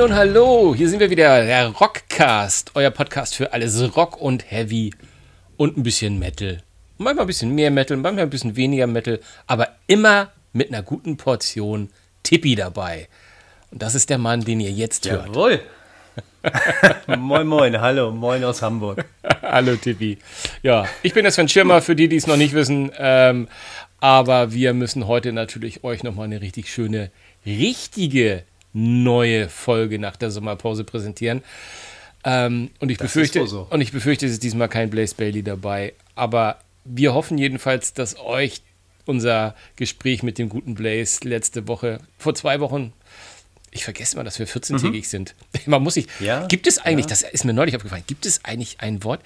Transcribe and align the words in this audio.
Moin 0.00 0.12
und 0.12 0.16
hallo, 0.16 0.74
hier 0.74 0.88
sind 0.88 0.98
wir 0.98 1.10
wieder, 1.10 1.44
der 1.44 1.66
Rockcast, 1.66 2.70
euer 2.72 2.88
Podcast 2.88 3.34
für 3.34 3.52
alles 3.52 3.94
Rock 3.94 4.18
und 4.18 4.50
Heavy 4.50 4.94
und 5.58 5.76
ein 5.76 5.82
bisschen 5.82 6.18
Metal. 6.18 6.62
Manchmal 6.96 7.24
ein 7.24 7.26
bisschen 7.26 7.54
mehr 7.54 7.70
Metal, 7.70 7.98
manchmal 7.98 8.24
ein 8.24 8.30
bisschen 8.30 8.56
weniger 8.56 8.86
Metal, 8.86 9.20
aber 9.46 9.68
immer 9.88 10.30
mit 10.54 10.68
einer 10.68 10.82
guten 10.82 11.18
Portion 11.18 11.90
Tippi 12.22 12.54
dabei. 12.54 13.08
Und 13.70 13.82
das 13.82 13.94
ist 13.94 14.08
der 14.08 14.16
Mann, 14.16 14.40
den 14.40 14.60
ihr 14.60 14.70
jetzt 14.70 15.10
hört. 15.10 15.26
Jawohl. 15.26 15.60
moin, 17.18 17.46
moin, 17.46 17.78
hallo, 17.78 18.10
moin 18.10 18.42
aus 18.42 18.62
Hamburg. 18.62 19.04
hallo 19.42 19.76
Tippi. 19.76 20.16
Ja, 20.62 20.86
ich 21.02 21.12
bin 21.12 21.24
der 21.24 21.32
Sven 21.32 21.46
Schirmer, 21.50 21.82
für 21.82 21.94
die, 21.94 22.08
die 22.08 22.16
es 22.16 22.26
noch 22.26 22.38
nicht 22.38 22.54
wissen. 22.54 22.90
Ähm, 22.96 23.48
aber 23.98 24.54
wir 24.54 24.72
müssen 24.72 25.06
heute 25.06 25.34
natürlich 25.34 25.84
euch 25.84 26.02
nochmal 26.04 26.24
eine 26.24 26.40
richtig 26.40 26.72
schöne, 26.72 27.10
richtige 27.44 28.44
neue 28.72 29.48
Folge 29.48 29.98
nach 29.98 30.16
der 30.16 30.30
Sommerpause 30.30 30.84
präsentieren. 30.84 31.42
Ähm, 32.24 32.70
und, 32.78 32.90
ich 32.90 32.98
befürchte, 32.98 33.46
so. 33.46 33.66
und 33.70 33.80
ich 33.80 33.92
befürchte, 33.92 34.26
es 34.26 34.32
ist 34.32 34.42
diesmal 34.42 34.68
kein 34.68 34.90
Blaze 34.90 35.14
Bailey 35.14 35.42
dabei. 35.42 35.94
Aber 36.14 36.58
wir 36.84 37.14
hoffen 37.14 37.38
jedenfalls, 37.38 37.94
dass 37.94 38.18
euch 38.18 38.62
unser 39.06 39.54
Gespräch 39.76 40.22
mit 40.22 40.38
dem 40.38 40.48
guten 40.48 40.74
Blaze 40.74 41.26
letzte 41.26 41.66
Woche, 41.66 42.00
vor 42.18 42.34
zwei 42.34 42.60
Wochen, 42.60 42.92
ich 43.72 43.84
vergesse 43.84 44.14
immer, 44.16 44.24
dass 44.24 44.38
wir 44.38 44.48
14-tägig 44.48 44.92
mhm. 44.92 45.04
sind. 45.04 45.34
Man 45.66 45.82
muss 45.82 45.94
sich. 45.94 46.06
Ja, 46.18 46.46
gibt 46.46 46.66
es 46.66 46.78
eigentlich, 46.78 47.06
ja. 47.06 47.10
das 47.10 47.22
ist 47.22 47.44
mir 47.44 47.52
neulich 47.52 47.76
aufgefallen, 47.76 48.04
gibt 48.06 48.26
es 48.26 48.44
eigentlich 48.44 48.80
ein 48.80 49.04
Wort? 49.04 49.22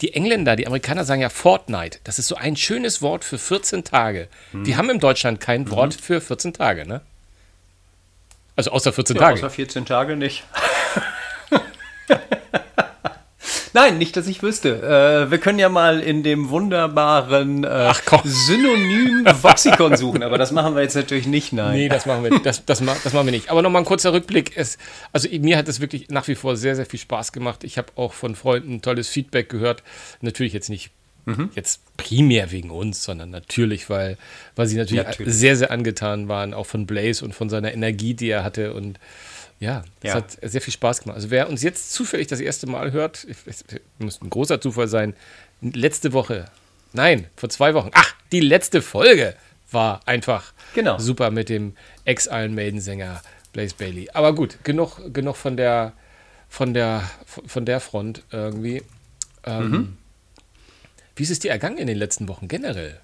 Die 0.00 0.14
Engländer, 0.14 0.54
die 0.54 0.66
Amerikaner 0.66 1.04
sagen 1.04 1.20
ja 1.20 1.28
Fortnite. 1.28 1.98
Das 2.04 2.20
ist 2.20 2.28
so 2.28 2.36
ein 2.36 2.54
schönes 2.54 3.02
Wort 3.02 3.24
für 3.24 3.38
14 3.38 3.82
Tage. 3.82 4.28
Mhm. 4.52 4.66
Wir 4.66 4.76
haben 4.76 4.90
in 4.90 5.00
Deutschland 5.00 5.40
kein 5.40 5.62
mhm. 5.62 5.70
Wort 5.70 5.94
für 5.94 6.20
14 6.20 6.52
Tage, 6.52 6.86
ne? 6.86 7.02
Also 8.58 8.72
außer 8.72 8.92
14 8.92 9.14
ja, 9.14 9.22
Tage. 9.22 9.34
Außer 9.38 9.50
14 9.50 9.86
Tage 9.86 10.16
nicht. 10.16 10.42
Nein, 13.72 13.98
nicht, 13.98 14.16
dass 14.16 14.26
ich 14.26 14.42
wüsste. 14.42 14.82
Äh, 14.82 15.30
wir 15.30 15.38
können 15.38 15.60
ja 15.60 15.68
mal 15.68 16.00
in 16.00 16.24
dem 16.24 16.50
wunderbaren 16.50 17.62
äh, 17.62 17.92
Synonym 18.24 19.24
Voxicon 19.42 19.96
suchen, 19.96 20.24
aber 20.24 20.38
das 20.38 20.50
machen 20.50 20.74
wir 20.74 20.82
jetzt 20.82 20.96
natürlich 20.96 21.28
nicht, 21.28 21.52
nein. 21.52 21.76
Nee, 21.76 21.88
das 21.88 22.04
machen 22.04 22.24
wir, 22.24 22.36
das, 22.40 22.64
das, 22.64 22.82
das 22.82 23.12
machen 23.12 23.26
wir 23.28 23.30
nicht. 23.30 23.48
Aber 23.48 23.62
nochmal 23.62 23.82
ein 23.82 23.86
kurzer 23.86 24.12
Rückblick. 24.12 24.56
Es, 24.56 24.76
also 25.12 25.28
mir 25.38 25.56
hat 25.56 25.68
es 25.68 25.78
wirklich 25.78 26.08
nach 26.08 26.26
wie 26.26 26.34
vor 26.34 26.56
sehr, 26.56 26.74
sehr 26.74 26.86
viel 26.86 26.98
Spaß 26.98 27.30
gemacht. 27.30 27.62
Ich 27.62 27.78
habe 27.78 27.92
auch 27.94 28.12
von 28.12 28.34
Freunden 28.34 28.82
tolles 28.82 29.08
Feedback 29.08 29.50
gehört. 29.50 29.84
Natürlich 30.20 30.52
jetzt 30.52 30.68
nicht 30.68 30.90
Mhm. 31.24 31.50
Jetzt 31.54 31.80
primär 31.96 32.50
wegen 32.50 32.70
uns, 32.70 33.02
sondern 33.04 33.30
natürlich, 33.30 33.90
weil, 33.90 34.16
weil 34.56 34.66
sie 34.66 34.76
natürlich, 34.76 35.04
natürlich, 35.04 35.34
sehr, 35.34 35.56
sehr 35.56 35.70
angetan 35.70 36.28
waren, 36.28 36.54
auch 36.54 36.66
von 36.66 36.86
Blaze 36.86 37.24
und 37.24 37.34
von 37.34 37.50
seiner 37.50 37.72
Energie, 37.72 38.14
die 38.14 38.30
er 38.30 38.44
hatte. 38.44 38.72
Und 38.72 38.98
ja, 39.60 39.84
es 40.02 40.08
ja. 40.08 40.14
hat 40.14 40.38
sehr 40.40 40.60
viel 40.60 40.72
Spaß 40.72 41.02
gemacht. 41.02 41.16
Also 41.16 41.30
wer 41.30 41.48
uns 41.48 41.62
jetzt 41.62 41.92
zufällig 41.92 42.28
das 42.28 42.40
erste 42.40 42.66
Mal 42.66 42.92
hört, 42.92 43.26
es 43.46 43.64
muss 43.98 44.22
ein 44.22 44.30
großer 44.30 44.60
Zufall 44.60 44.88
sein, 44.88 45.14
letzte 45.60 46.12
Woche, 46.12 46.46
nein, 46.92 47.26
vor 47.36 47.48
zwei 47.48 47.74
Wochen, 47.74 47.90
ach, 47.92 48.14
die 48.32 48.40
letzte 48.40 48.82
Folge 48.82 49.34
war 49.70 50.00
einfach 50.06 50.52
genau. 50.74 50.98
super 50.98 51.30
mit 51.30 51.48
dem 51.48 51.74
Ex-Iron 52.04 52.54
Maiden-Sänger 52.54 53.20
Blaze 53.52 53.74
Bailey. 53.76 54.08
Aber 54.12 54.34
gut, 54.34 54.58
genug, 54.64 55.12
genug 55.12 55.36
von 55.36 55.56
der 55.56 55.92
von 56.48 56.72
der 56.72 57.02
von 57.26 57.64
der 57.64 57.80
Front 57.80 58.22
irgendwie. 58.30 58.82
Ähm, 59.44 59.70
mhm. 59.70 59.97
Wie 61.18 61.24
ist 61.24 61.30
es 61.30 61.40
dir 61.40 61.50
ergangen 61.50 61.78
in 61.78 61.88
den 61.88 61.98
letzten 61.98 62.28
Wochen 62.28 62.46
generell? 62.46 63.00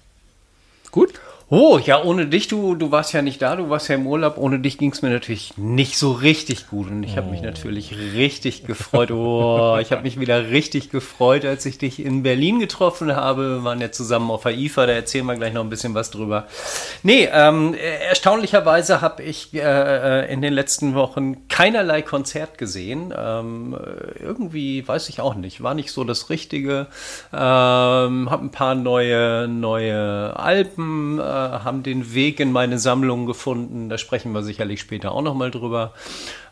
Oh, 1.47 1.77
ja, 1.77 2.03
ohne 2.03 2.25
dich, 2.25 2.47
du, 2.47 2.73
du 2.73 2.89
warst 2.89 3.13
ja 3.13 3.21
nicht 3.21 3.39
da, 3.39 3.55
du 3.55 3.69
warst 3.69 3.87
ja 3.87 3.93
im 3.93 4.07
Urlaub. 4.07 4.39
Ohne 4.39 4.57
dich 4.57 4.79
ging 4.79 4.91
es 4.91 5.03
mir 5.03 5.11
natürlich 5.11 5.55
nicht 5.57 5.95
so 5.95 6.11
richtig 6.11 6.67
gut. 6.69 6.89
Und 6.89 7.03
ich 7.03 7.17
habe 7.17 7.29
mich 7.29 7.41
oh. 7.41 7.45
natürlich 7.45 7.95
richtig 8.15 8.65
gefreut. 8.65 9.11
Oh, 9.11 9.77
ich 9.79 9.91
habe 9.91 10.01
mich 10.01 10.19
wieder 10.19 10.49
richtig 10.49 10.89
gefreut, 10.89 11.45
als 11.45 11.67
ich 11.67 11.77
dich 11.77 12.03
in 12.03 12.23
Berlin 12.23 12.59
getroffen 12.59 13.15
habe. 13.15 13.57
Wir 13.57 13.63
waren 13.63 13.79
ja 13.79 13.91
zusammen 13.91 14.31
auf 14.31 14.41
der 14.41 14.57
IFA, 14.57 14.87
da 14.87 14.93
erzählen 14.93 15.25
wir 15.27 15.35
gleich 15.35 15.53
noch 15.53 15.63
ein 15.63 15.69
bisschen 15.69 15.93
was 15.93 16.09
drüber. 16.09 16.47
Nee, 17.03 17.29
ähm, 17.31 17.75
erstaunlicherweise 17.75 19.01
habe 19.01 19.21
ich 19.21 19.53
äh, 19.53 20.33
in 20.33 20.41
den 20.41 20.53
letzten 20.53 20.95
Wochen 20.95 21.47
keinerlei 21.47 22.01
Konzert 22.01 22.57
gesehen. 22.57 23.13
Ähm, 23.15 23.77
irgendwie, 24.19 24.87
weiß 24.87 25.09
ich 25.09 25.21
auch 25.21 25.35
nicht, 25.35 25.61
war 25.61 25.75
nicht 25.75 25.91
so 25.91 26.03
das 26.05 26.31
Richtige. 26.31 26.87
Ähm, 27.31 28.31
habe 28.31 28.45
ein 28.45 28.51
paar 28.51 28.73
neue, 28.73 29.47
neue 29.47 30.35
Alben. 30.39 31.19
Äh, 31.35 31.59
haben 31.65 31.83
den 31.83 32.13
Weg 32.13 32.39
in 32.39 32.53
meine 32.53 32.79
Sammlung 32.79 33.25
gefunden. 33.25 33.89
Da 33.89 33.97
sprechen 33.97 34.31
wir 34.31 34.41
sicherlich 34.41 34.79
später 34.79 35.11
auch 35.11 35.21
noch 35.21 35.33
mal 35.33 35.51
drüber. 35.51 35.93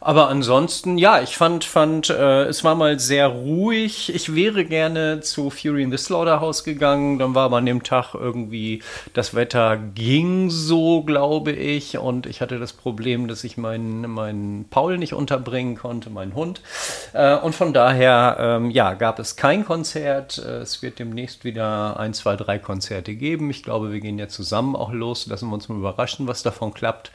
Aber 0.06 0.28
ansonsten, 0.28 0.98
ja, 0.98 1.22
ich 1.22 1.38
fand, 1.38 1.64
fand 1.64 2.10
äh, 2.10 2.44
es 2.44 2.66
war 2.66 2.76
mal 2.76 3.00
sehr 3.00 3.28
ruhig. 3.28 4.14
Ich 4.14 4.36
wäre 4.36 4.66
gerne 4.66 5.22
zu 5.22 5.50
Fury 5.50 5.82
in 5.82 5.92
the 5.92 5.98
Slaughterhouse 5.98 6.66
gegangen. 6.66 7.20
Dann 7.20 7.36
war 7.36 7.46
aber 7.46 7.58
an 7.58 7.66
dem 7.66 7.84
Tag 7.84 8.14
irgendwie, 8.14 8.84
das 9.14 9.34
Wetter 9.34 9.78
ging 9.78 10.50
so, 10.50 11.04
glaube 11.04 11.54
ich. 11.54 11.98
Und 11.98 12.26
ich 12.26 12.42
hatte 12.42 12.60
das 12.60 12.74
Problem, 12.74 13.30
dass 13.30 13.46
ich 13.46 13.56
meinen, 13.56 14.10
meinen 14.10 14.66
Paul 14.70 14.98
nicht 14.98 15.14
unterbringen 15.14 15.76
konnte, 15.78 16.10
meinen 16.10 16.36
Hund. 16.36 16.62
Äh, 17.14 17.38
und 17.38 17.56
von 17.56 17.72
daher, 17.72 18.36
ähm, 18.40 18.72
ja, 18.72 18.96
gab 18.96 19.20
es 19.20 19.38
kein 19.38 19.64
Konzert. 19.64 20.38
Äh, 20.38 20.58
es 20.58 20.82
wird 20.82 21.00
demnächst 21.00 21.46
wieder 21.46 21.98
ein, 21.98 22.14
zwei, 22.14 22.36
drei 22.36 22.60
Konzerte 22.60 23.16
geben. 23.16 23.50
Ich 23.50 23.64
glaube, 23.64 23.94
wir 23.94 24.02
gehen 24.02 24.20
ja 24.20 24.28
zusammen 24.28 24.76
auch 24.76 24.92
los. 24.92 25.28
Lassen 25.28 25.48
wir 25.48 25.54
uns 25.54 25.70
mal 25.70 25.78
überraschen, 25.78 26.28
was 26.28 26.44
davon 26.44 26.74
klappt. 26.74 27.12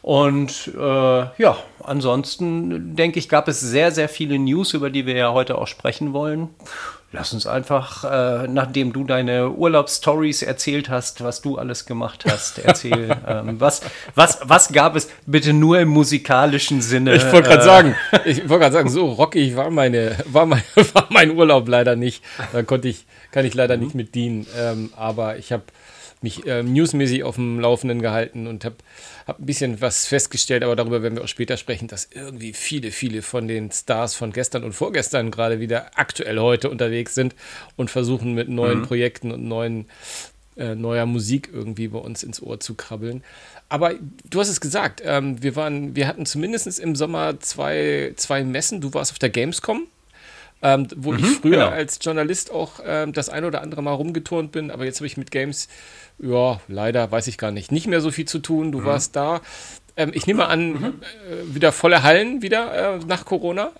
Und 0.00 0.72
äh, 0.74 1.24
ja, 1.36 1.58
ansonsten 1.84 2.96
denke 2.96 3.18
ich, 3.18 3.28
gab 3.28 3.48
es 3.48 3.60
sehr, 3.60 3.92
sehr 3.92 4.08
viele 4.08 4.38
News, 4.38 4.74
über 4.74 4.90
die 4.90 5.06
wir 5.06 5.16
ja 5.16 5.32
heute 5.32 5.58
auch 5.58 5.66
sprechen 5.66 6.12
wollen. 6.12 6.48
Lass 7.14 7.34
uns 7.34 7.46
einfach, 7.46 8.04
äh, 8.04 8.48
nachdem 8.48 8.94
du 8.94 9.04
deine 9.04 9.50
Urlaubsstories 9.50 10.42
erzählt 10.42 10.88
hast, 10.88 11.22
was 11.22 11.42
du 11.42 11.58
alles 11.58 11.84
gemacht 11.84 12.24
hast, 12.26 12.58
erzähl, 12.58 13.14
ähm, 13.28 13.60
was, 13.60 13.82
was, 14.14 14.40
was 14.44 14.72
gab 14.72 14.96
es 14.96 15.10
bitte 15.26 15.52
nur 15.52 15.78
im 15.78 15.88
musikalischen 15.88 16.80
Sinne? 16.80 17.14
Ich 17.14 17.30
wollte 17.30 17.50
gerade 17.50 17.62
äh, 17.62 17.66
sagen, 17.66 17.96
ich 18.24 18.48
wollte 18.48 18.60
gerade 18.60 18.72
sagen, 18.72 18.88
so 18.88 19.12
rockig 19.12 19.56
war 19.56 19.70
meine, 19.70 20.16
war 20.24 20.46
mein, 20.46 20.62
war 20.94 21.06
mein 21.10 21.32
Urlaub 21.32 21.68
leider 21.68 21.96
nicht. 21.96 22.24
Da 22.50 22.62
konnte 22.62 22.88
ich, 22.88 23.04
kann 23.30 23.44
ich 23.44 23.52
leider 23.52 23.76
nicht 23.76 23.94
mit 23.94 24.14
dienen. 24.14 24.46
Ähm, 24.58 24.90
aber 24.96 25.36
ich 25.36 25.52
habe 25.52 25.64
mich 26.22 26.46
äh, 26.46 26.62
newsmäßig 26.62 27.24
auf 27.24 27.36
dem 27.36 27.60
Laufenden 27.60 28.00
gehalten 28.02 28.46
und 28.46 28.64
habe 28.64 28.76
hab 29.26 29.38
ein 29.38 29.46
bisschen 29.46 29.80
was 29.80 30.06
festgestellt, 30.06 30.62
aber 30.62 30.76
darüber 30.76 31.02
werden 31.02 31.16
wir 31.16 31.24
auch 31.24 31.28
später 31.28 31.56
sprechen, 31.56 31.88
dass 31.88 32.08
irgendwie 32.12 32.52
viele, 32.52 32.90
viele 32.90 33.22
von 33.22 33.48
den 33.48 33.70
Stars 33.70 34.14
von 34.14 34.32
gestern 34.32 34.64
und 34.64 34.72
vorgestern 34.72 35.30
gerade 35.30 35.60
wieder 35.60 35.90
aktuell 35.96 36.38
heute 36.38 36.70
unterwegs 36.70 37.14
sind 37.14 37.34
und 37.76 37.90
versuchen 37.90 38.34
mit 38.34 38.48
neuen 38.48 38.80
mhm. 38.80 38.86
Projekten 38.86 39.32
und 39.32 39.46
neuen, 39.46 39.86
äh, 40.56 40.74
neuer 40.74 41.06
Musik 41.06 41.50
irgendwie 41.52 41.88
bei 41.88 41.98
uns 41.98 42.22
ins 42.22 42.42
Ohr 42.42 42.60
zu 42.60 42.74
krabbeln. 42.74 43.22
Aber 43.68 43.94
du 44.28 44.40
hast 44.40 44.48
es 44.48 44.60
gesagt, 44.60 45.02
ähm, 45.04 45.42
wir, 45.42 45.56
waren, 45.56 45.96
wir 45.96 46.06
hatten 46.06 46.26
zumindest 46.26 46.78
im 46.78 46.94
Sommer 46.94 47.40
zwei, 47.40 48.12
zwei 48.16 48.44
Messen. 48.44 48.80
Du 48.80 48.92
warst 48.92 49.12
auf 49.12 49.18
der 49.18 49.30
Gamescom 49.30 49.86
ähm, 50.62 50.86
wo 50.96 51.12
mhm, 51.12 51.18
ich 51.18 51.26
früher 51.26 51.50
genau. 51.50 51.68
als 51.68 51.98
Journalist 52.00 52.50
auch 52.52 52.80
ähm, 52.84 53.12
das 53.12 53.28
ein 53.28 53.44
oder 53.44 53.62
andere 53.62 53.82
Mal 53.82 53.94
rumgeturnt 53.94 54.52
bin, 54.52 54.70
aber 54.70 54.84
jetzt 54.84 54.98
habe 54.98 55.06
ich 55.06 55.16
mit 55.16 55.30
Games 55.30 55.68
ja, 56.18 56.60
leider 56.68 57.10
weiß 57.10 57.26
ich 57.26 57.38
gar 57.38 57.50
nicht. 57.50 57.72
Nicht 57.72 57.86
mehr 57.86 58.00
so 58.00 58.10
viel 58.10 58.26
zu 58.26 58.38
tun. 58.38 58.72
Du 58.72 58.80
mhm. 58.80 58.84
warst 58.84 59.16
da. 59.16 59.40
Ähm, 59.96 60.12
ich 60.14 60.26
nehme 60.26 60.46
an, 60.46 60.72
mhm. 60.72 60.84
äh, 61.30 61.54
wieder 61.54 61.72
volle 61.72 62.02
Hallen 62.02 62.42
wieder 62.42 62.96
äh, 62.96 62.98
nach 63.06 63.24
Corona. 63.24 63.72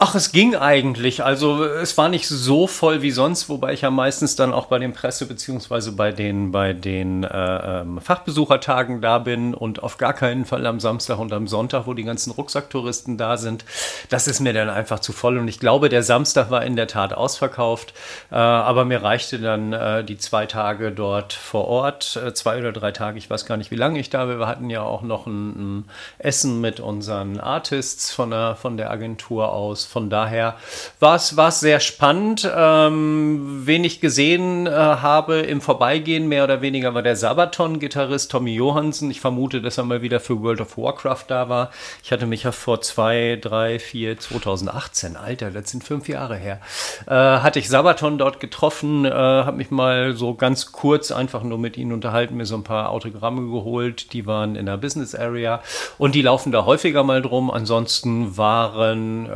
Ach, 0.00 0.14
es 0.14 0.30
ging 0.30 0.54
eigentlich. 0.54 1.24
Also 1.24 1.64
es 1.64 1.98
war 1.98 2.08
nicht 2.08 2.28
so 2.28 2.68
voll 2.68 3.02
wie 3.02 3.10
sonst, 3.10 3.48
wobei 3.48 3.72
ich 3.72 3.80
ja 3.80 3.90
meistens 3.90 4.36
dann 4.36 4.54
auch 4.54 4.66
bei 4.66 4.78
den 4.78 4.92
Presse- 4.92 5.26
beziehungsweise 5.26 5.90
bei 5.90 6.12
den, 6.12 6.52
bei 6.52 6.72
den 6.72 7.24
äh, 7.24 7.80
ähm, 7.80 8.00
Fachbesuchertagen 8.00 9.00
da 9.00 9.18
bin 9.18 9.54
und 9.54 9.82
auf 9.82 9.98
gar 9.98 10.12
keinen 10.12 10.44
Fall 10.44 10.64
am 10.66 10.78
Samstag 10.78 11.18
und 11.18 11.32
am 11.32 11.48
Sonntag, 11.48 11.88
wo 11.88 11.94
die 11.94 12.04
ganzen 12.04 12.30
Rucksacktouristen 12.30 13.18
da 13.18 13.36
sind. 13.36 13.64
Das 14.08 14.28
ist 14.28 14.38
mir 14.38 14.52
dann 14.52 14.70
einfach 14.70 15.00
zu 15.00 15.12
voll. 15.12 15.36
Und 15.36 15.48
ich 15.48 15.58
glaube, 15.58 15.88
der 15.88 16.04
Samstag 16.04 16.48
war 16.48 16.64
in 16.64 16.76
der 16.76 16.86
Tat 16.86 17.12
ausverkauft. 17.12 17.92
Äh, 18.30 18.36
aber 18.36 18.84
mir 18.84 19.02
reichte 19.02 19.40
dann 19.40 19.72
äh, 19.72 20.04
die 20.04 20.16
zwei 20.16 20.46
Tage 20.46 20.92
dort 20.92 21.32
vor 21.32 21.66
Ort, 21.66 22.14
äh, 22.24 22.32
zwei 22.34 22.60
oder 22.60 22.70
drei 22.70 22.92
Tage, 22.92 23.18
ich 23.18 23.28
weiß 23.28 23.46
gar 23.46 23.56
nicht, 23.56 23.72
wie 23.72 23.76
lange 23.76 23.98
ich 23.98 24.10
da 24.10 24.28
war. 24.28 24.38
Wir 24.38 24.46
hatten 24.46 24.70
ja 24.70 24.82
auch 24.82 25.02
noch 25.02 25.26
ein, 25.26 25.78
ein 25.80 25.84
Essen 26.18 26.60
mit 26.60 26.78
unseren 26.78 27.40
Artists 27.40 28.12
von 28.12 28.30
der, 28.30 28.54
von 28.54 28.76
der 28.76 28.92
Agentur 28.92 29.50
aus 29.52 29.87
von 29.88 30.10
daher 30.10 30.56
war 31.00 31.16
es 31.16 31.60
sehr 31.60 31.80
spannend. 31.80 32.48
Ähm, 32.54 33.62
wen 33.64 33.84
ich 33.84 34.00
gesehen 34.00 34.66
äh, 34.66 34.70
habe 34.70 35.38
im 35.38 35.60
Vorbeigehen, 35.60 36.28
mehr 36.28 36.44
oder 36.44 36.60
weniger, 36.60 36.94
war 36.94 37.02
der 37.02 37.16
Sabaton-Gitarrist 37.16 38.30
Tommy 38.30 38.54
Johansen. 38.54 39.10
Ich 39.10 39.20
vermute, 39.20 39.60
dass 39.62 39.78
er 39.78 39.84
mal 39.84 40.02
wieder 40.02 40.20
für 40.20 40.42
World 40.42 40.60
of 40.60 40.76
Warcraft 40.76 41.24
da 41.28 41.48
war. 41.48 41.70
Ich 42.02 42.12
hatte 42.12 42.26
mich 42.26 42.42
ja 42.42 42.52
vor 42.52 42.80
zwei, 42.80 43.38
drei, 43.40 43.78
vier, 43.78 44.18
2018, 44.18 45.16
Alter, 45.16 45.50
das 45.50 45.70
sind 45.70 45.84
fünf 45.84 46.08
Jahre 46.08 46.36
her, 46.36 46.60
äh, 47.06 47.12
hatte 47.14 47.58
ich 47.58 47.68
Sabaton 47.68 48.18
dort 48.18 48.40
getroffen, 48.40 49.04
äh, 49.04 49.10
habe 49.10 49.56
mich 49.56 49.70
mal 49.70 50.12
so 50.14 50.34
ganz 50.34 50.72
kurz 50.72 51.10
einfach 51.10 51.42
nur 51.42 51.58
mit 51.58 51.76
ihnen 51.76 51.92
unterhalten, 51.92 52.36
mir 52.36 52.46
so 52.46 52.56
ein 52.56 52.64
paar 52.64 52.90
Autogramme 52.90 53.42
geholt. 53.50 54.12
Die 54.12 54.26
waren 54.26 54.56
in 54.56 54.66
der 54.66 54.76
Business 54.76 55.14
Area 55.14 55.62
und 55.96 56.14
die 56.14 56.22
laufen 56.22 56.52
da 56.52 56.64
häufiger 56.64 57.04
mal 57.04 57.22
drum. 57.22 57.50
Ansonsten 57.50 58.36
waren 58.36 59.26
äh, 59.26 59.30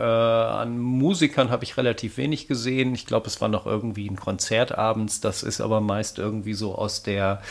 an 0.48 0.78
Musikern 0.78 1.50
habe 1.50 1.64
ich 1.64 1.76
relativ 1.76 2.16
wenig 2.16 2.48
gesehen. 2.48 2.94
Ich 2.94 3.06
glaube, 3.06 3.26
es 3.26 3.40
war 3.40 3.48
noch 3.48 3.66
irgendwie 3.66 4.08
ein 4.08 4.16
Konzert 4.16 4.76
abends. 4.76 5.20
Das 5.20 5.42
ist 5.42 5.60
aber 5.60 5.80
meist 5.80 6.18
irgendwie 6.18 6.54
so 6.54 6.74
aus 6.74 7.02
der 7.02 7.42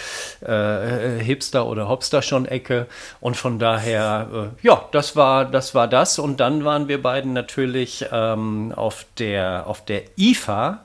äh, 0.42 1.20
Hipster- 1.24 1.68
oder 1.68 1.88
Hopster-schon-Ecke. 1.88 2.88
Und 3.20 3.38
von 3.38 3.60
daher, 3.60 4.52
äh, 4.62 4.66
ja, 4.68 4.88
das 4.92 5.16
war, 5.16 5.46
das 5.46 5.76
war 5.76 5.88
das. 5.88 6.20
Und 6.20 6.40
dann 6.40 6.66
waren 6.66 6.88
wir 6.88 7.02
beiden 7.02 7.34
natürlich 7.34 8.06
ähm, 8.12 8.74
auf, 8.76 9.06
der, 9.18 9.68
auf 9.68 9.86
der 9.86 10.04
IFA. 10.18 10.84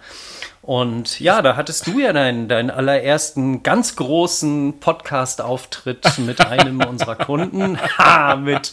Und 0.67 1.21
ja, 1.21 1.43
da 1.43 1.55
hattest 1.55 1.87
du 1.87 2.01
ja 2.01 2.13
deinen, 2.13 2.49
deinen 2.49 2.71
allerersten 2.71 3.63
ganz 3.63 3.95
großen 3.95 4.81
Podcast-Auftritt 4.81 6.19
mit 6.19 6.45
einem 6.45 6.81
unserer 6.81 7.15
Kunden. 7.15 7.79
Ha, 7.99 8.37
mit, 8.37 8.73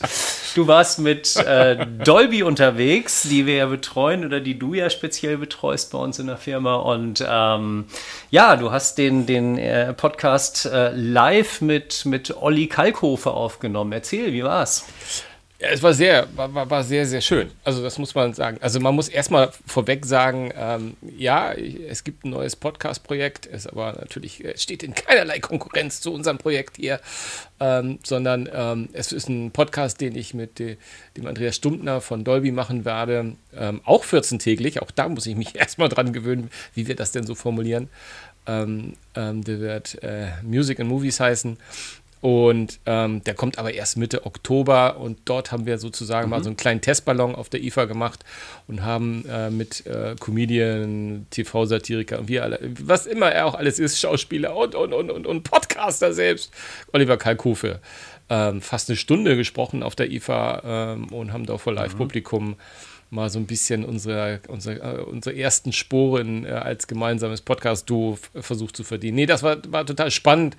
du 0.56 0.68
warst 0.68 1.00
mit 1.00 1.36
äh, 1.38 1.86
Dolby 2.04 2.44
unterwegs, 2.44 3.24
die 3.24 3.46
wir 3.46 3.56
ja 3.56 3.66
betreuen 3.68 4.26
oder 4.26 4.42
die 4.42 4.58
du 4.58 4.74
ja 4.74 4.90
speziell 4.90 5.38
betreust 5.38 5.92
bei 5.92 6.00
uns 6.00 6.20
in 6.20 6.28
der 6.28 6.38
Firma. 6.38 6.76
Und 6.76 7.24
ähm, 7.26 7.86
ja, 8.32 8.56
du 8.56 8.72
hast 8.72 8.98
den, 8.98 9.26
den 9.28 9.58
äh, 9.58 9.94
Podcast 9.94 10.66
äh, 10.66 10.92
live 10.94 11.62
mit, 11.62 12.06
mit 12.06 12.36
Olli 12.36 12.68
Kalkofe 12.68 13.32
aufgenommen. 13.32 13.92
Erzähl, 13.94 14.34
wie 14.34 14.44
war's? 14.44 14.86
Ja, 15.64 15.70
es 15.70 15.82
war 15.82 15.94
sehr, 15.94 16.28
war, 16.36 16.70
war 16.70 16.84
sehr, 16.84 17.06
sehr 17.06 17.22
schön. 17.22 17.50
Also 17.64 17.82
das 17.82 17.98
muss 17.98 18.14
man 18.14 18.34
sagen. 18.34 18.58
Also 18.60 18.82
man 18.82 18.94
muss 18.94 19.08
erstmal 19.08 19.50
vorweg 19.66 20.06
sagen, 20.06 20.52
ähm, 20.58 20.98
ja, 21.16 21.54
es 21.54 22.04
gibt 22.04 22.26
ein 22.26 22.32
neues 22.32 22.58
Podcast-Projekt, 22.58 23.48
es 23.50 23.66
aber 23.66 23.94
natürlich 23.94 24.44
steht 24.58 24.84
in 24.84 24.94
keinerlei 24.94 25.40
Konkurrenz 25.40 26.02
zu 26.02 26.14
unserem 26.14 26.38
Projekt 26.38 26.76
hier, 26.76 27.00
ähm, 27.62 28.00
sondern 28.04 28.50
ähm, 28.54 28.90
es 28.92 29.14
ist 29.14 29.30
ein 29.30 29.52
Podcast, 29.52 30.02
den 30.02 30.18
ich 30.18 30.34
mit 30.34 30.60
de, 30.60 30.76
dem 31.16 31.28
Andreas 31.28 31.56
Stumptner 31.56 32.02
von 32.02 32.26
Dolby 32.26 32.52
machen 32.52 32.84
werde, 32.84 33.38
ähm, 33.56 33.80
auch 33.86 34.04
14-täglich. 34.04 34.82
Auch 34.82 34.92
da 34.92 35.08
muss 35.08 35.28
ich 35.28 35.38
mich 35.38 35.56
erstmal 35.56 35.88
dran 35.88 36.12
gewöhnen, 36.12 36.52
wie 36.74 36.88
wir 36.88 36.98
das 36.98 37.14
denn 37.14 37.26
so 37.26 37.36
formulieren. 37.36 37.88
Ähm, 38.46 38.96
ähm, 39.16 39.46
der 39.46 39.62
wird 39.62 40.04
äh, 40.04 40.32
Music 40.42 40.82
and 40.82 40.90
Movies 40.90 41.22
heißen. 41.22 41.58
Und 42.24 42.80
ähm, 42.86 43.22
der 43.26 43.34
kommt 43.34 43.60
aber 43.60 43.74
erst 43.74 43.98
Mitte 43.98 44.26
Oktober 44.26 44.96
und 44.96 45.20
dort 45.26 45.52
haben 45.52 45.66
wir 45.66 45.78
sozusagen 45.78 46.28
mhm. 46.28 46.30
mal 46.30 46.42
so 46.42 46.48
einen 46.48 46.56
kleinen 46.56 46.80
Testballon 46.80 47.36
auf 47.36 47.50
der 47.50 47.62
IFA 47.62 47.84
gemacht 47.84 48.24
und 48.66 48.82
haben 48.82 49.26
äh, 49.28 49.50
mit 49.50 49.86
äh, 49.86 50.16
Comedian, 50.18 51.28
TV-Satiriker 51.32 52.20
und 52.20 52.30
wie 52.30 52.40
alle, 52.40 52.60
was 52.80 53.08
immer 53.08 53.30
er 53.30 53.46
auch 53.46 53.56
alles 53.56 53.78
ist, 53.78 54.00
Schauspieler 54.00 54.56
und, 54.56 54.74
und, 54.74 54.94
und, 54.94 55.12
und, 55.12 55.28
und 55.28 55.44
Podcaster 55.44 56.14
selbst, 56.14 56.54
Oliver 56.94 57.18
Kalkofe, 57.18 57.82
ähm, 58.30 58.62
fast 58.62 58.90
eine 58.90 58.96
Stunde 58.96 59.36
gesprochen 59.36 59.84
auf 59.84 59.94
der 59.94 60.10
IFA 60.10 60.94
ähm, 60.94 61.08
und 61.10 61.34
haben 61.34 61.46
da 61.46 61.58
vor 61.58 61.74
Live-Publikum 61.74 62.52
mhm 62.52 62.56
mal 63.14 63.30
so 63.30 63.40
ein 63.40 63.46
bisschen 63.46 63.86
unsere, 63.86 64.42
unsere, 64.48 64.80
äh, 64.80 65.02
unsere 65.04 65.36
ersten 65.38 65.72
Sporen 65.72 66.46
äh, 66.46 66.50
als 66.50 66.88
gemeinsames 66.88 67.42
Podcast-Duo 67.42 68.18
versucht 68.34 68.76
zu 68.76 68.84
verdienen. 68.84 69.16
Nee, 69.16 69.26
das 69.28 69.44
war, 69.44 69.58
war 69.70 69.86
total 69.86 70.10
spannend 70.10 70.58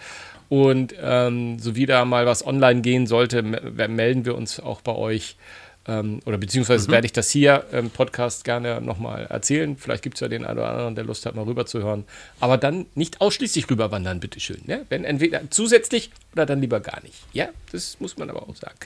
und 0.49 0.95
ähm, 1.01 1.59
so 1.59 1.77
wie 1.77 1.87
da 1.87 2.05
mal 2.05 2.27
was 2.27 2.47
online 2.47 2.81
gehen 2.81 3.07
sollte, 3.07 3.43
melden 3.43 4.25
wir 4.25 4.35
uns 4.35 4.61
auch 4.61 4.81
bei 4.81 4.95
euch. 4.95 5.37
Ähm, 5.87 6.21
oder 6.25 6.39
beziehungsweise 6.39 6.89
mhm. 6.89 6.93
werde 6.93 7.07
ich 7.07 7.13
das 7.13 7.31
hier 7.31 7.65
im 7.73 7.91
Podcast 7.91 8.45
gerne 8.45 8.81
nochmal 8.81 9.27
erzählen. 9.27 9.77
Vielleicht 9.77 10.03
gibt 10.03 10.17
es 10.17 10.21
ja 10.21 10.29
den 10.29 10.45
einen 10.45 10.59
oder 10.59 10.71
anderen, 10.71 10.95
der 10.95 11.05
Lust 11.05 11.27
hat, 11.27 11.35
mal 11.35 11.45
rüberzuhören. 11.45 12.05
Aber 12.41 12.57
dann 12.57 12.87
nicht 12.95 13.21
ausschließlich 13.21 13.69
rüberwandern, 13.71 14.21
bitteschön. 14.21 14.63
Ne? 14.67 14.87
Wenn 14.89 15.05
entweder 15.05 15.43
zusätzlich 15.51 16.11
oder 16.33 16.47
dann 16.47 16.61
lieber 16.61 16.81
gar 16.81 17.03
nicht. 17.03 17.15
Ja, 17.33 17.49
das 17.73 18.01
muss 18.01 18.17
man 18.17 18.31
aber 18.31 18.49
auch 18.49 18.57
sagen. 18.57 18.77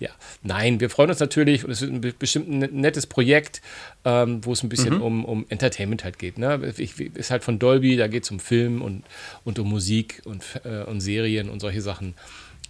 Ja, 0.00 0.10
nein, 0.42 0.80
wir 0.80 0.90
freuen 0.90 1.10
uns 1.10 1.20
natürlich 1.20 1.64
und 1.64 1.70
es 1.70 1.82
ist 1.82 1.90
ein 1.90 2.00
bestimmt 2.18 2.48
ein 2.48 2.80
nettes 2.80 3.06
Projekt, 3.06 3.60
ähm, 4.04 4.44
wo 4.44 4.52
es 4.52 4.62
ein 4.62 4.68
bisschen 4.68 4.96
mhm. 4.96 5.02
um, 5.02 5.24
um 5.24 5.46
Entertainment 5.48 6.04
halt 6.04 6.18
geht. 6.18 6.38
Ne? 6.38 6.72
Ich, 6.76 7.00
ist 7.00 7.30
halt 7.30 7.42
von 7.42 7.58
Dolby, 7.58 7.96
da 7.96 8.06
geht 8.06 8.24
es 8.24 8.30
um 8.30 8.38
Film 8.38 8.80
und, 8.80 9.04
und 9.44 9.58
um 9.58 9.68
Musik 9.68 10.22
und, 10.24 10.44
äh, 10.64 10.84
und 10.84 11.00
Serien 11.00 11.50
und 11.50 11.60
solche 11.60 11.82
Sachen. 11.82 12.14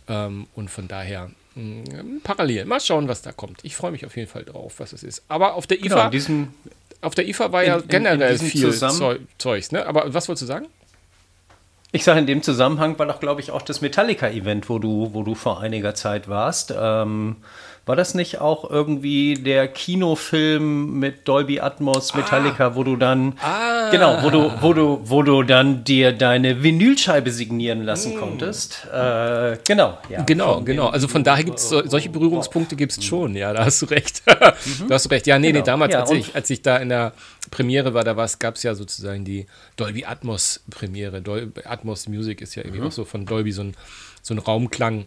Ähm, 0.08 0.46
und 0.54 0.70
von 0.70 0.88
daher 0.88 1.31
parallel. 2.23 2.65
Mal 2.65 2.81
schauen, 2.81 3.09
was 3.09 3.23
da 3.23 3.33
kommt. 3.33 3.61
Ich 3.62 3.77
freue 3.77 3.93
mich 3.93 4.05
auf 4.05 4.17
jeden 4.17 4.29
Fall 4.29 4.45
drauf, 4.45 4.75
was 4.79 4.93
es 4.93 5.03
ist. 5.03 5.23
Aber 5.29 5.55
auf 5.55 5.67
der 5.67 5.79
IFA, 5.79 5.89
genau, 5.89 6.11
diesem, 6.11 6.49
auf 7.01 7.15
der 7.15 7.29
IFA 7.29 7.53
war 7.53 7.62
in, 7.62 7.69
ja 7.69 7.81
generell 7.81 8.35
in, 8.35 8.41
in 8.41 8.47
viel 8.47 8.73
Zeug, 8.73 9.21
Zeugs. 9.39 9.73
Ne? 9.73 9.87
Aber 9.87 10.12
was 10.12 10.29
wolltest 10.29 10.43
du 10.43 10.47
sagen? 10.47 10.67
Ich 11.93 12.03
sage, 12.03 12.19
in 12.19 12.27
dem 12.27 12.43
Zusammenhang 12.43 12.99
war 12.99 13.06
doch, 13.06 13.21
glaube 13.21 13.41
ich, 13.41 13.53
auch 13.53 13.62
das 13.62 13.81
Metallica-Event, 13.81 14.69
wo 14.69 14.81
du, 14.81 15.11
wo 15.12 15.23
du 15.23 15.37
vor 15.37 15.61
einiger 15.61 15.95
Zeit 15.95 16.29
warst. 16.29 16.75
Ähm, 16.77 17.37
war 17.86 17.96
das 17.96 18.14
nicht 18.14 18.40
auch 18.40 18.70
irgendwie 18.70 19.34
der 19.34 19.69
Kinofilm 19.69 20.98
mit 20.98 21.28
Dolby 21.28 21.60
Atmos 21.60 22.14
Metallica, 22.14 22.69
ah. 22.69 22.75
wo 22.76 22.82
du 22.82 22.96
dann 22.96 23.34
ah. 23.42 23.90
genau, 23.90 24.22
wo 24.22 24.31
du, 24.31 24.50
wo 24.60 24.72
du, 24.72 25.00
wo 25.04 25.22
du 25.22 25.42
dann 25.42 25.84
dir 25.84 26.12
deine 26.12 26.62
Vinylscheibe 26.62 27.31
signieren 27.31 27.82
lassen 27.82 28.16
mm. 28.16 28.19
konntest? 28.19 28.86
Äh, 28.86 29.58
genau, 29.66 29.98
ja. 30.08 30.22
Genau, 30.22 30.62
genau. 30.62 30.88
Also 30.88 31.08
von 31.08 31.25
daher 31.25 31.44
gibt 31.44 31.58
es 31.58 31.69
so, 31.69 31.86
solche 31.86 32.08
Berührungspunkte 32.08 32.75
gibt 32.75 32.92
es 32.92 33.04
schon. 33.04 33.34
Ja, 33.36 33.52
da 33.52 33.66
hast 33.66 33.82
du 33.82 33.86
recht. 33.86 34.22
mhm. 34.26 34.88
Da 34.88 34.94
hast 34.94 35.04
du 35.04 35.10
recht. 35.10 35.26
Ja, 35.26 35.38
nee, 35.38 35.48
genau. 35.48 35.58
nee, 35.58 35.66
damals, 35.66 35.92
ja, 35.92 36.00
als, 36.00 36.10
ich, 36.12 36.34
als 36.34 36.48
ich 36.48 36.62
da 36.62 36.78
in 36.78 36.88
der 36.88 37.12
Premiere 37.50 37.92
war, 37.92 38.04
da 38.04 38.14
gab 38.38 38.54
es 38.54 38.62
ja 38.62 38.75
sozusagen 38.75 39.26
die 39.26 39.46
Dolby 39.76 40.06
Atmos 40.06 40.62
Premiere. 40.70 41.20
Dolby 41.20 41.60
Atmos 41.64 42.08
Music 42.08 42.40
ist 42.40 42.54
ja 42.54 42.62
irgendwie 42.62 42.81
mhm. 42.81 42.86
auch 42.86 42.92
so 42.92 43.04
von 43.04 43.26
Dolby 43.26 43.52
so 43.52 43.62
ein, 43.62 43.76
so 44.22 44.32
ein 44.32 44.38
Raumklang 44.38 45.04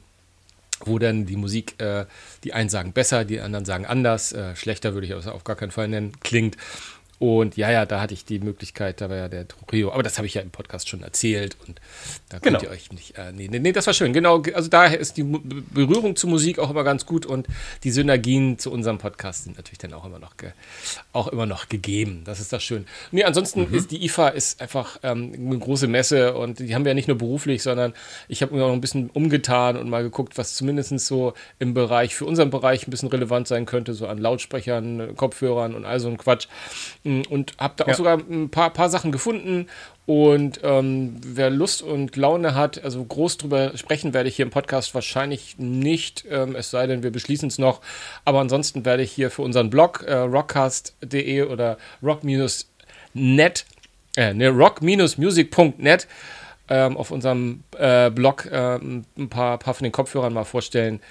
wo 0.82 1.00
dann 1.00 1.26
die 1.26 1.38
Musik, 1.38 1.82
äh, 1.82 2.06
die 2.44 2.54
einen 2.54 2.70
sagen 2.70 2.94
besser, 2.94 3.26
die 3.26 3.40
anderen 3.40 3.66
sagen 3.66 3.86
anders, 3.86 4.34
äh, 4.34 4.56
schlechter 4.56 4.94
würde 4.94 5.08
ich 5.08 5.14
auf 5.14 5.44
gar 5.44 5.56
keinen 5.56 5.72
Fall 5.72 5.88
nennen, 5.88 6.14
klingt. 6.22 6.58
Und 7.20 7.58
ja, 7.58 7.72
ja, 7.72 7.86
da 7.88 8.00
hatte 8.00 8.14
ich 8.14 8.26
die 8.26 8.38
Möglichkeit, 8.38 9.02
da 9.02 9.10
war 9.10 9.18
ja 9.18 9.28
der 9.28 9.48
Trio, 9.48 9.92
aber 9.92 10.04
das 10.04 10.18
habe 10.18 10.28
ich 10.28 10.36
ja 10.36 10.42
im 10.42 10.52
Podcast 10.52 10.88
schon 10.88 11.02
erzählt 11.02 11.58
und 11.68 11.82
da 12.30 12.40
könnt 12.40 12.60
genau. 12.60 12.70
ihr 12.70 12.76
euch 12.76 12.92
nicht. 12.92 13.18
Äh, 13.18 13.32
nee, 13.32 13.48
nee, 13.48 13.72
das 13.72 13.88
war 13.88 13.94
schön. 13.96 14.14
Genau, 14.14 14.44
also 14.54 14.70
daher 14.70 15.00
ist 15.00 15.18
die 15.18 15.24
Berührung 15.24 16.16
zur 16.16 16.30
Musik 16.30 16.60
auch 16.60 16.70
immer 16.70 16.84
ganz 16.84 17.08
gut 17.08 17.26
und 17.26 17.48
die 17.84 17.90
Synergien 17.90 18.60
zu 18.60 18.72
unserem 18.72 19.00
Podcast 19.00 19.46
sind 19.46 19.58
natürlich 19.58 19.80
dann 19.80 19.94
auch 19.94 20.06
immer 20.06 20.20
noch, 20.20 20.34
auch 21.12 21.28
immer 21.30 21.48
noch 21.48 21.70
gegeben. 21.70 22.22
Das 22.24 22.40
ist 22.40 22.54
das 22.54 22.64
schön. 22.64 22.86
Nee, 23.12 23.24
ansonsten 23.24 23.68
mhm. 23.68 23.74
ist 23.74 23.90
die 23.90 24.06
IFA 24.06 24.30
ist 24.30 24.62
einfach 24.62 25.00
ähm, 25.02 25.34
eine 25.34 25.58
große 25.58 25.88
Messe 25.88 26.36
und 26.36 26.60
die 26.60 26.76
haben 26.76 26.86
wir 26.86 26.92
ja 26.92 26.96
nicht 26.96 27.08
nur 27.08 27.18
beruflich, 27.18 27.64
sondern 27.64 27.94
ich 28.28 28.44
habe 28.44 28.56
mir 28.56 28.64
auch 28.64 28.74
ein 28.74 28.82
bisschen 28.82 29.10
umgetan 29.10 29.76
und 29.76 29.90
mal 29.90 30.04
geguckt, 30.04 30.38
was 30.38 30.54
zumindest 30.54 30.88
so 31.00 31.34
im 31.58 31.74
Bereich, 31.74 32.14
für 32.14 32.26
unseren 32.26 32.52
Bereich 32.52 32.88
ein 32.88 32.92
bisschen 32.92 33.10
relevant 33.10 33.48
sein 33.48 33.66
könnte, 33.66 33.96
so 33.96 34.06
an 34.06 34.20
Lautsprechern, 34.20 35.16
Kopfhörern 35.16 35.74
und 35.74 35.84
all 35.84 36.00
so 36.00 36.10
ein 36.10 36.18
Quatsch 36.18 36.48
und 37.30 37.54
habe 37.58 37.74
da 37.78 37.86
auch 37.86 37.90
ja. 37.90 37.94
sogar 37.96 38.18
ein 38.18 38.50
paar, 38.50 38.72
paar 38.72 38.90
Sachen 38.90 39.12
gefunden. 39.12 39.68
Und 40.06 40.62
ähm, 40.64 41.18
wer 41.26 41.50
Lust 41.50 41.82
und 41.82 42.16
Laune 42.16 42.56
hat, 42.56 42.82
also 42.84 43.04
groß 43.04 43.38
drüber 43.38 43.78
sprechen 43.78 44.14
werde 44.14 44.30
ich 44.30 44.38
hier 44.38 44.46
im 44.46 44.52
Podcast 44.52 44.96
wahrscheinlich 44.96 45.58
nicht, 45.58 46.26
ähm, 46.30 46.56
es 46.56 46.72
sei 46.72 46.88
denn, 46.88 47.04
wir 47.04 47.12
beschließen 47.12 47.50
es 47.50 47.58
noch. 47.58 47.82
Aber 48.24 48.40
ansonsten 48.40 48.86
werde 48.86 49.04
ich 49.04 49.12
hier 49.12 49.30
für 49.32 49.42
unseren 49.42 49.70
Blog 49.70 50.04
äh, 50.08 50.14
rockcast.de 50.14 51.44
oder 51.44 51.78
rock-net, 52.02 53.66
äh, 54.16 54.34
ne, 54.34 54.50
rock-music.net 54.50 56.08
ähm, 56.70 56.98
auf 56.98 57.12
unserem 57.12 57.64
äh, 57.78 58.10
Blog 58.10 58.46
äh, 58.46 58.76
ein 58.76 59.30
paar, 59.30 59.58
paar 59.58 59.74
von 59.74 59.84
den 59.84 59.92
Kopfhörern 59.92 60.34
mal 60.34 60.44
vorstellen 60.44 61.02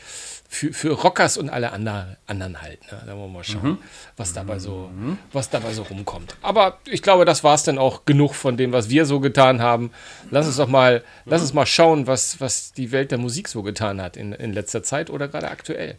für, 0.48 0.72
für 0.72 0.92
Rockers 0.92 1.36
und 1.38 1.50
alle 1.50 1.72
andre, 1.72 2.16
anderen 2.26 2.62
halt. 2.62 2.80
Ne? 2.90 3.02
Da 3.06 3.12
wollen 3.12 3.32
wir 3.32 3.38
mal 3.38 3.44
schauen, 3.44 3.62
mhm. 3.62 3.78
was, 4.16 4.32
dabei 4.32 4.58
so, 4.58 4.90
mhm. 4.94 5.18
was 5.32 5.50
dabei 5.50 5.72
so 5.72 5.82
rumkommt. 5.82 6.36
Aber 6.42 6.78
ich 6.86 7.02
glaube, 7.02 7.24
das 7.24 7.44
war 7.44 7.54
es 7.54 7.62
dann 7.62 7.78
auch 7.78 8.04
genug 8.04 8.34
von 8.34 8.56
dem, 8.56 8.72
was 8.72 8.88
wir 8.88 9.06
so 9.06 9.20
getan 9.20 9.60
haben. 9.60 9.90
Lass 10.30 10.46
uns 10.46 10.56
doch 10.56 10.68
mal, 10.68 11.00
mhm. 11.00 11.30
lass 11.30 11.42
uns 11.42 11.52
mal 11.52 11.66
schauen, 11.66 12.06
was, 12.06 12.40
was 12.40 12.72
die 12.72 12.92
Welt 12.92 13.10
der 13.10 13.18
Musik 13.18 13.48
so 13.48 13.62
getan 13.62 14.00
hat 14.00 14.16
in, 14.16 14.32
in 14.32 14.52
letzter 14.52 14.82
Zeit 14.82 15.10
oder 15.10 15.28
gerade 15.28 15.50
aktuell. 15.50 15.96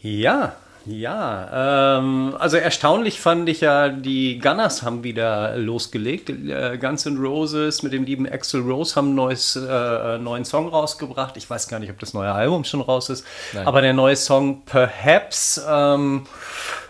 Ja, 0.00 0.56
ja, 0.86 1.98
ähm, 1.98 2.36
also 2.38 2.56
erstaunlich 2.58 3.18
fand 3.20 3.48
ich 3.48 3.62
ja, 3.62 3.88
die 3.88 4.38
Gunners 4.38 4.82
haben 4.82 5.02
wieder 5.02 5.56
losgelegt. 5.56 6.28
Äh, 6.28 6.78
Guns 6.78 7.06
N' 7.06 7.16
Roses 7.16 7.82
mit 7.82 7.92
dem 7.92 8.04
lieben 8.04 8.28
Axel 8.28 8.60
Rose 8.60 8.96
haben 8.96 9.08
einen 9.08 9.14
neues, 9.14 9.56
äh, 9.56 10.18
neuen 10.18 10.44
Song 10.44 10.68
rausgebracht. 10.68 11.36
Ich 11.36 11.48
weiß 11.48 11.68
gar 11.68 11.78
nicht, 11.78 11.90
ob 11.90 11.98
das 11.98 12.12
neue 12.12 12.32
Album 12.32 12.64
schon 12.64 12.82
raus 12.82 13.08
ist, 13.08 13.24
Nein. 13.54 13.66
aber 13.66 13.80
der 13.80 13.94
neue 13.94 14.16
Song 14.16 14.62
Perhaps. 14.66 15.60
Ähm, 15.66 16.26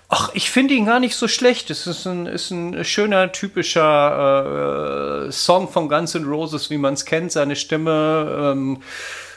Ach, 0.09 0.31
ich 0.35 0.51
finde 0.51 0.75
ihn 0.75 0.87
gar 0.87 1.01
nicht 1.01 1.17
so 1.17 1.27
schlecht. 1.27 1.71
Es 1.71 1.87
ist 1.87 2.07
ein, 2.07 2.27
ist 2.27 2.51
ein 2.51 2.85
schöner, 2.85 3.33
typischer 3.33 5.27
äh, 5.27 5.33
Song 5.33 5.69
von 5.69 5.89
Guns 5.89 6.15
N' 6.15 6.25
Roses, 6.25 6.71
wie 6.71 6.79
man 6.79 6.95
es 6.95 7.05
kennt. 7.05 7.33
Seine 7.33 7.57
Stimme 7.57 8.53
ähm, 8.53 8.83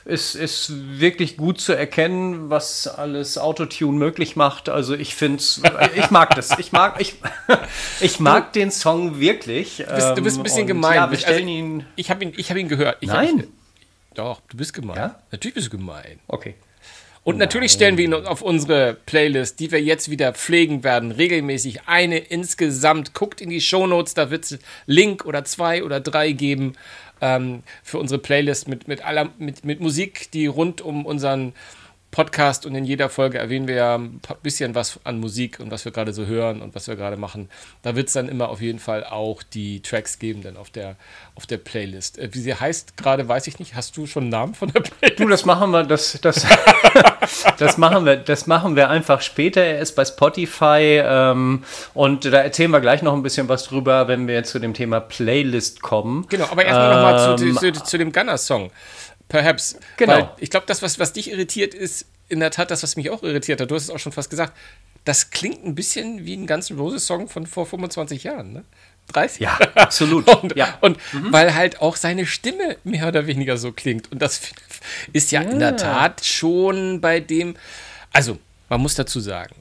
ist, 0.07 0.35
ist 0.35 0.71
wirklich 0.99 1.35
gut 1.35 1.59
zu 1.59 1.73
erkennen, 1.73 2.49
was 2.49 2.87
alles 2.87 3.37
Autotune 3.37 3.97
möglich 3.97 4.35
macht. 4.35 4.69
Also 4.69 4.95
ich 4.95 5.15
finde 5.15 5.43
ich 5.95 6.11
mag 6.11 6.33
das. 6.35 6.57
Ich 6.59 6.71
mag, 6.71 6.99
ich, 7.01 7.15
ich 7.99 8.19
mag 8.19 8.53
den 8.53 8.71
Song 8.71 9.19
wirklich. 9.19 9.83
Du 9.85 9.93
bist, 9.93 10.17
du 10.17 10.23
bist 10.23 10.37
ein 10.37 10.43
bisschen 10.43 10.61
Und, 10.61 10.67
gemein. 10.67 10.95
Ja, 10.95 11.11
wir 11.11 11.17
Also, 11.17 11.21
stellen 11.21 11.47
ihn. 11.47 11.85
Ich 11.95 12.09
habe 12.09 12.23
ihn, 12.23 12.33
ich 12.37 12.49
hab 12.49 12.57
ihn 12.57 12.69
gehört. 12.69 12.97
Ich 13.01 13.09
Nein. 13.09 13.39
Hab, 13.39 14.15
doch, 14.15 14.41
du 14.49 14.57
bist 14.57 14.73
gemein. 14.73 14.95
Ja? 14.95 15.19
Natürlich 15.31 15.55
bist 15.55 15.67
du 15.67 15.71
gemein. 15.77 16.19
Okay. 16.27 16.55
Und 17.27 17.39
natürlich 17.39 17.73
stellen 17.73 17.97
wir 17.97 18.05
ihn 18.05 18.13
auf 18.13 18.41
unsere 18.41 18.95
Playlist, 19.05 19.59
die 19.59 19.69
wir 19.69 19.81
jetzt 19.81 20.09
wieder 20.09 20.31
pflegen 20.31 20.85
werden, 20.85 21.11
regelmäßig 21.11 21.81
eine 21.85 22.19
insgesamt. 22.19 23.13
Guckt 23.13 23.41
in 23.41 23.49
die 23.49 23.59
Shownotes, 23.59 24.13
da 24.13 24.29
wird 24.29 24.45
es 24.45 24.59
Link 24.85 25.25
oder 25.25 25.43
zwei 25.43 25.83
oder 25.83 25.99
drei 25.99 26.31
geben 26.31 26.77
ähm, 27.19 27.63
für 27.83 27.99
unsere 27.99 28.21
Playlist 28.21 28.69
mit, 28.69 28.87
mit, 28.87 29.03
aller, 29.03 29.29
mit, 29.39 29.65
mit 29.65 29.81
Musik, 29.81 30.31
die 30.31 30.45
rund 30.47 30.79
um 30.79 31.05
unseren 31.05 31.51
Podcast 32.11 32.65
und 32.65 32.73
in 32.73 32.85
jeder 32.85 33.09
Folge 33.09 33.37
erwähnen 33.37 33.67
wir 33.67 33.75
ja 33.75 33.95
ein 33.95 34.21
bisschen 34.41 34.75
was 34.75 34.99
an 35.03 35.19
Musik 35.19 35.59
und 35.59 35.71
was 35.71 35.85
wir 35.85 35.91
gerade 35.91 36.13
so 36.13 36.25
hören 36.25 36.61
und 36.61 36.73
was 36.73 36.87
wir 36.87 36.95
gerade 36.95 37.17
machen. 37.17 37.49
Da 37.81 37.95
wird 37.95 38.07
es 38.07 38.13
dann 38.13 38.29
immer 38.29 38.49
auf 38.49 38.61
jeden 38.61 38.79
Fall 38.79 39.03
auch 39.03 39.43
die 39.43 39.81
Tracks 39.81 40.17
geben, 40.17 40.41
dann 40.41 40.57
auf 40.57 40.69
der, 40.69 40.95
auf 41.35 41.45
der 41.45 41.57
Playlist. 41.57 42.17
Äh, 42.17 42.29
wie 42.31 42.39
sie 42.39 42.55
heißt, 42.55 42.97
gerade 42.97 43.27
weiß 43.27 43.47
ich 43.47 43.59
nicht. 43.59 43.75
Hast 43.75 43.97
du 43.97 44.07
schon 44.07 44.23
einen 44.23 44.31
Namen 44.31 44.55
von 44.55 44.71
der 44.71 44.79
Playlist? 44.79 45.19
Du, 45.19 45.27
das 45.27 45.45
machen 45.45 45.71
wir, 45.71 45.83
das, 45.83 46.17
das, 46.21 46.45
das 47.59 47.77
machen 47.77 48.05
wir, 48.05 48.15
das 48.15 48.47
machen 48.47 48.75
wir 48.75 48.89
einfach 48.89 49.21
später. 49.21 49.61
Er 49.61 49.79
ist 49.79 49.95
bei 49.95 50.05
Spotify 50.05 51.01
ähm, 51.03 51.63
und 51.93 52.25
da 52.25 52.39
erzählen 52.39 52.71
wir 52.71 52.79
gleich 52.79 53.01
noch 53.01 53.13
ein 53.13 53.21
bisschen 53.21 53.49
was 53.49 53.65
drüber, 53.65 54.07
wenn 54.07 54.27
wir 54.27 54.35
jetzt 54.35 54.51
zu 54.51 54.59
dem 54.59 54.73
Thema 54.73 55.01
Playlist 55.01 55.81
kommen. 55.81 56.25
Genau, 56.29 56.45
aber 56.49 56.65
erstmal 56.65 56.95
nochmal 56.95 57.37
zu, 57.37 57.45
Ähm, 57.45 57.57
zu, 57.57 57.83
zu 57.83 57.97
dem 57.97 58.11
Gunner-Song. 58.11 58.71
Perhaps. 59.29 59.77
Genau. 59.97 60.13
Weil 60.13 60.29
ich 60.39 60.49
glaube, 60.49 60.65
das, 60.65 60.81
was, 60.81 60.99
was 60.99 61.13
dich 61.13 61.31
irritiert, 61.31 61.73
ist 61.73 62.05
in 62.29 62.39
der 62.39 62.51
Tat 62.51 62.71
das, 62.71 62.83
was 62.83 62.95
mich 62.95 63.09
auch 63.09 63.23
irritiert 63.23 63.61
hat. 63.61 63.71
Du 63.71 63.75
hast 63.75 63.83
es 63.83 63.89
auch 63.89 63.99
schon 63.99 64.11
fast 64.11 64.29
gesagt. 64.29 64.53
Das 65.05 65.29
klingt 65.29 65.65
ein 65.65 65.75
bisschen 65.75 66.25
wie 66.25 66.35
ein 66.35 66.47
ganzen 66.47 66.77
Roses-Song 66.77 67.29
von 67.29 67.47
vor 67.47 67.65
25 67.65 68.23
Jahren, 68.23 68.53
ne? 68.53 68.65
30? 69.13 69.39
Ja, 69.39 69.57
absolut. 69.75 70.27
Und, 70.27 70.55
ja. 70.57 70.77
und 70.81 70.97
weil 71.31 71.55
halt 71.55 71.81
auch 71.81 71.95
seine 71.95 72.25
Stimme 72.25 72.77
mehr 72.83 73.07
oder 73.07 73.25
weniger 73.25 73.57
so 73.57 73.71
klingt. 73.71 74.11
Und 74.11 74.21
das 74.21 74.41
ist 75.13 75.31
ja, 75.31 75.41
in 75.41 75.59
der 75.59 75.77
Tat 75.77 76.25
schon 76.25 76.99
bei 76.99 77.21
dem. 77.21 77.55
Also, 78.11 78.37
man 78.67 78.81
muss 78.81 78.95
dazu 78.95 79.21
sagen, 79.21 79.55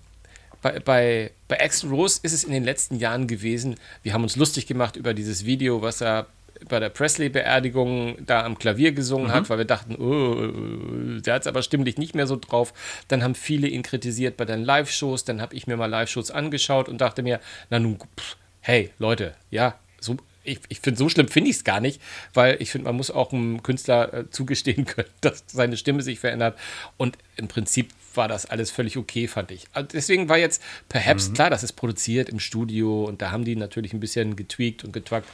bei, 0.63 0.81
bei, 0.81 1.31
bei 1.47 1.61
Axl 1.61 1.89
Rose 1.89 2.19
ist 2.23 2.33
es 2.33 2.43
in 2.43 2.53
den 2.53 2.65
letzten 2.65 2.97
Jahren 2.97 3.29
gewesen, 3.29 3.77
wir 4.03 4.13
haben 4.13 4.25
uns 4.25 4.35
lustig 4.35 4.67
gemacht 4.67 4.97
über 4.97 5.15
dieses 5.15 5.45
Video, 5.45 5.81
was 5.81 6.01
er 6.01 6.27
bei 6.69 6.81
der 6.81 6.89
Presley-Beerdigung 6.89 8.25
da 8.25 8.45
am 8.45 8.59
Klavier 8.59 8.93
gesungen 8.93 9.33
hat, 9.33 9.49
weil 9.51 9.59
wir 9.59 9.65
dachten, 9.65 9.97
oh, 9.97 11.21
der 11.21 11.35
hat 11.35 11.43
es 11.43 11.47
aber 11.47 11.63
stimmlich 11.63 11.99
nicht 11.99 12.15
mehr 12.15 12.27
so 12.27 12.37
drauf. 12.37 12.73
Dann 13.09 13.23
haben 13.23 13.35
viele 13.35 13.69
ihn 13.69 13.83
kritisiert 13.83 14.37
bei 14.37 14.45
den 14.45 14.65
Live-Shows, 14.65 15.25
dann 15.25 15.41
habe 15.41 15.55
ich 15.55 15.67
mir 15.67 15.77
mal 15.77 15.87
Live-Shows 15.87 16.31
angeschaut 16.31 16.89
und 16.89 17.01
dachte 17.01 17.23
mir, 17.23 17.41
na 17.71 17.79
nun, 17.79 17.99
pff, 17.99 18.37
hey 18.61 18.91
Leute, 18.99 19.35
ja, 19.51 19.79
so, 20.01 20.17
ich, 20.45 20.61
ich 20.69 20.81
finde, 20.81 20.99
so 20.99 21.09
schlimm 21.09 21.29
finde 21.29 21.51
ich 21.51 21.57
es 21.57 21.65
gar 21.65 21.81
nicht, 21.81 22.01
weil 22.35 22.57
ich 22.61 22.71
finde, 22.71 22.87
man 22.87 22.97
muss 22.97 23.11
auch 23.11 23.33
einem 23.33 23.63
Künstler 23.63 24.13
äh, 24.13 24.31
zugestehen 24.31 24.85
können, 24.87 25.09
dass 25.21 25.45
seine 25.47 25.77
Stimme 25.77 26.03
sich 26.03 26.19
verändert. 26.19 26.59
Und 26.97 27.19
im 27.37 27.49
Prinzip 27.49 27.91
war 28.17 28.29
das 28.29 28.47
alles 28.47 28.71
völlig 28.71 28.97
okay, 28.97 29.29
fand 29.29 29.51
ich. 29.51 29.67
Also 29.73 29.89
deswegen 29.93 30.29
war 30.29 30.39
jetzt 30.39 30.63
Perhaps, 30.89 31.33
klar, 31.33 31.51
das 31.51 31.63
ist 31.63 31.73
produziert 31.73 32.29
im 32.29 32.39
Studio 32.39 33.05
und 33.05 33.21
da 33.21 33.31
haben 33.31 33.45
die 33.45 33.57
natürlich 33.57 33.93
ein 33.93 34.01
bisschen 34.01 34.37
getweakt 34.37 34.85
und 34.85 34.93
getwackt. 34.93 35.29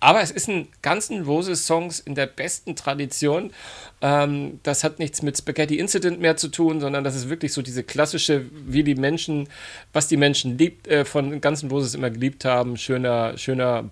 Aber 0.00 0.20
es 0.20 0.30
ist 0.30 0.48
ein 0.48 0.68
ganzen 0.82 1.22
Roses-Songs 1.22 2.00
in 2.00 2.14
der 2.14 2.26
besten 2.26 2.76
Tradition. 2.76 3.52
Ähm, 4.00 4.60
das 4.62 4.84
hat 4.84 4.98
nichts 4.98 5.22
mit 5.22 5.38
Spaghetti 5.38 5.78
Incident 5.78 6.20
mehr 6.20 6.36
zu 6.36 6.48
tun, 6.48 6.80
sondern 6.80 7.04
das 7.04 7.14
ist 7.14 7.28
wirklich 7.28 7.52
so 7.52 7.62
diese 7.62 7.82
klassische, 7.82 8.46
wie 8.52 8.82
die 8.82 8.94
Menschen, 8.94 9.48
was 9.92 10.08
die 10.08 10.16
Menschen 10.16 10.58
liebt, 10.58 10.88
äh, 10.88 11.04
von 11.04 11.40
ganzen 11.40 11.70
Roses 11.70 11.94
immer 11.94 12.10
geliebt 12.10 12.44
haben. 12.44 12.76
Schöner, 12.76 13.38
schöner 13.38 13.90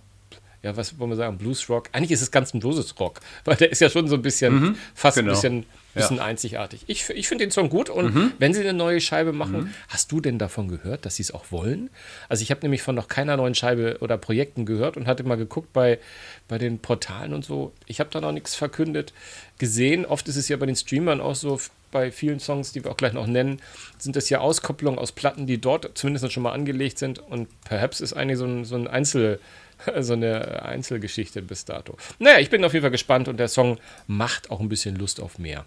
ja, 0.64 0.76
was 0.76 0.98
wollen 0.98 1.10
wir 1.10 1.16
sagen, 1.16 1.38
Blues 1.38 1.68
Rock. 1.68 1.90
Eigentlich 1.92 2.10
ist 2.10 2.22
es 2.22 2.30
ganz 2.32 2.52
ein 2.54 2.62
Roses 2.62 2.98
Rock, 2.98 3.20
weil 3.44 3.54
der 3.56 3.70
ist 3.70 3.80
ja 3.80 3.88
schon 3.90 4.08
so 4.08 4.16
ein 4.16 4.22
bisschen, 4.22 4.76
fast 4.94 5.16
genau. 5.18 5.28
ein 5.30 5.34
bisschen, 5.34 5.66
bisschen 5.94 6.16
Ja. 6.16 6.24
einzigartig. 6.24 6.80
Ich, 6.88 7.08
ich 7.10 7.28
finde 7.28 7.44
den 7.44 7.50
Song 7.52 7.68
gut 7.68 7.90
und 7.90 8.32
wenn 8.38 8.52
sie 8.54 8.60
eine 8.60 8.72
neue 8.72 9.00
Scheibe 9.00 9.32
machen, 9.32 9.72
hast 9.88 10.10
du 10.10 10.20
denn 10.20 10.38
davon 10.38 10.66
gehört, 10.68 11.04
dass 11.06 11.16
sie 11.16 11.22
es 11.22 11.32
auch 11.32 11.44
wollen? 11.52 11.90
Also 12.28 12.42
ich 12.42 12.50
habe 12.50 12.62
nämlich 12.62 12.82
von 12.82 12.94
noch 12.96 13.06
keiner 13.08 13.36
neuen 13.36 13.54
Scheibe 13.54 13.98
oder 14.00 14.16
Projekten 14.18 14.64
gehört 14.66 14.96
und 14.96 15.06
hatte 15.06 15.22
mal 15.22 15.36
geguckt 15.36 15.72
bei, 15.72 16.00
bei 16.48 16.58
den 16.58 16.78
Portalen 16.80 17.32
und 17.34 17.44
so. 17.44 17.72
Ich 17.86 18.00
habe 18.00 18.10
da 18.10 18.20
noch 18.20 18.32
nichts 18.32 18.54
verkündet 18.56 19.12
gesehen. 19.58 20.04
Oft 20.06 20.26
ist 20.28 20.36
es 20.36 20.48
ja 20.48 20.56
bei 20.56 20.66
den 20.66 20.76
Streamern 20.76 21.20
auch 21.20 21.34
so, 21.34 21.60
bei 21.92 22.10
vielen 22.10 22.40
Songs, 22.40 22.72
die 22.72 22.82
wir 22.82 22.90
auch 22.90 22.96
gleich 22.96 23.12
noch 23.12 23.28
nennen, 23.28 23.60
sind 23.98 24.16
das 24.16 24.28
ja 24.28 24.40
Auskopplungen 24.40 24.98
aus 24.98 25.12
Platten, 25.12 25.46
die 25.46 25.60
dort 25.60 25.96
zumindest 25.96 26.32
schon 26.32 26.42
mal 26.42 26.50
angelegt 26.52 26.98
sind 26.98 27.20
und 27.20 27.46
Perhaps 27.64 28.00
ist 28.00 28.14
eigentlich 28.14 28.38
so 28.38 28.46
ein, 28.46 28.64
so 28.64 28.74
ein 28.74 28.88
Einzel- 28.88 29.38
so 30.00 30.12
eine 30.14 30.62
Einzelgeschichte 30.62 31.42
bis 31.42 31.64
dato. 31.64 31.96
Naja, 32.18 32.38
ich 32.38 32.50
bin 32.50 32.64
auf 32.64 32.72
jeden 32.72 32.82
Fall 32.82 32.90
gespannt 32.90 33.28
und 33.28 33.38
der 33.38 33.48
Song 33.48 33.78
macht 34.06 34.50
auch 34.50 34.60
ein 34.60 34.68
bisschen 34.68 34.96
Lust 34.96 35.20
auf 35.20 35.38
mehr. 35.38 35.64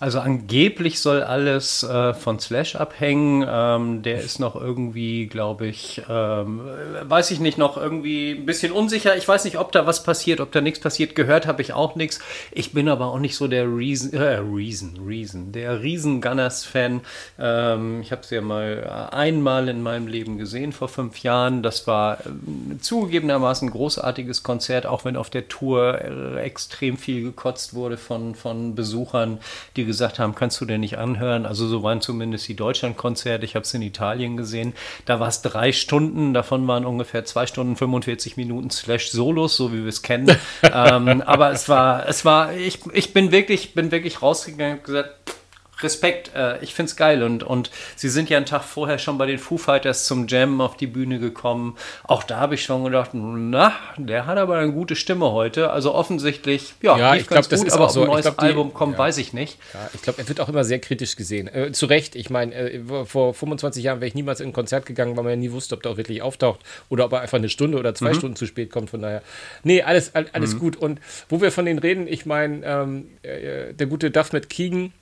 Also 0.00 0.20
angeblich 0.20 1.00
soll 1.00 1.22
alles 1.22 1.82
äh, 1.82 2.14
von 2.14 2.38
Slash 2.38 2.76
abhängen. 2.76 3.44
Ähm, 3.48 4.02
der 4.02 4.20
ist 4.20 4.38
noch 4.38 4.54
irgendwie, 4.54 5.26
glaube 5.26 5.66
ich, 5.66 6.02
ähm, 6.08 6.60
äh, 6.60 7.08
weiß 7.08 7.32
ich 7.32 7.40
nicht, 7.40 7.58
noch 7.58 7.76
irgendwie 7.76 8.32
ein 8.32 8.46
bisschen 8.46 8.72
unsicher. 8.72 9.16
Ich 9.16 9.26
weiß 9.26 9.44
nicht, 9.44 9.58
ob 9.58 9.72
da 9.72 9.86
was 9.86 10.04
passiert, 10.04 10.40
ob 10.40 10.52
da 10.52 10.60
nichts 10.60 10.78
passiert. 10.78 11.14
Gehört 11.14 11.46
habe 11.46 11.62
ich 11.62 11.72
auch 11.72 11.96
nichts. 11.96 12.20
Ich 12.52 12.72
bin 12.72 12.88
aber 12.88 13.06
auch 13.06 13.18
nicht 13.18 13.36
so 13.36 13.48
der 13.48 13.64
Reason, 13.64 14.12
äh, 14.12 14.36
Reason, 14.36 15.00
Reason, 15.04 15.50
der 15.50 15.82
Riesen 15.82 16.20
Gunners-Fan. 16.20 17.00
Ähm, 17.38 18.00
ich 18.00 18.12
habe 18.12 18.22
es 18.22 18.30
ja 18.30 18.40
mal 18.40 19.08
einmal 19.10 19.68
in 19.68 19.82
meinem 19.82 20.06
Leben 20.06 20.38
gesehen 20.38 20.72
vor 20.72 20.88
fünf 20.88 21.24
Jahren. 21.24 21.62
Das 21.62 21.86
war 21.86 22.18
ähm, 22.24 22.78
zugegebenermaßen 22.80 23.68
ein 23.68 23.72
großartiges 23.72 24.42
Konzert, 24.44 24.86
auch 24.86 25.04
wenn 25.04 25.16
auf 25.16 25.30
der 25.30 25.48
Tour 25.48 26.00
äh, 26.00 26.40
extrem 26.40 26.96
viel 26.96 27.22
gekotzt 27.22 27.74
wurde 27.74 27.96
von, 27.96 28.34
von 28.34 28.74
Besuchern, 28.74 29.40
die 29.78 29.84
gesagt 29.84 30.18
haben, 30.18 30.34
kannst 30.34 30.60
du 30.60 30.64
denn 30.64 30.80
nicht 30.80 30.98
anhören? 30.98 31.46
Also 31.46 31.66
so 31.68 31.82
waren 31.82 32.00
zumindest 32.00 32.48
die 32.48 32.56
Deutschlandkonzerte. 32.56 33.44
Ich 33.44 33.54
habe 33.54 33.62
es 33.62 33.72
in 33.72 33.82
Italien 33.82 34.36
gesehen. 34.36 34.74
Da 35.04 35.20
war 35.20 35.28
es 35.28 35.40
drei 35.40 35.72
Stunden, 35.72 36.34
davon 36.34 36.66
waren 36.66 36.84
ungefähr 36.84 37.24
zwei 37.24 37.46
Stunden 37.46 37.76
45 37.76 38.36
Minuten 38.36 38.70
slash 38.70 39.10
Solos, 39.10 39.56
so 39.56 39.72
wie 39.72 39.82
wir 39.82 39.88
es 39.88 40.02
kennen. 40.02 40.36
ähm, 40.62 41.22
aber 41.22 41.52
es 41.52 41.68
war, 41.68 42.08
es 42.08 42.24
war, 42.24 42.52
ich, 42.54 42.80
ich 42.92 43.12
bin 43.12 43.30
wirklich, 43.30 43.74
bin 43.74 43.90
wirklich 43.90 44.20
rausgegangen 44.20 44.78
und 44.78 44.84
gesagt, 44.84 45.37
Respekt, 45.82 46.32
äh, 46.34 46.58
ich 46.62 46.74
find's 46.74 46.96
geil 46.96 47.22
und, 47.22 47.42
und 47.42 47.70
sie 47.96 48.08
sind 48.08 48.28
ja 48.30 48.36
einen 48.36 48.46
Tag 48.46 48.64
vorher 48.64 48.98
schon 48.98 49.18
bei 49.18 49.26
den 49.26 49.38
Foo 49.38 49.58
Fighters 49.58 50.06
zum 50.06 50.26
Jammen 50.26 50.60
auf 50.60 50.76
die 50.76 50.86
Bühne 50.86 51.18
gekommen. 51.18 51.76
Auch 52.04 52.22
da 52.22 52.38
habe 52.40 52.54
ich 52.56 52.62
schon 52.64 52.84
gedacht, 52.84 53.10
na, 53.14 53.72
der 53.96 54.26
hat 54.26 54.38
aber 54.38 54.58
eine 54.58 54.72
gute 54.72 54.96
Stimme 54.96 55.30
heute. 55.32 55.70
Also 55.70 55.94
offensichtlich, 55.94 56.74
ja, 56.82 56.96
Ja, 56.98 57.12
lief 57.12 57.22
ich 57.22 57.28
glaub, 57.28 57.48
das 57.48 57.62
ist 57.62 57.72
aber 57.72 57.86
auch 57.86 57.90
so. 57.90 58.02
ein 58.02 58.06
neues 58.08 58.22
glaub, 58.24 58.38
die- 58.38 58.44
Album 58.44 58.74
kommt, 58.74 58.94
ja. 58.94 58.98
weiß 58.98 59.18
ich 59.18 59.32
nicht. 59.32 59.58
Ja, 59.74 59.88
ich 59.94 60.02
glaube, 60.02 60.18
er 60.20 60.28
wird 60.28 60.40
auch 60.40 60.48
immer 60.48 60.64
sehr 60.64 60.78
kritisch 60.78 61.16
gesehen. 61.16 61.48
Äh, 61.48 61.72
zu 61.72 61.86
Recht, 61.86 62.16
ich 62.16 62.30
meine, 62.30 62.54
äh, 62.54 62.80
vor 63.04 63.34
25 63.34 63.84
Jahren 63.84 64.00
wäre 64.00 64.08
ich 64.08 64.14
niemals 64.14 64.40
in 64.40 64.48
ein 64.48 64.52
Konzert 64.52 64.86
gegangen, 64.86 65.16
weil 65.16 65.24
man 65.24 65.30
ja 65.32 65.36
nie 65.36 65.52
wusste, 65.52 65.74
ob 65.74 65.82
der 65.82 65.92
auch 65.92 65.96
wirklich 65.96 66.22
auftaucht 66.22 66.60
oder 66.88 67.04
ob 67.04 67.12
er 67.12 67.20
einfach 67.20 67.38
eine 67.38 67.48
Stunde 67.48 67.78
oder 67.78 67.90
Mhm. 67.90 67.94
zwei 67.96 68.14
Stunden 68.14 68.36
zu 68.36 68.46
spät 68.46 68.70
kommt. 68.70 68.90
Von 68.90 69.02
daher, 69.02 69.22
nee, 69.62 69.82
alles, 69.82 70.14
all- 70.14 70.26
alles 70.32 70.58
gut. 70.58 70.76
Und 70.76 71.00
wo 71.28 71.40
wir 71.40 71.52
von 71.52 71.64
denen 71.64 71.78
reden, 71.78 72.06
ich 72.08 72.26
meine, 72.26 72.64
ähm, 72.64 73.08
äh, 73.22 73.72
der 73.74 73.86
gute 73.86 74.10
Duff 74.10 74.32
mit 74.32 74.48
Keegan 74.50 74.92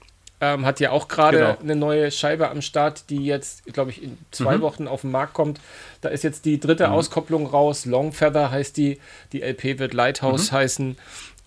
ähm, 0.40 0.66
hat 0.66 0.80
ja 0.80 0.90
auch 0.90 1.08
gerade 1.08 1.38
Genau. 1.38 1.56
eine 1.60 1.76
neue 1.76 2.10
Scheibe 2.10 2.50
am 2.50 2.60
Start, 2.62 3.08
die 3.10 3.24
jetzt, 3.24 3.64
glaube 3.72 3.90
ich, 3.90 4.02
in 4.02 4.10
Mhm. 4.10 4.16
zwei 4.30 4.60
Wochen 4.60 4.86
auf 4.88 5.00
den 5.02 5.10
Markt 5.10 5.32
kommt. 5.34 5.60
Da 6.02 6.10
ist 6.10 6.24
jetzt 6.24 6.44
die 6.44 6.60
dritte 6.60 6.90
Auskopplung 6.90 7.46
raus. 7.46 7.86
Long 7.86 8.12
Feather 8.12 8.50
heißt 8.50 8.76
die. 8.76 8.98
Die 9.32 9.42
LP 9.42 9.78
wird 9.78 9.94
Lighthouse 9.94 10.50
Mhm. 10.52 10.56
heißen. 10.56 10.96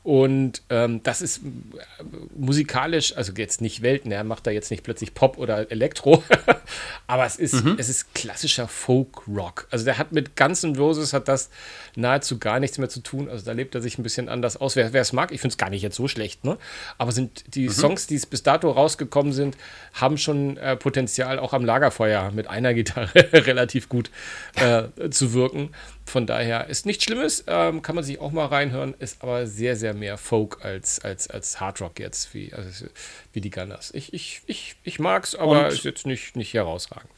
Und 0.02 0.64
ähm, 0.70 1.04
das 1.04 1.22
ist 1.22 1.40
äh, 1.40 2.04
musikalisch, 2.36 3.16
also 3.16 3.34
jetzt 3.34 3.60
nicht 3.62 3.82
Welten, 3.82 4.12
er 4.12 4.24
macht 4.24 4.48
da 4.48 4.52
jetzt 4.52 4.72
nicht 4.72 4.84
plötzlich 4.84 5.14
Pop 5.14 5.38
oder 5.38 5.70
Elektro, 5.72 6.24
aber 7.08 7.26
es 7.26 7.36
ist, 7.36 7.66
Mhm. 7.66 7.76
es 7.78 7.90
ist 7.90 8.14
klassischer 8.16 8.68
Folk-Rock. 8.70 9.68
Also 9.72 9.84
der 9.86 9.98
hat 9.98 10.12
mit 10.14 10.36
Guns 10.38 10.64
N' 10.64 10.76
Roses 10.78 11.12
hat 11.14 11.28
das 11.28 11.50
nahezu 11.96 12.40
gar 12.40 12.60
nichts 12.60 12.78
mehr 12.78 12.90
zu 12.90 13.02
tun. 13.02 13.30
Also 13.30 13.46
da 13.46 13.52
lebt 13.52 13.76
er 13.76 13.82
sich 13.82 13.98
ein 13.98 14.04
bisschen 14.04 14.30
anders 14.30 14.58
aus. 14.58 14.76
Wer 14.76 14.94
es 14.94 15.14
mag, 15.14 15.32
ich 15.32 15.42
finde 15.42 15.54
es 15.54 15.58
gar 15.58 15.70
nicht 15.70 15.82
jetzt 15.82 15.96
so 15.96 16.08
schlecht, 16.08 16.44
ne? 16.46 16.58
Aber 16.98 17.12
sind 17.12 17.56
die 17.56 17.68
Mhm. 17.68 17.72
Songs, 17.74 18.08
die 18.08 18.16
es 18.16 18.26
bis 18.26 18.44
dato 18.44 18.72
rausgekommen 18.72 19.34
sind, 19.34 19.58
haben 19.94 20.18
schon 20.18 20.58
äh, 20.58 20.76
Potenzial, 20.76 21.40
auch 21.40 21.54
am 21.54 21.66
Lagerfeuer 21.66 22.32
mit 22.32 22.48
einer 22.48 22.74
Gitarre 22.80 23.12
relativ 23.34 23.90
gut 23.90 24.12
äh, 24.56 24.84
zu 25.10 25.34
wirken. 25.34 25.72
Von 26.06 26.26
daher 26.26 26.68
ist 26.68 26.88
nichts 26.88 27.04
Schlimmes, 27.04 27.44
ähm, 27.46 27.84
kann 27.84 27.94
man 27.94 28.04
sich 28.04 28.20
auch 28.20 28.32
mal 28.32 28.48
reinhören, 28.48 28.96
ist 28.98 29.22
aber 29.22 29.46
sehr, 29.46 29.76
sehr 29.76 29.94
mehr 29.94 30.18
Folk 30.18 30.66
als, 30.66 31.00
als, 31.00 31.30
als 31.30 31.60
Hardrock 31.60 32.00
jetzt, 32.00 32.34
wie, 32.34 32.52
also, 32.52 32.88
wie 33.32 33.42
die 33.42 33.52
Gunners. 33.52 33.92
Ich, 33.94 34.12
ich, 34.14 34.42
ich, 34.48 34.76
ich 34.84 34.98
mag 35.00 35.24
es, 35.26 35.36
aber 35.36 35.66
Und- 35.66 35.74
ist 35.74 35.84
jetzt 35.84 36.08
nicht, 36.08 36.36
nicht 36.36 36.54
herausragend. 36.56 37.12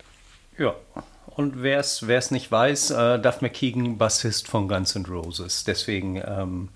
Ja. 0.58 0.76
Und 1.34 1.64
wer 1.64 1.80
es 1.80 2.32
nicht 2.32 2.52
weiß, 2.52 2.92
äh, 2.92 3.20
Duff 3.20 3.42
McKeegan, 3.42 3.98
Bassist 3.98 4.50
von 4.50 4.68
Guns 4.68 4.96
N' 4.98 5.06
Roses. 5.06 5.64
Deswegen 5.64 6.18
ähm, 6.18 6.70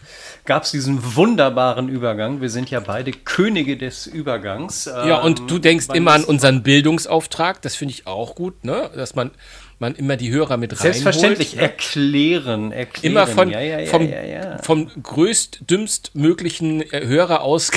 gab 0.45 0.63
es 0.63 0.71
diesen 0.71 1.15
wunderbaren 1.15 1.89
Übergang. 1.89 2.39
Wir 2.39 2.49
sind 2.49 2.71
ja 2.71 2.79
beide 2.79 3.11
Könige 3.11 3.75
des 3.75 4.07
Übergangs. 4.07 4.87
Ähm, 4.87 5.09
ja, 5.09 5.21
und 5.21 5.51
du 5.51 5.59
denkst 5.59 5.87
immer 5.93 6.13
an 6.13 6.23
unseren 6.23 6.63
Bildungsauftrag. 6.63 7.61
Das 7.63 7.75
finde 7.75 7.93
ich 7.95 8.07
auch 8.07 8.35
gut, 8.35 8.63
ne? 8.63 8.89
dass 8.95 9.13
man, 9.13 9.31
man 9.79 9.93
immer 9.93 10.15
die 10.15 10.31
Hörer 10.31 10.55
mit 10.55 10.71
reinholt. 10.71 10.93
Selbstverständlich, 10.93 11.55
ne? 11.57 11.61
erklären, 11.61 12.71
erklären. 12.71 13.11
Immer 13.11 13.27
von, 13.27 13.49
ja, 13.49 13.59
ja, 13.59 13.79
ja, 13.81 14.57
vom, 14.57 14.89
vom 14.89 15.03
größt, 15.03 15.69
dümmst 15.69 16.15
möglichen 16.15 16.81
äh, 16.93 17.05
Hörer 17.05 17.41
aus. 17.41 17.71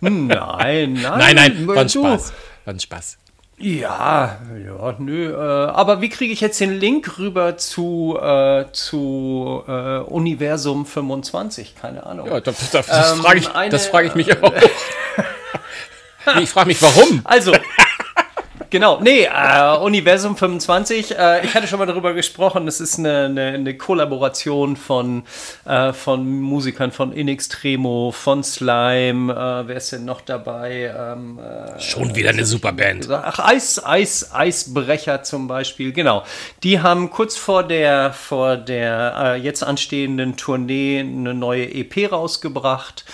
nein, 0.00 0.26
nein. 0.28 0.94
Nein, 1.02 1.36
nein, 1.36 1.66
war 1.66 1.76
ein 1.76 1.90
Spaß. 1.90 2.32
War 2.64 2.74
ein 2.74 2.80
Spaß. 2.80 3.18
Ja, 3.62 4.38
ja, 4.64 4.94
nö. 4.98 5.34
Äh, 5.34 5.36
aber 5.36 6.00
wie 6.00 6.08
kriege 6.08 6.32
ich 6.32 6.40
jetzt 6.40 6.58
den 6.60 6.78
Link 6.78 7.18
rüber 7.18 7.58
zu, 7.58 8.18
äh, 8.18 8.64
zu 8.72 9.62
äh, 9.68 9.98
Universum 9.98 10.86
25? 10.86 11.74
Keine 11.76 12.06
Ahnung. 12.06 12.26
Ja, 12.26 12.40
das, 12.40 12.70
das, 12.70 12.86
das 12.86 13.12
ähm, 13.12 13.18
frage 13.18 13.38
ich, 13.38 13.48
frag 13.82 14.06
ich 14.06 14.14
mich 14.14 14.42
auch. 14.42 14.54
ich 16.40 16.48
frage 16.48 16.68
mich, 16.68 16.80
warum. 16.80 17.20
Also, 17.24 17.52
Genau, 18.70 19.00
nee, 19.00 19.24
äh, 19.24 19.76
Universum 19.78 20.36
25, 20.36 21.18
äh, 21.18 21.44
ich 21.44 21.54
hatte 21.54 21.66
schon 21.66 21.80
mal 21.80 21.86
darüber 21.86 22.14
gesprochen, 22.14 22.68
es 22.68 22.80
ist 22.80 23.00
eine, 23.00 23.24
eine, 23.24 23.46
eine 23.46 23.76
Kollaboration 23.76 24.76
von, 24.76 25.24
äh, 25.64 25.92
von 25.92 26.40
Musikern 26.40 26.92
von 26.92 27.12
In 27.12 27.26
Extremo, 27.26 28.12
von 28.12 28.44
Slime, 28.44 29.32
äh, 29.32 29.66
wer 29.66 29.76
ist 29.76 29.90
denn 29.90 30.04
noch 30.04 30.20
dabei? 30.20 30.94
Ähm, 30.96 31.40
äh, 31.40 31.80
schon 31.80 32.14
wieder 32.14 32.30
eine 32.30 32.44
super 32.44 32.72
Band. 32.72 33.10
Ach, 33.10 33.40
Eis, 33.40 33.84
Eis, 33.84 34.30
Eisbrecher 34.32 35.24
zum 35.24 35.48
Beispiel, 35.48 35.92
genau. 35.92 36.22
Die 36.62 36.80
haben 36.80 37.10
kurz 37.10 37.36
vor 37.36 37.64
der, 37.64 38.12
vor 38.12 38.56
der 38.56 39.14
äh, 39.18 39.36
jetzt 39.40 39.64
anstehenden 39.64 40.36
Tournee 40.36 41.00
eine 41.00 41.34
neue 41.34 41.74
EP 41.74 42.12
rausgebracht. 42.12 43.04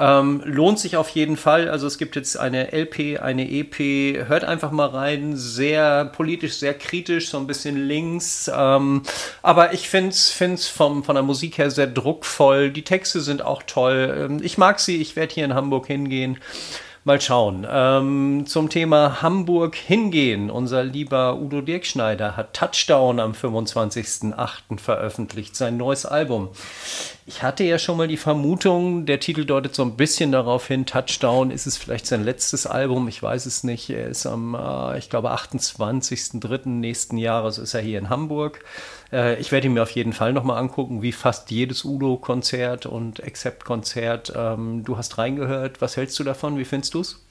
Ähm, 0.00 0.40
lohnt 0.46 0.78
sich 0.78 0.96
auf 0.96 1.10
jeden 1.10 1.36
Fall. 1.36 1.68
Also 1.68 1.86
es 1.86 1.98
gibt 1.98 2.16
jetzt 2.16 2.38
eine 2.38 2.72
LP, 2.72 3.20
eine 3.20 3.50
EP. 3.50 4.26
Hört 4.26 4.44
einfach 4.44 4.70
mal 4.70 4.88
rein. 4.88 5.36
Sehr 5.36 6.06
politisch, 6.06 6.54
sehr 6.54 6.72
kritisch, 6.72 7.28
so 7.28 7.36
ein 7.36 7.46
bisschen 7.46 7.76
links. 7.86 8.50
Ähm, 8.52 9.02
aber 9.42 9.74
ich 9.74 9.90
finde 9.90 10.10
es 10.10 10.68
von 10.68 11.02
der 11.06 11.22
Musik 11.22 11.58
her 11.58 11.70
sehr 11.70 11.86
druckvoll. 11.86 12.70
Die 12.70 12.84
Texte 12.84 13.20
sind 13.20 13.42
auch 13.42 13.62
toll. 13.64 14.28
Ähm, 14.30 14.40
ich 14.42 14.56
mag 14.56 14.80
sie. 14.80 14.96
Ich 14.96 15.16
werde 15.16 15.34
hier 15.34 15.44
in 15.44 15.54
Hamburg 15.54 15.86
hingehen. 15.86 16.38
Mal 17.04 17.18
schauen. 17.18 17.66
Ähm, 17.68 18.44
zum 18.46 18.68
Thema 18.68 19.22
Hamburg 19.22 19.74
hingehen. 19.74 20.50
Unser 20.50 20.84
lieber 20.84 21.36
Udo 21.40 21.62
Dirkschneider 21.62 22.36
hat 22.36 22.52
Touchdown 22.52 23.20
am 23.20 23.32
25.08. 23.32 24.78
veröffentlicht, 24.78 25.56
sein 25.56 25.78
neues 25.78 26.04
Album. 26.04 26.50
Ich 27.26 27.42
hatte 27.42 27.64
ja 27.64 27.78
schon 27.78 27.96
mal 27.96 28.08
die 28.08 28.16
Vermutung, 28.16 29.06
der 29.06 29.20
Titel 29.20 29.44
deutet 29.44 29.74
so 29.74 29.82
ein 29.82 29.96
bisschen 29.96 30.32
darauf 30.32 30.66
hin, 30.66 30.86
Touchdown, 30.86 31.50
ist 31.50 31.66
es 31.66 31.76
vielleicht 31.76 32.06
sein 32.06 32.24
letztes 32.24 32.66
Album? 32.66 33.08
Ich 33.08 33.22
weiß 33.22 33.46
es 33.46 33.62
nicht. 33.62 33.90
Er 33.90 34.08
ist 34.08 34.26
am, 34.26 34.54
äh, 34.54 34.98
ich 34.98 35.10
glaube, 35.10 35.30
28.03. 35.32 36.68
nächsten 36.68 37.18
Jahres 37.18 37.58
ist 37.58 37.74
er 37.74 37.82
hier 37.82 37.98
in 37.98 38.08
Hamburg. 38.08 38.64
Äh, 39.12 39.38
ich 39.38 39.52
werde 39.52 39.66
ihn 39.66 39.74
mir 39.74 39.82
auf 39.82 39.90
jeden 39.90 40.12
Fall 40.12 40.32
nochmal 40.32 40.58
angucken, 40.58 41.02
wie 41.02 41.12
fast 41.12 41.50
jedes 41.50 41.84
Udo-Konzert 41.84 42.86
und 42.86 43.22
Accept-Konzert. 43.22 44.32
Ähm, 44.34 44.82
du 44.84 44.96
hast 44.96 45.18
reingehört. 45.18 45.80
Was 45.80 45.96
hältst 45.96 46.18
du 46.18 46.24
davon? 46.24 46.58
Wie 46.58 46.64
findest 46.64 46.94
du 46.94 47.00
es? 47.00 47.22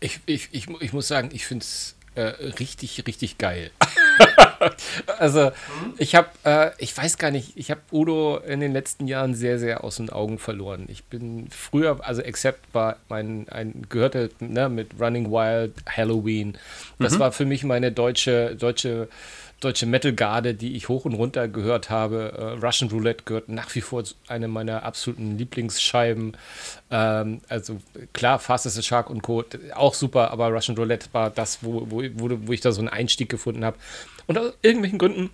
Ich, 0.00 0.20
ich, 0.26 0.48
ich, 0.52 0.68
ich 0.80 0.92
muss 0.92 1.08
sagen, 1.08 1.30
ich 1.32 1.46
finde 1.46 1.62
es 1.62 1.94
äh, 2.14 2.22
richtig, 2.58 3.06
richtig 3.06 3.38
geil. 3.38 3.70
also, 5.18 5.50
ich 5.98 6.14
habe, 6.14 6.28
äh, 6.44 6.70
ich 6.78 6.96
weiß 6.96 7.18
gar 7.18 7.30
nicht, 7.30 7.56
ich 7.56 7.70
habe 7.70 7.80
Udo 7.92 8.38
in 8.38 8.60
den 8.60 8.72
letzten 8.72 9.06
Jahren 9.06 9.34
sehr, 9.34 9.58
sehr 9.58 9.84
aus 9.84 9.96
den 9.96 10.10
Augen 10.10 10.38
verloren. 10.38 10.86
Ich 10.88 11.04
bin 11.04 11.48
früher, 11.50 11.98
also 12.02 12.22
Accept 12.22 12.72
war 12.72 12.96
mein, 13.08 13.46
ein, 13.48 13.86
gehörte 13.88 14.30
ne, 14.40 14.68
mit 14.68 15.00
Running 15.00 15.30
Wild, 15.30 15.74
Halloween. 15.88 16.58
Das 16.98 17.14
mhm. 17.14 17.18
war 17.20 17.32
für 17.32 17.44
mich 17.44 17.64
meine 17.64 17.92
deutsche, 17.92 18.56
deutsche 18.56 19.08
deutsche 19.64 19.86
Metal-Garde, 19.86 20.54
die 20.54 20.76
ich 20.76 20.88
hoch 20.88 21.04
und 21.04 21.14
runter 21.14 21.48
gehört 21.48 21.90
habe. 21.90 22.34
Uh, 22.38 22.64
Russian 22.64 22.90
Roulette 22.90 23.24
gehört 23.24 23.48
nach 23.48 23.74
wie 23.74 23.80
vor 23.80 24.04
zu 24.04 24.14
einer 24.28 24.48
meiner 24.48 24.82
absoluten 24.82 25.38
Lieblingsscheiben. 25.38 26.36
Ähm, 26.90 27.40
also 27.48 27.80
klar, 28.12 28.38
Fast 28.38 28.66
as 28.66 28.78
a 28.78 28.82
Shark 28.82 29.10
und 29.10 29.22
Co. 29.22 29.44
auch 29.74 29.94
super, 29.94 30.30
aber 30.30 30.48
Russian 30.48 30.76
Roulette 30.76 31.08
war 31.12 31.30
das, 31.30 31.62
wo, 31.62 31.86
wo, 31.90 32.02
wo, 32.14 32.38
wo 32.46 32.52
ich 32.52 32.60
da 32.60 32.72
so 32.72 32.80
einen 32.80 32.88
Einstieg 32.88 33.28
gefunden 33.28 33.64
habe. 33.64 33.76
Und 34.26 34.38
aus 34.38 34.52
irgendwelchen 34.62 34.98
Gründen 34.98 35.30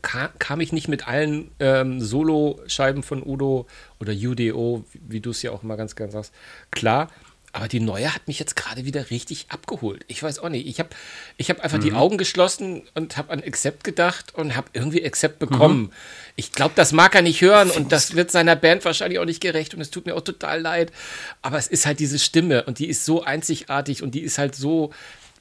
kam, 0.00 0.30
kam 0.38 0.60
ich 0.60 0.72
nicht 0.72 0.88
mit 0.88 1.06
allen 1.06 1.50
ähm, 1.60 2.00
Solo-Scheiben 2.00 3.02
von 3.02 3.22
Udo 3.22 3.66
oder 4.00 4.12
UDO, 4.12 4.84
wie, 4.92 5.00
wie 5.08 5.20
du 5.20 5.30
es 5.30 5.42
ja 5.42 5.50
auch 5.52 5.62
immer 5.62 5.76
ganz 5.76 5.96
gerne 5.96 6.12
sagst, 6.12 6.32
klar. 6.70 7.08
Aber 7.54 7.68
die 7.68 7.80
neue 7.80 8.14
hat 8.14 8.28
mich 8.28 8.38
jetzt 8.38 8.56
gerade 8.56 8.86
wieder 8.86 9.10
richtig 9.10 9.46
abgeholt. 9.50 10.06
Ich 10.08 10.22
weiß 10.22 10.38
auch 10.38 10.48
nicht. 10.48 10.66
Ich 10.66 10.78
habe 10.78 10.88
ich 11.36 11.50
hab 11.50 11.60
einfach 11.60 11.76
mhm. 11.76 11.82
die 11.82 11.92
Augen 11.92 12.16
geschlossen 12.16 12.84
und 12.94 13.18
habe 13.18 13.30
an 13.30 13.42
Accept 13.42 13.84
gedacht 13.84 14.34
und 14.34 14.56
habe 14.56 14.68
irgendwie 14.72 15.04
Accept 15.04 15.38
bekommen. 15.38 15.82
Mhm. 15.82 15.92
Ich 16.34 16.52
glaube, 16.52 16.72
das 16.76 16.92
mag 16.92 17.14
er 17.14 17.20
nicht 17.20 17.42
hören 17.42 17.70
und 17.70 17.92
das 17.92 18.16
wird 18.16 18.30
seiner 18.30 18.56
Band 18.56 18.86
wahrscheinlich 18.86 19.18
auch 19.18 19.26
nicht 19.26 19.42
gerecht 19.42 19.74
und 19.74 19.82
es 19.82 19.90
tut 19.90 20.06
mir 20.06 20.16
auch 20.16 20.22
total 20.22 20.62
leid. 20.62 20.92
Aber 21.42 21.58
es 21.58 21.66
ist 21.66 21.84
halt 21.84 22.00
diese 22.00 22.18
Stimme 22.18 22.64
und 22.64 22.78
die 22.78 22.88
ist 22.88 23.04
so 23.04 23.22
einzigartig 23.22 24.02
und 24.02 24.14
die 24.14 24.22
ist 24.22 24.38
halt 24.38 24.54
so 24.54 24.90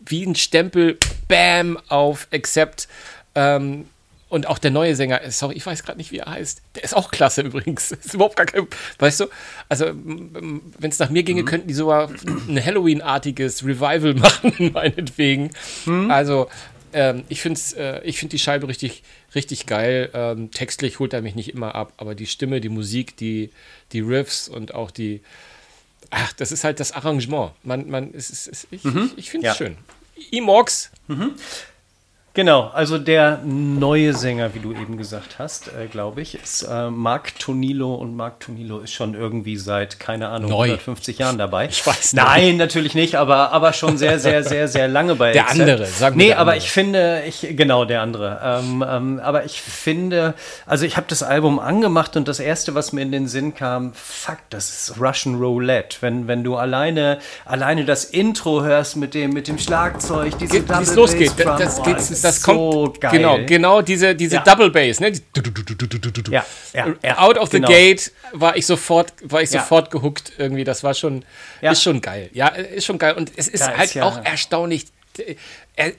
wie 0.06 0.26
ein 0.26 0.36
Stempel, 0.36 0.98
bam, 1.28 1.80
auf 1.88 2.28
Accept. 2.32 2.88
Ähm, 3.36 3.86
und 4.32 4.48
auch 4.48 4.60
der 4.60 4.72
neue 4.72 4.96
Sänger, 4.96 5.20
sorry, 5.30 5.56
ich 5.56 5.66
weiß 5.66 5.84
gerade 5.84 5.98
nicht, 5.98 6.14
wie 6.14 6.20
er 6.20 6.32
heißt. 6.32 6.62
Der 6.76 6.86
ist 6.86 6.96
auch 6.96 7.12
klasse 7.12 7.42
übrigens. 7.46 7.92
Ist 7.92 8.14
überhaupt 8.14 8.38
gar 8.38 8.46
kein, 8.46 8.66
weißt 9.00 9.20
du? 9.20 9.26
Also, 9.68 9.88
wenn 9.94 10.90
es 10.90 11.00
nach 11.00 11.10
mir 11.10 11.24
ginge, 11.24 11.42
mhm. 11.42 11.46
könnten 11.46 11.68
die 11.68 11.74
sogar 11.74 12.10
ein 12.48 12.66
Halloween-artiges 12.66 13.66
Revival 13.66 14.14
machen, 14.16 14.72
meinetwegen. 14.74 15.50
Mhm. 15.86 16.10
Also, 16.10 16.48
ähm, 16.94 17.24
ich 17.28 17.42
finde 17.42 17.60
äh, 17.76 18.12
find 18.14 18.32
die 18.32 18.40
Scheibe 18.40 18.70
richtig, 18.70 19.04
richtig 19.36 19.66
geil. 19.66 20.10
Ähm, 20.14 20.50
textlich 20.52 21.00
holt 21.00 21.12
er 21.12 21.22
mich 21.22 21.36
nicht 21.36 21.50
immer 21.50 21.76
ab, 21.76 21.92
aber 21.98 22.16
die 22.16 22.26
Stimme, 22.26 22.62
die 22.62 22.70
Musik, 22.70 23.18
die, 23.18 23.50
die 23.92 24.00
Riffs 24.00 24.48
und 24.48 24.74
auch 24.74 24.92
die. 24.92 25.22
Ach, 26.12 26.34
das 26.34 26.52
ist 26.52 26.64
halt 26.64 26.80
das 26.80 26.92
Arrangement. 26.92 27.54
Man, 27.64 27.90
man, 27.90 28.14
es 28.14 28.30
ist, 28.30 28.48
es, 28.48 28.68
ich, 28.70 28.84
mhm. 28.84 29.12
ich, 29.14 29.18
ich 29.18 29.32
finde 29.32 29.48
es 29.48 29.58
ja. 29.58 29.66
schön. 29.66 29.78
Emox. 30.32 30.92
Mhm. 31.08 31.36
Genau, 32.34 32.72
also 32.74 32.98
der 32.98 33.42
neue 33.44 34.14
Sänger, 34.14 34.54
wie 34.54 34.60
du 34.60 34.72
eben 34.72 34.98
gesagt 34.98 35.38
hast, 35.38 35.68
äh, 35.68 35.88
glaube 35.88 36.22
ich, 36.22 36.42
ist 36.42 36.62
äh, 36.62 36.90
Marc 36.90 37.38
Tonilo 37.38 37.94
und 37.94 38.16
Marc 38.16 38.40
Tonilo 38.40 38.80
ist 38.80 38.94
schon 38.94 39.16
irgendwie 39.16 39.58
seit, 39.58 40.00
keine 40.00 40.30
Ahnung, 40.30 40.50
Neu. 40.50 40.64
150 40.64 41.18
Jahren 41.18 41.38
dabei. 41.38 41.68
Ich 41.82 41.86
weiß 41.86 42.14
nicht. 42.14 42.24
Nein, 42.24 42.58
natürlich 42.58 42.96
nicht, 42.96 43.16
aber, 43.16 43.52
aber 43.52 43.74
schon 43.74 43.98
sehr, 43.98 44.20
sehr, 44.20 44.44
sehr, 44.46 44.68
sehr 44.68 44.88
lange 44.88 45.16
bei 45.16 45.34
Der 45.34 45.50
andere, 45.50 45.86
sagen 45.86 46.18
wir 46.18 46.28
Nee, 46.28 46.34
aber 46.34 46.56
ich 46.56 46.72
finde, 46.72 47.24
ich, 47.28 47.46
genau, 47.58 47.84
der 47.86 48.02
andere. 48.02 48.40
Ähm, 48.44 48.86
ähm, 48.88 49.20
aber 49.22 49.44
ich 49.44 49.62
finde, 49.62 50.34
also 50.66 50.86
ich 50.86 50.96
habe 50.96 51.08
das 51.10 51.24
Album 51.24 51.60
angemacht 51.60 52.16
und 52.16 52.28
das 52.28 52.40
erste, 52.40 52.76
was 52.76 52.94
mir 52.94 53.02
in 53.02 53.12
den 53.12 53.28
Sinn 53.28 53.56
kam, 53.56 53.94
fuck, 53.94 54.38
das 54.50 54.70
ist 54.70 55.02
Russian 55.02 55.36
Roulette. 55.36 55.98
Wenn, 56.02 56.28
wenn 56.28 56.44
du 56.44 56.56
alleine, 56.56 57.20
alleine 57.46 57.84
das 57.84 58.06
Intro 58.06 58.64
hörst 58.64 58.96
mit 58.96 59.14
dem, 59.14 59.32
mit 59.32 59.48
dem 59.50 59.58
Schlagzeug, 59.58 60.38
diese 60.38 60.62
Ge 60.62 60.62
Double 60.62 60.96
losgeht, 60.96 61.34
das, 61.38 61.58
das 61.58 61.84
geht 61.84 62.21
das 62.22 62.42
kommt 62.44 62.74
so 62.74 62.94
geil. 63.00 63.12
Genau, 63.12 63.40
genau 63.46 63.82
diese, 63.82 64.16
diese 64.16 64.36
ja. 64.36 64.44
Double 64.44 64.70
Bass, 64.70 65.00
ne? 65.00 65.12
Ja, 66.30 66.46
ja, 66.74 67.18
Out 67.18 67.38
of 67.38 67.50
the 67.50 67.58
genau. 67.58 67.68
Gate 67.68 68.12
war 68.34 68.56
ich 68.56 68.66
sofort, 68.66 69.14
war 69.24 69.42
ich 69.42 69.50
sofort 69.50 69.92
gehuckt 69.92 70.34
irgendwie. 70.38 70.64
Das 70.64 70.84
war 70.84 70.94
schon, 70.94 71.26
ist 71.62 71.84
schon 71.84 72.02
geil. 72.02 72.30
Ja, 72.34 72.48
ist 72.48 72.86
schon 72.86 72.98
geil. 72.98 73.14
Und 73.14 73.32
es 73.36 73.48
ist 73.48 73.62
da 73.62 73.78
halt 73.78 73.98
auch 74.02 74.24
erstaunlich. 74.24 74.86
Er, 75.76 75.94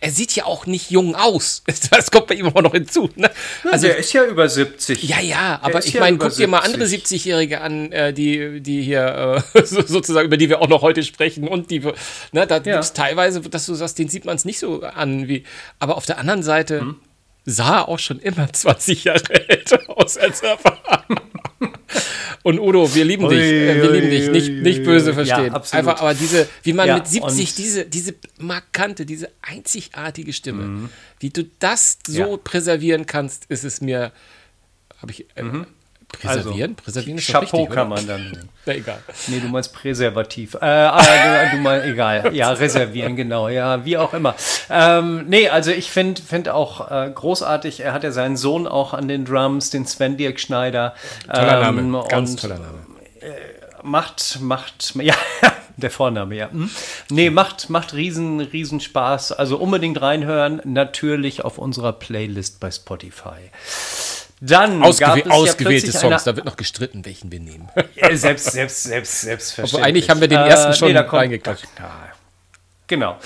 er 0.00 0.10
sieht 0.10 0.34
ja 0.34 0.46
auch 0.46 0.66
nicht 0.66 0.90
jung 0.90 1.14
aus. 1.14 1.62
Das 1.90 2.10
kommt 2.10 2.28
bei 2.28 2.34
ihm 2.34 2.46
auch 2.46 2.62
noch 2.62 2.72
hinzu. 2.72 3.10
Ne? 3.16 3.30
Also, 3.70 3.86
der 3.86 3.98
ist 3.98 4.12
ja 4.12 4.24
über 4.24 4.48
70. 4.48 5.02
Ja, 5.02 5.20
ja, 5.20 5.58
aber 5.62 5.84
ich 5.84 5.92
ja 5.92 6.00
meine, 6.00 6.18
guck 6.18 6.34
dir 6.34 6.46
mal 6.46 6.60
andere 6.60 6.84
70-Jährige 6.84 7.60
an, 7.60 7.90
äh, 7.92 8.12
die, 8.12 8.60
die 8.60 8.82
hier 8.82 9.44
äh, 9.54 9.62
sozusagen, 9.64 10.26
über 10.26 10.36
die 10.36 10.48
wir 10.48 10.60
auch 10.60 10.68
noch 10.68 10.82
heute 10.82 11.02
sprechen 11.02 11.48
und 11.48 11.70
die, 11.70 11.80
ne, 11.80 12.46
da 12.46 12.56
ja. 12.56 12.58
gibt 12.60 12.78
es 12.78 12.92
teilweise, 12.92 13.40
dass 13.40 13.66
du 13.66 13.74
sagst, 13.74 13.98
den 13.98 14.08
sieht 14.08 14.24
man 14.24 14.36
es 14.36 14.44
nicht 14.44 14.58
so 14.58 14.82
an 14.82 15.28
wie, 15.28 15.44
aber 15.78 15.96
auf 15.96 16.06
der 16.06 16.18
anderen 16.18 16.42
Seite 16.42 16.80
hm. 16.80 16.96
sah 17.44 17.80
er 17.80 17.88
auch 17.88 17.98
schon 17.98 18.20
immer 18.20 18.52
20 18.52 19.04
Jahre 19.04 19.48
älter 19.48 19.80
aus 19.88 20.16
als 20.16 20.42
er 20.42 20.58
war. 20.62 21.04
Und 22.42 22.58
Udo, 22.58 22.94
wir 22.94 23.04
lieben 23.04 23.24
ui, 23.24 23.34
dich. 23.34 23.44
Äh, 23.44 23.82
wir 23.82 23.90
lieben 23.90 24.10
dich. 24.10 24.30
Nicht, 24.30 24.62
nicht 24.62 24.84
böse 24.84 25.12
verstehen. 25.12 25.52
Ja, 25.52 25.62
Einfach, 25.72 26.00
aber 26.00 26.14
diese, 26.14 26.48
wie 26.62 26.72
man 26.72 26.88
ja, 26.88 26.96
mit 26.96 27.06
70 27.06 27.54
diese, 27.54 27.84
diese 27.84 28.14
markante, 28.38 29.04
diese 29.04 29.30
einzigartige 29.42 30.32
Stimme, 30.32 30.64
mhm. 30.64 30.88
wie 31.18 31.30
du 31.30 31.44
das 31.58 31.98
so 32.06 32.18
ja. 32.18 32.36
präservieren 32.36 33.06
kannst, 33.06 33.44
ist 33.50 33.64
es 33.64 33.80
mir, 33.80 34.12
habe 34.98 35.12
ich, 35.12 35.26
äh, 35.34 35.42
mhm. 35.42 35.66
Präservieren? 36.12 36.72
Also, 36.72 36.84
Präservieren 36.84 37.18
ist 37.18 37.30
Chapeau 37.30 37.58
richtig, 37.58 37.74
kann 37.74 37.88
man 37.88 38.06
dann. 38.06 38.48
Na, 38.66 38.74
egal. 38.74 38.98
Nee, 39.28 39.40
du 39.40 39.48
meinst 39.48 39.72
Präservativ. 39.72 40.54
Äh, 40.60 40.86
äh, 40.86 41.50
du 41.50 41.56
meinst, 41.58 41.86
egal. 41.86 42.34
Ja, 42.40 42.52
reservieren, 42.52 43.16
genau. 43.16 43.48
Ja, 43.48 43.84
wie 43.84 43.96
auch 43.96 44.14
immer. 44.14 44.34
Ähm, 44.68 45.26
nee, 45.28 45.48
also 45.48 45.70
ich 45.70 45.90
finde 45.90 46.20
find 46.22 46.48
auch 46.48 46.90
äh, 46.90 47.10
großartig, 47.14 47.80
er 47.80 47.92
hat 47.92 48.04
ja 48.04 48.12
seinen 48.12 48.36
Sohn 48.36 48.66
auch 48.66 48.94
an 48.94 49.08
den 49.08 49.24
Drums, 49.24 49.70
den 49.70 49.86
Sven 49.86 50.16
Dirk 50.16 50.40
Schneider. 50.40 50.94
Toller 51.26 51.68
ähm, 51.68 51.90
Name, 51.90 52.04
ganz 52.08 52.30
und, 52.32 52.40
toller 52.40 52.58
Name. 52.58 52.78
Äh, 53.20 53.30
macht, 53.82 54.40
macht, 54.40 54.94
ja, 54.96 55.14
der 55.76 55.90
Vorname, 55.90 56.36
ja. 56.36 56.50
Hm? 56.50 56.70
Nee, 57.10 57.30
macht, 57.30 57.70
macht 57.70 57.94
riesen, 57.94 58.40
riesen 58.40 58.80
Spaß. 58.80 59.32
Also 59.32 59.56
unbedingt 59.58 60.00
reinhören. 60.00 60.60
Natürlich 60.64 61.44
auf 61.44 61.58
unserer 61.58 61.92
Playlist 61.92 62.60
bei 62.60 62.70
Spotify. 62.70 63.50
Dann 64.40 64.82
Ausgew 64.82 65.28
ausgewählte 65.28 65.88
ja 65.88 65.98
Songs, 65.98 66.24
da 66.24 66.34
wird 66.34 66.46
noch 66.46 66.56
gestritten, 66.56 67.04
welchen 67.04 67.30
wir 67.30 67.40
nehmen. 67.40 67.68
Ja, 67.94 68.16
selbst, 68.16 68.52
selbst, 68.52 68.84
selbst, 68.84 69.20
selbstverständlich. 69.20 69.74
Aber 69.74 69.84
eigentlich 69.86 70.10
haben 70.10 70.20
wir 70.20 70.28
den 70.28 70.38
ersten 70.38 70.72
äh, 70.72 70.74
schon 70.74 70.92
nee, 70.92 70.98
reingeklatscht. 70.98 71.66
Genau. 72.86 73.18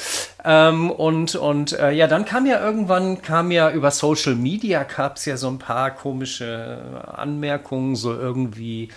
Ähm, 0.45 0.91
und 0.91 1.37
und 1.37 1.73
äh, 1.73 1.91
ja, 1.93 2.07
dann 2.07 2.27
kam 2.27 2.45
ja 2.45 2.61
irgendwann, 2.61 3.23
kam 3.23 3.51
ja 3.51 3.71
über 3.71 3.91
Social 3.91 4.35
Media, 4.35 4.83
gab 4.83 5.17
es 5.17 5.25
ja 5.25 5.39
so 5.39 5.49
ein 5.49 5.59
paar 5.59 5.93
komische 5.93 6.79
Anmerkungen, 7.17 7.97
so 7.97 8.13
irgendwie 8.13 8.91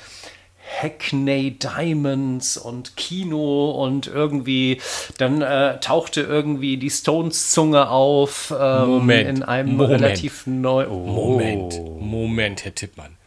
Hackney 0.67 1.51
Diamonds 1.51 2.57
und 2.57 2.95
Kino 2.97 3.71
und 3.71 4.07
irgendwie, 4.07 4.81
dann 5.17 5.41
äh, 5.41 5.79
tauchte 5.79 6.21
irgendwie 6.21 6.77
die 6.77 6.89
Stones-Zunge 6.89 7.89
auf 7.89 8.53
ähm, 8.57 8.87
Moment, 8.87 9.29
in 9.29 9.43
einem 9.43 9.75
Moment, 9.75 10.01
relativ 10.01 10.45
neu. 10.45 10.87
Oh. 10.87 11.05
Moment, 11.05 11.79
Moment, 11.99 12.65
Herr 12.65 12.75
Tippmann. 12.75 13.17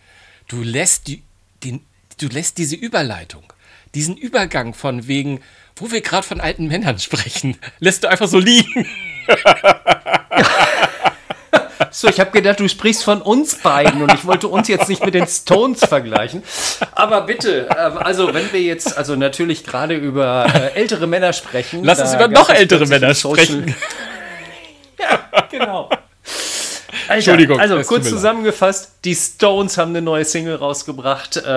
Du 0.49 0.63
lässt, 0.63 1.07
die, 1.09 1.23
den, 1.65 1.81
du 2.19 2.29
lässt 2.29 2.59
diese 2.59 2.77
Überleitung, 2.77 3.53
diesen 3.95 4.17
Übergang 4.17 4.75
von 4.75 5.09
wegen, 5.09 5.41
wo 5.77 5.91
wir 5.91 6.03
gerade 6.03 6.27
von 6.27 6.41
alten 6.41 6.67
Männern 6.69 6.99
sprechen, 6.99 7.57
lässt 7.81 8.05
du 8.05 8.09
einfach 8.09 8.29
so 8.29 8.39
liegen. 8.39 8.87
So, 11.91 12.09
ich 12.09 12.21
habe 12.21 12.31
gedacht, 12.31 12.61
du 12.61 12.69
sprichst 12.69 13.05
von 13.05 13.23
uns 13.23 13.57
beiden 13.57 14.03
und 14.03 14.13
ich 14.13 14.27
wollte 14.27 14.49
uns 14.49 14.69
jetzt 14.69 14.89
nicht 14.89 15.05
mit 15.05 15.15
den 15.15 15.27
Stones 15.27 15.85
vergleichen. 15.85 16.43
Aber 16.93 17.23
bitte, 17.23 17.69
ähm, 17.77 17.99
also 17.99 18.35
wenn 18.35 18.53
wir 18.53 18.61
jetzt, 18.61 18.97
also 18.99 19.17
natürlich 19.17 19.65
gerade 19.65 19.95
über 19.95 20.47
äh, 20.53 20.79
ältere 20.79 21.07
Männer 21.07 21.33
sprechen. 21.33 21.83
Lass 21.85 22.01
uns 22.01 22.15
über 22.15 22.29
noch 22.29 22.51
ältere 22.51 22.87
Männer 22.87 23.15
sprechen. 23.15 23.75
ja, 24.99 25.47
genau. 25.51 25.89
Alter, 27.11 27.33
Entschuldigung. 27.33 27.59
Also 27.59 27.83
kurz 27.83 28.09
zusammengefasst, 28.09 28.93
die 29.05 29.17
Stones 29.17 29.79
haben 29.79 29.89
eine 29.91 30.01
neue 30.01 30.25
Single 30.25 30.55
rausgebracht. 30.55 31.39
Äh, 31.39 31.49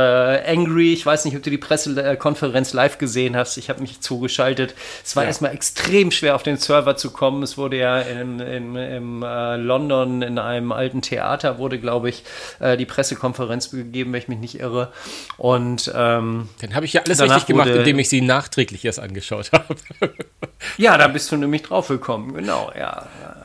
Angry, 0.47 0.93
ich 0.93 1.05
weiß 1.05 1.25
nicht, 1.25 1.37
ob 1.37 1.43
du 1.43 1.51
die 1.51 1.59
Pressekonferenz 1.59 2.73
live 2.73 2.97
gesehen 2.97 3.35
hast. 3.35 3.57
Ich 3.57 3.69
habe 3.69 3.79
mich 3.81 4.01
zugeschaltet. 4.01 4.73
Es 5.05 5.15
war 5.15 5.23
ja. 5.23 5.27
erstmal 5.27 5.53
extrem 5.53 6.09
schwer, 6.09 6.33
auf 6.33 6.41
den 6.41 6.57
Server 6.57 6.97
zu 6.97 7.11
kommen. 7.11 7.43
Es 7.43 7.55
wurde 7.55 7.77
ja 7.77 7.99
in, 7.99 8.39
in, 8.39 8.75
in 8.75 9.21
äh, 9.21 9.57
London 9.57 10.23
in 10.23 10.39
einem 10.39 10.71
alten 10.71 11.03
Theater, 11.03 11.59
wurde, 11.59 11.77
glaube 11.77 12.09
ich, 12.09 12.23
äh, 12.59 12.75
die 12.75 12.87
Pressekonferenz 12.87 13.69
gegeben, 13.69 14.11
wenn 14.11 14.21
ich 14.21 14.27
mich 14.27 14.39
nicht 14.39 14.59
irre. 14.59 14.91
Und 15.37 15.91
ähm, 15.93 16.49
dann 16.61 16.73
habe 16.73 16.87
ich 16.87 16.93
ja 16.93 17.03
alles 17.03 17.21
richtig 17.21 17.45
gemacht, 17.45 17.69
indem 17.69 17.99
ich 17.99 18.09
sie 18.09 18.21
nachträglich 18.21 18.83
erst 18.85 18.99
angeschaut 18.99 19.51
habe. 19.51 19.75
ja, 20.77 20.97
da 20.97 21.07
bist 21.07 21.31
du 21.31 21.37
nämlich 21.37 21.61
drauf 21.61 21.89
gekommen, 21.89 22.33
genau, 22.33 22.71
ja. 22.75 23.05
ja. 23.21 23.35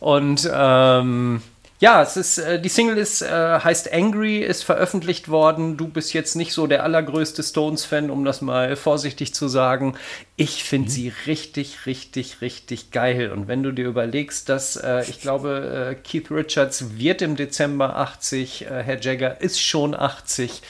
Und 0.00 0.48
ähm, 0.52 1.42
ja, 1.80 2.02
es 2.02 2.16
ist, 2.16 2.38
äh, 2.38 2.60
die 2.60 2.68
Single 2.68 2.98
ist, 2.98 3.22
äh, 3.22 3.60
heißt 3.60 3.92
Angry, 3.92 4.38
ist 4.38 4.64
veröffentlicht 4.64 5.28
worden. 5.28 5.76
Du 5.76 5.86
bist 5.86 6.12
jetzt 6.12 6.34
nicht 6.34 6.52
so 6.52 6.66
der 6.66 6.82
allergrößte 6.82 7.42
Stones-Fan, 7.44 8.10
um 8.10 8.24
das 8.24 8.40
mal 8.40 8.74
vorsichtig 8.74 9.32
zu 9.32 9.46
sagen. 9.46 9.96
Ich 10.34 10.64
finde 10.64 10.88
mhm. 10.88 10.92
sie 10.92 11.12
richtig, 11.26 11.86
richtig, 11.86 12.40
richtig 12.40 12.90
geil. 12.90 13.30
Und 13.30 13.46
wenn 13.46 13.62
du 13.62 13.70
dir 13.70 13.86
überlegst, 13.86 14.48
dass 14.48 14.74
äh, 14.74 15.04
ich 15.08 15.20
glaube, 15.20 15.92
äh, 15.92 15.94
Keith 15.94 16.32
Richards 16.32 16.98
wird 16.98 17.22
im 17.22 17.36
Dezember 17.36 17.94
80, 17.96 18.62
äh, 18.62 18.82
Herr 18.82 19.00
Jagger 19.00 19.40
ist 19.40 19.60
schon 19.60 19.94
80. 19.94 20.62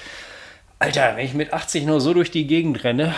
Alter, 0.80 1.16
wenn 1.16 1.24
ich 1.24 1.34
mit 1.34 1.52
80 1.52 1.86
nur 1.86 2.00
so 2.00 2.14
durch 2.14 2.30
die 2.30 2.46
Gegend 2.46 2.84
renne, 2.84 3.12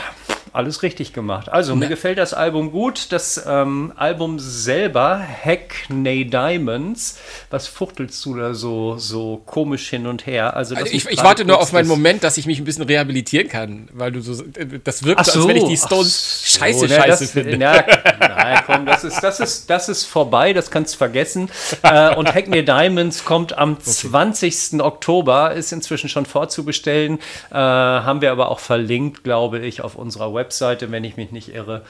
alles 0.52 0.82
richtig 0.82 1.12
gemacht. 1.12 1.48
Also, 1.48 1.76
mir 1.76 1.88
gefällt 1.88 2.18
das 2.18 2.34
Album 2.34 2.72
gut. 2.72 3.12
Das 3.12 3.42
ähm, 3.46 3.92
Album 3.96 4.38
selber, 4.38 5.20
Hackney 5.44 6.24
Diamonds, 6.24 7.18
was 7.50 7.68
fuchtelst 7.68 8.24
du 8.24 8.34
da 8.34 8.54
so, 8.54 8.98
so 8.98 9.42
komisch 9.46 9.88
hin 9.90 10.06
und 10.06 10.26
her? 10.26 10.56
Also, 10.56 10.74
also 10.74 10.92
ich, 10.92 11.06
ich 11.06 11.22
warte 11.22 11.44
nur 11.44 11.60
auf 11.60 11.72
meinen 11.72 11.86
Moment, 11.86 12.24
dass 12.24 12.36
ich 12.36 12.46
mich 12.46 12.58
ein 12.58 12.64
bisschen 12.64 12.84
rehabilitieren 12.84 13.48
kann, 13.48 13.88
weil 13.92 14.10
du 14.10 14.20
so, 14.20 14.42
das 14.82 15.04
wirkt 15.04 15.24
so, 15.26 15.40
als 15.40 15.48
wenn 15.48 15.56
ich 15.56 15.64
die 15.64 15.76
Stones 15.76 16.42
so, 16.44 16.58
scheiße, 16.58 16.86
ne, 16.86 16.96
scheiße 16.96 17.24
das, 17.24 17.30
finde. 17.30 17.56
Na, 17.58 17.84
nein, 18.18 18.62
komm, 18.66 18.86
das 18.86 19.04
ist, 19.04 19.20
das, 19.20 19.38
ist, 19.38 19.70
das 19.70 19.88
ist 19.88 20.04
vorbei, 20.04 20.52
das 20.52 20.70
kannst 20.70 20.94
du 20.94 20.98
vergessen. 20.98 21.48
äh, 21.82 22.14
und 22.16 22.34
Hackney 22.34 22.64
Diamonds 22.64 23.24
kommt 23.24 23.56
am 23.56 23.72
okay. 23.80 23.82
20. 23.82 24.80
Oktober, 24.80 25.52
ist 25.52 25.72
inzwischen 25.72 26.08
schon 26.08 26.26
vorzubestellen, 26.26 27.20
äh, 27.50 27.54
haben 27.54 28.20
wir 28.20 28.32
aber 28.32 28.50
auch 28.50 28.60
verlinkt, 28.60 29.24
glaube 29.24 29.58
ich, 29.58 29.82
auf 29.82 29.96
unserer. 29.96 30.30
Webseite, 30.34 30.90
wenn 30.90 31.04
ich 31.04 31.16
mich 31.16 31.32
nicht 31.32 31.54
irre. 31.54 31.82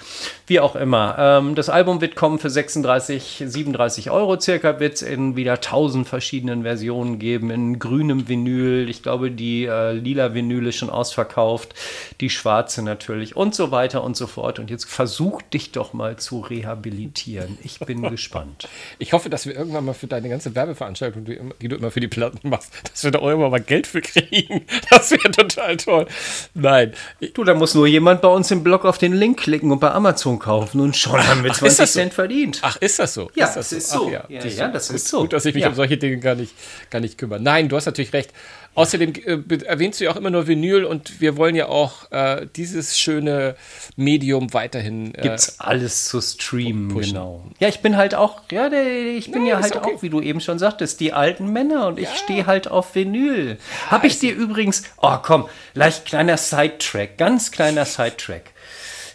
Wie 0.47 0.61
auch 0.61 0.77
immer. 0.77 1.17
Ähm, 1.19 1.55
das 1.55 1.69
Album 1.69 2.01
wird 2.01 2.17
kommen 2.17 2.39
für 2.39 2.51
36, 2.51 3.45
37 3.47 4.11
Euro 4.11 4.41
circa, 4.41 4.81
wird 4.81 4.95
es 4.95 5.03
in 5.03 5.37
wieder 5.37 5.55
1000 5.55 6.09
verschiedenen 6.09 6.63
Versionen 6.63 7.19
geben, 7.19 7.51
in 7.51 7.79
grünem 7.79 8.29
Vinyl. 8.29 8.89
Ich 8.89 9.03
glaube, 9.03 9.31
die 9.31 9.67
äh, 9.67 9.93
lila 9.93 10.35
Vinyl 10.35 10.69
ist 10.69 10.77
schon 10.77 10.91
ausverkauft, 10.91 11.75
die 12.21 12.31
schwarze 12.31 12.83
natürlich 12.83 13.37
und 13.37 13.55
so 13.55 13.71
weiter 13.71 14.03
und 14.03 14.17
so 14.17 14.27
fort. 14.27 14.59
Und 14.59 14.71
jetzt 14.71 14.87
versuch 14.87 15.43
dich 15.43 15.73
doch 15.73 15.93
mal 15.93 16.17
zu 16.17 16.41
rehabilitieren. 16.41 17.59
Ich 17.63 17.79
bin 17.81 18.03
gespannt. 18.11 18.69
Ich 18.99 19.13
hoffe, 19.13 19.31
dass 19.31 19.47
wir 19.47 19.55
irgendwann 19.55 19.85
mal 19.85 19.95
für 19.95 20.07
deine 20.07 20.29
ganze 20.29 20.55
Werbeveranstaltung, 20.55 21.25
die, 21.25 21.39
die 21.61 21.69
du 21.69 21.77
immer 21.77 21.91
für 21.91 22.01
die 22.01 22.09
Platten 22.09 22.49
machst, 22.49 22.73
dass 22.91 23.05
wir 23.05 23.11
da 23.11 23.21
irgendwann 23.21 23.51
mal 23.51 23.61
Geld 23.61 23.87
für 23.87 24.01
kriegen. 24.01 24.65
Das 24.91 25.11
wäre 25.13 25.31
total 25.31 25.50
toll. 25.55 26.07
Nein. 26.55 26.93
Du, 27.35 27.45
da 27.45 27.55
muss 27.55 27.75
nur 27.75 27.87
jemand 27.87 28.21
bei 28.21 28.29
uns 28.29 28.51
im 28.51 28.63
Blog 28.63 28.85
auf 28.85 28.99
den 28.99 29.13
Link 29.13 29.41
klicken 29.41 29.71
und 29.71 29.81
bei 29.81 29.91
Amazon 29.91 30.39
kaufen 30.39 30.81
und 30.81 30.97
schon 30.97 31.27
haben 31.27 31.45
wir 31.45 31.53
20 31.53 31.91
Cent 31.91 32.15
verdient. 32.15 32.61
Ach, 32.63 32.77
ist 32.77 32.99
das 32.99 33.15
so? 33.15 33.31
Ja, 33.35 33.47
ist 33.47 33.57
das, 33.57 33.71
das 33.71 33.79
ist 33.79 33.91
so. 33.91 34.07
Ach, 34.07 34.13
ja, 34.13 34.25
ja, 34.29 34.45
ja, 34.47 34.69
das, 34.69 34.91
ist 34.91 35.09
so. 35.09 35.23
Gut, 35.23 35.33
dass 35.33 35.45
ich 35.45 35.55
mich 35.55 35.63
ja. 35.63 35.69
um 35.69 35.75
solche 35.75 35.97
Dinge 35.97 36.19
gar 36.19 36.35
nicht, 36.35 36.55
gar 36.91 37.01
nicht 37.01 37.19
kümmere. 37.19 37.41
Nein, 37.41 37.69
du 37.69 37.77
hast 37.77 37.87
natürlich 37.87 38.13
recht. 38.13 38.33
Außerdem 38.75 39.13
äh, 39.15 39.65
erwähnst 39.65 40.01
du 40.01 40.05
ja 40.05 40.13
auch 40.13 40.17
immer 40.17 40.31
nur 40.31 40.47
Vinyl 40.47 40.85
und 40.85 41.21
wir 41.21 41.37
wollen 41.37 41.57
ja 41.57 41.69
auch 41.69 42.11
äh, 42.13 42.47
dieses 42.55 42.99
schöne 42.99 43.57
Medium 43.97 44.55
weiterhin. 44.55 45.13
Äh, 45.17 45.23
Gibt's 45.23 45.59
alles 45.59 46.05
zu 46.05 46.21
streamen, 46.21 46.97
genau. 46.97 47.45
Ja, 47.59 47.67
ich 47.67 47.81
bin 47.81 47.97
halt 47.97 48.15
auch, 48.15 48.43
ja, 48.53 48.71
ich 48.71 49.33
bin 49.33 49.43
Nein, 49.43 49.47
ja 49.47 49.61
halt 49.61 49.75
okay. 49.75 49.95
auch, 49.97 50.03
wie 50.03 50.09
du 50.09 50.21
eben 50.21 50.41
schon 50.41 50.61
sagtest, 50.61 51.01
die 51.01 51.13
alten 51.13 51.53
Männer 51.53 51.89
und 51.89 51.99
ja. 51.99 52.09
ich 52.09 52.19
stehe 52.19 52.47
halt 52.47 52.69
auf 52.69 52.95
Vinyl. 52.95 53.59
Habe 53.89 54.07
ich 54.07 54.21
dir 54.21 54.35
übrigens, 54.35 54.85
oh 55.03 55.17
komm, 55.21 55.49
leicht 55.75 56.05
kleiner 56.05 56.37
Sidetrack, 56.37 57.19
ganz 57.19 57.51
kleiner 57.51 57.85
Sidetrack. 57.85 58.53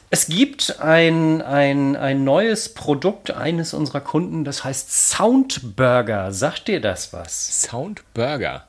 Es 0.09 0.27
gibt 0.27 0.79
ein, 0.81 1.41
ein, 1.41 1.95
ein 1.95 2.23
neues 2.23 2.73
Produkt 2.73 3.31
eines 3.31 3.73
unserer 3.73 4.01
Kunden, 4.01 4.43
das 4.43 4.63
heißt 4.63 5.09
Soundburger. 5.09 6.31
Sagt 6.31 6.67
dir 6.67 6.79
das 6.79 7.11
was? 7.11 7.61
Soundburger? 7.63 8.67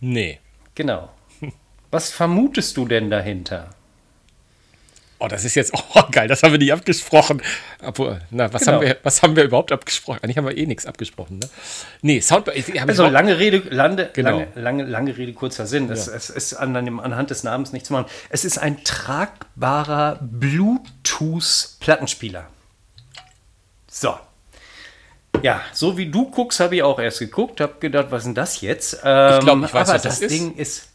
Nee. 0.00 0.40
Genau. 0.74 1.10
Was 1.90 2.10
vermutest 2.10 2.76
du 2.76 2.86
denn 2.86 3.10
dahinter? 3.10 3.70
Oh, 5.18 5.28
das 5.28 5.46
ist 5.46 5.54
jetzt, 5.54 5.72
oh 5.94 6.02
geil, 6.10 6.28
das 6.28 6.42
haben 6.42 6.52
wir 6.52 6.58
nicht 6.58 6.72
abgesprochen. 6.72 7.40
Obwohl, 7.82 8.20
na, 8.30 8.52
was, 8.52 8.60
genau. 8.62 8.74
haben 8.74 8.82
wir, 8.82 8.98
was 9.02 9.22
haben 9.22 9.34
wir 9.34 9.44
überhaupt 9.44 9.72
abgesprochen? 9.72 10.18
Eigentlich 10.22 10.36
haben 10.36 10.46
wir 10.46 10.54
eh 10.56 10.66
nichts 10.66 10.84
abgesprochen, 10.84 11.38
ne? 11.38 11.48
Nee, 12.02 12.20
Soundbar. 12.20 12.54
Also 12.86 13.06
lange 13.06 13.38
Rede, 13.38 13.62
Lande, 13.70 14.10
genau. 14.12 14.30
lange, 14.30 14.48
lange, 14.54 14.84
lange 14.84 15.16
Rede, 15.16 15.32
kurzer 15.32 15.66
Sinn. 15.66 15.86
Ja. 15.86 15.94
Es, 15.94 16.06
es, 16.08 16.28
ist 16.28 16.52
an 16.54 16.74
dem, 16.74 17.00
anhand 17.00 17.30
des 17.30 17.44
Namens 17.44 17.72
nicht 17.72 17.86
zu 17.86 17.94
machen. 17.94 18.04
Es 18.28 18.44
ist 18.44 18.58
ein 18.58 18.84
tragbarer 18.84 20.18
Bluetooth-Plattenspieler. 20.20 22.48
So. 23.88 24.16
Ja, 25.42 25.60
so 25.72 25.96
wie 25.98 26.10
du 26.10 26.30
guckst, 26.30 26.60
habe 26.60 26.76
ich 26.76 26.82
auch 26.82 26.98
erst 26.98 27.18
geguckt, 27.18 27.60
habe 27.60 27.74
gedacht, 27.80 28.06
was 28.10 28.22
ist 28.22 28.26
denn 28.26 28.34
das 28.34 28.60
jetzt? 28.60 29.00
Ähm, 29.04 29.34
ich 29.38 29.44
glaube, 29.44 29.66
ich 29.66 29.74
weiß, 29.74 29.88
aber 29.88 29.94
was 29.96 30.02
das, 30.02 30.20
das 30.20 30.28
Ding 30.28 30.54
ist 30.54 30.88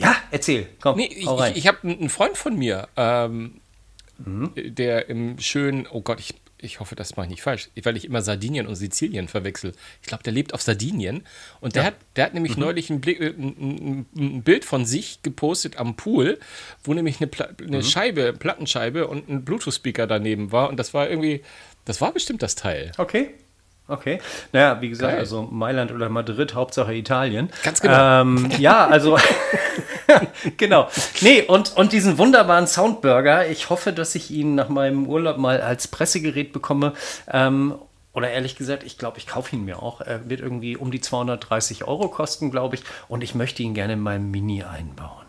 ja, 0.00 0.16
erzähl. 0.30 0.66
Komm, 0.80 0.96
nee, 0.96 1.10
ich, 1.12 1.26
ich, 1.26 1.56
ich 1.56 1.66
habe 1.66 1.78
einen 1.82 2.08
Freund 2.08 2.36
von 2.36 2.56
mir, 2.56 2.88
ähm, 2.96 3.60
mhm. 4.18 4.52
der 4.56 5.10
im 5.10 5.38
schönen, 5.38 5.86
oh 5.90 6.00
Gott, 6.00 6.20
ich, 6.20 6.34
ich 6.56 6.80
hoffe, 6.80 6.96
das 6.96 7.16
mache 7.16 7.26
ich 7.26 7.30
nicht 7.30 7.42
falsch, 7.42 7.68
weil 7.82 7.96
ich 7.98 8.06
immer 8.06 8.22
Sardinien 8.22 8.66
und 8.66 8.76
Sizilien 8.76 9.28
verwechsel. 9.28 9.72
Ich 10.00 10.08
glaube, 10.08 10.22
der 10.22 10.32
lebt 10.32 10.54
auf 10.54 10.62
Sardinien 10.62 11.24
und 11.60 11.74
der, 11.74 11.82
ja. 11.82 11.86
hat, 11.88 11.96
der 12.16 12.24
hat 12.24 12.34
nämlich 12.34 12.56
mhm. 12.56 12.62
neulich 12.62 12.88
ein, 12.88 13.02
Blick, 13.02 13.20
ein, 13.20 14.06
ein, 14.16 14.42
Bild 14.42 14.64
von 14.64 14.86
sich 14.86 15.22
gepostet 15.22 15.78
am 15.78 15.96
Pool, 15.96 16.38
wo 16.82 16.94
nämlich 16.94 17.20
eine, 17.20 17.26
Pla 17.26 17.48
eine 17.60 17.78
mhm. 17.78 17.82
Scheibe, 17.82 18.32
Plattenscheibe 18.32 19.06
und 19.06 19.28
ein 19.28 19.44
Bluetooth-Speaker 19.44 20.06
daneben 20.06 20.50
war 20.50 20.70
und 20.70 20.78
das 20.78 20.94
war 20.94 21.10
irgendwie, 21.10 21.42
das 21.90 22.00
war 22.00 22.12
bestimmt 22.12 22.40
das 22.40 22.54
Teil. 22.54 22.92
Okay. 22.98 23.34
Okay. 23.88 24.20
Naja, 24.52 24.80
wie 24.80 24.88
gesagt, 24.88 25.10
Geil. 25.10 25.18
also 25.18 25.42
Mailand 25.42 25.90
oder 25.90 26.08
Madrid, 26.08 26.54
Hauptsache 26.54 26.94
Italien. 26.94 27.50
Ganz 27.64 27.80
genau. 27.80 28.20
Ähm, 28.20 28.48
ja, 28.58 28.86
also 28.86 29.18
genau. 30.56 30.88
Nee, 31.20 31.42
und, 31.42 31.76
und 31.76 31.92
diesen 31.92 32.16
wunderbaren 32.16 32.68
Soundburger, 32.68 33.48
ich 33.48 33.68
hoffe, 33.68 33.92
dass 33.92 34.14
ich 34.14 34.30
ihn 34.30 34.54
nach 34.54 34.68
meinem 34.68 35.08
Urlaub 35.08 35.38
mal 35.38 35.60
als 35.60 35.88
Pressegerät 35.88 36.52
bekomme. 36.52 36.92
Ähm, 37.28 37.74
oder 38.12 38.30
ehrlich 38.30 38.54
gesagt, 38.54 38.84
ich 38.84 38.96
glaube, 38.96 39.18
ich 39.18 39.26
kaufe 39.26 39.56
ihn 39.56 39.64
mir 39.64 39.82
auch. 39.82 40.00
Er 40.00 40.30
wird 40.30 40.40
irgendwie 40.40 40.76
um 40.76 40.92
die 40.92 41.00
230 41.00 41.88
Euro 41.88 42.06
kosten, 42.06 42.52
glaube 42.52 42.76
ich. 42.76 42.82
Und 43.08 43.24
ich 43.24 43.34
möchte 43.34 43.64
ihn 43.64 43.74
gerne 43.74 43.94
in 43.94 44.00
meinem 44.00 44.30
Mini 44.30 44.62
einbauen. 44.62 45.26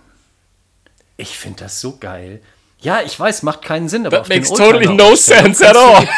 Ich 1.18 1.36
finde 1.40 1.64
das 1.64 1.82
so 1.82 1.98
geil. 1.98 2.42
Ja, 2.80 3.02
ich 3.02 3.20
weiß, 3.20 3.42
macht 3.42 3.64
keinen 3.64 3.90
Sinn, 3.90 4.06
aber 4.06 4.18
That 4.18 4.30
makes 4.30 4.50
totally 4.50 4.88
no 4.88 5.16
sense 5.16 5.68
at 5.68 5.76
all. 5.76 6.08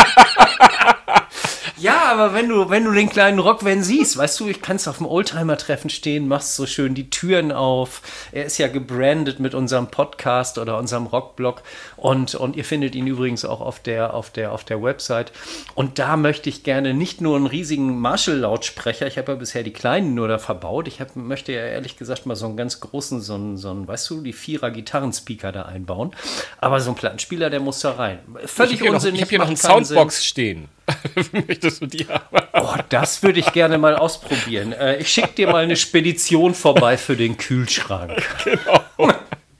aber 2.11 2.33
wenn 2.33 2.49
du, 2.49 2.69
wenn 2.69 2.83
du 2.83 2.91
den 2.91 3.09
kleinen 3.09 3.39
Rockvan 3.39 3.83
siehst, 3.83 4.17
weißt 4.17 4.39
du, 4.41 4.47
ich 4.49 4.61
kannst 4.61 4.87
auf 4.87 4.97
dem 4.97 5.05
Oldtimer-Treffen 5.05 5.89
stehen, 5.89 6.27
machst 6.27 6.55
so 6.55 6.65
schön 6.65 6.93
die 6.93 7.09
Türen 7.09 7.51
auf. 7.53 8.01
Er 8.33 8.45
ist 8.45 8.57
ja 8.57 8.67
gebrandet 8.67 9.39
mit 9.39 9.55
unserem 9.55 9.87
Podcast 9.87 10.57
oder 10.57 10.77
unserem 10.77 11.07
Rockblog 11.07 11.63
und, 11.95 12.35
und 12.35 12.57
ihr 12.57 12.65
findet 12.65 12.95
ihn 12.95 13.07
übrigens 13.07 13.45
auch 13.45 13.61
auf 13.61 13.79
der, 13.79 14.13
auf 14.13 14.29
der, 14.29 14.51
auf 14.51 14.65
der 14.65 14.83
Website. 14.83 15.31
Und 15.73 15.99
da 15.99 16.17
möchte 16.17 16.49
ich 16.49 16.63
gerne 16.63 16.93
nicht 16.93 17.21
nur 17.21 17.37
einen 17.37 17.47
riesigen 17.47 17.99
Marshall-Lautsprecher, 17.99 19.07
ich 19.07 19.17
habe 19.17 19.31
ja 19.31 19.37
bisher 19.37 19.63
die 19.63 19.71
kleinen 19.71 20.13
nur 20.13 20.27
da 20.27 20.37
verbaut. 20.37 20.87
Ich 20.89 20.99
hab, 20.99 21.15
möchte 21.15 21.53
ja 21.53 21.61
ehrlich 21.61 21.97
gesagt 21.97 22.25
mal 22.25 22.35
so 22.35 22.45
einen 22.45 22.57
ganz 22.57 22.81
großen, 22.81 23.21
so 23.21 23.35
einen, 23.35 23.57
so 23.57 23.69
einen 23.69 23.87
weißt 23.87 24.09
du, 24.09 24.21
die 24.21 24.33
Vierer-Gitarrenspeaker 24.33 25.51
da 25.53 25.61
einbauen. 25.63 26.11
Aber 26.59 26.81
so 26.81 26.91
ein 26.91 26.95
Plattenspieler, 26.95 27.49
der 27.49 27.61
muss 27.61 27.79
da 27.79 27.91
rein. 27.91 28.19
Völlig 28.45 28.81
ich 28.81 28.89
unsinnig. 28.89 29.01
Noch, 29.01 29.15
ich 29.15 29.21
habe 29.21 29.29
hier 29.29 29.39
noch 29.39 29.47
einen 29.47 29.57
Soundbox 29.57 30.15
Sinn. 30.17 30.23
stehen. 30.23 30.67
Möchtest 31.47 31.81
du 31.81 31.85
die 31.85 32.00
haben? 32.07 32.37
Oh, 32.53 32.75
das 32.89 33.23
würde 33.23 33.39
ich 33.39 33.51
gerne 33.53 33.77
mal 33.77 33.95
ausprobieren. 33.95 34.73
Äh, 34.73 34.97
ich 34.97 35.09
schicke 35.09 35.33
dir 35.33 35.47
mal 35.47 35.63
eine 35.63 35.75
Spedition 35.75 36.53
vorbei 36.53 36.97
für 36.97 37.15
den 37.15 37.37
Kühlschrank. 37.37 38.21
Genau. 38.43 38.81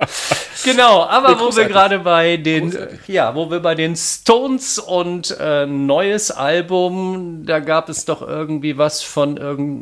genau, 0.63 1.04
aber 1.04 1.39
wo 1.39 1.56
wir 1.56 1.65
gerade 1.65 1.99
bei 1.99 2.38
den, 2.38 2.71
großartig. 2.71 2.99
ja, 3.08 3.36
wo 3.36 3.49
wir 3.51 3.60
bei 3.60 3.75
den 3.75 3.95
Stones 3.95 4.80
und 4.80 5.36
äh, 5.39 5.65
neues 5.65 6.32
Album, 6.32 7.45
da 7.45 7.60
gab 7.60 7.89
es 7.89 8.06
doch 8.06 8.21
irgendwie 8.21 8.77
was 8.77 9.04
von 9.04 9.36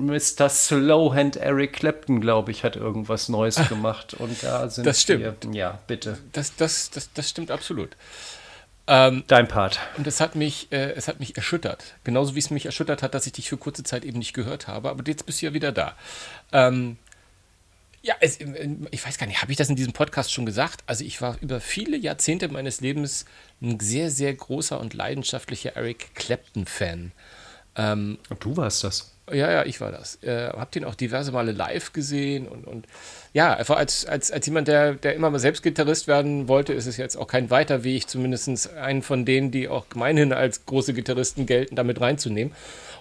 Mr. 0.07 0.49
Slowhand 0.49 1.37
Eric 1.37 1.73
Clapton, 1.73 2.21
glaube 2.21 2.51
ich, 2.51 2.63
hat 2.63 2.75
irgendwas 2.75 3.29
Neues 3.29 3.55
gemacht 3.69 4.13
und 4.13 4.43
da 4.43 4.69
sind 4.69 4.85
das 4.85 5.01
stimmt. 5.01 5.45
Wir, 5.45 5.53
ja, 5.53 5.79
bitte. 5.87 6.17
Das, 6.33 6.55
das, 6.55 6.89
das, 6.91 7.09
das 7.13 7.29
stimmt 7.29 7.51
absolut. 7.51 7.89
Ähm, 8.91 9.23
Dein 9.27 9.47
Part. 9.47 9.79
Und 9.97 10.07
es 10.07 10.19
hat 10.19 10.35
mich, 10.35 10.71
äh, 10.71 10.93
es 10.93 11.07
hat 11.07 11.19
mich 11.19 11.37
erschüttert. 11.37 11.93
Genauso 12.03 12.33
wie 12.33 12.39
es 12.39 12.49
mich 12.49 12.65
erschüttert 12.65 13.03
hat, 13.03 13.13
dass 13.13 13.27
ich 13.27 13.33
dich 13.33 13.47
für 13.47 13.57
kurze 13.57 13.83
Zeit 13.83 14.03
eben 14.03 14.17
nicht 14.17 14.33
gehört 14.33 14.67
habe. 14.67 14.89
Aber 14.89 15.03
jetzt 15.05 15.27
bist 15.27 15.41
du 15.41 15.45
ja 15.45 15.53
wieder 15.53 15.71
da. 15.71 15.95
Ähm, 16.51 16.97
ja, 18.01 18.15
es, 18.19 18.37
äh, 18.37 18.69
ich 18.89 19.05
weiß 19.05 19.19
gar 19.19 19.27
nicht, 19.27 19.43
habe 19.43 19.51
ich 19.51 19.59
das 19.59 19.69
in 19.69 19.75
diesem 19.75 19.93
Podcast 19.93 20.33
schon 20.33 20.47
gesagt? 20.47 20.81
Also 20.87 21.05
ich 21.05 21.21
war 21.21 21.37
über 21.39 21.61
viele 21.61 21.97
Jahrzehnte 21.97 22.47
meines 22.47 22.81
Lebens 22.81 23.25
ein 23.61 23.79
sehr, 23.79 24.09
sehr 24.09 24.33
großer 24.33 24.79
und 24.79 24.95
leidenschaftlicher 24.95 25.75
Eric 25.75 26.15
Clapton-Fan. 26.15 27.11
Ähm, 27.75 28.17
und 28.29 28.43
du 28.43 28.57
warst 28.57 28.83
das? 28.83 29.08
Ja, 29.31 29.51
ja, 29.51 29.65
ich 29.65 29.79
war 29.81 29.91
das. 29.91 30.21
Äh, 30.23 30.49
hab 30.49 30.71
den 30.71 30.83
auch 30.85 30.95
diverse 30.95 31.31
Male 31.31 31.51
live 31.51 31.93
gesehen 31.93 32.47
und, 32.47 32.65
und 32.65 32.87
ja, 33.33 33.53
einfach 33.53 33.77
als, 33.77 34.05
als, 34.05 34.31
als 34.31 34.45
jemand, 34.47 34.67
der, 34.67 34.93
der 34.93 35.15
immer 35.15 35.29
mal 35.29 35.39
selbst 35.39 35.61
Gitarrist 35.61 36.07
werden 36.07 36.47
wollte, 36.47 36.73
ist 36.73 36.87
es 36.87 36.97
jetzt 36.97 37.15
auch 37.15 37.27
kein 37.27 37.49
weiter 37.49 37.83
Weg, 37.83 38.09
zumindest 38.09 38.73
einen 38.73 39.03
von 39.03 39.25
denen, 39.25 39.51
die 39.51 39.67
auch 39.67 39.87
gemeinhin 39.89 40.33
als 40.33 40.65
große 40.65 40.93
Gitarristen 40.93 41.45
gelten, 41.45 41.75
damit 41.75 42.01
reinzunehmen. 42.01 42.53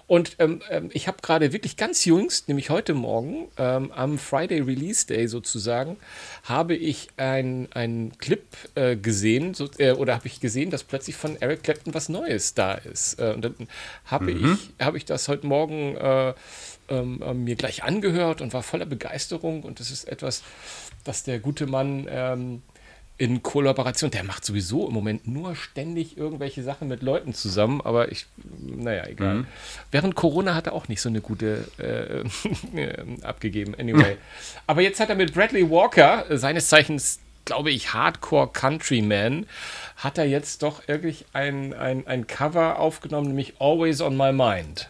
Und 0.09 0.37
ähm, 0.39 0.61
ähm, 0.71 0.89
ich 0.91 1.07
habe 1.07 1.19
gerade 1.21 1.53
wirklich 1.53 1.77
ganz 1.77 2.03
jüngst, 2.03 2.47
nämlich 2.47 2.71
heute 2.71 2.95
Morgen, 2.95 3.47
ähm, 3.57 3.91
am 3.91 4.17
Friday 4.17 4.59
Release 4.59 5.05
Day 5.05 5.27
sozusagen, 5.27 5.97
habe 6.45 6.75
ich 6.75 7.09
einen 7.17 8.17
Clip 8.17 8.43
äh, 8.73 8.95
gesehen, 8.95 9.53
so, 9.53 9.69
äh, 9.77 9.91
oder 9.91 10.15
habe 10.15 10.25
ich 10.25 10.39
gesehen, 10.39 10.71
dass 10.71 10.83
plötzlich 10.83 11.15
von 11.15 11.39
Eric 11.39 11.61
Clapton 11.61 11.93
was 11.93 12.09
Neues 12.09 12.55
da 12.55 12.73
ist. 12.73 13.19
Äh, 13.19 13.33
und 13.35 13.45
dann 13.45 13.55
habe 14.05 14.33
mhm. 14.33 14.57
ich, 14.79 14.83
hab 14.83 14.95
ich 14.95 15.05
das 15.05 15.27
heute 15.27 15.45
Morgen 15.45 15.95
äh, 15.95 16.33
ähm, 16.89 17.21
äh, 17.21 17.35
mir 17.35 17.55
gleich 17.55 17.83
angehört 17.83 18.41
und 18.41 18.51
war 18.51 18.63
voller 18.63 18.87
Begeisterung. 18.87 19.61
Und 19.61 19.79
das 19.79 19.91
ist 19.91 20.07
etwas, 20.07 20.41
das 21.03 21.21
der 21.21 21.37
gute 21.37 21.67
Mann 21.67 22.07
ähm, 22.09 22.63
in 23.19 23.43
Kollaboration, 23.43 24.11
der 24.11 24.23
macht 24.23 24.45
sowieso 24.45 24.87
im 24.87 24.93
Moment 24.93 25.27
nur 25.27 25.53
ständig 25.53 26.17
irgendwelche 26.17 26.63
Sachen 26.63 26.87
mit 26.87 27.01
Leuten 27.01 27.33
zusammen, 27.33 27.81
aber 27.81 28.13
ich, 28.13 28.25
naja, 28.61 29.05
egal. 29.07 29.35
Mhm. 29.35 29.47
Während 29.91 30.15
Corona 30.15 30.55
hat 30.55 30.67
er 30.67 30.73
auch 30.73 30.87
nicht 30.87 31.01
so 31.01 31.09
eine 31.09 31.19
gute 31.19 31.65
äh, 31.77 32.23
abgegeben, 33.21 33.75
anyway. 33.77 34.15
aber 34.67 34.81
jetzt 34.81 35.01
hat 35.01 35.09
er 35.09 35.15
mit 35.15 35.33
Bradley 35.33 35.69
Walker, 35.69 36.25
seines 36.29 36.69
Zeichens, 36.69 37.19
glaube 37.43 37.71
ich, 37.71 37.93
Hardcore 37.93 38.51
Countryman, 38.53 39.45
hat 39.97 40.17
er 40.17 40.25
jetzt 40.25 40.63
doch 40.63 40.87
wirklich 40.87 41.25
ein, 41.33 41.73
ein, 41.73 42.07
ein 42.07 42.25
Cover 42.25 42.79
aufgenommen, 42.79 43.27
nämlich 43.27 43.55
Always 43.59 43.99
on 43.99 44.15
My 44.15 44.31
Mind. 44.31 44.87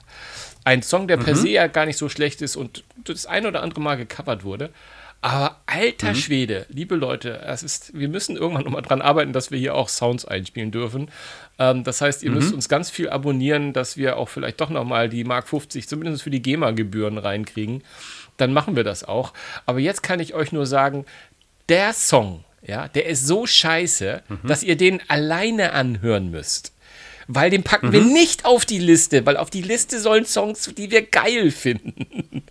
Ein 0.65 0.84
Song, 0.84 1.08
der 1.08 1.18
mhm. 1.18 1.24
per 1.24 1.36
se 1.36 1.50
ja 1.50 1.65
gar 1.65 1.88
nicht 1.88 1.98
so 1.98 2.10
schlecht 2.10 2.44
ist 2.44 2.56
und 2.56 2.84
das 3.06 3.26
ein 3.26 3.48
oder 3.48 3.63
andere 3.63 3.82
Mal 3.82 3.98
gecovert 3.98 4.44
wurde. 4.44 4.70
Aber 5.21 5.58
alter 5.65 6.12
mhm. 6.12 6.15
Schwede, 6.15 6.65
liebe 6.69 6.95
Leute, 6.95 7.41
es 7.41 7.62
ist, 7.62 7.93
wir 7.93 8.08
müssen 8.08 8.38
irgendwann 8.38 8.63
nochmal 8.63 8.82
dran 8.82 9.01
arbeiten, 9.01 9.34
dass 9.34 9.51
wir 9.51 9.60
hier 9.60 9.75
auch 9.75 9.89
Sounds 9.89 10.23
einspielen 10.23 10.71
dürfen. 10.71 11.12
Ähm, 11.58 11.84
das 11.84 11.99
heißt, 11.99 12.23
ihr 12.23 12.29
mhm. 12.29 12.38
müsst 12.38 12.53
uns 12.53 12.69
ganz 12.69 12.89
viel 12.89 13.10
abonnieren, 13.10 13.73
dass 13.73 13.97
wir 13.97 14.17
auch 14.17 14.29
vielleicht 14.29 14.62
doch 14.62 14.69
nochmal 14.69 15.10
die 15.10 15.25
Mark 15.25 15.49
50, 15.49 15.89
zumindest 15.89 16.23
für 16.23 16.29
die 16.29 16.41
GEMA-Gebühren 16.41 17.17
reinkriegen. 17.17 17.84
Dann 18.38 18.53
machen 18.53 18.77
wir 18.77 18.86
das 18.86 19.03
auch. 19.03 19.34
Aber 19.65 19.79
jetzt 19.79 20.03
kann 20.03 20.21
ich 20.21 20.34
euch 20.34 20.53
nur 20.53 20.65
sagen, 20.65 21.05
der 21.67 21.91
Song, 21.91 22.45
ja, 22.65 22.88
der 22.88 23.05
ist 23.08 23.27
so 23.27 23.45
scheiße, 23.45 24.23
mhm. 24.27 24.47
dass 24.47 24.63
ihr 24.63 24.77
den 24.77 25.01
alleine 25.10 25.73
anhören 25.73 26.32
müsst 26.32 26.73
weil 27.32 27.52
den 27.52 27.62
packen 27.62 27.89
mhm. 27.89 27.94
wir 27.94 28.02
nicht 28.02 28.46
auf 28.46 28.65
die 28.65 28.80
Liste, 28.80 29.24
weil 29.28 29.38
auf 29.38 29.52
die 29.52 29.62
Liste 29.62 30.00
sollen 30.00 30.26
Songs, 30.26 30.74
die 30.76 30.89
wir 30.89 31.04
geil 31.04 31.52
finden. 31.52 32.44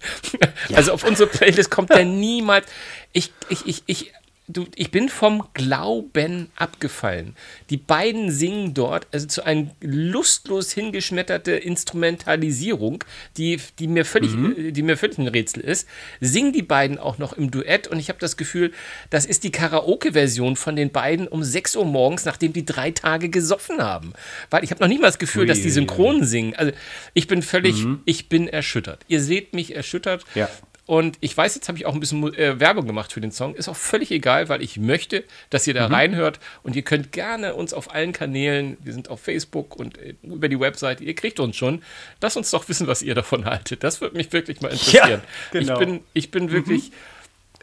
Ja. 0.69 0.77
Also 0.77 0.93
auf 0.93 1.03
unsere 1.03 1.29
Playlist 1.29 1.71
kommt 1.71 1.91
der 1.91 2.05
niemals. 2.05 2.67
Ich, 3.13 3.33
ich, 3.49 3.67
ich, 3.67 3.83
ich 3.87 4.13
du, 4.49 4.67
ich 4.75 4.91
bin 4.91 5.09
vom 5.09 5.47
Glauben 5.55 6.51
abgefallen. 6.57 7.37
Die 7.71 7.77
beiden 7.77 8.31
singen 8.31 8.75
dort, 8.75 9.07
also 9.13 9.27
zu 9.27 9.45
einer 9.45 9.71
lustlos 9.81 10.73
hingeschmetterte 10.73 11.53
Instrumentalisierung, 11.53 13.05
die, 13.37 13.61
die, 13.79 13.87
mir 13.87 14.05
völlig, 14.05 14.33
mhm. 14.33 14.73
die 14.73 14.83
mir 14.83 14.97
völlig 14.97 15.19
ein 15.19 15.29
Rätsel 15.29 15.63
ist, 15.63 15.87
singen 16.21 16.53
die 16.53 16.63
beiden 16.63 16.99
auch 16.99 17.19
noch 17.19 17.35
im 17.35 17.51
Duett 17.51 17.87
und 17.87 17.99
ich 17.99 18.09
habe 18.09 18.19
das 18.19 18.37
Gefühl, 18.37 18.73
das 19.11 19.27
ist 19.27 19.45
die 19.45 19.53
Karaoke-Version 19.53 20.57
von 20.57 20.77
den 20.77 20.91
beiden 20.91 21.29
um 21.29 21.45
6 21.45 21.77
Uhr 21.77 21.85
morgens, 21.85 22.25
nachdem 22.25 22.53
die 22.53 22.65
drei 22.65 22.91
Tage 22.91 23.29
gesoffen 23.29 23.79
haben. 23.79 24.13
Weil 24.51 24.65
ich 24.65 24.71
habe 24.71 24.83
noch 24.83 24.89
nicht 24.89 25.01
mal 25.01 25.09
das 25.09 25.19
Gefühl, 25.19 25.43
Ui, 25.43 25.47
dass 25.47 25.61
die 25.61 25.71
synchron 25.71 26.25
singen. 26.25 26.55
Also 26.57 26.73
ich 27.15 27.27
bin 27.27 27.43
völlig, 27.43 27.85
mhm. 27.85 28.01
ich 28.05 28.29
bin 28.29 28.49
erschüttert. 28.49 29.05
Ihr 29.09 29.21
seht 29.21 29.53
mich 29.53 29.77
erschüttert. 29.77 30.25
Ja. 30.35 30.49
Und 30.89 31.19
ich 31.21 31.37
weiß, 31.37 31.55
jetzt 31.55 31.69
habe 31.69 31.77
ich 31.77 31.85
auch 31.85 31.93
ein 31.93 32.01
bisschen 32.01 32.33
äh, 32.33 32.59
Werbung 32.61 32.87
gemacht 32.87 33.13
für 33.13 33.21
den 33.21 33.31
Song. 33.31 33.55
Ist 33.55 33.69
auch 33.69 33.77
völlig 33.77 34.11
egal, 34.11 34.49
weil 34.49 34.63
ich 34.63 34.79
möchte, 34.79 35.23
dass 35.51 35.67
ihr 35.67 35.75
da 35.75 35.87
mhm. 35.87 35.95
reinhört. 35.95 36.41
Und 36.63 36.77
ihr 36.77 36.83
könnt 36.83 37.13
gerne 37.13 37.55
uns 37.55 37.75
auf 37.75 37.95
allen 37.95 38.15
Kanälen, 38.15 38.79
wir 38.83 38.95
sind 38.95 39.11
auf 39.11 39.21
Facebook 39.21 39.77
und 39.77 39.99
äh, 39.99 40.15
über 40.23 40.49
die 40.49 40.59
Webseite, 40.59 41.05
ihr 41.05 41.15
kriegt 41.15 41.41
uns 41.41 41.57
schon. 41.57 41.83
Lasst 42.23 42.39
uns 42.39 42.51
doch 42.51 42.71
wissen, 42.71 42.87
was 42.87 43.03
ihr 43.03 43.15
davon 43.15 43.45
haltet. 43.45 43.85
Das 43.85 44.01
würde 44.01 44.17
mich 44.17 44.33
wirklich 44.33 44.63
mal 44.63 44.69
interessieren. 44.69 45.21
Ja, 45.53 45.61
genau. 45.61 45.75
Ich 45.75 45.79
bin, 45.79 46.01
ich 46.15 46.31
bin 46.31 46.51
wirklich, 46.53 46.89
mhm. 46.89 46.95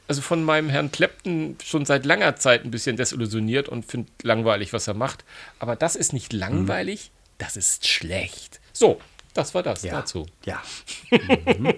also 0.07 0.21
von 0.21 0.43
meinem 0.43 0.69
Herrn 0.69 0.91
Clapton 0.91 1.57
schon 1.65 1.83
seit 1.83 2.05
langer 2.05 2.35
Zeit 2.35 2.63
ein 2.63 2.69
bisschen 2.69 2.95
desillusioniert 2.95 3.67
und 3.67 3.85
finde 3.85 4.11
langweilig, 4.21 4.71
was 4.71 4.88
er 4.88 4.93
macht. 4.93 5.25
Aber 5.57 5.75
das 5.75 5.95
ist 5.95 6.13
nicht 6.13 6.31
langweilig, 6.31 7.09
mhm. 7.09 7.33
das 7.39 7.57
ist 7.57 7.88
schlecht. 7.88 8.59
So, 8.71 9.01
das 9.35 9.53
war 9.53 9.61
das 9.61 9.83
ja. 9.83 9.91
dazu. 9.91 10.25
Ja. 10.45 10.63
Mhm. 11.11 11.73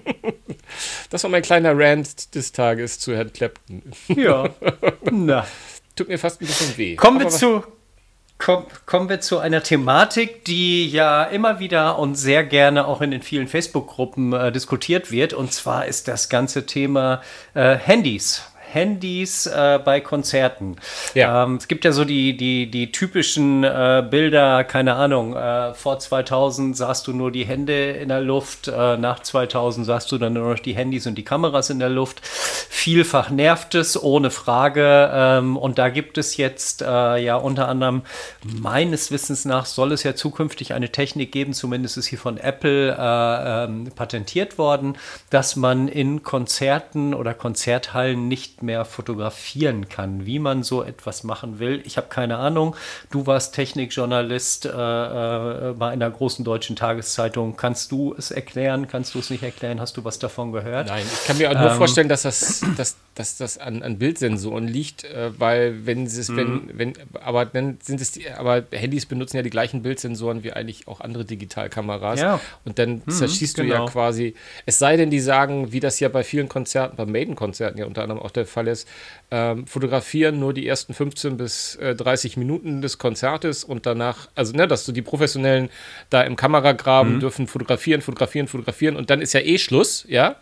Das 1.09 1.23
war 1.23 1.29
mein 1.29 1.41
kleiner 1.41 1.77
Rant 1.77 2.35
des 2.35 2.51
Tages 2.51 2.99
zu 2.99 3.15
Herrn 3.15 3.33
Clapton. 3.33 3.81
Ja. 4.09 4.49
Na. 5.11 5.45
Tut 5.95 6.07
mir 6.07 6.19
fast 6.19 6.39
ein 6.39 6.47
bisschen 6.47 6.77
weh. 6.77 6.95
Kommen 6.95 7.19
wir 7.19 7.29
zu. 7.29 7.63
Komm, 8.37 8.67
kommen 8.85 9.09
wir 9.09 9.19
zu 9.19 9.39
einer 9.39 9.63
Thematik, 9.63 10.45
die 10.45 10.87
ja 10.87 11.23
immer 11.23 11.59
wieder 11.59 11.97
und 11.97 12.13
sehr 12.13 12.43
gerne 12.43 12.85
auch 12.85 13.01
in 13.01 13.09
den 13.09 13.23
vielen 13.23 13.47
Facebook-Gruppen 13.47 14.31
äh, 14.33 14.51
diskutiert 14.51 15.11
wird. 15.11 15.33
Und 15.33 15.51
zwar 15.51 15.87
ist 15.87 16.07
das 16.07 16.29
ganze 16.29 16.67
Thema 16.67 17.23
äh, 17.55 17.75
Handys. 17.75 18.43
Handys 18.71 19.45
äh, 19.45 19.79
bei 19.83 20.01
Konzerten. 20.01 20.75
Ja. 21.13 21.43
Ähm, 21.43 21.55
es 21.55 21.67
gibt 21.67 21.85
ja 21.85 21.91
so 21.91 22.05
die, 22.05 22.35
die, 22.35 22.69
die 22.69 22.91
typischen 22.91 23.63
äh, 23.63 24.05
Bilder, 24.09 24.63
keine 24.63 24.95
Ahnung, 24.95 25.35
äh, 25.35 25.73
vor 25.73 25.99
2000 25.99 26.75
sahst 26.75 27.07
du 27.07 27.13
nur 27.13 27.31
die 27.31 27.45
Hände 27.45 27.91
in 27.91 28.09
der 28.09 28.21
Luft, 28.21 28.67
äh, 28.67 28.97
nach 28.97 29.21
2000 29.21 29.85
sahst 29.85 30.11
du 30.11 30.17
dann 30.17 30.33
nur 30.33 30.53
noch 30.53 30.59
die 30.59 30.73
Handys 30.73 31.07
und 31.07 31.15
die 31.15 31.23
Kameras 31.23 31.69
in 31.69 31.79
der 31.79 31.89
Luft. 31.89 32.19
Vielfach 32.25 33.29
nervt 33.29 33.75
es, 33.75 34.01
ohne 34.01 34.31
Frage. 34.31 35.09
Ähm, 35.13 35.57
und 35.57 35.77
da 35.77 35.89
gibt 35.89 36.17
es 36.17 36.37
jetzt 36.37 36.81
äh, 36.81 37.17
ja 37.17 37.35
unter 37.35 37.67
anderem, 37.67 38.01
meines 38.43 39.11
Wissens 39.11 39.45
nach, 39.45 39.65
soll 39.65 39.91
es 39.91 40.03
ja 40.03 40.15
zukünftig 40.15 40.73
eine 40.73 40.91
Technik 40.91 41.31
geben, 41.31 41.53
zumindest 41.53 41.97
ist 41.97 42.07
hier 42.07 42.19
von 42.19 42.37
Apple 42.37 42.91
äh, 42.91 43.63
ähm, 43.63 43.89
patentiert 43.95 44.57
worden, 44.57 44.97
dass 45.29 45.55
man 45.55 45.87
in 45.87 46.23
Konzerten 46.23 47.13
oder 47.13 47.33
Konzerthallen 47.33 48.27
nicht 48.27 48.56
mehr 48.61 48.85
fotografieren 48.85 49.89
kann. 49.89 50.25
Wie 50.25 50.39
man 50.39 50.63
so 50.63 50.83
etwas 50.83 51.23
machen 51.23 51.59
will, 51.59 51.81
ich 51.85 51.97
habe 51.97 52.07
keine 52.07 52.37
Ahnung. 52.37 52.75
Du 53.11 53.27
warst 53.27 53.55
Technikjournalist 53.55 54.65
äh, 54.65 54.69
äh, 54.69 55.73
bei 55.73 55.89
einer 55.89 56.09
großen 56.09 56.43
deutschen 56.43 56.75
Tageszeitung. 56.75 57.55
Kannst 57.55 57.91
du 57.91 58.15
es 58.17 58.31
erklären? 58.31 58.87
Kannst 58.87 59.15
du 59.15 59.19
es 59.19 59.29
nicht 59.29 59.43
erklären? 59.43 59.79
Hast 59.79 59.97
du 59.97 60.03
was 60.03 60.19
davon 60.19 60.51
gehört? 60.51 60.87
Nein, 60.87 61.03
ich 61.11 61.27
kann 61.27 61.37
mir 61.37 61.53
nur 61.53 61.71
ähm, 61.71 61.77
vorstellen, 61.77 62.09
dass 62.09 62.23
das, 62.23 62.65
dass, 62.77 62.97
dass 63.15 63.37
das 63.37 63.57
an, 63.57 63.83
an 63.83 63.97
Bildsensoren 63.99 64.67
liegt, 64.67 65.03
äh, 65.03 65.31
weil 65.37 65.85
wenn 65.85 66.05
es, 66.05 66.35
wenn, 66.35 66.47
mhm. 66.47 66.71
wenn, 66.73 66.93
aber 67.21 67.45
dann 67.45 67.77
sind 67.81 68.01
es 68.01 68.11
die, 68.11 68.29
aber 68.29 68.63
Handys 68.71 69.05
benutzen 69.05 69.37
ja 69.37 69.43
die 69.43 69.49
gleichen 69.49 69.83
Bildsensoren 69.83 70.43
wie 70.43 70.53
eigentlich 70.53 70.87
auch 70.87 71.01
andere 71.01 71.25
Digitalkameras. 71.25 72.19
Ja. 72.19 72.39
Und 72.65 72.79
dann 72.79 73.03
mhm, 73.05 73.11
zerschießt 73.11 73.55
genau. 73.55 73.65
du 73.65 73.71
ja 73.71 73.79
genau. 73.79 73.91
quasi, 73.91 74.35
es 74.65 74.79
sei 74.79 74.97
denn, 74.97 75.09
die 75.09 75.19
sagen, 75.19 75.71
wie 75.71 75.79
das 75.79 75.99
ja 75.99 76.09
bei 76.09 76.23
vielen 76.23 76.49
Konzerten, 76.49 76.95
bei 76.95 77.05
Maiden-Konzerten 77.05 77.77
ja 77.77 77.85
unter 77.85 78.01
anderem 78.01 78.21
auch 78.21 78.31
der 78.31 78.46
Fall 78.47 78.67
ist, 78.67 78.87
ähm, 79.29 79.67
fotografieren 79.67 80.39
nur 80.39 80.53
die 80.53 80.67
ersten 80.67 80.93
15 80.93 81.37
bis 81.37 81.75
äh, 81.75 81.95
30 81.95 82.37
Minuten 82.37 82.81
des 82.81 82.97
Konzertes 82.97 83.63
und 83.63 83.85
danach, 83.85 84.29
also 84.35 84.53
ne, 84.53 84.67
dass 84.67 84.85
du 84.85 84.91
die 84.91 85.01
Professionellen 85.01 85.69
da 86.09 86.21
im 86.23 86.35
Kameragraben 86.35 87.15
mhm. 87.15 87.19
dürfen 87.19 87.47
fotografieren, 87.47 88.01
fotografieren, 88.01 88.47
fotografieren 88.47 88.95
und 88.95 89.09
dann 89.09 89.21
ist 89.21 89.33
ja 89.33 89.41
eh 89.41 89.57
Schluss, 89.57 90.05
ja. 90.07 90.37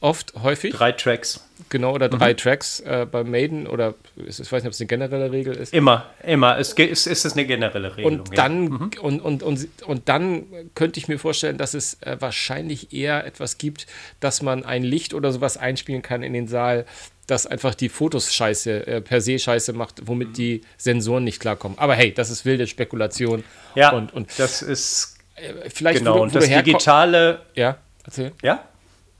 Oft, 0.00 0.34
häufig. 0.40 0.72
Drei 0.74 0.92
Tracks. 0.92 1.44
Genau, 1.70 1.92
oder 1.92 2.08
drei 2.08 2.32
mhm. 2.32 2.36
Tracks 2.36 2.78
äh, 2.80 3.04
bei 3.10 3.24
Maiden 3.24 3.66
oder 3.66 3.94
ist, 4.14 4.38
ich 4.38 4.50
weiß 4.50 4.62
nicht, 4.62 4.68
ob 4.68 4.72
es 4.72 4.80
eine 4.80 4.86
generelle 4.86 5.32
Regel 5.32 5.56
ist. 5.56 5.74
Immer, 5.74 6.06
immer. 6.24 6.56
Es 6.56 6.72
ist, 6.72 7.08
ist 7.08 7.24
es 7.24 7.32
eine 7.32 7.44
generelle 7.46 7.96
Regel. 7.96 8.04
Und 8.12 8.38
dann, 8.38 8.64
ja. 8.64 8.70
mhm. 8.70 8.90
und, 9.00 9.20
und, 9.20 9.42
und, 9.42 9.68
und 9.84 10.08
dann 10.08 10.44
könnte 10.76 11.00
ich 11.00 11.08
mir 11.08 11.18
vorstellen, 11.18 11.58
dass 11.58 11.74
es 11.74 12.00
äh, 12.02 12.16
wahrscheinlich 12.20 12.92
eher 12.92 13.26
etwas 13.26 13.58
gibt, 13.58 13.88
dass 14.20 14.40
man 14.40 14.64
ein 14.64 14.84
Licht 14.84 15.14
oder 15.14 15.32
sowas 15.32 15.56
einspielen 15.56 16.02
kann 16.02 16.22
in 16.22 16.32
den 16.32 16.46
Saal, 16.46 16.86
das 17.28 17.46
einfach 17.46 17.74
die 17.74 17.88
Fotos 17.88 18.34
scheiße, 18.34 18.86
äh, 18.86 19.00
per 19.00 19.20
se 19.20 19.38
scheiße 19.38 19.72
macht, 19.74 20.06
womit 20.06 20.36
die 20.36 20.62
Sensoren 20.76 21.24
nicht 21.24 21.38
klarkommen. 21.38 21.78
Aber 21.78 21.94
hey, 21.94 22.12
das 22.12 22.30
ist 22.30 22.44
wilde 22.44 22.66
Spekulation. 22.66 23.44
Ja, 23.74 23.90
und, 23.92 24.12
und 24.12 24.30
das 24.38 24.62
ist 24.62 25.18
äh, 25.36 25.70
vielleicht 25.70 26.00
genau, 26.00 26.14
wo, 26.14 26.18
wo 26.18 26.22
und 26.22 26.34
das 26.34 26.48
digitale. 26.48 27.42
Ja, 27.54 27.76
erzähl. 28.04 28.32
Ja, 28.42 28.64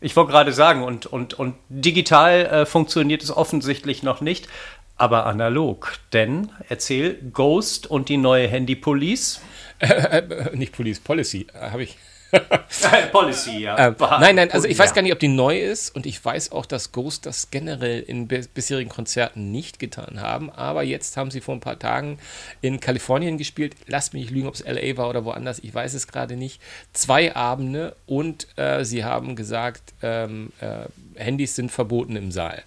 ich 0.01 0.17
wollte 0.17 0.33
gerade 0.33 0.53
sagen, 0.53 0.83
und, 0.83 1.07
und, 1.07 1.35
und 1.35 1.57
digital 1.69 2.47
äh, 2.47 2.67
funktioniert 2.67 3.23
es 3.23 3.37
offensichtlich 3.37 4.03
noch 4.03 4.21
nicht, 4.21 4.49
aber 4.97 5.27
analog. 5.27 5.99
Denn, 6.13 6.51
erzähl, 6.69 7.19
Ghost 7.33 7.87
und 7.87 8.09
die 8.09 8.17
neue 8.17 8.49
Handy 8.49 8.75
Police. 8.75 9.41
Äh, 9.81 10.19
äh, 10.19 10.57
nicht 10.57 10.73
Police, 10.73 10.99
Policy, 10.99 11.47
äh, 11.55 11.71
habe 11.71 11.85
ich. 11.85 11.97
Policy, 13.13 13.59
ja. 13.61 13.89
Ähm, 13.89 13.97
nein, 13.99 14.37
nein, 14.37 14.51
also 14.51 14.69
ich 14.69 14.79
weiß 14.79 14.93
gar 14.95 15.03
nicht, 15.03 15.13
ob 15.13 15.19
die 15.19 15.29
neu 15.29 15.59
ist 15.59 15.95
und 15.95 16.07
ich 16.07 16.23
weiß 16.23 16.53
auch, 16.53 16.67
dass 16.67 16.93
Ghost 16.93 17.27
das 17.27 17.51
generell 17.51 18.01
in 18.01 18.29
bisherigen 18.29 18.91
Konzerten 18.91 19.51
nicht 19.51 19.79
getan 19.79 20.21
haben, 20.21 20.51
aber 20.51 20.83
jetzt 20.83 21.17
haben 21.17 21.31
sie 21.31 21.41
vor 21.41 21.55
ein 21.55 21.61
paar 21.61 21.79
Tagen 21.79 22.19
in 22.61 22.81
Kalifornien 22.81 23.39
gespielt. 23.39 23.75
Lasst 23.87 24.13
mich 24.13 24.25
nicht 24.25 24.33
lügen, 24.33 24.49
ob 24.49 24.55
es 24.55 24.65
LA 24.65 24.97
war 24.97 25.09
oder 25.09 25.25
woanders, 25.25 25.59
ich 25.61 25.75
weiß 25.75 25.95
es 25.95 26.07
gerade 26.07 26.37
nicht. 26.37 26.61
Zwei 26.93 27.35
Abende 27.35 27.97
und 28.07 28.47
äh, 28.57 28.85
sie 28.85 29.05
haben 29.05 29.35
gesagt, 29.37 29.95
ähm, 30.03 30.53
äh, 30.61 30.87
Handys 31.15 31.55
sind 31.55 31.73
verboten 31.73 32.17
im 32.17 32.31
Saal. 32.31 32.63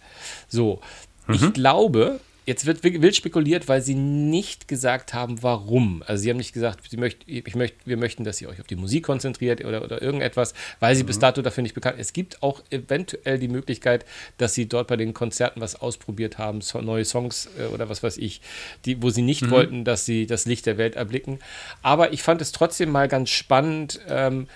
So, 0.47 0.81
mhm. 1.27 1.35
ich 1.35 1.53
glaube, 1.53 2.19
Jetzt 2.45 2.65
wird 2.65 2.83
wild 2.83 3.15
spekuliert, 3.15 3.67
weil 3.67 3.83
sie 3.83 3.93
nicht 3.93 4.67
gesagt 4.67 5.13
haben, 5.13 5.43
warum. 5.43 6.03
Also 6.07 6.23
sie 6.23 6.29
haben 6.31 6.37
nicht 6.37 6.53
gesagt, 6.53 6.89
sie 6.89 6.97
möcht, 6.97 7.19
ich 7.27 7.55
möcht, 7.55 7.75
wir 7.85 7.97
möchten, 7.97 8.23
dass 8.23 8.41
ihr 8.41 8.49
euch 8.49 8.59
auf 8.59 8.65
die 8.65 8.75
Musik 8.75 9.03
konzentriert 9.05 9.63
oder, 9.63 9.83
oder 9.83 10.01
irgendetwas, 10.01 10.55
weil 10.79 10.95
sie 10.95 11.03
mhm. 11.03 11.07
bis 11.07 11.19
dato 11.19 11.43
dafür 11.43 11.61
nicht 11.61 11.75
bekannt 11.75 11.97
Es 11.99 12.13
gibt 12.13 12.41
auch 12.41 12.63
eventuell 12.71 13.37
die 13.37 13.47
Möglichkeit, 13.47 14.05
dass 14.39 14.55
sie 14.55 14.67
dort 14.67 14.87
bei 14.87 14.97
den 14.97 15.13
Konzerten 15.13 15.61
was 15.61 15.75
ausprobiert 15.75 16.39
haben, 16.39 16.61
so, 16.61 16.81
neue 16.81 17.05
Songs 17.05 17.47
äh, 17.59 17.65
oder 17.65 17.89
was 17.89 18.01
weiß 18.01 18.17
ich, 18.17 18.41
die, 18.85 19.03
wo 19.03 19.11
sie 19.11 19.21
nicht 19.21 19.43
mhm. 19.43 19.51
wollten, 19.51 19.85
dass 19.85 20.05
sie 20.05 20.25
das 20.25 20.45
Licht 20.45 20.65
der 20.65 20.79
Welt 20.79 20.95
erblicken. 20.95 21.37
Aber 21.83 22.11
ich 22.11 22.23
fand 22.23 22.41
es 22.41 22.51
trotzdem 22.51 22.89
mal 22.89 23.07
ganz 23.07 23.29
spannend, 23.29 23.99
ähm, 24.09 24.47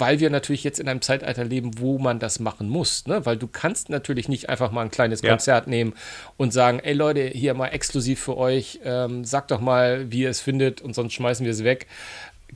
weil 0.00 0.18
wir 0.18 0.30
natürlich 0.30 0.64
jetzt 0.64 0.80
in 0.80 0.88
einem 0.88 1.02
Zeitalter 1.02 1.44
leben, 1.44 1.72
wo 1.78 1.98
man 1.98 2.18
das 2.18 2.40
machen 2.40 2.68
muss. 2.68 3.06
Ne? 3.06 3.24
Weil 3.26 3.36
du 3.36 3.46
kannst 3.46 3.90
natürlich 3.90 4.28
nicht 4.28 4.48
einfach 4.48 4.72
mal 4.72 4.82
ein 4.82 4.90
kleines 4.90 5.22
ja. 5.22 5.30
Konzert 5.30 5.66
nehmen 5.66 5.94
und 6.36 6.52
sagen, 6.52 6.80
ey 6.80 6.94
Leute, 6.94 7.22
hier 7.22 7.54
mal 7.54 7.68
exklusiv 7.68 8.20
für 8.20 8.36
euch, 8.36 8.80
ähm, 8.84 9.24
sagt 9.24 9.50
doch 9.50 9.60
mal, 9.60 10.10
wie 10.10 10.22
ihr 10.22 10.30
es 10.30 10.40
findet 10.40 10.80
und 10.80 10.94
sonst 10.94 11.12
schmeißen 11.12 11.44
wir 11.44 11.52
es 11.52 11.64
weg 11.64 11.86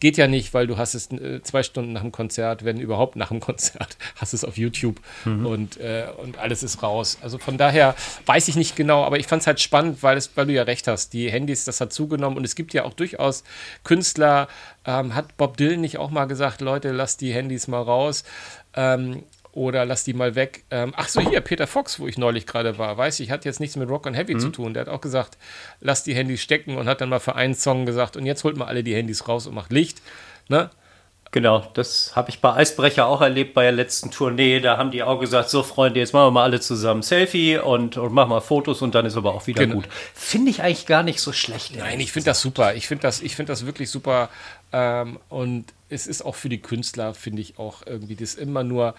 geht 0.00 0.16
ja 0.16 0.26
nicht, 0.26 0.54
weil 0.54 0.66
du 0.66 0.76
hast 0.76 0.94
es 0.94 1.10
äh, 1.10 1.42
zwei 1.42 1.62
Stunden 1.62 1.92
nach 1.92 2.02
dem 2.02 2.12
Konzert, 2.12 2.64
wenn 2.64 2.80
überhaupt 2.80 3.16
nach 3.16 3.28
dem 3.28 3.40
Konzert, 3.44 3.96
hast 4.16 4.34
es 4.34 4.44
auf 4.44 4.56
YouTube 4.56 5.00
mhm. 5.24 5.46
und, 5.46 5.76
äh, 5.78 6.06
und 6.18 6.38
alles 6.38 6.62
ist 6.62 6.82
raus. 6.82 7.18
Also 7.22 7.38
von 7.38 7.58
daher 7.58 7.94
weiß 8.26 8.48
ich 8.48 8.56
nicht 8.56 8.76
genau, 8.76 9.04
aber 9.04 9.18
ich 9.18 9.26
fand 9.26 9.42
es 9.42 9.46
halt 9.46 9.60
spannend, 9.60 10.02
weil, 10.02 10.16
es, 10.16 10.30
weil 10.36 10.46
du 10.46 10.52
ja 10.52 10.62
recht 10.62 10.88
hast. 10.88 11.12
Die 11.12 11.30
Handys, 11.30 11.64
das 11.64 11.80
hat 11.80 11.92
zugenommen 11.92 12.36
und 12.36 12.44
es 12.44 12.54
gibt 12.54 12.74
ja 12.74 12.84
auch 12.84 12.94
durchaus 12.94 13.44
Künstler, 13.82 14.48
ähm, 14.86 15.14
hat 15.14 15.36
Bob 15.36 15.56
Dylan 15.56 15.80
nicht 15.80 15.98
auch 15.98 16.10
mal 16.10 16.26
gesagt, 16.26 16.60
Leute, 16.60 16.92
lasst 16.92 17.20
die 17.20 17.32
Handys 17.32 17.68
mal 17.68 17.82
raus. 17.82 18.24
Ähm, 18.76 19.22
oder 19.54 19.84
lass 19.84 20.04
die 20.04 20.14
mal 20.14 20.34
weg. 20.34 20.64
Ähm, 20.70 20.92
ach 20.96 21.08
so, 21.08 21.20
hier, 21.20 21.40
Peter 21.40 21.66
Fox, 21.66 22.00
wo 22.00 22.06
ich 22.06 22.18
neulich 22.18 22.46
gerade 22.46 22.76
war, 22.76 22.96
weiß 22.96 23.20
ich, 23.20 23.30
hat 23.30 23.44
jetzt 23.44 23.60
nichts 23.60 23.76
mit 23.76 23.88
Rock 23.88 24.06
and 24.06 24.16
Heavy 24.16 24.34
mhm. 24.34 24.40
zu 24.40 24.50
tun. 24.50 24.74
Der 24.74 24.82
hat 24.82 24.88
auch 24.88 25.00
gesagt, 25.00 25.38
lass 25.80 26.02
die 26.02 26.14
Handys 26.14 26.42
stecken 26.42 26.76
und 26.76 26.88
hat 26.88 27.00
dann 27.00 27.08
mal 27.08 27.20
für 27.20 27.36
einen 27.36 27.54
Song 27.54 27.86
gesagt, 27.86 28.16
und 28.16 28.26
jetzt 28.26 28.44
holt 28.44 28.56
mal 28.56 28.66
alle 28.66 28.82
die 28.82 28.94
Handys 28.94 29.28
raus 29.28 29.46
und 29.46 29.54
macht 29.54 29.72
Licht. 29.72 30.02
Ne? 30.48 30.70
Genau, 31.34 31.68
das 31.74 32.14
habe 32.14 32.30
ich 32.30 32.40
bei 32.40 32.54
Eisbrecher 32.54 33.06
auch 33.06 33.20
erlebt 33.20 33.54
bei 33.54 33.62
der 33.62 33.72
letzten 33.72 34.12
Tournee. 34.12 34.60
Da 34.60 34.76
haben 34.76 34.92
die 34.92 35.02
auch 35.02 35.18
gesagt, 35.18 35.50
so 35.50 35.64
Freunde, 35.64 35.98
jetzt 35.98 36.12
machen 36.12 36.26
wir 36.26 36.30
mal 36.30 36.44
alle 36.44 36.60
zusammen 36.60 37.02
Selfie 37.02 37.58
und, 37.58 37.96
und 37.96 38.12
machen 38.12 38.28
mal 38.28 38.40
Fotos 38.40 38.82
und 38.82 38.94
dann 38.94 39.04
ist 39.04 39.16
aber 39.16 39.34
auch 39.34 39.48
wieder 39.48 39.64
genau. 39.64 39.76
gut. 39.76 39.88
Finde 40.14 40.50
ich 40.50 40.62
eigentlich 40.62 40.86
gar 40.86 41.02
nicht 41.02 41.20
so 41.20 41.32
schlecht. 41.32 41.76
Nein, 41.76 41.98
ich 41.98 42.12
finde 42.12 42.26
das 42.26 42.40
super. 42.40 42.74
Ich 42.74 42.86
finde 42.86 43.02
das, 43.02 43.18
find 43.18 43.48
das 43.48 43.66
wirklich 43.66 43.90
super. 43.90 44.28
Ähm, 44.72 45.18
und 45.28 45.66
es 45.88 46.06
ist 46.06 46.24
auch 46.24 46.36
für 46.36 46.48
die 46.48 46.62
Künstler, 46.62 47.14
finde 47.14 47.42
ich 47.42 47.58
auch 47.58 47.82
irgendwie 47.84 48.14
das 48.14 48.36
immer 48.36 48.62
nur, 48.62 48.94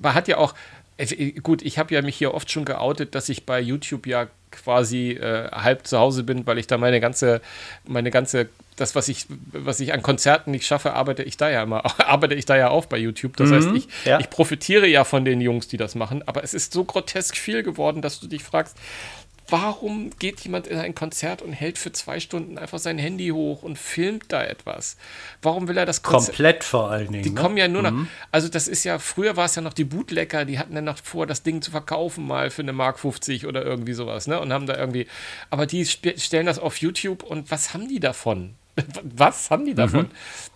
man 0.00 0.14
hat 0.14 0.28
ja 0.28 0.38
auch, 0.38 0.54
äh, 0.96 1.32
gut, 1.32 1.62
ich 1.62 1.78
habe 1.78 1.94
ja 1.94 2.02
mich 2.02 2.16
hier 2.16 2.34
oft 2.34 2.50
schon 2.50 2.64
geoutet, 2.64 3.14
dass 3.14 3.28
ich 3.28 3.46
bei 3.46 3.60
YouTube 3.60 4.06
ja 4.06 4.28
quasi 4.50 5.12
äh, 5.12 5.50
halb 5.50 5.86
zu 5.86 5.98
Hause 5.98 6.24
bin, 6.24 6.46
weil 6.46 6.58
ich 6.58 6.66
da 6.66 6.78
meine 6.78 7.00
ganze, 7.00 7.40
meine 7.86 8.10
ganze, 8.10 8.48
das, 8.76 8.94
was 8.94 9.08
ich, 9.08 9.26
was 9.52 9.80
ich 9.80 9.92
an 9.92 10.02
Konzerten 10.02 10.50
nicht 10.50 10.66
schaffe, 10.66 10.94
arbeite 10.94 11.22
ich 11.22 11.36
da 11.36 11.50
ja 11.50 11.62
immer, 11.62 11.84
arbeite 12.08 12.34
ich 12.34 12.46
da 12.46 12.56
ja 12.56 12.68
auf 12.68 12.88
bei 12.88 12.98
YouTube. 12.98 13.36
Das 13.36 13.50
mhm, 13.50 13.54
heißt, 13.54 13.68
ich, 13.74 13.88
ja. 14.04 14.18
ich 14.20 14.30
profitiere 14.30 14.86
ja 14.86 15.04
von 15.04 15.24
den 15.24 15.40
Jungs, 15.40 15.68
die 15.68 15.76
das 15.76 15.94
machen, 15.94 16.22
aber 16.26 16.42
es 16.44 16.54
ist 16.54 16.72
so 16.72 16.84
grotesk 16.84 17.36
viel 17.36 17.62
geworden, 17.62 18.02
dass 18.02 18.20
du 18.20 18.26
dich 18.26 18.42
fragst, 18.42 18.76
warum 19.48 20.10
geht 20.18 20.40
jemand 20.40 20.66
in 20.66 20.78
ein 20.78 20.94
Konzert 20.94 21.42
und 21.42 21.52
hält 21.52 21.78
für 21.78 21.92
zwei 21.92 22.20
Stunden 22.20 22.58
einfach 22.58 22.78
sein 22.78 22.98
Handy 22.98 23.28
hoch 23.28 23.62
und 23.62 23.78
filmt 23.78 24.24
da 24.28 24.44
etwas? 24.44 24.96
Warum 25.42 25.68
will 25.68 25.76
er 25.76 25.86
das 25.86 26.02
Konzert? 26.02 26.36
Komplett 26.36 26.64
vor 26.64 26.90
allen 26.90 27.12
Dingen. 27.12 27.22
Die 27.24 27.30
ne? 27.30 27.40
kommen 27.40 27.56
ja 27.56 27.68
nur 27.68 27.82
noch. 27.82 27.92
Mhm. 27.92 28.08
Also, 28.30 28.48
das 28.48 28.68
ist 28.68 28.84
ja, 28.84 28.98
früher 28.98 29.36
war 29.36 29.46
es 29.46 29.54
ja 29.54 29.62
noch 29.62 29.72
die 29.72 29.84
Bootlecker, 29.84 30.44
die 30.44 30.58
hatten 30.58 30.74
dann 30.74 30.84
noch 30.84 30.98
vor, 30.98 31.26
das 31.26 31.42
Ding 31.42 31.62
zu 31.62 31.70
verkaufen, 31.70 32.26
mal 32.26 32.50
für 32.50 32.62
eine 32.62 32.72
Mark 32.72 32.98
50 32.98 33.46
oder 33.46 33.64
irgendwie 33.64 33.94
sowas, 33.94 34.26
ne? 34.26 34.38
Und 34.40 34.52
haben 34.52 34.66
da 34.66 34.76
irgendwie. 34.76 35.06
Aber 35.50 35.66
die 35.66 35.86
stellen 35.86 36.46
das 36.46 36.58
auf 36.58 36.76
YouTube 36.78 37.22
und 37.22 37.50
was 37.50 37.72
haben 37.72 37.88
die 37.88 38.00
davon? 38.00 38.57
Was 39.02 39.50
haben 39.50 39.64
die 39.64 39.74
davon? 39.74 40.02
Mhm. 40.02 40.10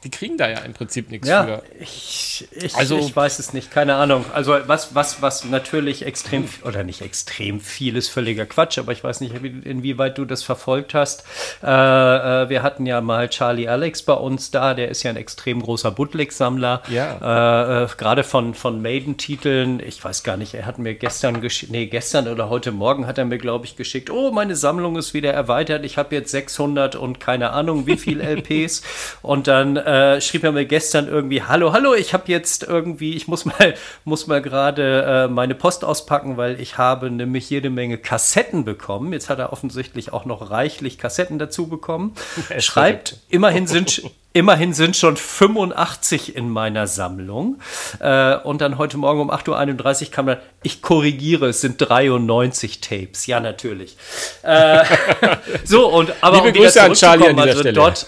Die 0.04 0.10
kriegen 0.10 0.36
da 0.36 0.48
ja 0.48 0.58
im 0.58 0.72
Prinzip 0.72 1.10
nichts 1.10 1.28
ja, 1.28 1.44
für. 1.44 1.62
Ich, 1.78 2.48
ich, 2.50 2.74
also, 2.74 2.98
ich 2.98 3.14
weiß 3.14 3.38
es 3.38 3.52
nicht, 3.52 3.70
keine 3.70 3.94
Ahnung. 3.94 4.24
Also 4.34 4.56
was, 4.66 4.96
was, 4.96 5.22
was 5.22 5.44
natürlich 5.44 6.04
extrem, 6.04 6.48
oder 6.64 6.82
nicht 6.82 7.02
extrem 7.02 7.60
viel 7.60 7.96
ist 7.96 8.08
völliger 8.08 8.44
Quatsch, 8.44 8.78
aber 8.78 8.90
ich 8.90 9.04
weiß 9.04 9.20
nicht, 9.20 9.32
inwieweit 9.34 10.18
du 10.18 10.24
das 10.24 10.42
verfolgt 10.42 10.94
hast. 10.94 11.24
Äh, 11.62 11.66
äh, 11.66 12.48
wir 12.48 12.64
hatten 12.64 12.84
ja 12.84 13.00
mal 13.00 13.28
Charlie 13.28 13.68
Alex 13.68 14.02
bei 14.02 14.14
uns 14.14 14.50
da, 14.50 14.74
der 14.74 14.88
ist 14.88 15.04
ja 15.04 15.10
ein 15.10 15.16
extrem 15.16 15.62
großer 15.62 15.92
Bootleg-Sammler. 15.92 16.82
Ja. 16.88 17.82
Äh, 17.82 17.84
äh, 17.84 17.88
Gerade 17.96 18.24
von, 18.24 18.54
von 18.54 18.82
Maiden-Titeln. 18.82 19.80
Ich 19.86 20.02
weiß 20.02 20.24
gar 20.24 20.36
nicht, 20.36 20.54
er 20.54 20.66
hat 20.66 20.78
mir 20.78 20.94
gestern 20.94 21.40
geschickt, 21.40 21.70
nee, 21.70 21.86
gestern 21.86 22.26
oder 22.26 22.48
heute 22.48 22.72
Morgen 22.72 23.06
hat 23.06 23.18
er 23.18 23.24
mir, 23.24 23.38
glaube 23.38 23.66
ich, 23.66 23.76
geschickt, 23.76 24.10
oh, 24.10 24.32
meine 24.32 24.56
Sammlung 24.56 24.96
ist 24.96 25.14
wieder 25.14 25.32
erweitert. 25.32 25.84
Ich 25.84 25.96
habe 25.96 26.14
jetzt 26.16 26.32
600 26.32 26.96
und 26.96 27.20
keine 27.20 27.50
Ahnung, 27.50 27.86
wie 27.86 27.96
viel 27.96 28.11
Hörspiel-LPs. 28.12 28.82
Und 29.22 29.46
dann 29.46 29.76
äh, 29.76 30.20
schrieb 30.20 30.44
er 30.44 30.52
mir 30.52 30.66
gestern 30.66 31.08
irgendwie, 31.08 31.42
hallo, 31.42 31.72
hallo, 31.72 31.94
ich 31.94 32.14
habe 32.14 32.24
jetzt 32.26 32.64
irgendwie, 32.64 33.14
ich 33.14 33.28
muss 33.28 33.44
mal, 33.44 33.74
muss 34.04 34.26
mal 34.26 34.42
gerade 34.42 35.02
äh, 35.02 35.28
meine 35.28 35.54
Post 35.54 35.84
auspacken, 35.84 36.36
weil 36.36 36.60
ich 36.60 36.78
habe 36.78 37.10
nämlich 37.10 37.48
jede 37.50 37.70
Menge 37.70 37.98
Kassetten 37.98 38.64
bekommen. 38.64 39.12
Jetzt 39.12 39.28
hat 39.28 39.38
er 39.38 39.52
offensichtlich 39.52 40.12
auch 40.12 40.24
noch 40.24 40.50
reichlich 40.50 40.98
Kassetten 40.98 41.38
dazu 41.38 41.68
bekommen. 41.68 42.14
Schreibt, 42.58 43.16
immerhin 43.28 43.66
sind, 43.66 44.02
Immerhin 44.34 44.72
sind 44.72 44.96
schon 44.96 45.16
85 45.16 46.36
in 46.36 46.48
meiner 46.48 46.86
Sammlung. 46.86 47.60
Äh, 48.00 48.36
und 48.36 48.60
dann 48.60 48.78
heute 48.78 48.96
Morgen 48.96 49.20
um 49.20 49.30
8.31 49.30 50.06
Uhr 50.06 50.10
kam 50.10 50.26
dann, 50.26 50.38
ich 50.62 50.80
korrigiere, 50.80 51.48
es 51.48 51.60
sind 51.60 51.76
93 51.78 52.80
Tapes. 52.80 53.26
Ja, 53.26 53.40
natürlich. 53.40 53.96
Äh, 54.42 54.84
so, 55.64 55.88
und 55.88 56.12
aber 56.22 56.36
Liebe 56.36 56.48
um 56.48 56.64
Grüße 56.64 56.82
an 56.82 56.94
Charlie 56.94 57.28
an 57.28 57.36
dieser 57.36 57.48
also 57.48 57.60
Stelle. 57.60 57.74
Dort, 57.74 58.06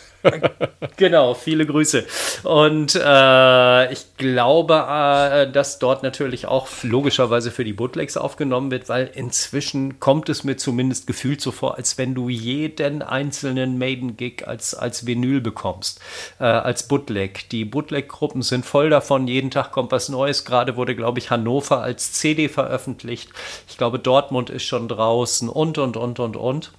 genau, 0.97 1.35
viele 1.35 1.67
Grüße. 1.67 2.05
Und 2.45 2.95
äh, 2.95 3.93
ich 3.93 4.17
glaube, 4.17 4.75
äh, 4.89 5.51
dass 5.51 5.79
dort 5.79 6.03
natürlich 6.03 6.47
auch 6.47 6.69
logischerweise 6.83 7.51
für 7.51 7.65
die 7.65 7.73
Bootlegs 7.73 8.17
aufgenommen 8.17 8.71
wird, 8.71 8.89
weil 8.89 9.11
inzwischen 9.15 10.01
kommt 10.01 10.29
es 10.29 10.45
mir 10.45 10.57
zumindest 10.57 11.07
gefühlt 11.07 11.41
so 11.41 11.53
vor, 11.53 11.77
als 11.77 11.99
wenn 11.99 12.15
du 12.15 12.29
jeden 12.29 13.03
einzelnen 13.03 13.79
Maiden-Gig 13.79 14.47
als, 14.47 14.75
als 14.75 15.07
Vinyl 15.07 15.41
bekommst, 15.41 16.01
äh, 16.41 16.45
als 16.45 16.89
Bootleg. 16.89 17.49
Die 17.51 17.65
Bootleg-Gruppen 17.65 18.43
sind 18.43 18.65
voll 18.67 18.91
davon, 18.91 19.29
jeden 19.29 19.51
Tag 19.51 19.73
kommt 19.73 19.93
was 19.93 20.09
Neues. 20.09 20.45
Gerade 20.45 20.77
wurde, 20.77 20.95
glaube 20.95 21.19
ich, 21.19 21.31
Hannover 21.31 21.81
als 21.81 22.13
CD 22.13 22.49
veröffentlicht. 22.49 23.31
Ich 23.69 23.79
glaube, 23.79 23.99
Dortmund 23.99 24.51
ist 24.51 24.65
schon 24.65 24.89
draußen 24.89 25.49
und, 25.49 25.79
und, 25.79 25.97
und, 25.97 26.21
und, 26.21 26.37
und. 26.37 26.73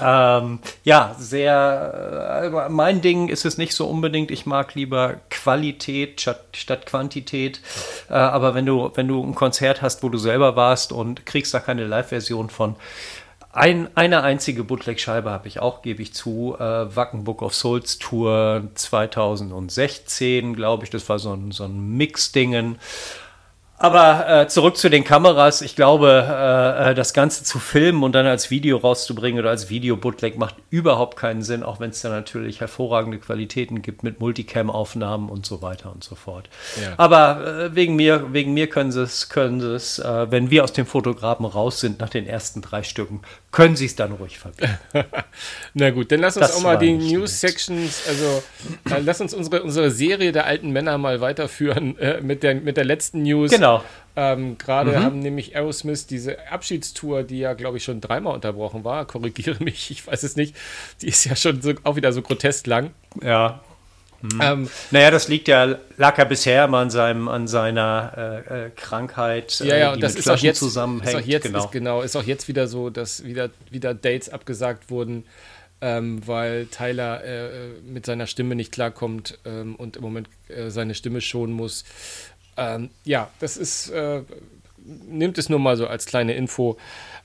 Ähm, 0.00 0.58
ja, 0.84 1.16
sehr, 1.18 2.42
äh, 2.44 2.68
mein 2.68 3.00
Ding 3.00 3.28
ist 3.28 3.46
es 3.46 3.56
nicht 3.56 3.74
so 3.74 3.86
unbedingt. 3.86 4.30
Ich 4.30 4.44
mag 4.44 4.74
lieber 4.74 5.16
Qualität 5.30 6.20
statt, 6.20 6.44
statt 6.52 6.86
Quantität. 6.86 7.60
Äh, 8.10 8.14
aber 8.14 8.54
wenn 8.54 8.66
du, 8.66 8.90
wenn 8.94 9.08
du 9.08 9.22
ein 9.22 9.34
Konzert 9.34 9.80
hast, 9.80 10.02
wo 10.02 10.10
du 10.10 10.18
selber 10.18 10.56
warst 10.56 10.92
und 10.92 11.24
kriegst 11.24 11.54
da 11.54 11.60
keine 11.60 11.86
Live-Version 11.86 12.50
von, 12.50 12.76
ein, 13.50 13.88
eine 13.96 14.22
einzige 14.22 14.62
Bootleg-Scheibe 14.62 15.30
habe 15.30 15.48
ich 15.48 15.58
auch, 15.58 15.80
gebe 15.80 16.02
ich 16.02 16.12
zu. 16.12 16.54
Äh, 16.58 16.94
Wacken 16.94 17.24
Book 17.24 17.40
of 17.40 17.54
Souls 17.54 17.98
Tour 17.98 18.64
2016, 18.74 20.54
glaube 20.54 20.84
ich. 20.84 20.90
Das 20.90 21.08
war 21.08 21.18
so 21.18 21.32
ein, 21.32 21.50
so 21.50 21.64
ein 21.64 21.96
Mix-Dingen. 21.96 22.78
Aber 23.80 24.28
äh, 24.28 24.48
zurück 24.48 24.76
zu 24.76 24.90
den 24.90 25.04
Kameras. 25.04 25.62
Ich 25.62 25.76
glaube, 25.76 26.26
äh, 26.28 26.90
äh, 26.90 26.94
das 26.94 27.12
Ganze 27.12 27.44
zu 27.44 27.60
filmen 27.60 28.02
und 28.02 28.12
dann 28.12 28.26
als 28.26 28.50
Video 28.50 28.78
rauszubringen 28.78 29.38
oder 29.38 29.50
als 29.50 29.70
Video-Bootleg 29.70 30.36
macht 30.36 30.56
überhaupt 30.70 31.16
keinen 31.16 31.42
Sinn, 31.42 31.62
auch 31.62 31.78
wenn 31.78 31.90
es 31.90 32.00
da 32.00 32.08
natürlich 32.08 32.60
hervorragende 32.60 33.18
Qualitäten 33.18 33.80
gibt 33.80 34.02
mit 34.02 34.18
Multicam-Aufnahmen 34.18 35.28
und 35.28 35.46
so 35.46 35.62
weiter 35.62 35.92
und 35.92 36.02
so 36.02 36.16
fort. 36.16 36.48
Ja. 36.82 36.94
Aber 36.96 37.66
äh, 37.66 37.74
wegen 37.76 37.94
mir, 37.94 38.32
wegen 38.32 38.52
mir 38.52 38.68
können 38.68 38.90
sie 38.90 39.02
es, 39.02 39.28
können 39.28 39.60
sie 39.60 39.74
es, 39.74 40.00
äh, 40.00 40.26
wenn 40.28 40.50
wir 40.50 40.64
aus 40.64 40.72
dem 40.72 40.86
Fotografen 40.86 41.46
raus 41.46 41.78
sind 41.78 42.00
nach 42.00 42.10
den 42.10 42.26
ersten 42.26 42.62
drei 42.62 42.82
Stücken, 42.82 43.20
können 43.52 43.76
sie 43.76 43.86
es 43.86 43.94
dann 43.94 44.10
ruhig 44.10 44.40
verbieten. 44.40 44.76
Na 45.74 45.90
gut, 45.90 46.10
dann 46.10 46.18
lass 46.18 46.36
uns 46.36 46.48
das 46.48 46.56
auch 46.56 46.62
mal 46.62 46.78
die 46.78 46.94
News-Sections, 46.94 48.02
also 48.08 48.42
äh, 48.90 49.00
lass 49.04 49.20
uns 49.20 49.34
unsere, 49.34 49.62
unsere 49.62 49.92
Serie 49.92 50.32
der 50.32 50.46
alten 50.46 50.70
Männer 50.70 50.98
mal 50.98 51.20
weiterführen 51.20 51.96
mit, 52.22 52.42
der, 52.42 52.56
mit 52.56 52.76
der 52.76 52.84
letzten 52.84 53.22
News. 53.22 53.52
Genau. 53.52 53.67
Genau. 53.76 53.84
Ähm, 54.18 54.58
Gerade 54.58 54.92
mhm. 54.92 55.04
haben 55.04 55.18
nämlich 55.20 55.54
Aerosmith 55.54 56.08
diese 56.08 56.48
Abschiedstour, 56.50 57.22
die 57.22 57.38
ja, 57.38 57.52
glaube 57.52 57.76
ich, 57.76 57.84
schon 57.84 58.00
dreimal 58.00 58.34
unterbrochen 58.34 58.82
war, 58.82 59.04
korrigiere 59.04 59.56
mich, 59.62 59.92
ich 59.92 60.04
weiß 60.04 60.24
es 60.24 60.34
nicht, 60.34 60.56
die 61.02 61.06
ist 61.06 61.24
ja 61.24 61.36
schon 61.36 61.62
so, 61.62 61.72
auch 61.84 61.94
wieder 61.94 62.12
so 62.12 62.20
grotesk 62.20 62.66
lang. 62.66 62.90
Ja. 63.22 63.60
Mhm. 64.20 64.40
Ähm, 64.42 64.70
naja, 64.90 65.12
das 65.12 65.28
liegt 65.28 65.46
ja, 65.46 65.78
lag 65.96 66.18
ja 66.18 66.24
bisher 66.24 66.64
immer 66.64 66.78
an, 66.78 66.90
seinem, 66.90 67.28
an 67.28 67.46
seiner 67.46 68.44
äh, 68.48 68.66
äh, 68.66 68.70
Krankheit, 68.74 69.60
ja, 69.60 69.76
ja, 69.76 69.92
äh, 69.92 69.94
die 69.94 70.00
das 70.00 70.14
mit 70.14 70.20
ist 70.20 70.28
auch 70.28 70.38
jetzt, 70.38 70.58
zusammenhängt. 70.58 71.16
Ist 71.16 71.22
auch 71.22 71.28
jetzt, 71.28 71.44
genau. 71.44 71.58
Ist, 71.64 71.70
genau, 71.70 72.02
ist 72.02 72.16
auch 72.16 72.24
jetzt 72.24 72.48
wieder 72.48 72.66
so, 72.66 72.90
dass 72.90 73.22
wieder, 73.22 73.50
wieder 73.70 73.94
Dates 73.94 74.30
abgesagt 74.30 74.90
wurden, 74.90 75.24
ähm, 75.80 76.26
weil 76.26 76.66
Tyler 76.66 77.22
äh, 77.22 77.68
mit 77.86 78.04
seiner 78.04 78.26
Stimme 78.26 78.56
nicht 78.56 78.72
klarkommt 78.72 79.38
ähm, 79.44 79.76
und 79.76 79.96
im 79.96 80.02
Moment 80.02 80.28
äh, 80.48 80.70
seine 80.70 80.94
Stimme 80.94 81.20
schonen 81.20 81.54
muss. 81.54 81.84
Ähm, 82.58 82.90
ja, 83.04 83.30
das 83.40 83.56
ist, 83.56 83.90
äh, 83.90 84.22
nimmt 84.84 85.38
es 85.38 85.48
nur 85.48 85.58
mal 85.58 85.76
so 85.76 85.86
als 85.86 86.06
kleine 86.06 86.34
Info. 86.34 86.76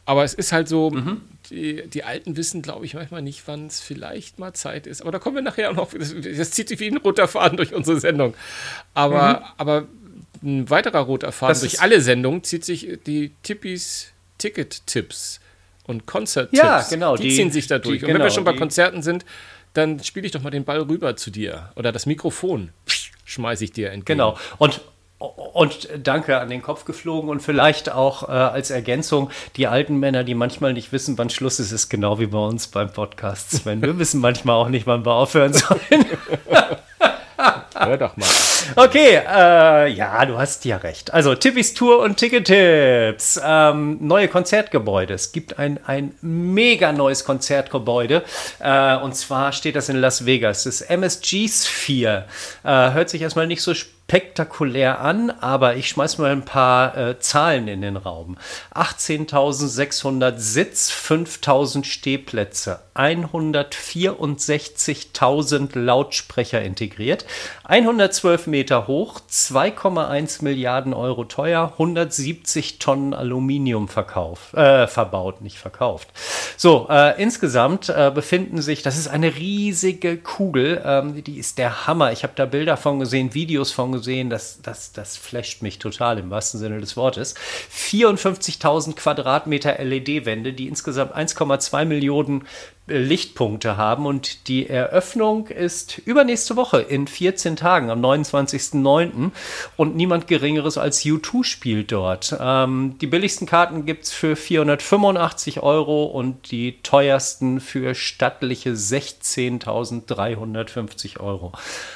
Aber 0.06 0.24
es 0.24 0.34
ist 0.34 0.52
halt 0.52 0.68
so, 0.68 0.92
mhm. 0.92 1.22
die, 1.50 1.88
die 1.88 2.04
Alten 2.04 2.36
wissen, 2.36 2.62
glaube 2.62 2.86
ich, 2.86 2.94
manchmal 2.94 3.22
nicht, 3.22 3.44
wann 3.48 3.68
es 3.68 3.80
vielleicht 3.80 4.38
mal 4.38 4.54
Zeit 4.54 4.86
ist. 4.86 5.02
Aber 5.02 5.12
da 5.12 5.20
kommen 5.20 5.36
wir 5.36 5.44
nachher 5.44 5.72
auch 5.72 5.76
noch. 5.76 5.94
Das, 5.94 6.14
das 6.14 6.52
zieht 6.52 6.68
sich 6.70 6.80
wie 6.80 6.88
ein 6.88 6.98
roter 6.98 7.28
Faden 7.28 7.58
durch 7.58 7.74
unsere 7.74 8.00
Sendung. 8.00 8.34
Aber, 8.94 9.40
mhm. 9.40 9.46
aber 9.58 9.88
ein 10.44 10.70
weiterer 10.70 11.00
roter 11.00 11.32
Faden 11.32 11.60
durch 11.62 11.82
alle 11.82 12.02
Sendungen 12.02 12.44
zieht 12.44 12.66
sich 12.66 13.00
die 13.06 13.32
Tippis 13.44 14.14
Ticket-Tipps 14.40 15.40
und 15.86 16.06
Konzert-Tipps. 16.06 16.62
Ja, 16.62 16.86
genau. 16.90 17.16
Die, 17.16 17.30
die 17.30 17.36
ziehen 17.36 17.52
sich 17.52 17.68
da 17.68 17.80
durch. 17.80 18.00
Die, 18.00 18.06
und 18.06 18.10
wenn 18.10 18.16
wir 18.16 18.26
genau, 18.26 18.34
schon 18.34 18.44
bei 18.44 18.54
Konzerten 18.54 19.02
sind, 19.02 19.26
dann 19.74 20.04
spiele 20.04 20.26
ich 20.26 20.32
doch 20.32 20.42
mal 20.42 20.50
den 20.50 20.66
Ball 20.66 20.82
rüber 20.82 21.16
zu 21.16 21.32
dir. 21.32 21.72
Oder 21.76 21.92
das 21.92 22.06
Mikrofon 22.06 22.70
schmeiße 23.26 23.64
ich 23.64 23.72
dir 23.72 23.88
entgegen. 23.88 24.18
Genau. 24.18 24.38
Und 24.58 24.82
und 25.24 25.90
danke 26.04 26.40
an 26.40 26.50
den 26.50 26.62
Kopf 26.62 26.86
geflogen 26.86 27.30
und 27.30 27.42
vielleicht 27.42 27.92
auch 27.92 28.28
äh, 28.28 28.32
als 28.32 28.72
Ergänzung 28.72 29.30
die 29.56 29.68
alten 29.68 29.98
Männer, 29.98 30.24
die 30.24 30.36
manchmal 30.36 30.74
nicht 30.74 30.92
wissen, 30.92 31.18
wann 31.18 31.30
Schluss 31.30 31.60
ist, 31.60 31.72
ist 31.72 31.90
genau 31.90 32.20
wie 32.20 32.28
bei 32.28 32.40
uns 32.40 32.68
beim 32.68 32.92
Podcast. 32.92 33.52
Sven, 33.52 33.82
wir 33.82 33.98
wissen 33.98 34.20
manchmal 34.20 34.56
auch 34.56 34.70
nicht, 34.70 34.88
wann 34.88 35.06
wir 35.06 35.14
aufhören 35.14 35.54
sollen. 35.54 35.80
Hör 37.76 37.98
doch 37.98 38.16
mal. 38.16 38.28
Okay, 38.76 39.20
äh, 39.28 39.92
ja, 39.92 40.26
du 40.26 40.38
hast 40.38 40.64
ja 40.66 40.78
recht. 40.78 41.14
Also 41.14 41.36
Tippis 41.36 41.74
Tour 41.74 42.00
und 42.00 42.18
Ticket-Tipps. 42.18 43.40
Ähm, 43.44 43.98
neue 44.02 44.28
Konzertgebäude. 44.28 45.14
Es 45.14 45.32
gibt 45.32 45.60
ein, 45.60 45.80
ein 45.86 46.14
mega 46.22 46.92
neues 46.92 47.26
Konzertgebäude. 47.26 48.24
Äh, 48.60 48.98
und 48.98 49.16
zwar 49.16 49.52
steht 49.52 49.76
das 49.76 49.90
in 49.90 49.98
Las 49.98 50.26
Vegas. 50.26 50.64
Das 50.64 50.82
MSG 50.82 51.48
Sphere. 51.48 52.26
Äh, 52.64 52.92
hört 52.92 53.10
sich 53.10 53.22
erstmal 53.22 53.48
nicht 53.48 53.62
so 53.62 53.74
spannend 53.74 54.03
spektakulär 54.14 55.00
an, 55.00 55.32
aber 55.32 55.76
ich 55.76 55.90
schmeiß 55.90 56.20
mal 56.20 56.30
ein 56.30 56.46
paar 56.46 56.96
äh, 56.96 57.18
Zahlen 57.18 57.68
in 57.68 57.82
den 57.82 57.98
Raum. 57.98 58.38
18.600 58.76 60.38
Sitz, 60.38 60.92
5.000 60.92 61.84
Stehplätze, 61.84 62.82
164.000 62.94 65.80
Lautsprecher 65.80 66.62
integriert, 66.62 67.26
112 67.64 68.46
Meter 68.46 68.86
hoch, 68.86 69.20
2,1 69.32 70.44
Milliarden 70.44 70.94
Euro 70.94 71.24
teuer, 71.24 71.72
170 71.72 72.78
Tonnen 72.78 73.16
Aluminium 73.16 73.88
verkauf, 73.88 74.54
äh, 74.54 74.86
verbaut, 74.86 75.42
nicht 75.42 75.58
verkauft. 75.58 76.10
So, 76.56 76.86
äh, 76.88 77.20
insgesamt 77.20 77.90
äh, 77.90 78.12
befinden 78.14 78.62
sich, 78.62 78.84
das 78.84 78.96
ist 78.96 79.08
eine 79.08 79.38
riesige 79.38 80.18
Kugel, 80.18 80.84
ähm, 80.86 81.24
die 81.24 81.40
ist 81.40 81.58
der 81.58 81.88
Hammer. 81.88 82.12
Ich 82.12 82.22
habe 82.22 82.34
da 82.36 82.46
Bilder 82.46 82.78
von 82.78 83.00
gesehen, 83.00 83.34
Videos 83.34 83.72
von 83.72 83.92
gesehen, 83.92 84.03
das, 84.30 84.62
das, 84.62 84.92
das 84.92 85.18
flasht 85.18 85.62
mich 85.62 85.80
total 85.80 86.20
im 86.20 86.30
wahrsten 86.30 86.60
Sinne 86.60 86.80
des 86.80 86.96
Wortes. 86.98 87.36
54.000 87.72 88.96
Quadratmeter 88.96 89.84
LED-Wände, 89.84 90.54
die 90.54 90.68
insgesamt 90.68 91.16
1,2 91.16 91.86
Millionen 91.86 92.48
Lichtpunkte 92.86 93.78
haben 93.78 94.06
und 94.06 94.50
die 94.50 94.68
Eröffnung 94.68 95.48
ist 95.48 96.00
übernächste 96.00 96.58
Woche 96.58 96.82
in 96.82 97.08
14 97.08 97.56
Tagen 97.56 97.90
am 97.90 98.04
29.09. 98.04 99.32
und 99.78 99.96
niemand 99.96 100.28
Geringeres 100.28 100.78
als 100.78 101.04
U2 101.04 101.46
spielt 101.46 101.94
dort. 101.94 102.36
Ähm, 102.42 102.98
die 103.00 103.08
billigsten 103.08 103.48
Karten 103.48 103.86
gibt 103.86 104.04
es 104.04 104.12
für 104.12 104.36
485 104.36 105.64
Euro 105.64 106.04
und 106.04 106.52
die 106.52 106.82
teuersten 106.84 107.62
für 107.62 107.96
stattliche 107.96 108.72
16.350 108.72 111.22
Euro. 111.22 111.54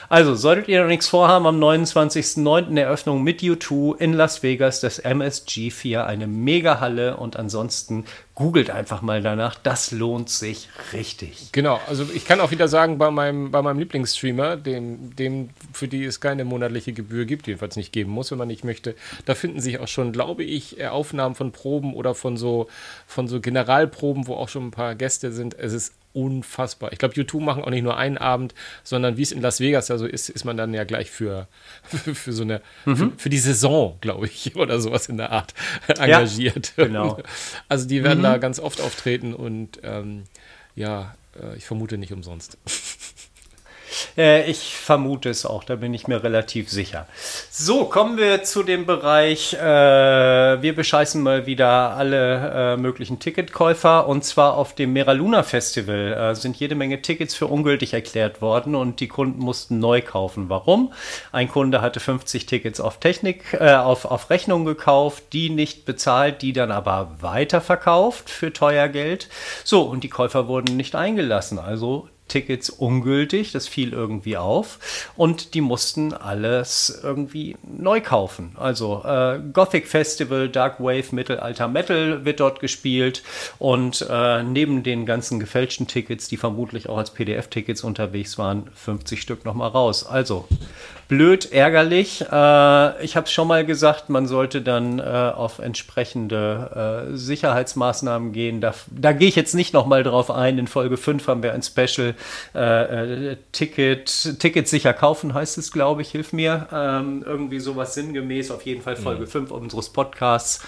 Also 0.07 0.35
solltet 0.35 0.69
ihr 0.69 0.79
noch 0.81 0.87
nichts 0.87 1.09
vorhaben, 1.09 1.47
am 1.47 1.61
29.09. 1.61 2.79
Eröffnung 2.79 3.23
mit 3.23 3.41
U2 3.41 3.97
in 3.97 4.13
Las 4.13 4.41
Vegas, 4.41 4.79
das 4.79 4.99
MSG 4.99 5.69
4, 5.69 6.07
eine 6.07 6.27
Megahalle 6.27 7.17
und 7.17 7.35
ansonsten 7.35 8.05
googelt 8.37 8.69
einfach 8.69 9.01
mal 9.01 9.23
danach. 9.23 9.55
Das 9.55 9.89
lohnt 9.89 10.29
sich 10.29 10.69
richtig. 10.93 11.49
Genau, 11.53 11.81
also 11.87 12.05
ich 12.13 12.23
kann 12.23 12.39
auch 12.39 12.51
wieder 12.51 12.67
sagen, 12.67 12.99
bei 12.99 13.09
meinem, 13.09 13.49
bei 13.49 13.63
meinem 13.63 13.79
Lieblingsstreamer, 13.79 14.57
dem, 14.57 15.15
dem, 15.15 15.49
für 15.73 15.87
die 15.87 16.03
es 16.03 16.21
keine 16.21 16.45
monatliche 16.45 16.93
Gebühr 16.93 17.25
gibt, 17.25 17.47
jedenfalls 17.47 17.75
nicht 17.75 17.91
geben 17.91 18.11
muss, 18.11 18.29
wenn 18.29 18.37
man 18.37 18.47
nicht 18.47 18.63
möchte, 18.63 18.95
da 19.25 19.33
finden 19.33 19.59
sich 19.59 19.79
auch 19.79 19.87
schon, 19.87 20.11
glaube 20.11 20.43
ich, 20.43 20.85
Aufnahmen 20.85 21.33
von 21.33 21.51
Proben 21.51 21.95
oder 21.95 22.13
von 22.13 22.37
so, 22.37 22.67
von 23.07 23.27
so 23.27 23.41
Generalproben, 23.41 24.27
wo 24.27 24.35
auch 24.35 24.49
schon 24.49 24.67
ein 24.67 24.71
paar 24.71 24.93
Gäste 24.93 25.31
sind. 25.31 25.57
Es 25.57 25.73
ist 25.73 25.93
unfassbar. 26.17 26.91
Ich 26.91 26.97
glaube, 26.97 27.13
YouTube 27.13 27.43
machen 27.43 27.63
auch 27.63 27.69
nicht 27.69 27.83
nur 27.83 27.95
einen 27.95 28.17
Abend, 28.17 28.55
sondern 28.83 29.17
wie 29.17 29.21
es 29.21 29.31
in 29.31 29.41
Las 29.41 29.59
Vegas 29.59 29.87
ja 29.87 29.99
so 29.99 30.07
ist, 30.07 30.29
ist 30.29 30.45
man 30.45 30.57
dann 30.57 30.73
ja 30.73 30.83
gleich 30.83 31.11
für, 31.11 31.47
für, 31.83 32.15
für 32.15 32.33
so 32.33 32.41
eine, 32.41 32.61
mhm. 32.85 32.95
für, 32.95 33.11
für, 33.17 33.29
die 33.29 33.37
Saison, 33.37 33.97
glaube 34.01 34.25
ich, 34.25 34.55
oder 34.55 34.81
sowas 34.81 35.07
in 35.07 35.17
der 35.17 35.31
Art 35.31 35.53
engagiert. 35.87 36.73
Ja, 36.75 36.85
genau. 36.85 37.21
Also 37.69 37.87
die 37.87 38.03
werden 38.03 38.19
mhm. 38.19 38.23
da 38.23 38.37
ganz 38.37 38.59
oft 38.59 38.81
auftreten 38.81 39.33
und 39.33 39.79
ähm, 39.83 40.23
ja, 40.75 41.15
äh, 41.39 41.55
ich 41.55 41.65
vermute 41.65 41.97
nicht 41.97 42.13
umsonst. 42.13 42.57
Äh, 44.17 44.49
ich 44.49 44.75
vermute 44.75 45.29
es 45.29 45.45
auch, 45.45 45.63
da 45.63 45.75
bin 45.75 45.93
ich 45.93 46.07
mir 46.07 46.23
relativ 46.23 46.69
sicher. 46.69 47.07
So, 47.49 47.85
kommen 47.85 48.17
wir 48.17 48.43
zu 48.43 48.63
dem 48.63 48.85
Bereich, 48.85 49.53
äh, 49.53 49.57
wir 49.59 50.75
bescheißen 50.75 51.21
mal 51.21 51.45
wieder 51.45 51.67
alle 51.67 52.73
äh, 52.73 52.77
möglichen 52.77 53.19
Ticketkäufer 53.19 54.07
und 54.07 54.23
zwar 54.23 54.55
auf 54.55 54.75
dem 54.75 54.93
Meraluna 54.93 55.43
Festival 55.43 56.13
äh, 56.13 56.35
sind 56.35 56.57
jede 56.57 56.75
Menge 56.75 57.01
Tickets 57.01 57.35
für 57.35 57.47
ungültig 57.47 57.93
erklärt 57.93 58.41
worden 58.41 58.75
und 58.75 58.99
die 58.99 59.07
Kunden 59.07 59.39
mussten 59.39 59.79
neu 59.79 60.01
kaufen. 60.01 60.49
Warum? 60.49 60.93
Ein 61.31 61.47
Kunde 61.47 61.81
hatte 61.81 61.99
50 61.99 62.45
Tickets 62.45 62.79
auf 62.79 62.99
Technik, 62.99 63.53
äh, 63.53 63.75
auf, 63.75 64.05
auf 64.05 64.29
Rechnung 64.29 64.65
gekauft, 64.65 65.23
die 65.33 65.49
nicht 65.49 65.85
bezahlt, 65.85 66.41
die 66.41 66.53
dann 66.53 66.71
aber 66.71 67.15
weiterverkauft 67.19 68.29
für 68.29 68.53
teuer 68.53 68.87
Geld. 68.87 69.29
So, 69.63 69.83
und 69.83 70.03
die 70.03 70.09
Käufer 70.09 70.47
wurden 70.47 70.77
nicht 70.77 70.95
eingelassen. 70.95 71.59
Also 71.59 72.07
Tickets 72.27 72.69
ungültig, 72.69 73.51
das 73.51 73.67
fiel 73.67 73.93
irgendwie 73.93 74.37
auf 74.37 75.11
und 75.15 75.53
die 75.53 75.61
mussten 75.61 76.13
alles 76.13 76.99
irgendwie 77.03 77.55
neu 77.63 78.01
kaufen. 78.01 78.55
Also 78.57 79.03
äh, 79.05 79.39
Gothic 79.53 79.87
Festival, 79.87 80.49
Dark 80.49 80.79
Wave, 80.79 81.15
Mittelalter 81.15 81.67
Metal 81.67 82.25
wird 82.25 82.39
dort 82.39 82.59
gespielt 82.59 83.23
und 83.59 84.05
äh, 84.09 84.43
neben 84.43 84.83
den 84.83 85.05
ganzen 85.05 85.39
gefälschten 85.39 85.87
Tickets, 85.87 86.27
die 86.27 86.37
vermutlich 86.37 86.89
auch 86.89 86.97
als 86.97 87.11
PDF-Tickets 87.11 87.83
unterwegs 87.83 88.37
waren, 88.37 88.69
50 88.73 89.21
Stück 89.21 89.45
nochmal 89.45 89.69
raus. 89.69 90.05
Also 90.05 90.47
blöd, 91.07 91.51
ärgerlich. 91.51 92.21
Äh, 92.21 93.03
ich 93.03 93.15
habe 93.15 93.25
es 93.25 93.31
schon 93.31 93.47
mal 93.47 93.65
gesagt, 93.65 94.09
man 94.09 94.27
sollte 94.27 94.61
dann 94.61 94.99
äh, 94.99 95.03
auf 95.03 95.59
entsprechende 95.59 97.07
äh, 97.11 97.15
Sicherheitsmaßnahmen 97.17 98.33
gehen. 98.33 98.61
Da, 98.61 98.73
da 98.87 99.13
gehe 99.13 99.27
ich 99.27 99.35
jetzt 99.35 99.55
nicht 99.55 99.73
nochmal 99.73 100.03
drauf 100.03 100.29
ein. 100.31 100.57
In 100.57 100.67
Folge 100.67 100.97
5 100.97 101.27
haben 101.27 101.43
wir 101.43 101.53
ein 101.53 101.63
Special 101.63 102.15
äh, 102.55 103.31
äh, 103.31 103.37
Ticket, 103.51 104.39
Ticket 104.39 104.67
sicher 104.67 104.93
kaufen, 104.93 105.33
heißt 105.33 105.57
es, 105.57 105.71
glaube 105.71 106.01
ich. 106.01 106.11
Hilf 106.11 106.33
mir. 106.33 106.67
Ähm, 106.71 107.23
irgendwie 107.25 107.59
sowas 107.59 107.93
sinngemäß. 107.93 108.51
Auf 108.51 108.63
jeden 108.63 108.81
Fall 108.81 108.95
Folge 108.95 109.21
mhm. 109.21 109.27
5 109.27 109.51
unseres 109.51 109.89
Podcasts. 109.89 110.65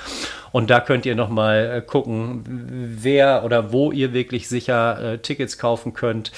Und 0.51 0.69
da 0.69 0.79
könnt 0.79 1.05
ihr 1.05 1.15
nochmal 1.15 1.77
äh, 1.77 1.81
gucken, 1.81 2.43
wer 3.01 3.43
oder 3.43 3.71
wo 3.71 3.91
ihr 3.91 4.13
wirklich 4.13 4.47
sicher 4.47 5.13
äh, 5.13 5.17
Tickets 5.19 5.57
kaufen 5.57 5.93
könnt. 5.93 6.31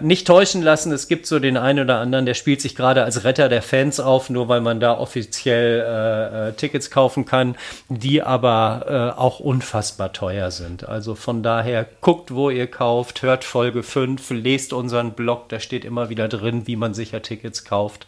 Nicht 0.00 0.26
täuschen 0.26 0.62
lassen, 0.62 0.90
es 0.92 1.06
gibt 1.06 1.26
so 1.26 1.38
den 1.38 1.56
einen 1.56 1.80
oder 1.80 1.98
anderen, 1.98 2.24
der 2.24 2.34
spielt 2.34 2.60
sich 2.60 2.74
gerade 2.74 3.04
als 3.10 3.24
Retter 3.24 3.48
der 3.48 3.60
Fans 3.60 3.98
auf, 3.98 4.30
nur 4.30 4.48
weil 4.48 4.60
man 4.60 4.78
da 4.78 4.96
offiziell 4.96 5.80
äh, 5.80 6.48
äh 6.48 6.52
Tickets 6.52 6.92
kaufen 6.92 7.24
kann, 7.24 7.56
die 7.88 8.22
aber 8.22 9.14
äh, 9.16 9.20
auch 9.20 9.40
unfassbar 9.40 10.12
teuer 10.12 10.52
sind. 10.52 10.88
Also 10.88 11.16
von 11.16 11.42
daher 11.42 11.86
guckt, 12.00 12.32
wo 12.32 12.50
ihr 12.50 12.68
kauft, 12.68 13.22
hört 13.22 13.42
Folge 13.42 13.82
5, 13.82 14.30
lest 14.30 14.72
unseren 14.72 15.14
Blog, 15.14 15.48
da 15.48 15.58
steht 15.58 15.84
immer 15.84 16.08
wieder 16.08 16.28
drin, 16.28 16.68
wie 16.68 16.76
man 16.76 16.94
sicher 16.94 17.20
Tickets 17.20 17.64
kauft. 17.64 18.06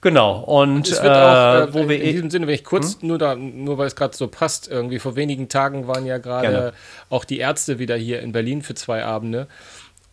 Genau, 0.00 0.40
und, 0.40 0.70
und 0.76 0.88
es 0.88 1.00
wird 1.00 1.12
auch, 1.12 1.68
äh, 1.68 1.74
wo 1.74 1.88
wir 1.88 2.02
in 2.02 2.12
diesem 2.12 2.30
Sinne, 2.30 2.48
wenn 2.48 2.54
ich 2.54 2.64
kurz, 2.64 3.00
hm? 3.00 3.08
nur, 3.08 3.18
da, 3.18 3.36
nur 3.36 3.78
weil 3.78 3.86
es 3.86 3.94
gerade 3.94 4.16
so 4.16 4.26
passt, 4.26 4.66
irgendwie 4.68 4.98
vor 4.98 5.14
wenigen 5.14 5.48
Tagen 5.48 5.86
waren 5.86 6.06
ja 6.06 6.18
gerade 6.18 6.72
auch 7.08 7.24
die 7.24 7.38
Ärzte 7.38 7.78
wieder 7.78 7.96
hier 7.96 8.20
in 8.20 8.32
Berlin 8.32 8.62
für 8.62 8.74
zwei 8.74 9.04
Abende. 9.04 9.46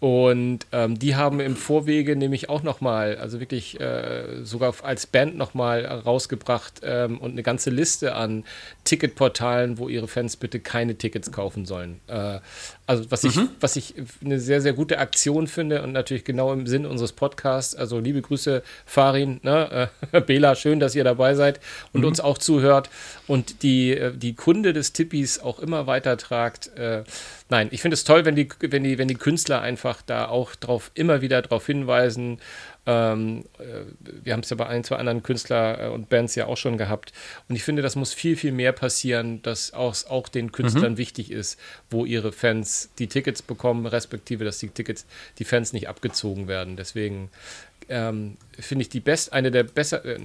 Und 0.01 0.65
ähm, 0.71 0.97
die 0.97 1.15
haben 1.15 1.39
im 1.39 1.55
Vorwege 1.55 2.15
nämlich 2.15 2.49
auch 2.49 2.63
nochmal, 2.63 3.17
also 3.17 3.39
wirklich 3.39 3.79
äh, 3.79 4.43
sogar 4.43 4.73
als 4.81 5.05
Band 5.05 5.37
nochmal 5.37 5.85
rausgebracht 5.85 6.81
ähm, 6.81 7.19
und 7.19 7.33
eine 7.33 7.43
ganze 7.43 7.69
Liste 7.69 8.15
an 8.15 8.43
Ticketportalen, 8.83 9.77
wo 9.77 9.89
ihre 9.89 10.07
Fans 10.07 10.37
bitte 10.37 10.59
keine 10.59 10.95
Tickets 10.95 11.31
kaufen 11.31 11.67
sollen. 11.67 11.99
Äh, 12.07 12.39
also 12.91 13.09
was, 13.09 13.23
mhm. 13.23 13.29
ich, 13.29 13.39
was 13.61 13.75
ich 13.77 13.95
eine 14.23 14.37
sehr, 14.37 14.59
sehr 14.59 14.73
gute 14.73 14.99
Aktion 14.99 15.47
finde 15.47 15.81
und 15.81 15.93
natürlich 15.93 16.25
genau 16.25 16.51
im 16.51 16.67
Sinn 16.67 16.85
unseres 16.85 17.13
Podcasts. 17.13 17.73
Also 17.73 17.99
liebe 17.99 18.21
Grüße, 18.21 18.63
Farin, 18.85 19.39
ne? 19.43 19.89
äh, 20.11 20.21
Bela, 20.27 20.55
schön, 20.55 20.81
dass 20.81 20.93
ihr 20.93 21.05
dabei 21.05 21.35
seid 21.35 21.61
und 21.93 22.01
mhm. 22.01 22.07
uns 22.07 22.19
auch 22.19 22.37
zuhört 22.37 22.89
und 23.27 23.63
die, 23.63 23.91
äh, 23.91 24.11
die 24.13 24.35
Kunde 24.35 24.73
des 24.73 24.91
Tippis 24.91 25.39
auch 25.39 25.59
immer 25.59 25.87
weiter 25.87 26.17
tragt. 26.17 26.75
Äh, 26.75 27.03
nein, 27.49 27.69
ich 27.71 27.81
finde 27.81 27.93
es 27.93 28.03
toll, 28.03 28.25
wenn 28.25 28.35
die, 28.35 28.49
wenn, 28.59 28.83
die, 28.83 28.97
wenn 28.97 29.07
die 29.07 29.15
Künstler 29.15 29.61
einfach 29.61 30.01
da 30.01 30.27
auch 30.27 30.53
drauf, 30.55 30.91
immer 30.93 31.21
wieder 31.21 31.41
darauf 31.41 31.65
hinweisen, 31.65 32.39
ähm, 32.85 33.45
äh, 33.59 33.85
wir 34.23 34.33
haben 34.33 34.39
es 34.39 34.49
ja 34.49 34.55
bei 34.55 34.65
ein, 34.65 34.83
zwei 34.83 34.95
anderen 34.95 35.21
Künstler 35.21 35.83
äh, 35.83 35.87
und 35.89 36.09
Bands 36.09 36.35
ja 36.35 36.47
auch 36.47 36.57
schon 36.57 36.77
gehabt. 36.77 37.13
Und 37.47 37.55
ich 37.55 37.63
finde, 37.63 37.81
das 37.81 37.95
muss 37.95 38.13
viel, 38.13 38.35
viel 38.35 38.51
mehr 38.51 38.71
passieren, 38.71 39.41
dass 39.43 39.73
auch, 39.73 39.95
auch 40.09 40.27
den 40.27 40.51
Künstlern 40.51 40.93
mhm. 40.93 40.97
wichtig 40.97 41.31
ist, 41.31 41.59
wo 41.89 42.05
ihre 42.05 42.31
Fans 42.31 42.89
die 42.97 43.07
Tickets 43.07 43.41
bekommen, 43.41 43.85
respektive, 43.85 44.45
dass 44.45 44.57
die 44.57 44.69
Tickets, 44.69 45.05
die 45.37 45.45
Fans 45.45 45.73
nicht 45.73 45.89
abgezogen 45.89 46.47
werden. 46.47 46.75
Deswegen 46.75 47.29
ähm, 47.87 48.37
finde 48.57 48.83
ich 48.83 48.89
die 48.89 48.99
best, 48.99 49.31
eine 49.31 49.51
der 49.51 49.63
besser, 49.63 50.03
äh, 50.03 50.17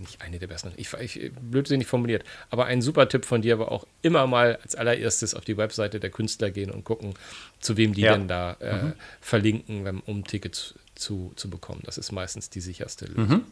nicht 0.00 0.20
eine 0.20 0.38
der 0.38 0.46
besten, 0.46 0.72
ich, 0.76 0.92
ich, 0.94 1.30
blödsinnig 1.38 1.86
formuliert, 1.86 2.24
aber 2.50 2.64
ein 2.64 2.82
super 2.82 3.08
Tipp 3.08 3.24
von 3.24 3.42
dir, 3.42 3.54
aber 3.54 3.70
auch 3.70 3.86
immer 4.02 4.26
mal 4.26 4.58
als 4.62 4.74
allererstes 4.74 5.34
auf 5.34 5.44
die 5.44 5.56
Webseite 5.56 6.00
der 6.00 6.10
Künstler 6.10 6.50
gehen 6.50 6.70
und 6.70 6.84
gucken, 6.84 7.14
zu 7.60 7.76
wem 7.76 7.94
die 7.94 8.00
ja. 8.00 8.16
denn 8.16 8.26
da 8.26 8.56
äh, 8.60 8.82
mhm. 8.82 8.92
verlinken, 9.20 10.02
um 10.06 10.24
Tickets 10.24 10.74
zu, 10.96 11.32
zu 11.36 11.48
bekommen. 11.48 11.82
Das 11.84 11.98
ist 11.98 12.12
meistens 12.12 12.50
die 12.50 12.60
sicherste 12.60 13.06
Lösung. 13.06 13.28
Mhm. 13.28 13.44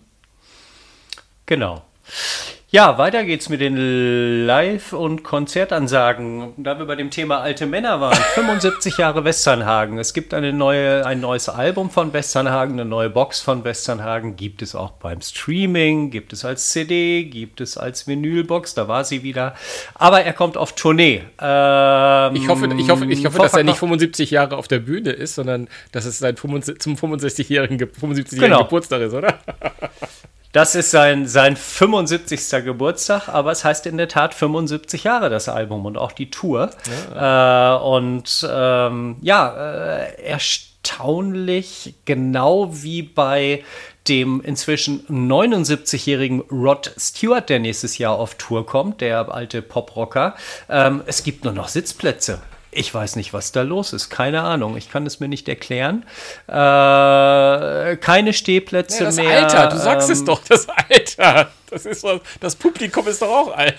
Genau. 1.46 1.84
Ja, 2.74 2.98
weiter 2.98 3.22
geht's 3.22 3.48
mit 3.48 3.60
den 3.60 4.46
Live- 4.46 4.92
und 4.92 5.22
Konzertansagen. 5.22 6.54
Da 6.56 6.76
wir 6.76 6.86
bei 6.86 6.96
dem 6.96 7.08
Thema 7.08 7.38
alte 7.40 7.66
Männer 7.66 8.00
waren, 8.00 8.16
75 8.34 8.98
Jahre 8.98 9.24
Westernhagen. 9.24 9.96
Es 10.00 10.12
gibt 10.12 10.34
eine 10.34 10.52
neue, 10.52 11.06
ein 11.06 11.20
neues 11.20 11.48
Album 11.48 11.88
von 11.88 12.12
Westernhagen, 12.12 12.72
eine 12.72 12.84
neue 12.84 13.10
Box 13.10 13.40
von 13.40 13.62
Westernhagen. 13.62 14.34
Gibt 14.34 14.60
es 14.60 14.74
auch 14.74 14.90
beim 14.90 15.20
Streaming, 15.20 16.10
gibt 16.10 16.32
es 16.32 16.44
als 16.44 16.70
CD, 16.70 17.22
gibt 17.26 17.60
es 17.60 17.78
als 17.78 18.08
Vinylbox. 18.08 18.74
Da 18.74 18.88
war 18.88 19.04
sie 19.04 19.22
wieder. 19.22 19.54
Aber 19.94 20.22
er 20.22 20.32
kommt 20.32 20.56
auf 20.56 20.74
Tournee. 20.74 21.22
Ähm, 21.40 22.34
ich 22.34 22.48
hoffe, 22.48 22.68
ich 22.76 22.90
hoffe, 22.90 23.04
ich 23.04 23.24
hoffe 23.24 23.38
dass 23.38 23.54
er 23.54 23.62
nicht 23.62 23.78
75 23.78 24.32
Jahre 24.32 24.56
auf 24.56 24.66
der 24.66 24.80
Bühne 24.80 25.10
ist, 25.10 25.36
sondern 25.36 25.68
dass 25.92 26.06
es 26.06 26.18
sein 26.18 26.36
65, 26.36 26.80
zum 26.80 26.96
65-jährigen 26.96 27.78
75 27.78 28.40
genau. 28.40 28.64
Geburtstag 28.64 29.02
ist, 29.02 29.14
oder? 29.14 29.38
Das 30.54 30.76
ist 30.76 30.92
sein, 30.92 31.26
sein 31.26 31.56
75. 31.56 32.64
Geburtstag, 32.64 33.28
aber 33.28 33.50
es 33.50 33.64
heißt 33.64 33.86
in 33.86 33.96
der 33.96 34.06
Tat 34.06 34.34
75 34.34 35.02
Jahre 35.02 35.28
das 35.28 35.48
Album 35.48 35.84
und 35.84 35.98
auch 35.98 36.12
die 36.12 36.30
Tour. 36.30 36.70
Ja. 37.12 37.74
Äh, 37.74 37.82
und 37.82 38.48
ähm, 38.48 39.16
ja, 39.20 39.96
äh, 39.96 40.22
erstaunlich, 40.22 41.94
genau 42.04 42.68
wie 42.70 43.02
bei 43.02 43.64
dem 44.06 44.40
inzwischen 44.42 45.04
79-jährigen 45.08 46.42
Rod 46.42 46.92
Stewart, 46.96 47.48
der 47.48 47.58
nächstes 47.58 47.98
Jahr 47.98 48.14
auf 48.16 48.36
Tour 48.36 48.64
kommt, 48.64 49.00
der 49.00 49.34
alte 49.34 49.60
Poprocker. 49.60 50.36
Ähm, 50.68 51.02
es 51.06 51.24
gibt 51.24 51.42
nur 51.42 51.52
noch 51.52 51.66
Sitzplätze. 51.66 52.40
Ich 52.76 52.92
weiß 52.92 53.16
nicht, 53.16 53.32
was 53.32 53.52
da 53.52 53.62
los 53.62 53.92
ist. 53.92 54.10
Keine 54.10 54.42
Ahnung. 54.42 54.76
Ich 54.76 54.90
kann 54.90 55.06
es 55.06 55.20
mir 55.20 55.28
nicht 55.28 55.48
erklären. 55.48 56.04
Äh, 56.48 57.96
keine 57.96 58.32
Stehplätze 58.32 59.00
ja, 59.00 59.04
das 59.06 59.16
mehr. 59.16 59.42
Alter, 59.42 59.68
du 59.68 59.78
sagst 59.78 60.08
ähm, 60.08 60.12
es 60.12 60.24
doch, 60.24 60.42
das 60.44 60.66
Alter. 60.68 61.50
Das, 61.70 61.86
ist, 61.86 62.04
das 62.40 62.56
Publikum 62.56 63.06
ist 63.06 63.22
doch 63.22 63.28
auch 63.30 63.56
alt. 63.56 63.76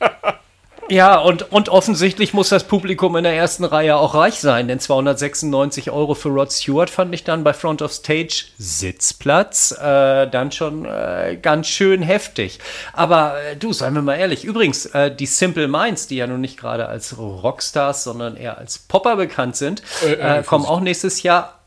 Ja, 0.88 1.18
und, 1.18 1.50
und 1.50 1.68
offensichtlich 1.68 2.32
muss 2.32 2.48
das 2.48 2.64
Publikum 2.64 3.16
in 3.16 3.24
der 3.24 3.34
ersten 3.34 3.64
Reihe 3.64 3.96
auch 3.96 4.14
reich 4.14 4.34
sein, 4.34 4.68
denn 4.68 4.78
296 4.78 5.90
Euro 5.90 6.14
für 6.14 6.28
Rod 6.28 6.52
Stewart 6.52 6.90
fand 6.90 7.12
ich 7.12 7.24
dann 7.24 7.42
bei 7.42 7.52
Front 7.52 7.82
of 7.82 7.92
Stage 7.92 8.44
Sitzplatz 8.56 9.72
äh, 9.72 10.28
dann 10.28 10.52
schon 10.52 10.84
äh, 10.84 11.38
ganz 11.42 11.66
schön 11.66 12.02
heftig. 12.02 12.60
Aber 12.92 13.34
äh, 13.42 13.56
du, 13.56 13.72
seien 13.72 13.94
wir 13.94 14.02
mal 14.02 14.14
ehrlich, 14.14 14.44
übrigens, 14.44 14.86
äh, 14.86 15.14
die 15.14 15.26
Simple 15.26 15.66
Minds, 15.66 16.06
die 16.06 16.16
ja 16.16 16.26
nun 16.28 16.40
nicht 16.40 16.56
gerade 16.56 16.86
als 16.86 17.18
Rockstars, 17.18 18.04
sondern 18.04 18.36
eher 18.36 18.58
als 18.58 18.78
Popper 18.78 19.16
bekannt 19.16 19.56
sind, 19.56 19.82
äh, 20.04 20.38
äh, 20.38 20.42
kommen 20.44 20.66
auch 20.66 20.80
nächstes 20.80 21.24
Jahr. 21.24 21.64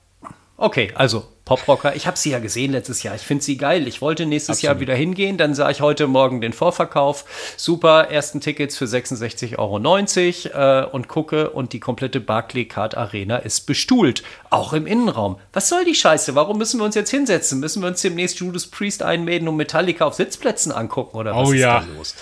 Okay, 0.55 0.91
also 0.95 1.25
Poprocker. 1.49 1.95
Ich 1.95 2.05
habe 2.05 2.15
sie 2.15 2.29
ja 2.29 2.37
gesehen 2.37 2.73
letztes 2.73 3.01
Jahr. 3.01 3.15
Ich 3.15 3.23
finde 3.23 3.43
sie 3.43 3.57
geil. 3.57 3.87
Ich 3.87 4.03
wollte 4.03 4.27
nächstes 4.27 4.57
Absolut. 4.57 4.75
Jahr 4.75 4.79
wieder 4.81 4.93
hingehen. 4.93 5.37
Dann 5.37 5.55
sah 5.55 5.71
ich 5.71 5.81
heute 5.81 6.05
Morgen 6.05 6.41
den 6.41 6.53
Vorverkauf. 6.53 7.25
Super, 7.57 8.11
ersten 8.11 8.39
Tickets 8.39 8.77
für 8.77 8.85
66,90 8.85 9.57
Euro 9.57 10.83
äh, 10.83 10.85
und 10.91 11.07
gucke 11.07 11.49
und 11.49 11.73
die 11.73 11.79
komplette 11.79 12.19
Barclaycard 12.19 12.95
Arena 12.95 13.37
ist 13.37 13.61
bestuhlt. 13.61 14.21
Auch 14.51 14.73
im 14.73 14.85
Innenraum. 14.85 15.39
Was 15.51 15.69
soll 15.69 15.85
die 15.85 15.95
Scheiße? 15.95 16.35
Warum 16.35 16.59
müssen 16.59 16.79
wir 16.79 16.85
uns 16.85 16.93
jetzt 16.93 17.09
hinsetzen? 17.09 17.59
Müssen 17.59 17.81
wir 17.81 17.87
uns 17.87 18.03
demnächst 18.03 18.37
Judas 18.39 18.67
Priest 18.67 19.01
einmäden 19.01 19.47
und 19.47 19.55
Metallica 19.55 20.05
auf 20.05 20.13
Sitzplätzen 20.13 20.71
angucken 20.71 21.17
oder 21.17 21.35
was 21.35 21.49
oh, 21.49 21.51
ist 21.53 21.61
ja. 21.61 21.79
da 21.79 21.97
los? 21.97 22.15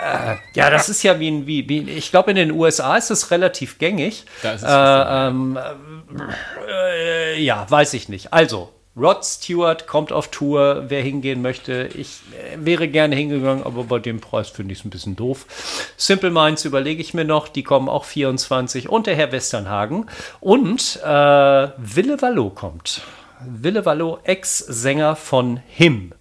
Äh, 0.00 0.36
ja, 0.54 0.70
das 0.70 0.88
ist 0.88 1.02
ja 1.02 1.18
wie 1.18 1.32
ein, 1.32 1.48
wie, 1.48 1.68
wie 1.68 1.90
ich 1.90 2.12
glaube 2.12 2.30
in 2.30 2.36
den 2.36 2.52
USA 2.52 2.96
ist 2.96 3.10
es 3.10 3.32
relativ 3.32 3.78
gängig. 3.78 4.24
Da 4.44 4.52
ist 4.52 4.62
es 4.62 4.68
äh, 4.68 5.28
ähm, 5.28 5.58
äh, 6.68 7.40
ja, 7.40 7.66
weiß 7.68 7.94
ich 7.94 8.08
nicht. 8.08 8.32
Also, 8.32 8.70
Rod 8.96 9.24
Stewart 9.24 9.86
kommt 9.86 10.12
auf 10.12 10.28
Tour, 10.28 10.84
wer 10.88 11.02
hingehen 11.02 11.40
möchte. 11.40 11.88
Ich 11.94 12.20
äh, 12.32 12.56
wäre 12.58 12.88
gerne 12.88 13.14
hingegangen, 13.14 13.64
aber 13.64 13.84
bei 13.84 13.98
dem 14.00 14.20
Preis 14.20 14.48
finde 14.48 14.72
ich 14.72 14.80
es 14.80 14.84
ein 14.84 14.90
bisschen 14.90 15.14
doof. 15.14 15.46
Simple 15.96 16.30
Minds 16.30 16.64
überlege 16.64 17.00
ich 17.00 17.14
mir 17.14 17.24
noch, 17.24 17.48
die 17.48 17.62
kommen 17.62 17.88
auch 17.88 18.04
24 18.04 18.88
und 18.88 19.06
der 19.06 19.14
Herr 19.14 19.30
Westernhagen. 19.30 20.06
Und 20.40 21.00
äh, 21.04 21.08
Wille 21.76 22.20
Wallo 22.20 22.50
kommt. 22.50 23.02
Ville 23.40 23.84
Valo, 23.84 24.18
Ex-Sänger 24.24 25.14
von 25.14 25.60
Him 25.68 26.12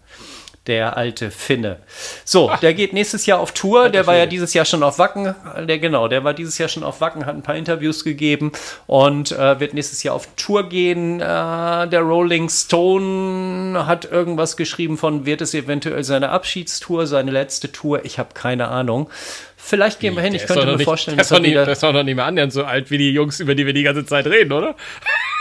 der 0.68 0.98
alte 0.98 1.32
Finne. 1.32 1.78
So, 2.26 2.50
Ach. 2.52 2.60
der 2.60 2.74
geht 2.74 2.94
nächstes 2.94 3.26
Jahr 3.26 3.40
auf 3.40 3.54
Tour. 3.54 3.90
Der 3.90 4.06
war 4.06 4.16
ja 4.16 4.26
dieses 4.26 4.54
Jahr 4.54 4.66
schon 4.66 4.84
auf 4.84 5.00
Wacken. 5.00 5.34
Der 5.68 5.80
genau, 5.80 6.08
der 6.08 6.24
war 6.24 6.34
dieses 6.34 6.58
Jahr 6.58 6.70
schon 6.70 6.84
auf 6.84 7.02
Wacken, 7.02 7.26
hat 7.26 7.36
ein 7.36 7.42
paar 7.42 7.56
Interviews 7.56 8.04
gegeben 8.04 8.52
und 8.86 9.32
äh, 9.32 9.60
wird 9.60 9.74
nächstes 9.74 10.04
Jahr 10.04 10.16
auf 10.16 10.28
Tour 10.36 10.70
gehen. 10.70 11.20
Äh, 11.20 11.24
der 11.24 12.02
Rolling 12.02 12.50
Stone 12.50 13.86
hat 13.88 14.06
irgendwas 14.06 14.58
geschrieben 14.58 14.98
von, 14.98 15.26
wird 15.26 15.42
es 15.42 15.54
eventuell 15.54 16.04
seine 16.04 16.30
Abschiedstour, 16.30 17.08
seine 17.08 17.32
letzte 17.32 17.72
Tour? 17.72 18.06
Ich 18.06 18.20
habe 18.20 18.30
keine 18.34 18.68
Ahnung. 18.68 19.10
Vielleicht 19.56 20.00
gehen 20.00 20.16
wir 20.16 20.22
hin. 20.22 20.36
Ich 20.36 20.46
könnte 20.46 20.66
mir 20.66 20.78
nicht, 20.78 20.86
vorstellen, 20.86 21.18
dass 21.18 21.32
er 21.32 21.44
wieder... 21.44 21.66
Der 21.66 21.74
ist 21.74 21.84
doch 21.84 21.92
noch 21.92 22.04
nicht 22.04 22.16
mehr 22.16 22.26
annähernd 22.26 22.54
so 22.54 22.64
alt 22.64 22.92
wie 22.92 22.98
die 22.98 23.12
Jungs, 23.12 23.40
über 23.40 23.56
die 23.56 23.66
wir 23.66 23.74
die 23.74 23.84
ganze 23.84 24.06
Zeit 24.06 24.26
reden, 24.28 24.54
oder? 24.54 24.76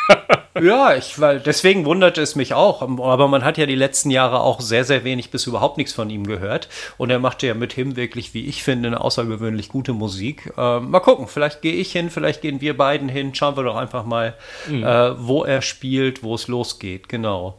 ja, 0.60 0.94
ich, 0.94 1.20
weil 1.20 1.40
deswegen 1.40 1.84
wunderte 1.84 2.22
es 2.22 2.36
mich 2.36 2.54
auch. 2.54 2.82
Aber 2.82 3.28
man 3.28 3.44
hat 3.44 3.58
ja 3.58 3.66
die 3.66 3.74
letzten 3.74 4.10
Jahre 4.10 4.40
auch 4.40 4.60
sehr, 4.60 4.84
sehr 4.84 5.04
wenig 5.04 5.30
bis 5.30 5.46
überhaupt 5.46 5.76
nichts 5.76 5.92
von 5.92 6.10
ihm 6.10 6.26
gehört. 6.26 6.68
Und 6.98 7.10
er 7.10 7.18
machte 7.18 7.46
ja 7.46 7.54
mit 7.54 7.76
ihm 7.76 7.96
wirklich, 7.96 8.34
wie 8.34 8.46
ich 8.46 8.62
finde, 8.62 8.88
eine 8.88 9.00
außergewöhnlich 9.00 9.68
gute 9.68 9.92
Musik. 9.92 10.52
Äh, 10.56 10.80
mal 10.80 11.00
gucken, 11.00 11.26
vielleicht 11.26 11.62
gehe 11.62 11.74
ich 11.74 11.92
hin, 11.92 12.10
vielleicht 12.10 12.42
gehen 12.42 12.60
wir 12.60 12.76
beiden 12.76 13.08
hin. 13.08 13.34
Schauen 13.34 13.56
wir 13.56 13.64
doch 13.64 13.76
einfach 13.76 14.04
mal, 14.04 14.34
mhm. 14.68 14.84
äh, 14.84 15.26
wo 15.26 15.44
er 15.44 15.62
spielt, 15.62 16.22
wo 16.22 16.34
es 16.34 16.48
losgeht. 16.48 17.08
Genau. 17.08 17.58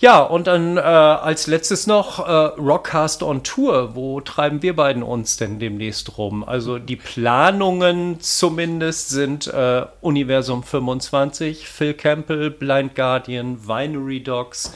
Ja, 0.00 0.22
und 0.22 0.46
dann 0.46 0.78
äh, 0.78 0.80
als 0.80 1.46
letztes 1.46 1.86
noch 1.86 2.26
äh, 2.26 2.32
Rockcast 2.58 3.22
on 3.22 3.42
Tour. 3.42 3.94
Wo 3.94 4.22
treiben 4.22 4.62
wir 4.62 4.74
beiden 4.74 5.02
uns 5.02 5.36
denn 5.36 5.58
demnächst 5.58 6.16
rum? 6.16 6.42
Also 6.42 6.78
die 6.78 6.96
Planungen 6.96 8.18
zumindest 8.18 9.10
sind 9.10 9.46
äh, 9.48 9.84
Universum 10.00 10.62
25, 10.62 11.68
Phil 11.68 11.92
Campbell, 11.92 12.50
Blind 12.50 12.94
Guardian, 12.94 13.68
Vinery 13.68 14.22
Dogs. 14.22 14.72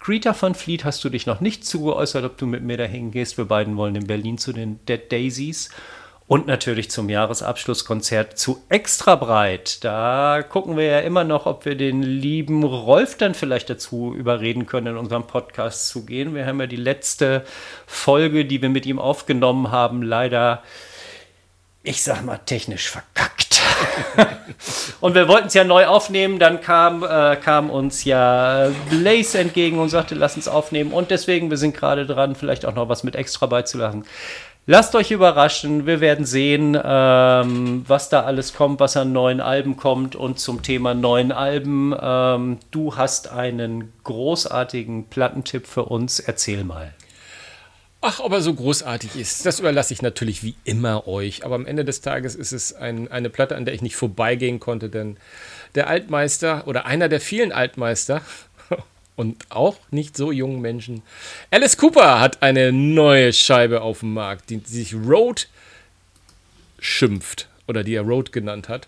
Greta 0.00 0.34
van 0.40 0.54
Fleet 0.54 0.86
hast 0.86 1.04
du 1.04 1.10
dich 1.10 1.26
noch 1.26 1.42
nicht 1.42 1.66
zugeäußert, 1.66 2.24
ob 2.24 2.38
du 2.38 2.46
mit 2.46 2.62
mir 2.62 2.78
dahin 2.78 3.10
gehst. 3.10 3.36
Wir 3.36 3.44
beiden 3.44 3.76
wollen 3.76 3.94
in 3.94 4.06
Berlin 4.06 4.38
zu 4.38 4.54
den 4.54 4.80
Dead 4.86 5.12
Daisies. 5.12 5.68
Und 6.26 6.46
natürlich 6.46 6.90
zum 6.90 7.08
Jahresabschlusskonzert 7.08 8.38
zu 8.38 8.62
Extra 8.68 9.16
Breit. 9.16 9.84
Da 9.84 10.42
gucken 10.48 10.76
wir 10.76 10.84
ja 10.84 11.00
immer 11.00 11.24
noch, 11.24 11.46
ob 11.46 11.64
wir 11.64 11.74
den 11.74 12.02
lieben 12.02 12.64
Rolf 12.64 13.16
dann 13.16 13.34
vielleicht 13.34 13.68
dazu 13.68 14.14
überreden 14.14 14.66
können, 14.66 14.88
in 14.88 14.96
unserem 14.96 15.26
Podcast 15.26 15.88
zu 15.88 16.06
gehen. 16.06 16.34
Wir 16.34 16.46
haben 16.46 16.60
ja 16.60 16.66
die 16.66 16.76
letzte 16.76 17.44
Folge, 17.86 18.44
die 18.44 18.62
wir 18.62 18.68
mit 18.68 18.86
ihm 18.86 18.98
aufgenommen 18.98 19.70
haben, 19.70 20.02
leider, 20.02 20.62
ich 21.82 22.02
sag 22.02 22.24
mal, 22.24 22.38
technisch 22.38 22.88
verkackt. 22.88 23.60
und 25.00 25.14
wir 25.14 25.28
wollten 25.28 25.48
es 25.48 25.54
ja 25.54 25.64
neu 25.64 25.86
aufnehmen, 25.86 26.38
dann 26.38 26.60
kam, 26.60 27.02
äh, 27.02 27.36
kam 27.36 27.68
uns 27.68 28.04
ja 28.04 28.70
Blaze 28.90 29.38
entgegen 29.38 29.78
und 29.78 29.88
sagte, 29.88 30.14
lass 30.14 30.36
uns 30.36 30.48
aufnehmen. 30.48 30.92
Und 30.92 31.10
deswegen, 31.10 31.50
wir 31.50 31.56
sind 31.56 31.76
gerade 31.76 32.06
dran, 32.06 32.34
vielleicht 32.34 32.64
auch 32.64 32.74
noch 32.74 32.88
was 32.88 33.02
mit 33.02 33.16
extra 33.16 33.46
beizulassen. 33.46 34.04
Lasst 34.64 34.94
euch 34.94 35.10
überraschen, 35.10 35.86
wir 35.86 36.00
werden 36.00 36.24
sehen, 36.24 36.78
ähm, 36.80 37.84
was 37.88 38.08
da 38.10 38.22
alles 38.22 38.54
kommt, 38.54 38.78
was 38.78 38.96
an 38.96 39.10
neuen 39.10 39.40
Alben 39.40 39.76
kommt. 39.76 40.14
Und 40.14 40.38
zum 40.38 40.62
Thema 40.62 40.94
neuen 40.94 41.32
Alben, 41.32 41.92
ähm, 42.00 42.58
du 42.70 42.94
hast 42.94 43.32
einen 43.32 43.92
großartigen 44.04 45.06
Plattentipp 45.08 45.66
für 45.66 45.86
uns. 45.86 46.20
Erzähl 46.20 46.62
mal. 46.62 46.94
Ach, 48.04 48.20
ob 48.20 48.32
er 48.32 48.40
so 48.40 48.54
großartig 48.54 49.16
ist, 49.16 49.46
das 49.46 49.58
überlasse 49.58 49.94
ich 49.94 50.02
natürlich 50.02 50.44
wie 50.44 50.54
immer 50.62 51.08
euch. 51.08 51.44
Aber 51.44 51.56
am 51.56 51.66
Ende 51.66 51.84
des 51.84 52.00
Tages 52.00 52.36
ist 52.36 52.52
es 52.52 52.72
ein, 52.72 53.10
eine 53.10 53.30
Platte, 53.30 53.56
an 53.56 53.64
der 53.64 53.74
ich 53.74 53.82
nicht 53.82 53.96
vorbeigehen 53.96 54.60
konnte, 54.60 54.88
denn 54.88 55.16
der 55.74 55.88
Altmeister 55.88 56.68
oder 56.68 56.86
einer 56.86 57.08
der 57.08 57.20
vielen 57.20 57.50
Altmeister 57.50 58.22
und 59.16 59.50
auch 59.50 59.76
nicht 59.90 60.16
so 60.16 60.32
jungen 60.32 60.60
Menschen. 60.60 61.02
Alice 61.50 61.76
Cooper 61.76 62.20
hat 62.20 62.42
eine 62.42 62.72
neue 62.72 63.32
Scheibe 63.32 63.82
auf 63.82 64.00
dem 64.00 64.14
Markt, 64.14 64.50
die 64.50 64.60
sich 64.64 64.94
Road 64.94 65.48
schimpft 66.78 67.48
oder 67.68 67.84
die 67.84 67.94
er 67.94 68.02
Road 68.02 68.32
genannt 68.32 68.68
hat. 68.68 68.86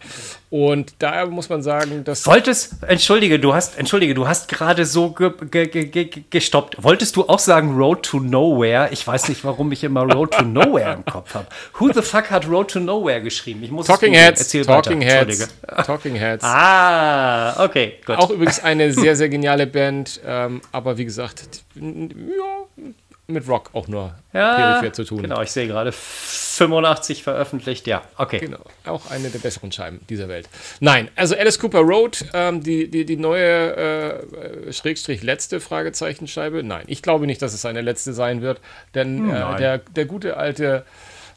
Und 0.50 0.94
da 0.98 1.26
muss 1.26 1.48
man 1.48 1.62
sagen, 1.62 2.04
dass. 2.04 2.26
Wolltest, 2.26 2.82
entschuldige, 2.86 3.38
du 3.38 3.54
hast, 3.54 3.78
entschuldige, 3.78 4.14
du 4.14 4.26
hast 4.26 4.48
gerade 4.48 4.84
so 4.84 5.10
ge, 5.10 5.32
ge, 5.50 5.86
ge, 5.86 6.24
gestoppt. 6.28 6.82
Wolltest 6.82 7.16
du 7.16 7.28
auch 7.28 7.38
sagen 7.38 7.76
Road 7.76 8.02
to 8.02 8.20
Nowhere? 8.20 8.88
Ich 8.92 9.06
weiß 9.06 9.28
nicht, 9.28 9.44
warum 9.44 9.70
ich 9.72 9.84
immer 9.84 10.02
Road 10.02 10.32
to 10.32 10.44
Nowhere 10.44 10.94
im 10.94 11.04
Kopf 11.04 11.34
habe. 11.34 11.46
Who 11.78 11.92
the 11.92 12.02
fuck 12.02 12.30
hat 12.30 12.48
Road 12.48 12.70
to 12.72 12.80
Nowhere 12.80 13.22
geschrieben? 13.22 13.62
Ich 13.62 13.70
muss 13.70 13.86
Talking 13.86 14.14
Heads. 14.14 14.40
Erzähl 14.40 14.64
Talking 14.64 15.00
weiter. 15.00 15.26
Heads. 15.26 15.48
Talking 15.86 16.14
Heads. 16.16 16.44
Ah, 16.44 17.64
okay, 17.64 17.94
gut. 18.04 18.16
Auch 18.16 18.30
übrigens 18.30 18.60
eine 18.60 18.92
sehr, 18.92 19.14
sehr 19.16 19.28
geniale 19.28 19.66
Band. 19.66 20.20
Ähm, 20.26 20.60
aber 20.72 20.98
wie 20.98 21.04
gesagt, 21.04 21.64
ja, 21.76 22.84
mit 23.26 23.48
Rock 23.48 23.70
auch 23.72 23.88
nur 23.88 24.14
ja, 24.32 24.54
peripher 24.56 24.92
zu 24.92 25.04
tun. 25.04 25.22
Genau, 25.22 25.40
ich 25.40 25.50
sehe 25.50 25.66
gerade 25.66 25.92
85 25.92 27.22
veröffentlicht, 27.22 27.86
ja, 27.86 28.02
okay. 28.18 28.38
Genau, 28.38 28.60
auch 28.84 29.10
eine 29.10 29.30
der 29.30 29.38
besseren 29.38 29.72
Scheiben 29.72 30.00
dieser 30.08 30.28
Welt. 30.28 30.48
Nein, 30.80 31.10
also 31.16 31.34
Alice 31.34 31.58
Cooper 31.58 31.80
Road, 31.80 32.24
ähm, 32.34 32.62
die, 32.62 32.90
die, 32.90 33.04
die 33.04 33.16
neue 33.16 33.76
äh, 33.76 34.72
Schrägstrich 34.72 35.22
letzte 35.22 35.60
Fragezeichenscheibe. 35.60 36.62
Nein, 36.62 36.84
ich 36.86 37.02
glaube 37.02 37.26
nicht, 37.26 37.40
dass 37.40 37.54
es 37.54 37.64
eine 37.64 37.80
letzte 37.80 38.12
sein 38.12 38.42
wird, 38.42 38.60
denn 38.94 39.30
äh, 39.30 39.56
der, 39.56 39.78
der 39.78 40.04
gute 40.04 40.36
alte 40.36 40.84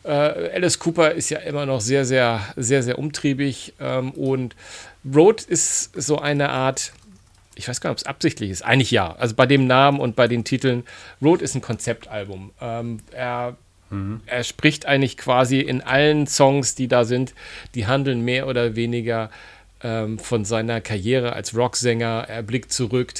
äh, 0.03 0.09
Alice 0.09 0.79
Cooper 0.79 1.11
ist 1.11 1.29
ja 1.29 1.39
immer 1.39 1.65
noch 1.65 1.81
sehr, 1.81 2.05
sehr, 2.05 2.41
sehr, 2.55 2.83
sehr 2.83 2.99
umtriebig 2.99 3.73
ähm, 3.79 4.11
und 4.11 4.55
Road 5.13 5.43
ist 5.43 5.91
so 5.99 6.19
eine 6.19 6.49
Art 6.49 6.91
ich 7.57 7.67
weiß 7.67 7.81
gar 7.81 7.89
nicht, 7.89 7.95
ob 7.95 8.01
es 8.01 8.05
absichtlich 8.05 8.51
ist. 8.51 8.63
Eigentlich 8.63 8.91
ja. 8.91 9.15
Also 9.17 9.35
bei 9.35 9.45
dem 9.45 9.67
Namen 9.67 9.99
und 9.99 10.15
bei 10.15 10.27
den 10.27 10.43
Titeln. 10.43 10.83
Road 11.21 11.41
ist 11.41 11.55
ein 11.55 11.61
Konzeptalbum. 11.61 12.51
Ähm, 12.61 12.99
er, 13.11 13.57
mhm. 13.89 14.21
er 14.25 14.43
spricht 14.43 14.85
eigentlich 14.85 15.17
quasi 15.17 15.59
in 15.59 15.81
allen 15.81 16.27
Songs, 16.27 16.75
die 16.75 16.87
da 16.87 17.03
sind, 17.03 17.33
die 17.75 17.87
handeln 17.87 18.21
mehr 18.21 18.47
oder 18.47 18.75
weniger 18.75 19.29
ähm, 19.81 20.19
von 20.19 20.45
seiner 20.45 20.81
Karriere 20.81 21.33
als 21.33 21.55
Rocksänger. 21.55 22.25
Er 22.27 22.43
blickt 22.43 22.71
zurück 22.71 23.13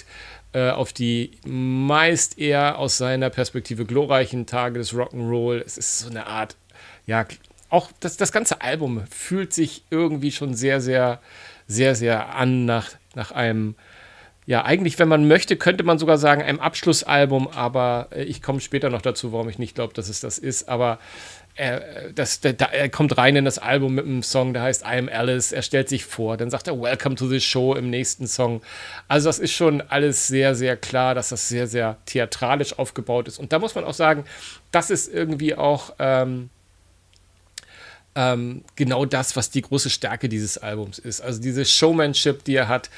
äh, 0.53 0.69
auf 0.69 0.93
die 0.93 1.31
meist 1.45 2.37
eher 2.37 2.79
aus 2.79 2.97
seiner 2.97 3.29
Perspektive 3.29 3.85
glorreichen 3.85 4.45
Tage 4.45 4.79
des 4.79 4.93
Rock'n'Roll. 4.93 5.61
Es 5.65 5.77
ist 5.77 5.99
so 5.99 6.09
eine 6.09 6.27
Art, 6.27 6.55
ja, 7.05 7.25
auch 7.69 7.91
das, 7.99 8.17
das 8.17 8.31
ganze 8.31 8.61
Album 8.61 9.03
fühlt 9.09 9.53
sich 9.53 9.83
irgendwie 9.89 10.31
schon 10.31 10.53
sehr, 10.53 10.79
sehr, 10.79 11.19
sehr, 11.67 11.95
sehr 11.95 12.35
an 12.35 12.65
nach, 12.65 12.91
nach 13.13 13.31
einem 13.31 13.75
ja, 14.47 14.63
eigentlich, 14.63 14.97
wenn 14.97 15.09
man 15.09 15.27
möchte, 15.27 15.57
könnte 15.57 15.83
man 15.83 15.99
sogar 15.99 16.17
sagen, 16.17 16.41
einem 16.41 16.61
Abschlussalbum, 16.61 17.49
aber 17.49 18.07
äh, 18.11 18.23
ich 18.23 18.41
komme 18.41 18.61
später 18.61 18.89
noch 18.89 19.01
dazu, 19.01 19.33
warum 19.33 19.49
ich 19.49 19.59
nicht 19.59 19.75
glaube, 19.75 19.93
dass 19.93 20.07
es 20.07 20.21
das 20.21 20.37
ist. 20.37 20.69
Aber 20.69 20.99
er, 21.55 22.13
das, 22.15 22.39
der, 22.39 22.57
er 22.57 22.87
kommt 22.87 23.17
rein 23.17 23.35
in 23.35 23.43
das 23.43 23.59
Album 23.59 23.95
mit 23.95 24.05
einem 24.05 24.23
Song, 24.23 24.53
der 24.53 24.61
heißt 24.61 24.83
I 24.83 24.99
am 24.99 25.09
Alice. 25.09 25.51
Er 25.51 25.63
stellt 25.63 25.89
sich 25.89 26.05
vor, 26.05 26.37
dann 26.37 26.49
sagt 26.49 26.67
er 26.67 26.79
Welcome 26.79 27.15
to 27.15 27.27
the 27.27 27.41
Show 27.41 27.75
im 27.75 27.89
nächsten 27.89 28.25
Song. 28.25 28.61
Also, 29.09 29.27
das 29.27 29.39
ist 29.39 29.51
schon 29.51 29.81
alles 29.81 30.27
sehr, 30.27 30.55
sehr 30.55 30.77
klar, 30.77 31.13
dass 31.13 31.27
das 31.27 31.49
sehr, 31.49 31.67
sehr 31.67 31.97
theatralisch 32.05 32.79
aufgebaut 32.79 33.27
ist. 33.27 33.39
Und 33.39 33.51
da 33.51 33.59
muss 33.59 33.75
man 33.75 33.83
auch 33.83 33.93
sagen, 33.93 34.23
das 34.71 34.89
ist 34.89 35.13
irgendwie 35.13 35.55
auch. 35.55 35.93
Ähm, 35.99 36.49
ähm, 38.17 38.63
genau 38.75 39.05
das, 39.05 39.35
was 39.35 39.51
die 39.51 39.61
große 39.61 39.91
Stärke 39.91 40.27
dieses 40.27 40.57
Albums 40.57 40.97
ist. 40.97 41.21
Also 41.21 41.39
diese 41.39 41.63
Showmanship, 41.65 42.43
die 42.45 42.55
er 42.55 42.67
hat, 42.67 42.89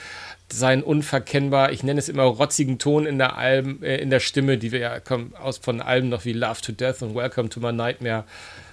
seinen 0.52 0.84
unverkennbar, 0.84 1.72
ich 1.72 1.84
nenne 1.84 2.00
es 2.00 2.10
immer 2.10 2.24
rotzigen 2.24 2.80
Ton 2.80 3.06
in 3.06 3.18
der 3.18 3.38
Alben, 3.38 3.84
äh, 3.84 3.98
in 3.98 4.10
der 4.10 4.20
Stimme, 4.20 4.58
die 4.58 4.72
wir 4.72 4.80
ja 4.80 5.00
kommen 5.00 5.34
aus 5.36 5.58
von 5.58 5.82
Alben 5.82 6.10
noch 6.10 6.26
wie 6.26 6.34
Love 6.34 6.62
to 6.62 6.72
Death 6.72 7.02
und 7.02 7.16
Welcome 7.16 7.50
to 7.50 7.60
My 7.60 7.72
Nightmare, 7.72 8.26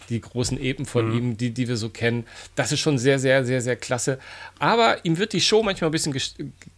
die 0.08 0.20
großen 0.20 0.60
Epen 0.60 0.86
von 0.86 1.08
mhm. 1.08 1.18
ihm, 1.18 1.36
die, 1.36 1.50
die 1.50 1.68
wir 1.68 1.76
so 1.76 1.88
kennen. 1.88 2.24
Das 2.54 2.72
ist 2.72 2.80
schon 2.80 2.98
sehr, 2.98 3.18
sehr, 3.18 3.44
sehr, 3.44 3.60
sehr 3.60 3.76
klasse. 3.76 4.18
Aber 4.58 5.04
ihm 5.04 5.18
wird 5.18 5.32
die 5.32 5.40
Show 5.40 5.62
manchmal 5.62 5.90
ein 5.90 5.92
bisschen 5.92 6.14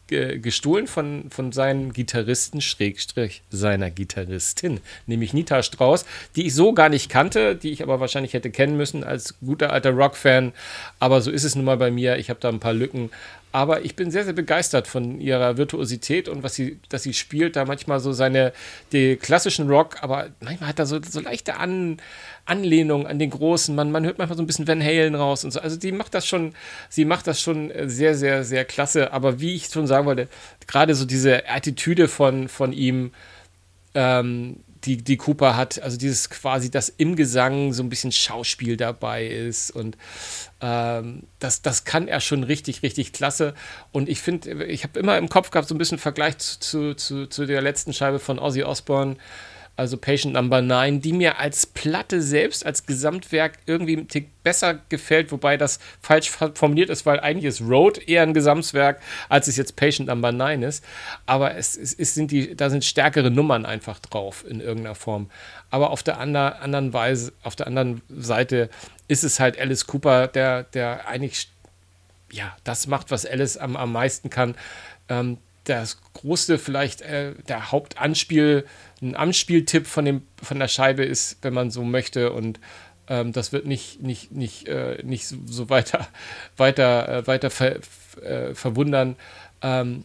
gestohlen 0.08 0.86
von, 0.86 1.28
von 1.30 1.52
seinen 1.52 1.92
Gitarristen, 1.92 2.62
Schrägstrich 2.62 3.42
seiner 3.50 3.90
Gitarristin, 3.90 4.80
nämlich 5.06 5.34
Nita 5.34 5.62
Strauss, 5.62 6.06
die 6.34 6.46
ich 6.46 6.54
so 6.54 6.72
gar 6.72 6.88
nicht 6.88 7.10
kannte, 7.10 7.54
die 7.54 7.70
ich 7.70 7.82
aber 7.82 8.00
wahrscheinlich 8.00 8.32
hätte 8.32 8.50
kennen 8.50 8.78
müssen 8.78 9.04
als 9.04 9.34
guter 9.40 9.70
alter 9.70 9.90
Rock-Fan. 9.90 10.52
Aber 10.98 11.20
so 11.20 11.30
ist 11.30 11.44
es 11.44 11.54
nun 11.54 11.66
mal 11.66 11.76
bei 11.76 11.90
mir. 11.90 12.16
Ich 12.16 12.30
habe 12.30 12.40
da 12.40 12.48
ein 12.48 12.60
paar 12.60 12.72
Lücken. 12.72 13.10
Aber 13.50 13.84
ich 13.84 13.96
bin 13.96 14.10
sehr, 14.10 14.24
sehr 14.24 14.34
begeistert 14.34 14.86
von 14.86 15.20
ihrer 15.20 15.56
Virtuosität 15.56 16.28
und 16.28 16.42
was 16.42 16.54
sie, 16.54 16.78
dass 16.90 17.02
sie 17.02 17.14
spielt, 17.14 17.56
da 17.56 17.64
manchmal 17.64 17.98
so 17.98 18.12
seine, 18.12 18.52
die 18.92 19.16
klassischen 19.16 19.68
Rock, 19.70 20.02
aber 20.02 20.28
manchmal 20.40 20.68
hat 20.68 20.78
er 20.78 20.86
so, 20.86 21.00
so 21.02 21.20
leichte 21.20 21.56
An, 21.56 21.96
Anlehnung 22.44 23.06
an 23.06 23.18
den 23.18 23.30
Großen. 23.30 23.74
Man, 23.74 23.90
man 23.90 24.04
hört 24.04 24.18
manchmal 24.18 24.36
so 24.36 24.42
ein 24.42 24.46
bisschen 24.46 24.68
Van 24.68 24.82
Halen 24.82 25.14
raus 25.14 25.44
und 25.44 25.52
so. 25.52 25.60
Also 25.60 25.78
die 25.78 25.92
macht 25.92 26.14
das 26.14 26.26
schon, 26.26 26.54
sie 26.90 27.06
macht 27.06 27.26
das 27.26 27.40
schon 27.40 27.72
sehr, 27.86 28.14
sehr, 28.14 28.44
sehr 28.44 28.66
klasse. 28.66 29.12
Aber 29.12 29.40
wie 29.40 29.54
ich 29.54 29.66
schon 29.66 29.86
sagen 29.86 30.06
wollte, 30.06 30.28
gerade 30.66 30.94
so 30.94 31.06
diese 31.06 31.48
Attitüde 31.48 32.06
von, 32.08 32.48
von 32.48 32.72
ihm, 32.72 33.12
ähm, 33.94 34.60
die, 34.84 34.96
die 34.98 35.16
Cooper 35.16 35.56
hat. 35.56 35.80
Also 35.82 35.96
dieses 35.96 36.30
quasi, 36.30 36.70
dass 36.70 36.88
im 36.88 37.16
Gesang 37.16 37.72
so 37.72 37.82
ein 37.82 37.88
bisschen 37.88 38.12
Schauspiel 38.12 38.76
dabei 38.76 39.26
ist 39.26 39.70
und 39.70 39.96
ähm, 40.60 41.24
das, 41.38 41.62
das 41.62 41.84
kann 41.84 42.08
er 42.08 42.20
schon 42.20 42.42
richtig, 42.44 42.82
richtig 42.82 43.12
klasse. 43.12 43.54
Und 43.92 44.08
ich 44.08 44.20
finde, 44.20 44.64
ich 44.64 44.84
habe 44.84 44.98
immer 44.98 45.18
im 45.18 45.28
Kopf 45.28 45.50
gehabt, 45.50 45.68
so 45.68 45.74
ein 45.74 45.78
bisschen 45.78 45.98
Vergleich 45.98 46.38
zu, 46.38 46.94
zu, 46.94 47.26
zu 47.26 47.46
der 47.46 47.62
letzten 47.62 47.92
Scheibe 47.92 48.18
von 48.18 48.38
Ozzy 48.38 48.62
Osbourne 48.62 49.16
also 49.78 49.96
Patient 49.96 50.34
Number 50.34 50.60
9, 50.60 51.00
die 51.00 51.12
mir 51.12 51.38
als 51.38 51.64
Platte 51.64 52.20
selbst, 52.20 52.66
als 52.66 52.84
Gesamtwerk 52.84 53.58
irgendwie 53.66 53.96
ein 53.96 54.08
Tick 54.08 54.42
besser 54.42 54.80
gefällt, 54.88 55.30
wobei 55.30 55.56
das 55.56 55.78
falsch 56.02 56.30
formuliert 56.30 56.90
ist, 56.90 57.06
weil 57.06 57.20
eigentlich 57.20 57.44
ist 57.44 57.60
Road 57.60 58.08
eher 58.08 58.24
ein 58.24 58.34
Gesamtwerk, 58.34 59.00
als 59.28 59.46
es 59.46 59.56
jetzt 59.56 59.76
Patient 59.76 60.08
Number 60.08 60.32
9 60.32 60.64
ist. 60.64 60.84
Aber 61.26 61.54
es, 61.54 61.76
es, 61.76 61.94
es 61.94 62.12
sind 62.12 62.32
die, 62.32 62.56
da 62.56 62.70
sind 62.70 62.84
stärkere 62.84 63.30
Nummern 63.30 63.64
einfach 63.64 64.00
drauf 64.00 64.44
in 64.48 64.60
irgendeiner 64.60 64.96
Form. 64.96 65.30
Aber 65.70 65.90
auf 65.90 66.02
der 66.02 66.18
ander, 66.18 66.60
anderen 66.60 66.92
Weise, 66.92 67.32
auf 67.44 67.54
der 67.54 67.68
anderen 67.68 68.02
Seite 68.08 68.70
ist 69.06 69.22
es 69.22 69.38
halt 69.38 69.60
Alice 69.60 69.86
Cooper, 69.86 70.26
der, 70.26 70.64
der 70.64 71.06
eigentlich 71.06 71.50
ja, 72.32 72.56
das 72.64 72.88
macht, 72.88 73.12
was 73.12 73.24
Alice 73.24 73.56
am, 73.56 73.76
am 73.76 73.92
meisten 73.92 74.28
kann. 74.28 74.56
Ähm, 75.08 75.38
das 75.68 75.98
große, 76.14 76.58
vielleicht 76.58 77.02
äh, 77.02 77.34
der 77.48 77.70
Hauptanspiel, 77.70 78.66
ein 79.00 79.14
Anspieltipp 79.14 79.86
von, 79.86 80.04
dem, 80.04 80.22
von 80.42 80.58
der 80.58 80.68
Scheibe 80.68 81.04
ist, 81.04 81.38
wenn 81.42 81.54
man 81.54 81.70
so 81.70 81.84
möchte. 81.84 82.32
Und 82.32 82.60
ähm, 83.08 83.32
das 83.32 83.52
wird 83.52 83.66
nicht, 83.66 84.02
nicht, 84.02 84.32
nicht, 84.32 84.68
äh, 84.68 85.02
nicht 85.02 85.26
so, 85.26 85.36
so 85.46 85.70
weiter, 85.70 86.08
weiter, 86.56 87.08
äh, 87.08 87.26
weiter 87.26 87.50
ver, 87.50 87.76
äh, 88.22 88.54
verwundern. 88.54 89.16
Ähm, 89.62 90.04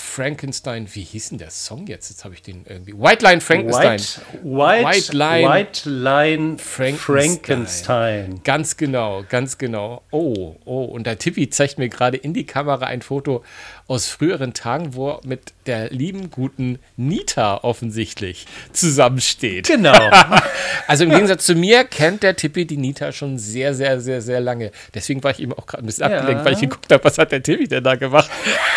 Frankenstein, 0.00 0.88
wie 0.92 1.02
hieß 1.02 1.28
denn 1.28 1.38
der 1.38 1.50
Song 1.50 1.86
jetzt? 1.86 2.08
Jetzt 2.08 2.24
habe 2.24 2.34
ich 2.34 2.42
den 2.42 2.64
irgendwie. 2.66 2.94
White 2.94 3.24
Line 3.24 3.40
Frankenstein. 3.40 4.00
White, 4.00 4.20
White, 4.42 4.86
White 4.86 5.16
Line, 5.16 5.48
White 5.48 5.90
Line 5.90 6.58
Frankenstein. 6.58 7.38
Frankenstein. 7.38 8.40
Ganz 8.42 8.76
genau, 8.76 9.24
ganz 9.28 9.58
genau. 9.58 10.02
Oh, 10.10 10.56
oh, 10.64 10.84
und 10.84 11.06
der 11.06 11.18
Tippi 11.18 11.50
zeigt 11.50 11.78
mir 11.78 11.88
gerade 11.88 12.16
in 12.16 12.32
die 12.32 12.46
Kamera 12.46 12.86
ein 12.86 13.02
Foto 13.02 13.44
aus 13.90 14.06
früheren 14.06 14.54
Tagen, 14.54 14.94
wo 14.94 15.10
er 15.10 15.20
mit 15.24 15.52
der 15.66 15.90
lieben, 15.90 16.30
guten 16.30 16.78
Nita 16.96 17.56
offensichtlich 17.64 18.46
zusammensteht. 18.72 19.66
Genau. 19.66 20.10
also 20.86 21.02
im 21.02 21.10
Gegensatz 21.10 21.44
zu 21.44 21.56
mir 21.56 21.82
kennt 21.82 22.22
der 22.22 22.36
Tippi 22.36 22.66
die 22.66 22.76
Nita 22.76 23.10
schon 23.10 23.36
sehr, 23.36 23.74
sehr, 23.74 24.00
sehr, 24.00 24.22
sehr 24.22 24.40
lange. 24.40 24.70
Deswegen 24.94 25.24
war 25.24 25.32
ich 25.32 25.40
eben 25.40 25.52
auch 25.54 25.66
gerade 25.66 25.82
ein 25.82 25.86
bisschen 25.86 26.08
ja. 26.08 26.18
abgelenkt, 26.18 26.44
weil 26.44 26.52
ich 26.52 26.60
geguckt 26.60 26.92
habe, 26.92 27.02
was 27.02 27.18
hat 27.18 27.32
der 27.32 27.42
Tippi 27.42 27.66
denn 27.66 27.82
da 27.82 27.96
gemacht. 27.96 28.30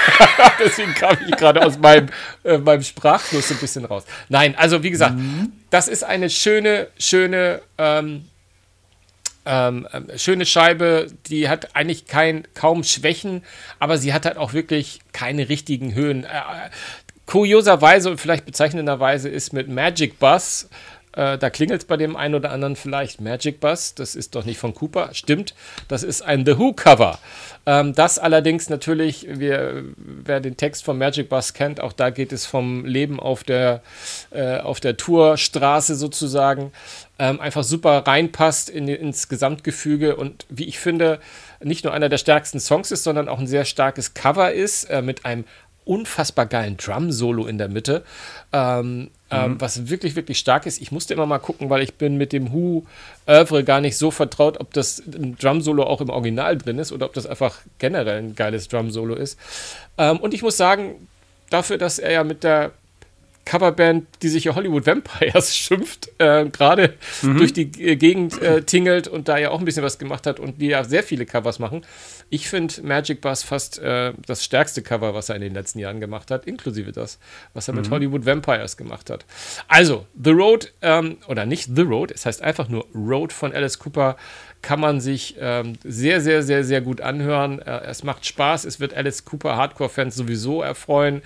Deswegen 0.65 0.95
kam 0.95 1.15
ich 1.27 1.35
gerade 1.37 1.63
aus 1.63 1.77
meinem, 1.77 2.07
äh, 2.43 2.57
meinem 2.57 2.81
Sprachfluss 2.81 3.51
ein 3.51 3.57
bisschen 3.57 3.85
raus. 3.85 4.05
Nein, 4.29 4.55
also 4.57 4.81
wie 4.81 4.89
gesagt, 4.89 5.15
mhm. 5.15 5.51
das 5.69 5.89
ist 5.89 6.03
eine 6.03 6.31
schöne, 6.31 6.87
schöne 6.97 7.61
ähm, 7.77 8.25
ähm, 9.45 9.87
ähm, 9.93 10.07
schöne 10.15 10.45
Scheibe, 10.45 11.07
die 11.27 11.49
hat 11.49 11.75
eigentlich 11.75 12.05
kein, 12.05 12.47
kaum 12.53 12.83
Schwächen, 12.83 13.43
aber 13.79 13.97
sie 13.97 14.13
hat 14.13 14.25
halt 14.25 14.37
auch 14.37 14.53
wirklich 14.53 14.99
keine 15.11 15.49
richtigen 15.49 15.93
Höhen. 15.95 16.23
Äh, 16.23 16.69
kurioserweise 17.25 18.09
und 18.09 18.19
vielleicht 18.19 18.45
bezeichnenderweise 18.45 19.29
ist 19.29 19.53
mit 19.53 19.69
Magic 19.69 20.19
Bus, 20.19 20.69
äh, 21.13 21.37
da 21.37 21.49
klingelt 21.49 21.81
es 21.81 21.87
bei 21.87 21.97
dem 21.97 22.15
einen 22.15 22.35
oder 22.35 22.51
anderen 22.51 22.75
vielleicht. 22.75 23.21
Magic 23.21 23.59
Bus, 23.59 23.95
das 23.95 24.15
ist 24.15 24.35
doch 24.35 24.45
nicht 24.45 24.57
von 24.57 24.73
Cooper, 24.73 25.09
stimmt, 25.13 25.53
das 25.87 26.03
ist 26.03 26.21
ein 26.21 26.45
The 26.45 26.57
Who 26.57 26.73
Cover. 26.73 27.19
Ähm, 27.65 27.93
das 27.93 28.19
allerdings 28.19 28.69
natürlich, 28.69 29.27
wir, 29.29 29.83
wer 29.95 30.39
den 30.39 30.57
Text 30.57 30.83
von 30.83 30.97
Magic 30.97 31.29
Bus 31.29 31.53
kennt, 31.53 31.79
auch 31.79 31.93
da 31.93 32.09
geht 32.09 32.33
es 32.33 32.45
vom 32.45 32.85
Leben 32.85 33.19
auf 33.19 33.43
der, 33.43 33.81
äh, 34.31 34.59
der 34.83 34.97
Tourstraße 34.97 35.95
sozusagen 35.95 36.71
ähm, 37.19 37.39
einfach 37.39 37.63
super 37.63 38.05
reinpasst 38.05 38.69
in, 38.69 38.87
ins 38.87 39.29
Gesamtgefüge 39.29 40.15
und 40.15 40.45
wie 40.49 40.65
ich 40.65 40.79
finde, 40.79 41.19
nicht 41.61 41.85
nur 41.85 41.93
einer 41.93 42.09
der 42.09 42.17
stärksten 42.17 42.59
Songs 42.59 42.91
ist, 42.91 43.03
sondern 43.03 43.29
auch 43.29 43.39
ein 43.39 43.47
sehr 43.47 43.65
starkes 43.65 44.13
Cover 44.13 44.51
ist, 44.51 44.85
äh, 44.85 45.01
mit 45.01 45.25
einem 45.25 45.45
unfassbar 45.85 46.45
geilen 46.45 46.77
Drum-Solo 46.77 47.45
in 47.45 47.57
der 47.57 47.69
Mitte, 47.69 48.03
ähm, 48.51 49.11
ähm 49.33 49.51
mhm. 49.51 49.61
was 49.61 49.89
wirklich, 49.89 50.15
wirklich 50.15 50.37
stark 50.37 50.65
ist. 50.65 50.81
Ich 50.81 50.91
musste 50.91 51.13
immer 51.13 51.25
mal 51.25 51.39
gucken, 51.39 51.69
weil 51.69 51.81
ich 51.81 51.95
bin 51.95 52.17
mit 52.17 52.33
dem 52.33 52.53
Who-Oeuvre 52.53 53.63
gar 53.63 53.81
nicht 53.81 53.97
so 53.97 54.11
vertraut, 54.11 54.59
ob 54.59 54.73
das 54.73 54.99
ein 54.99 55.37
Drum-Solo 55.37 55.83
auch 55.83 56.01
im 56.01 56.09
Original 56.09 56.57
drin 56.57 56.79
ist 56.79 56.91
oder 56.91 57.05
ob 57.05 57.13
das 57.13 57.25
einfach 57.25 57.59
generell 57.79 58.19
ein 58.19 58.35
geiles 58.35 58.67
Drum-Solo 58.67 59.15
ist. 59.15 59.39
Ähm, 59.97 60.17
und 60.19 60.33
ich 60.33 60.41
muss 60.41 60.57
sagen, 60.57 61.07
dafür, 61.49 61.77
dass 61.77 61.99
er 61.99 62.11
ja 62.11 62.23
mit 62.23 62.43
der 62.43 62.71
Coverband, 63.45 64.07
die 64.21 64.29
sich 64.29 64.45
ja 64.45 64.55
Hollywood 64.55 64.85
Vampires 64.85 65.55
schimpft, 65.55 66.09
äh, 66.17 66.45
gerade 66.45 66.93
mhm. 67.21 67.37
durch 67.37 67.53
die 67.53 67.69
Gegend 67.69 68.41
äh, 68.41 68.61
tingelt 68.61 69.07
und 69.07 69.27
da 69.27 69.37
ja 69.37 69.49
auch 69.49 69.59
ein 69.59 69.65
bisschen 69.65 69.83
was 69.83 69.99
gemacht 69.99 70.25
hat 70.27 70.39
und 70.39 70.61
die 70.61 70.67
ja 70.67 70.83
sehr 70.83 71.03
viele 71.03 71.25
Covers 71.25 71.59
machen. 71.59 71.81
Ich 72.33 72.49
finde 72.49 72.81
Magic 72.81 73.21
Bus 73.21 73.43
fast 73.43 73.77
äh, 73.77 74.11
das 74.25 74.43
stärkste 74.43 74.81
Cover, 74.81 75.13
was 75.13 75.29
er 75.29 75.35
in 75.35 75.43
den 75.43 75.53
letzten 75.53 75.77
Jahren 75.77 75.99
gemacht 75.99 76.31
hat, 76.31 76.47
inklusive 76.47 76.91
das, 76.91 77.19
was 77.53 77.67
er 77.67 77.75
mhm. 77.75 77.81
mit 77.81 77.91
Hollywood 77.91 78.25
Vampires 78.25 78.75
gemacht 78.75 79.11
hat. 79.11 79.23
Also, 79.67 80.07
The 80.19 80.31
Road, 80.31 80.73
ähm, 80.81 81.17
oder 81.27 81.45
nicht 81.45 81.69
The 81.75 81.83
Road, 81.83 82.09
es 82.09 82.25
heißt 82.25 82.41
einfach 82.41 82.69
nur 82.69 82.87
Road 82.95 83.31
von 83.33 83.53
Alice 83.53 83.77
Cooper, 83.77 84.17
kann 84.63 84.79
man 84.79 84.99
sich 84.99 85.35
ähm, 85.39 85.73
sehr, 85.83 86.21
sehr, 86.21 86.41
sehr, 86.41 86.63
sehr 86.63 86.81
gut 86.81 87.01
anhören. 87.01 87.59
Äh, 87.59 87.81
es 87.81 88.03
macht 88.03 88.25
Spaß. 88.25 88.65
Es 88.65 88.79
wird 88.79 88.95
Alice 88.95 89.25
Cooper 89.25 89.55
Hardcore-Fans 89.57 90.15
sowieso 90.15 90.63
erfreuen. 90.63 91.21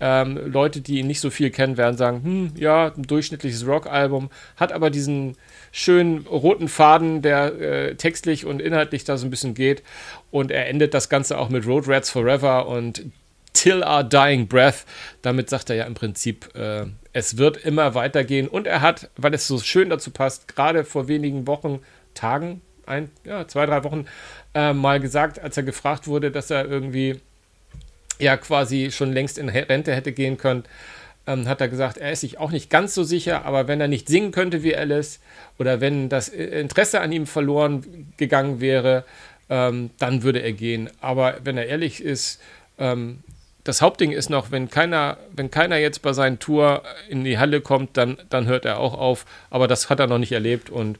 Ähm, 0.00 0.52
Leute, 0.52 0.82
die 0.82 0.98
ihn 0.98 1.06
nicht 1.06 1.20
so 1.20 1.30
viel 1.30 1.50
kennen, 1.50 1.78
werden 1.78 1.96
sagen, 1.96 2.22
hm, 2.22 2.52
ja, 2.56 2.92
ein 2.94 3.04
durchschnittliches 3.04 3.66
Rock-Album, 3.66 4.28
hat 4.56 4.72
aber 4.72 4.90
diesen 4.90 5.36
schönen 5.72 6.26
roten 6.26 6.68
Faden, 6.68 7.22
der 7.22 7.60
äh, 7.60 7.94
textlich 7.94 8.44
und 8.46 8.60
inhaltlich 8.60 9.04
da 9.04 9.16
so 9.16 9.26
ein 9.26 9.30
bisschen 9.30 9.54
geht. 9.54 9.82
Und 10.30 10.50
er 10.50 10.68
endet 10.68 10.94
das 10.94 11.08
Ganze 11.08 11.38
auch 11.38 11.48
mit 11.48 11.66
Road 11.66 11.88
Rats 11.88 12.10
Forever 12.10 12.66
und 12.68 13.04
Till 13.52 13.82
Our 13.82 14.04
Dying 14.04 14.46
Breath. 14.46 14.84
Damit 15.22 15.50
sagt 15.50 15.70
er 15.70 15.76
ja 15.76 15.84
im 15.84 15.94
Prinzip, 15.94 16.54
äh, 16.54 16.86
es 17.12 17.36
wird 17.36 17.58
immer 17.58 17.94
weitergehen. 17.94 18.48
Und 18.48 18.66
er 18.66 18.80
hat, 18.80 19.10
weil 19.16 19.34
es 19.34 19.46
so 19.46 19.58
schön 19.58 19.90
dazu 19.90 20.10
passt, 20.10 20.48
gerade 20.48 20.84
vor 20.84 21.08
wenigen 21.08 21.46
Wochen, 21.46 21.80
Tagen, 22.14 22.60
ein, 22.86 23.10
ja, 23.24 23.46
zwei, 23.46 23.66
drei 23.66 23.84
Wochen 23.84 24.06
äh, 24.54 24.72
mal 24.72 25.00
gesagt, 25.00 25.38
als 25.38 25.56
er 25.56 25.62
gefragt 25.62 26.06
wurde, 26.06 26.30
dass 26.30 26.50
er 26.50 26.64
irgendwie 26.64 27.20
ja 28.18 28.36
quasi 28.36 28.90
schon 28.90 29.12
längst 29.12 29.38
in 29.38 29.48
Rente 29.48 29.94
hätte 29.94 30.12
gehen 30.12 30.36
können, 30.36 30.64
ähm, 31.26 31.48
hat 31.48 31.60
er 31.60 31.68
gesagt, 31.68 31.98
er 31.98 32.12
ist 32.12 32.20
sich 32.20 32.38
auch 32.38 32.50
nicht 32.50 32.70
ganz 32.70 32.94
so 32.94 33.04
sicher, 33.04 33.44
aber 33.44 33.68
wenn 33.68 33.80
er 33.80 33.88
nicht 33.88 34.08
singen 34.08 34.32
könnte 34.32 34.62
wie 34.62 34.76
Alice 34.76 35.20
oder 35.58 35.80
wenn 35.80 36.08
das 36.08 36.28
Interesse 36.28 37.00
an 37.00 37.12
ihm 37.12 37.26
verloren 37.26 38.12
gegangen 38.16 38.60
wäre, 38.60 39.04
ähm, 39.48 39.90
dann 39.98 40.22
würde 40.22 40.40
er 40.40 40.52
gehen. 40.52 40.90
Aber 41.00 41.38
wenn 41.44 41.58
er 41.58 41.66
ehrlich 41.66 42.02
ist, 42.02 42.40
ähm, 42.78 43.20
das 43.64 43.82
Hauptding 43.82 44.12
ist 44.12 44.30
noch, 44.30 44.50
wenn 44.50 44.70
keiner, 44.70 45.18
wenn 45.32 45.50
keiner 45.50 45.76
jetzt 45.76 46.00
bei 46.02 46.12
seinen 46.12 46.38
Tour 46.38 46.82
in 47.08 47.24
die 47.24 47.38
Halle 47.38 47.60
kommt, 47.60 47.96
dann, 47.96 48.16
dann 48.30 48.46
hört 48.46 48.64
er 48.64 48.78
auch 48.78 48.94
auf. 48.94 49.26
Aber 49.50 49.68
das 49.68 49.90
hat 49.90 50.00
er 50.00 50.06
noch 50.06 50.18
nicht 50.18 50.32
erlebt 50.32 50.70
und 50.70 50.98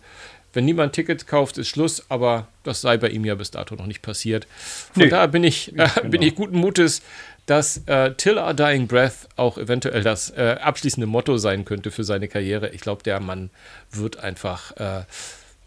wenn 0.53 0.65
niemand 0.65 0.95
Tickets 0.95 1.27
kauft, 1.27 1.59
ist 1.59 1.69
Schluss, 1.69 2.05
aber 2.09 2.49
das 2.65 2.81
sei 2.81 2.97
bei 2.97 3.09
ihm 3.09 3.25
ja 3.25 3.37
bis 3.37 3.53
dato 3.53 3.77
noch 3.77 3.87
nicht 3.87 4.03
passiert. 4.03 4.47
Von 4.93 5.05
nee. 5.05 5.09
daher 5.09 5.29
bin 5.29 5.45
ich, 5.45 5.69
äh, 5.69 5.89
genau. 5.95 6.09
bin 6.11 6.23
ich 6.23 6.35
guten 6.35 6.59
Mutes, 6.59 7.03
dass 7.51 7.79
äh, 7.87 8.13
Till 8.15 8.39
Our 8.39 8.55
Dying 8.55 8.87
Breath 8.87 9.29
auch 9.35 9.59
eventuell 9.59 10.05
das 10.05 10.31
äh, 10.31 10.57
abschließende 10.61 11.09
Motto 11.09 11.37
sein 11.37 11.65
könnte 11.65 11.91
für 11.91 12.05
seine 12.05 12.29
Karriere. 12.29 12.69
Ich 12.69 12.81
glaube, 12.81 13.03
der 13.03 13.19
Mann 13.19 13.51
wird 13.91 14.19
einfach 14.21 14.71
äh, 14.77 15.03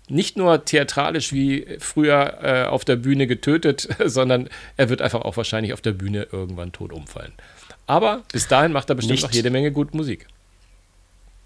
nicht 0.07 0.37
nur 0.37 0.63
theatralisch 0.63 1.33
wie 1.33 1.67
früher 1.79 2.37
äh, 2.41 2.65
auf 2.67 2.85
der 2.85 2.95
Bühne 2.95 3.27
getötet, 3.27 3.89
sondern 4.05 4.47
er 4.77 4.87
wird 4.87 5.01
einfach 5.01 5.23
auch 5.23 5.35
wahrscheinlich 5.35 5.73
auf 5.73 5.81
der 5.81 5.91
Bühne 5.91 6.27
irgendwann 6.31 6.71
tot 6.71 6.93
umfallen. 6.93 7.33
Aber 7.85 8.23
bis 8.31 8.47
dahin 8.47 8.71
macht 8.71 8.89
er 8.89 8.95
bestimmt 8.95 9.17
nicht, 9.17 9.23
noch 9.23 9.33
jede 9.33 9.49
Menge 9.49 9.73
gute 9.73 9.97
Musik 9.97 10.27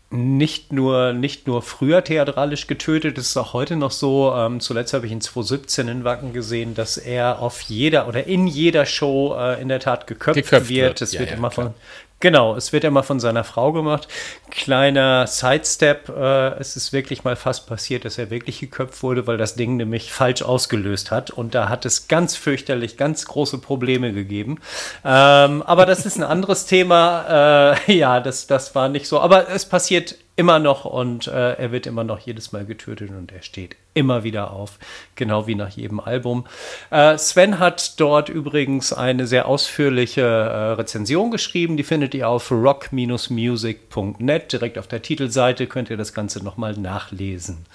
nicht 0.09 0.71
nur, 0.71 1.11
nicht 1.11 1.47
nur 1.47 1.61
früher 1.61 2.01
theatralisch 2.03 2.67
getötet, 2.67 3.17
es 3.17 3.29
ist 3.29 3.37
auch 3.37 3.51
heute 3.53 3.75
noch 3.75 3.91
so. 3.91 4.33
Ähm, 4.33 4.61
zuletzt 4.61 4.93
habe 4.93 5.05
ich 5.05 5.11
in 5.11 5.19
2017 5.19 5.87
in 5.89 6.03
Wacken 6.05 6.31
gesehen, 6.31 6.75
dass 6.75 6.97
er 6.97 7.39
auf 7.39 7.61
jeder 7.61 8.07
oder 8.07 8.25
in 8.25 8.47
jeder 8.47 8.85
Show 8.85 9.35
äh, 9.37 9.61
in 9.61 9.67
der 9.67 9.81
Tat 9.81 10.07
geköpft, 10.07 10.35
geköpft 10.35 10.69
wird. 10.69 11.01
Es 11.01 11.11
ja, 11.11 11.19
wird 11.19 11.31
ja, 11.31 11.35
immer 11.35 11.49
klar. 11.49 11.67
von 11.67 11.73
Genau, 12.19 12.55
es 12.55 12.73
wird 12.73 12.83
ja 12.83 12.89
mal 12.89 13.03
von 13.03 13.19
seiner 13.19 13.43
Frau 13.43 13.71
gemacht. 13.71 14.07
Kleiner 14.49 15.27
Sidestep, 15.27 16.09
äh, 16.09 16.59
es 16.59 16.75
ist 16.75 16.91
wirklich 16.91 17.23
mal 17.23 17.35
fast 17.35 17.67
passiert, 17.67 18.05
dass 18.05 18.17
er 18.17 18.31
wirklich 18.31 18.59
geköpft 18.59 19.03
wurde, 19.03 19.27
weil 19.27 19.37
das 19.37 19.53
Ding 19.53 19.77
nämlich 19.77 20.11
falsch 20.11 20.41
ausgelöst 20.41 21.11
hat. 21.11 21.29
Und 21.29 21.53
da 21.53 21.69
hat 21.69 21.85
es 21.85 22.07
ganz 22.07 22.35
fürchterlich, 22.35 22.97
ganz 22.97 23.25
große 23.25 23.59
Probleme 23.59 24.13
gegeben. 24.13 24.59
Ähm, 25.05 25.61
aber 25.61 25.85
das 25.85 26.07
ist 26.07 26.17
ein 26.17 26.23
anderes 26.23 26.65
Thema. 26.65 27.75
Äh, 27.87 27.93
ja, 27.97 28.19
das, 28.19 28.47
das 28.47 28.73
war 28.73 28.89
nicht 28.89 29.07
so. 29.07 29.19
Aber 29.19 29.47
es 29.49 29.65
passiert 29.65 30.15
immer 30.37 30.59
noch 30.59 30.85
und 30.85 31.27
äh, 31.27 31.53
er 31.53 31.71
wird 31.71 31.87
immer 31.87 32.03
noch 32.03 32.19
jedes 32.19 32.51
Mal 32.51 32.63
getötet 32.63 33.09
und 33.09 33.31
er 33.31 33.41
steht 33.41 33.75
immer 33.95 34.23
wieder 34.23 34.51
auf, 34.51 34.77
genau 35.15 35.47
wie 35.47 35.55
nach 35.55 35.69
jedem 35.69 35.99
Album. 35.99 36.45
Äh, 36.91 37.17
Sven 37.17 37.57
hat 37.57 37.99
dort 37.99 38.29
übrigens 38.29 38.93
eine 38.93 39.25
sehr 39.25 39.47
ausführliche 39.47 40.21
äh, 40.21 40.71
Rezension 40.73 41.31
geschrieben, 41.31 41.75
die 41.75 41.83
findet 41.83 42.13
ihr 42.13 42.29
auf 42.29 42.51
rock-music.net. 42.51 44.53
Direkt 44.53 44.77
auf 44.77 44.87
der 44.87 45.01
Titelseite 45.01 45.65
könnt 45.65 45.89
ihr 45.89 45.97
das 45.97 46.13
Ganze 46.13 46.43
nochmal 46.43 46.73
nachlesen. 46.73 47.65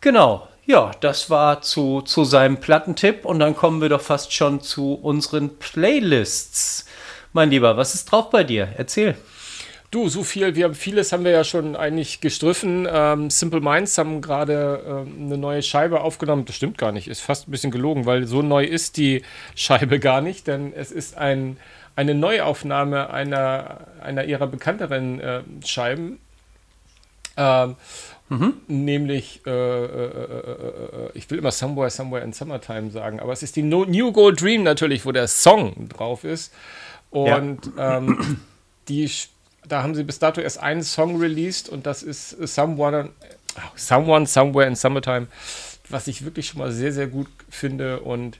Genau, 0.00 0.48
ja, 0.64 0.92
das 1.00 1.28
war 1.28 1.60
zu, 1.60 2.00
zu 2.00 2.24
seinem 2.24 2.56
Plattentipp 2.56 3.26
und 3.26 3.38
dann 3.38 3.54
kommen 3.54 3.82
wir 3.82 3.90
doch 3.90 4.00
fast 4.00 4.32
schon 4.32 4.62
zu 4.62 4.94
unseren 4.94 5.58
Playlists. 5.58 6.86
Mein 7.34 7.50
Lieber, 7.50 7.76
was 7.76 7.94
ist 7.94 8.10
drauf 8.10 8.30
bei 8.30 8.44
dir? 8.44 8.66
Erzähl. 8.78 9.14
Du, 9.90 10.10
so 10.10 10.22
viel, 10.22 10.54
wir 10.54 10.66
haben 10.66 10.74
vieles 10.74 11.12
haben 11.12 11.24
wir 11.24 11.30
ja 11.30 11.44
schon 11.44 11.74
eigentlich 11.74 12.20
gestriffen. 12.20 12.86
Ähm, 12.90 13.30
Simple 13.30 13.60
Minds 13.60 13.96
haben 13.96 14.20
gerade 14.20 14.84
ähm, 14.86 15.26
eine 15.26 15.38
neue 15.38 15.62
Scheibe 15.62 16.02
aufgenommen. 16.02 16.44
Das 16.44 16.56
stimmt 16.56 16.76
gar 16.76 16.92
nicht, 16.92 17.08
ist 17.08 17.22
fast 17.22 17.48
ein 17.48 17.50
bisschen 17.50 17.70
gelogen, 17.70 18.04
weil 18.04 18.26
so 18.26 18.42
neu 18.42 18.64
ist 18.64 18.98
die 18.98 19.22
Scheibe 19.54 19.98
gar 20.00 20.20
nicht, 20.20 20.46
denn 20.46 20.74
es 20.74 20.92
ist 20.92 21.16
ein, 21.16 21.56
eine 21.96 22.14
Neuaufnahme 22.14 23.08
einer, 23.08 23.86
einer 24.02 24.24
ihrer 24.24 24.46
bekannteren 24.46 25.20
äh, 25.20 25.40
Scheiben. 25.64 26.18
Ähm, 27.38 27.76
mhm. 28.28 28.54
Nämlich, 28.66 29.40
äh, 29.46 29.50
äh, 29.50 29.84
äh, 29.84 31.06
äh, 31.06 31.10
ich 31.14 31.30
will 31.30 31.38
immer 31.38 31.50
Somewhere, 31.50 31.88
Somewhere 31.88 32.24
in 32.24 32.34
Summertime 32.34 32.90
sagen, 32.90 33.20
aber 33.20 33.32
es 33.32 33.42
ist 33.42 33.56
die 33.56 33.62
no 33.62 33.86
New 33.86 34.12
Gold 34.12 34.42
Dream 34.42 34.64
natürlich, 34.64 35.06
wo 35.06 35.12
der 35.12 35.28
Song 35.28 35.88
drauf 35.88 36.24
ist. 36.24 36.52
Und 37.10 37.72
ja. 37.78 37.96
ähm, 37.96 38.40
die 38.88 39.08
da 39.68 39.82
haben 39.82 39.94
sie 39.94 40.04
bis 40.04 40.18
dato 40.18 40.40
erst 40.40 40.58
einen 40.58 40.82
Song 40.82 41.20
released 41.20 41.68
und 41.68 41.86
das 41.86 42.02
ist 42.02 42.30
Someone, 42.30 43.10
Someone 43.74 44.26
Somewhere 44.26 44.66
in 44.66 44.74
Summertime, 44.74 45.26
was 45.88 46.06
ich 46.06 46.24
wirklich 46.24 46.48
schon 46.48 46.58
mal 46.58 46.72
sehr, 46.72 46.92
sehr 46.92 47.06
gut 47.06 47.28
finde. 47.48 48.00
Und 48.00 48.38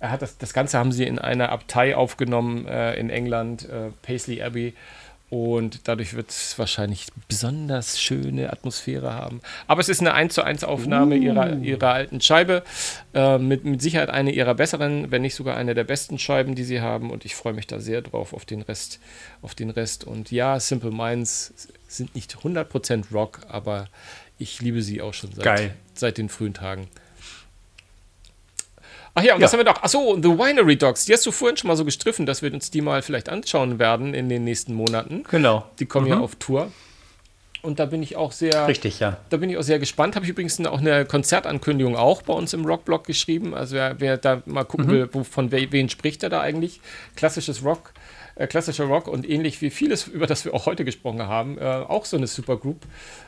er 0.00 0.10
hat 0.10 0.22
das, 0.22 0.38
das 0.38 0.52
Ganze 0.52 0.78
haben 0.78 0.92
sie 0.92 1.04
in 1.04 1.18
einer 1.18 1.50
Abtei 1.50 1.96
aufgenommen 1.96 2.66
äh, 2.66 2.94
in 2.94 3.10
England, 3.10 3.68
äh, 3.68 3.90
Paisley 4.02 4.42
Abbey. 4.42 4.74
Und 5.28 5.88
dadurch 5.88 6.14
wird 6.14 6.30
es 6.30 6.56
wahrscheinlich 6.56 7.08
besonders 7.26 8.00
schöne 8.00 8.52
Atmosphäre 8.52 9.12
haben. 9.12 9.40
Aber 9.66 9.80
es 9.80 9.88
ist 9.88 10.00
eine 10.00 10.14
1 10.14 10.34
zu 10.34 10.42
1 10.42 10.62
Aufnahme 10.62 11.16
uh. 11.16 11.20
ihrer, 11.20 11.56
ihrer 11.58 11.92
alten 11.92 12.20
Scheibe. 12.20 12.62
Äh, 13.12 13.38
mit, 13.38 13.64
mit 13.64 13.82
Sicherheit 13.82 14.08
eine 14.08 14.30
ihrer 14.30 14.54
besseren, 14.54 15.10
wenn 15.10 15.22
nicht 15.22 15.34
sogar 15.34 15.56
eine 15.56 15.74
der 15.74 15.82
besten 15.82 16.20
Scheiben, 16.20 16.54
die 16.54 16.62
sie 16.62 16.80
haben. 16.80 17.10
Und 17.10 17.24
ich 17.24 17.34
freue 17.34 17.54
mich 17.54 17.66
da 17.66 17.80
sehr 17.80 18.02
drauf 18.02 18.32
auf 18.32 18.44
den 18.44 18.62
Rest. 18.62 19.00
Auf 19.42 19.56
den 19.56 19.70
Rest. 19.70 20.04
Und 20.04 20.30
ja, 20.30 20.60
Simple 20.60 20.92
Minds 20.92 21.68
sind 21.88 22.14
nicht 22.14 22.36
100% 22.36 23.12
Rock, 23.12 23.40
aber 23.48 23.88
ich 24.38 24.60
liebe 24.60 24.82
sie 24.82 25.02
auch 25.02 25.14
schon 25.14 25.32
seit, 25.32 25.72
seit 25.94 26.18
den 26.18 26.28
frühen 26.28 26.54
Tagen. 26.54 26.86
Ach 29.18 29.22
ja, 29.22 29.34
und 29.34 29.40
ja. 29.40 29.46
was 29.46 29.52
haben 29.54 29.60
wir 29.60 29.64
noch? 29.64 29.82
Achso, 29.82 30.14
The 30.22 30.28
Winery 30.28 30.76
Dogs. 30.76 31.06
Die 31.06 31.12
hast 31.14 31.24
du 31.24 31.32
vorhin 31.32 31.56
schon 31.56 31.68
mal 31.68 31.76
so 31.76 31.86
gestriffen, 31.86 32.26
dass 32.26 32.42
wir 32.42 32.52
uns 32.52 32.70
die 32.70 32.82
mal 32.82 33.00
vielleicht 33.00 33.30
anschauen 33.30 33.78
werden 33.78 34.12
in 34.12 34.28
den 34.28 34.44
nächsten 34.44 34.74
Monaten. 34.74 35.24
Genau. 35.30 35.64
Die 35.78 35.86
kommen 35.86 36.04
mhm. 36.04 36.12
ja 36.12 36.20
auf 36.20 36.36
Tour. 36.36 36.70
Und 37.62 37.78
da 37.78 37.86
bin 37.86 38.02
ich 38.02 38.14
auch 38.14 38.30
sehr. 38.30 38.68
Richtig, 38.68 39.00
ja. 39.00 39.16
Da 39.30 39.38
bin 39.38 39.48
ich 39.48 39.56
auch 39.56 39.62
sehr 39.62 39.78
gespannt. 39.78 40.16
Habe 40.16 40.26
ich 40.26 40.30
übrigens 40.30 40.60
auch 40.66 40.80
eine 40.80 41.06
Konzertankündigung 41.06 41.96
auch 41.96 42.20
bei 42.20 42.34
uns 42.34 42.52
im 42.52 42.66
Rockblog 42.66 43.04
geschrieben. 43.04 43.54
Also 43.54 43.76
wer, 43.76 43.98
wer 44.00 44.18
da 44.18 44.42
mal 44.44 44.64
gucken 44.64 44.88
mhm. 44.88 44.90
will, 44.90 45.08
wo, 45.12 45.24
von 45.24 45.50
we, 45.50 45.72
wen 45.72 45.88
spricht 45.88 46.22
er 46.22 46.28
da 46.28 46.42
eigentlich? 46.42 46.82
Klassisches 47.16 47.64
Rock 47.64 47.94
äh, 48.36 48.46
klassischer 48.46 48.84
Rock 48.84 49.08
und 49.08 49.28
ähnlich 49.28 49.60
wie 49.62 49.70
vieles, 49.70 50.06
über 50.06 50.26
das 50.26 50.44
wir 50.44 50.54
auch 50.54 50.66
heute 50.66 50.84
gesprochen 50.84 51.22
haben, 51.22 51.58
äh, 51.58 51.64
auch 51.64 52.04
so 52.04 52.16
eine 52.16 52.26
Supergroup, 52.26 52.86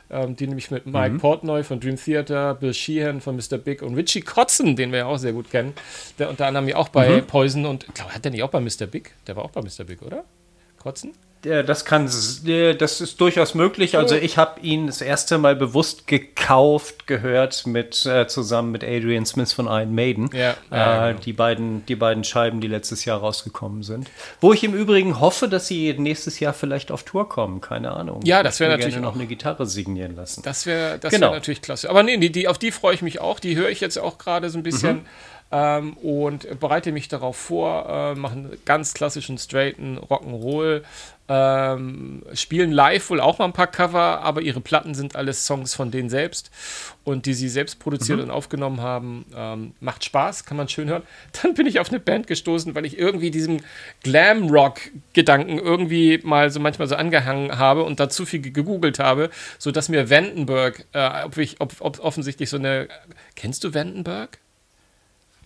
ähm, 0.09 0.35
die 0.35 0.47
nämlich 0.47 0.71
mit 0.71 0.85
Mike 0.85 1.15
mhm. 1.15 1.17
Portnoy 1.19 1.63
von 1.63 1.79
Dream 1.79 1.97
Theater, 1.97 2.55
Bill 2.55 2.73
Sheehan 2.73 3.19
von 3.19 3.35
Mr. 3.35 3.57
Big 3.57 3.81
und 3.81 3.95
Richie 3.95 4.21
Kotzen, 4.21 4.75
den 4.75 4.91
wir 4.91 4.99
ja 4.99 5.05
auch 5.07 5.17
sehr 5.17 5.33
gut 5.33 5.49
kennen, 5.49 5.73
der 6.17 6.29
unter 6.29 6.47
anderem 6.47 6.67
ja 6.67 6.77
auch 6.77 6.89
bei 6.89 7.17
mhm. 7.17 7.27
Poison 7.27 7.65
und, 7.65 7.85
ich 7.87 7.93
glaube, 7.93 8.13
hat 8.13 8.23
der 8.23 8.31
nicht 8.31 8.43
auch 8.43 8.51
bei 8.51 8.59
Mr. 8.59 8.85
Big? 8.85 9.13
Der 9.27 9.35
war 9.35 9.43
auch 9.43 9.51
bei 9.51 9.61
Mr. 9.61 9.83
Big, 9.83 10.01
oder? 10.01 10.23
Kotzen? 10.77 11.11
Das 11.41 11.85
kann, 11.85 12.05
das 12.05 13.01
ist 13.01 13.21
durchaus 13.21 13.55
möglich. 13.55 13.97
Also 13.97 14.15
ich 14.15 14.37
habe 14.37 14.59
ihn 14.59 14.87
das 14.87 14.99
erste 14.99 15.37
Mal 15.37 15.55
bewusst 15.55 16.05
gekauft, 16.05 17.07
gehört 17.07 17.65
mit 17.65 18.05
äh, 18.05 18.27
zusammen 18.27 18.71
mit 18.71 18.83
Adrian 18.83 19.25
Smith 19.25 19.53
von 19.53 19.67
Iron 19.67 19.95
Maiden. 19.95 20.29
Ja, 20.33 20.55
ja, 20.69 21.07
äh, 21.07 21.11
genau. 21.11 21.23
die 21.23 21.33
beiden, 21.33 21.85
die 21.85 21.95
beiden 21.95 22.25
Scheiben, 22.25 22.59
die 22.59 22.67
letztes 22.67 23.05
Jahr 23.05 23.19
rausgekommen 23.19 23.83
sind. 23.83 24.09
Wo 24.41 24.51
ich 24.51 24.65
im 24.65 24.73
Übrigen 24.73 25.21
hoffe, 25.21 25.47
dass 25.47 25.67
sie 25.67 25.93
nächstes 25.97 26.41
Jahr 26.41 26.51
vielleicht 26.51 26.91
auf 26.91 27.03
Tour 27.03 27.29
kommen. 27.29 27.61
Keine 27.61 27.91
Ahnung. 27.91 28.19
Ja, 28.25 28.43
das 28.43 28.59
wäre 28.59 28.71
natürlich 28.71 28.95
gerne 28.95 29.07
noch 29.07 29.15
eine 29.15 29.25
Gitarre 29.25 29.65
signieren 29.65 30.17
lassen. 30.17 30.41
Das 30.43 30.65
wäre, 30.65 30.99
das 30.99 31.13
genau. 31.13 31.27
wäre 31.27 31.35
natürlich 31.35 31.61
klasse. 31.61 31.89
Aber 31.89 32.03
nee, 32.03 32.17
die, 32.17 32.33
die, 32.33 32.49
auf 32.49 32.57
die 32.57 32.71
freue 32.71 32.95
ich 32.95 33.01
mich 33.01 33.21
auch. 33.21 33.39
Die 33.39 33.55
höre 33.55 33.69
ich 33.69 33.79
jetzt 33.79 33.97
auch 33.97 34.17
gerade 34.17 34.49
so 34.49 34.57
ein 34.57 34.63
bisschen. 34.63 34.97
Mhm 34.97 35.05
ähm, 35.51 35.93
und 35.97 36.59
bereite 36.59 36.91
mich 36.91 37.07
darauf 37.07 37.37
vor, 37.37 37.87
äh, 37.89 38.15
machen 38.15 38.57
ganz 38.65 38.93
klassischen, 38.93 39.37
straighten 39.37 39.97
Rock'n'Roll, 39.97 40.83
ähm, 41.31 42.23
spielen 42.33 42.71
live 42.71 43.11
wohl 43.11 43.21
auch 43.21 43.37
mal 43.37 43.45
ein 43.45 43.53
paar 43.53 43.67
Cover, 43.67 44.21
aber 44.21 44.41
ihre 44.41 44.61
Platten 44.61 44.95
sind 44.95 45.15
alles 45.15 45.45
Songs 45.45 45.75
von 45.75 45.91
denen 45.91 46.09
selbst 46.09 46.49
und 47.03 47.27
die 47.27 47.35
sie 47.35 47.49
selbst 47.49 47.79
produziert 47.79 48.17
mhm. 48.17 48.25
und 48.25 48.31
aufgenommen 48.31 48.81
haben. 48.81 49.25
Ähm, 49.35 49.73
macht 49.79 50.03
Spaß, 50.03 50.45
kann 50.45 50.57
man 50.57 50.67
schön 50.69 50.89
hören. 50.89 51.03
Dann 51.43 51.53
bin 51.53 51.67
ich 51.67 51.79
auf 51.79 51.89
eine 51.89 51.99
Band 51.99 52.25
gestoßen, 52.25 52.73
weil 52.73 52.83
ich 52.83 52.97
irgendwie 52.97 53.29
diesem 53.29 53.59
Glam-Rock-Gedanken 54.01 55.59
irgendwie 55.59 56.19
mal 56.23 56.49
so 56.49 56.59
manchmal 56.59 56.87
so 56.87 56.95
angehangen 56.95 57.59
habe 57.59 57.83
und 57.83 57.99
da 57.99 58.09
zu 58.09 58.25
viel 58.25 58.41
gegoogelt 58.41 58.97
habe, 58.97 59.29
sodass 59.59 59.87
mir 59.87 60.09
Vandenberg, 60.09 60.85
äh, 60.93 61.25
ob, 61.25 61.37
ich, 61.37 61.61
ob, 61.61 61.75
ob 61.79 61.99
offensichtlich 61.99 62.49
so 62.49 62.57
eine. 62.57 62.87
Kennst 63.35 63.63
du 63.63 63.75
Vandenberg? 63.75 64.39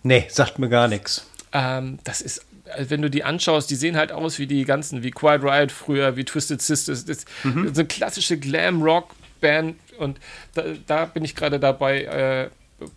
Nee, 0.04 0.26
sagt 0.28 0.58
mir 0.58 0.68
gar 0.68 0.86
nichts. 0.86 1.26
Ähm, 1.52 1.98
das 2.04 2.20
ist, 2.20 2.44
also 2.70 2.90
wenn 2.90 3.02
du 3.02 3.10
die 3.10 3.24
anschaust, 3.24 3.70
die 3.70 3.74
sehen 3.74 3.96
halt 3.96 4.12
aus 4.12 4.38
wie 4.38 4.46
die 4.46 4.64
ganzen, 4.64 5.02
wie 5.02 5.10
Quiet 5.10 5.42
Riot 5.42 5.72
früher, 5.72 6.14
wie 6.16 6.24
Twisted 6.24 6.60
Sisters. 6.60 7.06
Das 7.06 7.24
mhm. 7.42 7.74
so 7.74 7.80
eine 7.80 7.88
klassische 7.88 8.38
Glam-Rock-Band. 8.38 9.76
Und 9.98 10.18
da, 10.54 10.62
da, 10.86 11.04
bin 11.06 11.24
ich 11.24 11.34
gerade 11.34 11.58
dabei, 11.58 12.02
äh, 12.02 12.50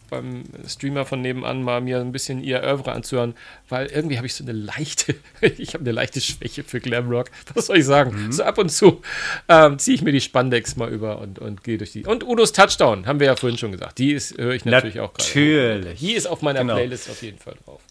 beim 0.10 0.44
Streamer 0.68 1.06
von 1.06 1.22
nebenan 1.22 1.64
mal 1.64 1.82
mir 1.82 2.00
ein 2.00 2.12
bisschen 2.12 2.44
ihr 2.44 2.62
Oeuvre 2.64 2.92
anzuhören, 2.92 3.36
weil 3.70 3.88
irgendwie 3.88 4.18
habe 4.18 4.28
ich 4.28 4.34
so 4.34 4.44
eine 4.44 4.54
leichte, 4.54 5.16
ich 5.42 5.74
habe 5.74 5.84
eine 5.84 5.92
leichte 5.92 6.22
Schwäche 6.22 6.64
für 6.64 6.80
Glamrock. 6.80 7.30
Was 7.54 7.68
soll 7.68 7.78
ich 7.78 7.86
sagen? 7.86 8.28
Mhm. 8.28 8.32
So 8.32 8.44
ab 8.44 8.58
und 8.58 8.70
zu 8.70 9.02
ähm, 9.50 9.80
ziehe 9.80 9.96
ich 9.96 10.02
mir 10.02 10.12
die 10.12 10.22
Spandex 10.22 10.76
mal 10.76 10.92
über 10.92 11.20
und, 11.20 11.40
und 11.40 11.64
gehe 11.64 11.78
durch 11.78 11.92
die. 11.92 12.06
Und 12.06 12.24
Udos 12.24 12.54
Touchdown, 12.54 13.06
haben 13.06 13.20
wir 13.20 13.28
ja 13.28 13.36
vorhin 13.36 13.58
schon 13.58 13.72
gesagt. 13.72 13.98
Die 13.98 14.14
höre 14.14 14.54
ich 14.54 14.66
natürlich, 14.66 14.96
natürlich. 14.96 15.00
auch 15.00 15.14
gerade. 15.14 15.80
Natürlich. 15.80 16.00
Die 16.00 16.14
ist 16.14 16.28
auf 16.28 16.42
meiner 16.42 16.62
genau. 16.62 16.76
Playlist 16.76 17.10
auf 17.10 17.22
jeden 17.22 17.38
Fall 17.38 17.56
drauf. 17.66 17.82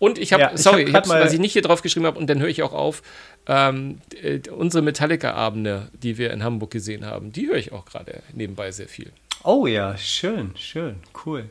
Und 0.00 0.16
ich 0.18 0.32
habe, 0.32 0.44
ja, 0.44 0.56
sorry, 0.56 0.84
ich 0.84 0.94
hab, 0.94 1.04
ich 1.04 1.12
was 1.12 1.34
ich 1.34 1.38
nicht 1.38 1.52
hier 1.52 1.60
drauf 1.60 1.82
geschrieben 1.82 2.06
habe, 2.06 2.18
und 2.18 2.26
dann 2.26 2.40
höre 2.40 2.48
ich 2.48 2.62
auch 2.62 2.72
auf, 2.72 3.02
ähm, 3.46 4.00
äh, 4.22 4.40
unsere 4.48 4.82
Metallica-Abende, 4.82 5.90
die 5.92 6.16
wir 6.16 6.32
in 6.32 6.42
Hamburg 6.42 6.70
gesehen 6.70 7.04
haben, 7.04 7.32
die 7.32 7.48
höre 7.48 7.56
ich 7.56 7.72
auch 7.72 7.84
gerade 7.84 8.22
nebenbei 8.32 8.72
sehr 8.72 8.88
viel. 8.88 9.12
Oh 9.42 9.66
ja, 9.66 9.96
schön, 9.96 10.52
schön, 10.56 10.96
cool. 11.24 11.48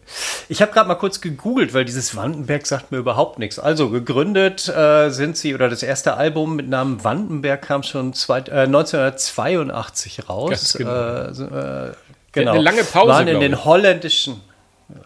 Ich 0.48 0.62
habe 0.62 0.72
gerade 0.72 0.88
mal 0.88 0.96
kurz 0.96 1.22
gegoogelt, 1.22 1.74
weil 1.74 1.86
dieses 1.86 2.16
Wandenberg 2.16 2.68
sagt 2.68 2.92
mir 2.92 3.00
überhaupt 3.00 3.40
nichts. 3.40 3.58
Also 3.58 3.90
gegründet 3.90 4.68
äh, 4.70 5.10
sind 5.10 5.38
sie, 5.38 5.56
oder 5.56 5.70
das 5.70 5.82
erste 5.82 6.14
Album 6.16 6.56
mit 6.56 6.70
Namen 6.70 7.04
Wandenberg 7.04 7.64
kam 7.64 7.82
schon 7.82 8.14
zwei, 8.14 8.40
äh, 8.42 8.66
1982 8.66 10.30
raus. 10.30 10.74
Genau. 10.78 10.92
Äh, 10.92 11.90
äh, 11.90 11.94
genau. 12.32 12.52
Eine 12.52 12.62
lange 12.62 12.84
Pause. 12.84 13.10
Waren 13.10 13.28
in 13.28 13.40
den 13.40 13.66
holländischen, 13.66 14.40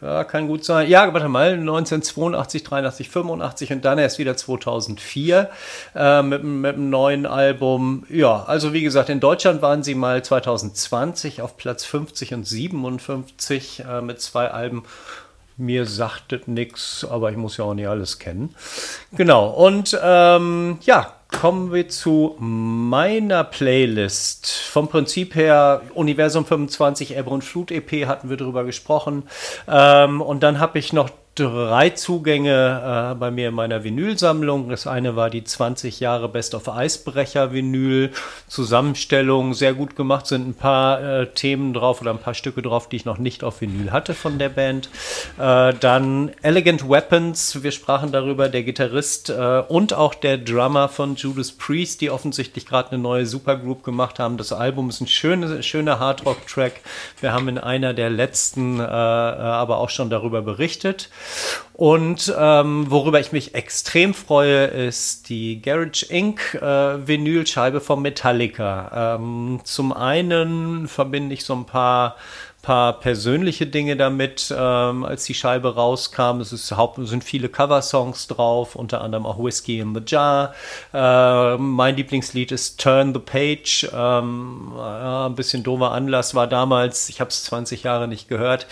ja, 0.01 0.23
kann 0.23 0.47
gut 0.47 0.63
sein. 0.63 0.89
Ja, 0.89 1.13
warte 1.13 1.27
mal, 1.27 1.53
1982, 1.53 2.63
83, 2.63 3.09
85 3.09 3.71
und 3.73 3.85
dann 3.85 3.97
erst 3.97 4.17
wieder 4.17 4.37
2004 4.37 5.49
äh, 5.95 6.21
mit, 6.21 6.43
mit 6.43 6.75
einem 6.75 6.89
neuen 6.89 7.25
Album. 7.25 8.05
Ja, 8.09 8.43
also 8.43 8.73
wie 8.73 8.83
gesagt, 8.83 9.09
in 9.09 9.19
Deutschland 9.19 9.61
waren 9.61 9.83
sie 9.83 9.95
mal 9.95 10.23
2020 10.23 11.41
auf 11.41 11.57
Platz 11.57 11.83
50 11.83 12.33
und 12.33 12.47
57 12.47 13.83
äh, 13.87 14.01
mit 14.01 14.21
zwei 14.21 14.49
Alben. 14.51 14.83
Mir 15.57 15.85
sagt 15.85 16.31
das 16.31 16.47
nichts, 16.47 17.05
aber 17.07 17.29
ich 17.29 17.37
muss 17.37 17.57
ja 17.57 17.65
auch 17.65 17.73
nicht 17.73 17.87
alles 17.87 18.17
kennen. 18.17 18.55
Genau, 19.11 19.49
und 19.49 19.97
ähm, 20.01 20.79
ja, 20.81 21.13
kommen 21.33 21.73
wir 21.73 21.89
zu 21.89 22.35
meiner 22.39 23.43
Playlist. 23.43 24.47
Vom 24.47 24.87
Prinzip 24.87 25.35
her, 25.35 25.81
Universum 25.93 26.45
25, 26.45 27.17
Ebbe 27.17 27.29
und 27.29 27.43
Flut 27.43 27.71
EP 27.71 28.05
hatten 28.05 28.29
wir 28.29 28.37
drüber 28.37 28.63
gesprochen. 28.63 29.23
Ähm, 29.67 30.21
und 30.21 30.41
dann 30.43 30.59
habe 30.59 30.79
ich 30.79 30.93
noch 30.93 31.09
drei 31.35 31.89
Zugänge 31.89 33.11
äh, 33.11 33.15
bei 33.15 33.31
mir 33.31 33.49
in 33.49 33.55
meiner 33.55 33.83
Vinylsammlung. 33.83 34.69
Das 34.69 34.85
eine 34.85 35.15
war 35.15 35.29
die 35.29 35.43
20 35.43 35.99
Jahre 35.99 36.29
Best 36.29 36.53
of 36.53 36.69
Eisbrecher 36.69 37.51
Vinyl 37.51 38.11
Zusammenstellung, 38.47 39.53
sehr 39.53 39.73
gut 39.73 39.95
gemacht, 39.95 40.27
sind 40.27 40.47
ein 40.47 40.53
paar 40.53 41.01
äh, 41.01 41.27
Themen 41.27 41.73
drauf 41.73 42.01
oder 42.01 42.11
ein 42.11 42.19
paar 42.19 42.35
Stücke 42.35 42.61
drauf, 42.61 42.87
die 42.87 42.97
ich 42.97 43.05
noch 43.05 43.17
nicht 43.17 43.43
auf 43.43 43.61
Vinyl 43.61 43.91
hatte 43.91 44.13
von 44.13 44.37
der 44.37 44.49
Band. 44.49 44.89
Äh, 45.39 45.73
dann 45.79 46.31
Elegant 46.43 46.87
Weapons, 46.87 47.63
wir 47.63 47.71
sprachen 47.71 48.11
darüber, 48.11 48.47
der 48.49 48.63
Gitarrist 48.63 49.29
äh, 49.29 49.63
und 49.67 49.93
auch 49.93 50.13
der 50.13 50.37
Drummer 50.37 50.87
von 50.87 51.15
Judas 51.15 51.51
Priest, 51.51 52.01
die 52.01 52.11
offensichtlich 52.11 52.65
gerade 52.65 52.91
eine 52.91 53.01
neue 53.01 53.25
Supergroup 53.25 53.83
gemacht 53.83 54.19
haben. 54.19 54.37
Das 54.37 54.53
Album 54.53 54.89
ist 54.89 55.01
ein 55.01 55.07
schöner, 55.07 55.99
Hardrock-Track. 55.99 56.81
Wir 57.19 57.33
haben 57.33 57.47
in 57.47 57.57
einer 57.57 57.93
der 57.93 58.09
letzten 58.09 58.79
äh, 58.79 58.83
äh, 58.83 58.87
aber 58.87 59.77
auch 59.77 59.89
schon 59.89 60.09
darüber 60.09 60.41
berichtet. 60.41 61.09
Und 61.73 62.33
ähm, 62.37 62.89
worüber 62.89 63.19
ich 63.19 63.31
mich 63.31 63.55
extrem 63.55 64.13
freue, 64.13 64.65
ist 64.65 65.29
die 65.29 65.61
Garage 65.61 66.05
Inc. 66.05 66.53
Äh, 66.55 67.07
Vinylscheibe 67.07 67.81
von 67.81 68.01
Metallica. 68.01 69.15
Ähm, 69.15 69.61
zum 69.63 69.91
einen 69.91 70.87
verbinde 70.87 71.33
ich 71.33 71.45
so 71.45 71.53
ein 71.53 71.65
paar 71.65 72.15
paar 72.63 72.93
persönliche 72.99 73.67
Dinge 73.67 73.95
damit, 73.95 74.51
ähm, 74.57 75.03
als 75.03 75.25
die 75.25 75.35
Scheibe 75.35 75.75
rauskam. 75.75 76.39
Es 76.39 76.51
ist 76.51 76.73
sind 77.03 77.23
viele 77.23 77.49
Coversongs 77.49 78.27
drauf, 78.27 78.75
unter 78.75 79.01
anderem 79.01 79.27
auch 79.27 79.37
Whiskey 79.37 79.79
in 79.79 79.93
the 79.93 80.01
Jar. 80.03 80.55
Äh, 80.93 81.57
mein 81.57 81.95
Lieblingslied 81.95 82.51
ist 82.51 82.79
Turn 82.79 83.13
the 83.13 83.19
Page. 83.19 83.89
Ähm, 83.93 84.71
ja, 84.75 85.27
ein 85.27 85.35
bisschen 85.35 85.61
doofer 85.61 85.91
Anlass 85.91 86.33
war 86.33 86.47
damals, 86.47 87.09
ich 87.09 87.19
habe 87.19 87.29
es 87.29 87.43
20 87.43 87.83
Jahre 87.83 88.07
nicht 88.07 88.29
gehört 88.29 88.65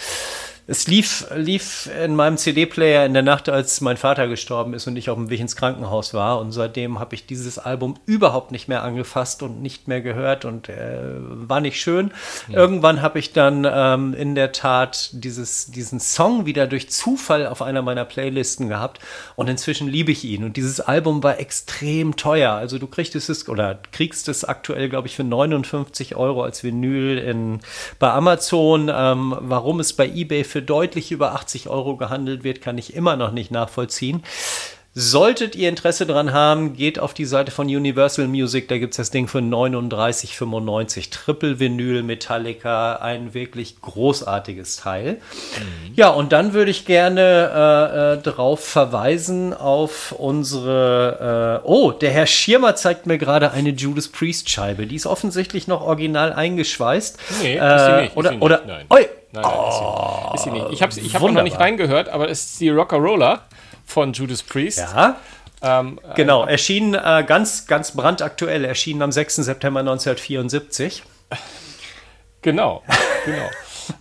es 0.68 0.88
lief, 0.88 1.26
lief 1.36 1.89
in 2.03 2.16
meinem 2.16 2.38
CD-Player 2.38 3.05
in 3.05 3.14
der 3.14 3.24
Nacht, 3.24 3.49
als 3.49 3.82
mein 3.82 3.97
Vater 3.97 4.28
gestorben 4.28 4.74
ist 4.74 4.88
und 4.88 4.95
ich 4.95 5.09
auf 5.09 5.18
dem 5.18 5.30
Weg 5.30 5.39
ins 5.39 5.55
Krankenhaus 5.55 6.14
war. 6.14 6.39
Und 6.39 6.51
seitdem 6.51 6.99
habe 6.99 7.16
ich 7.16 7.26
dieses 7.26 7.57
Album 7.57 7.95
überhaupt 8.05 8.51
nicht 8.51 8.68
mehr 8.68 8.84
angefasst 8.84 9.41
und 9.41 9.62
nicht 9.62 9.88
mehr 9.88 10.01
gehört 10.01 10.45
und 10.45 10.70
äh, 10.70 10.99
war 11.18 11.62
nicht 11.62 11.82
schön. 11.82 12.12
Ja. 12.47 12.59
Irgendwann 12.59 13.01
habe 13.01 13.18
ich 13.18 13.34
dann 13.34 13.68
ähm, 13.70 14.14
in 14.14 14.36
der 14.36 14.51
Tat 14.51 15.09
dieses, 15.14 15.72
diesen 15.72 15.99
Song 15.99 16.45
wieder 16.45 16.68
durch 16.68 16.89
Zufall 16.89 17.47
auf 17.47 17.62
einer 17.62 17.82
meiner 17.82 18.05
Playlisten 18.05 18.70
gehabt 18.70 18.99
und 19.36 19.49
inzwischen 19.49 19.88
liebe 19.88 20.12
ich 20.12 20.24
ihn. 20.24 20.43
Und 20.43 20.57
dieses 20.57 20.80
Album 20.80 21.24
war 21.24 21.39
extrem 21.39 22.16
teuer. 22.16 22.53
Also 22.53 22.78
du 22.78 22.88
kriegst 22.88 23.16
es 23.16 23.49
oder 23.49 23.80
kriegst 23.91 24.30
es 24.30 24.45
aktuell, 24.45 24.89
glaube 24.89 25.07
ich, 25.07 25.16
für 25.16 25.24
59 25.24 26.16
Euro 26.16 26.43
als 26.43 26.64
Vinyl 26.64 27.18
in, 27.18 27.59
bei 27.97 28.12
Amazon. 28.12 28.91
Ähm, 28.93 29.36
warum 29.39 29.80
es 29.80 29.93
bei 29.93 30.07
eBay 30.07 30.43
für 30.52 30.62
deutlich 30.62 31.12
über 31.12 31.34
80 31.34 31.70
Euro 31.70 31.95
gehandelt 31.95 32.43
wird, 32.43 32.62
kann 32.62 32.78
ich 32.78 32.93
immer 32.93 33.16
noch 33.16 33.32
nicht 33.32 33.52
nachvollziehen. 33.52 34.24
Solltet 34.94 35.56
ihr 35.56 35.70
Interesse 35.70 36.06
daran 36.06 36.34
haben, 36.34 36.76
geht 36.76 37.00
auf 37.00 37.14
die 37.14 37.24
Seite 37.24 37.50
von 37.50 37.68
Universal 37.68 38.28
Music, 38.28 38.68
da 38.68 38.78
gibt 38.78 38.92
es 38.92 38.98
das 38.98 39.10
Ding 39.10 39.30
für 39.30 39.38
39,95. 39.38 41.12
Triple 41.12 41.62
Vinyl 41.62 42.04
Metallica, 42.04 42.98
ein 42.98 43.34
wirklich 43.34 43.80
großartiges 43.80 44.76
Teil. 44.76 45.14
Mhm. 45.14 45.94
Ja, 45.96 46.10
und 46.10 46.34
dann 46.34 46.52
würde 46.52 46.72
ich 46.72 46.86
gerne 46.86 47.22
äh, 47.22 48.16
äh, 48.16 48.22
darauf 48.22 48.66
verweisen 48.66 49.54
auf 49.54 50.12
unsere. 50.12 51.62
Äh, 51.64 51.66
oh, 51.66 51.92
der 51.92 52.12
Herr 52.12 52.28
Schirmer 52.28 52.76
zeigt 52.76 53.06
mir 53.06 53.18
gerade 53.18 53.52
eine 53.52 53.70
Judas 53.70 54.10
Priest 54.10 54.50
Scheibe. 54.50 54.88
Die 54.88 54.98
ist 54.98 55.06
offensichtlich 55.06 55.70
noch 55.70 55.80
original 55.84 56.34
eingeschweißt. 56.34 57.18
Nee, 57.44 57.54
ist 57.54 57.62
sie 57.62 57.64
äh, 57.64 58.02
nicht. 58.02 58.18
Oder, 58.18 58.32
ist 58.32 58.36
sie 58.36 58.42
oder, 58.42 58.58
nicht. 58.58 58.68
Nein. 58.68 58.86
Oi, 58.89 59.08
Nein, 59.34 59.44
nein, 59.44 59.54
oh, 59.56 60.34
ist, 60.36 60.44
sie, 60.44 60.50
ist 60.50 60.56
sie 60.56 60.62
nicht. 60.62 60.74
Ich 60.74 60.82
habe 60.82 61.00
ich 61.00 61.16
hab 61.16 61.22
noch 61.32 61.44
nicht 61.44 61.58
reingehört, 61.58 62.10
aber 62.10 62.30
es 62.30 62.44
ist 62.44 62.60
die 62.60 62.70
Rock'n'Roller 62.70 63.39
von 63.92 64.14
Judas 64.14 64.42
Priest. 64.42 64.80
Ja. 64.80 65.18
Ähm, 65.62 66.00
genau, 66.16 66.46
äh, 66.46 66.54
erschien 66.54 66.96
äh, 66.96 67.24
ganz, 67.28 67.68
ganz 67.68 67.92
brandaktuell, 67.92 68.66
erschien 68.66 69.02
am 69.02 69.12
6. 69.12 69.36
September 69.36 69.82
1974. 69.82 71.04
Genau, 72.42 72.82
genau. 73.26 73.50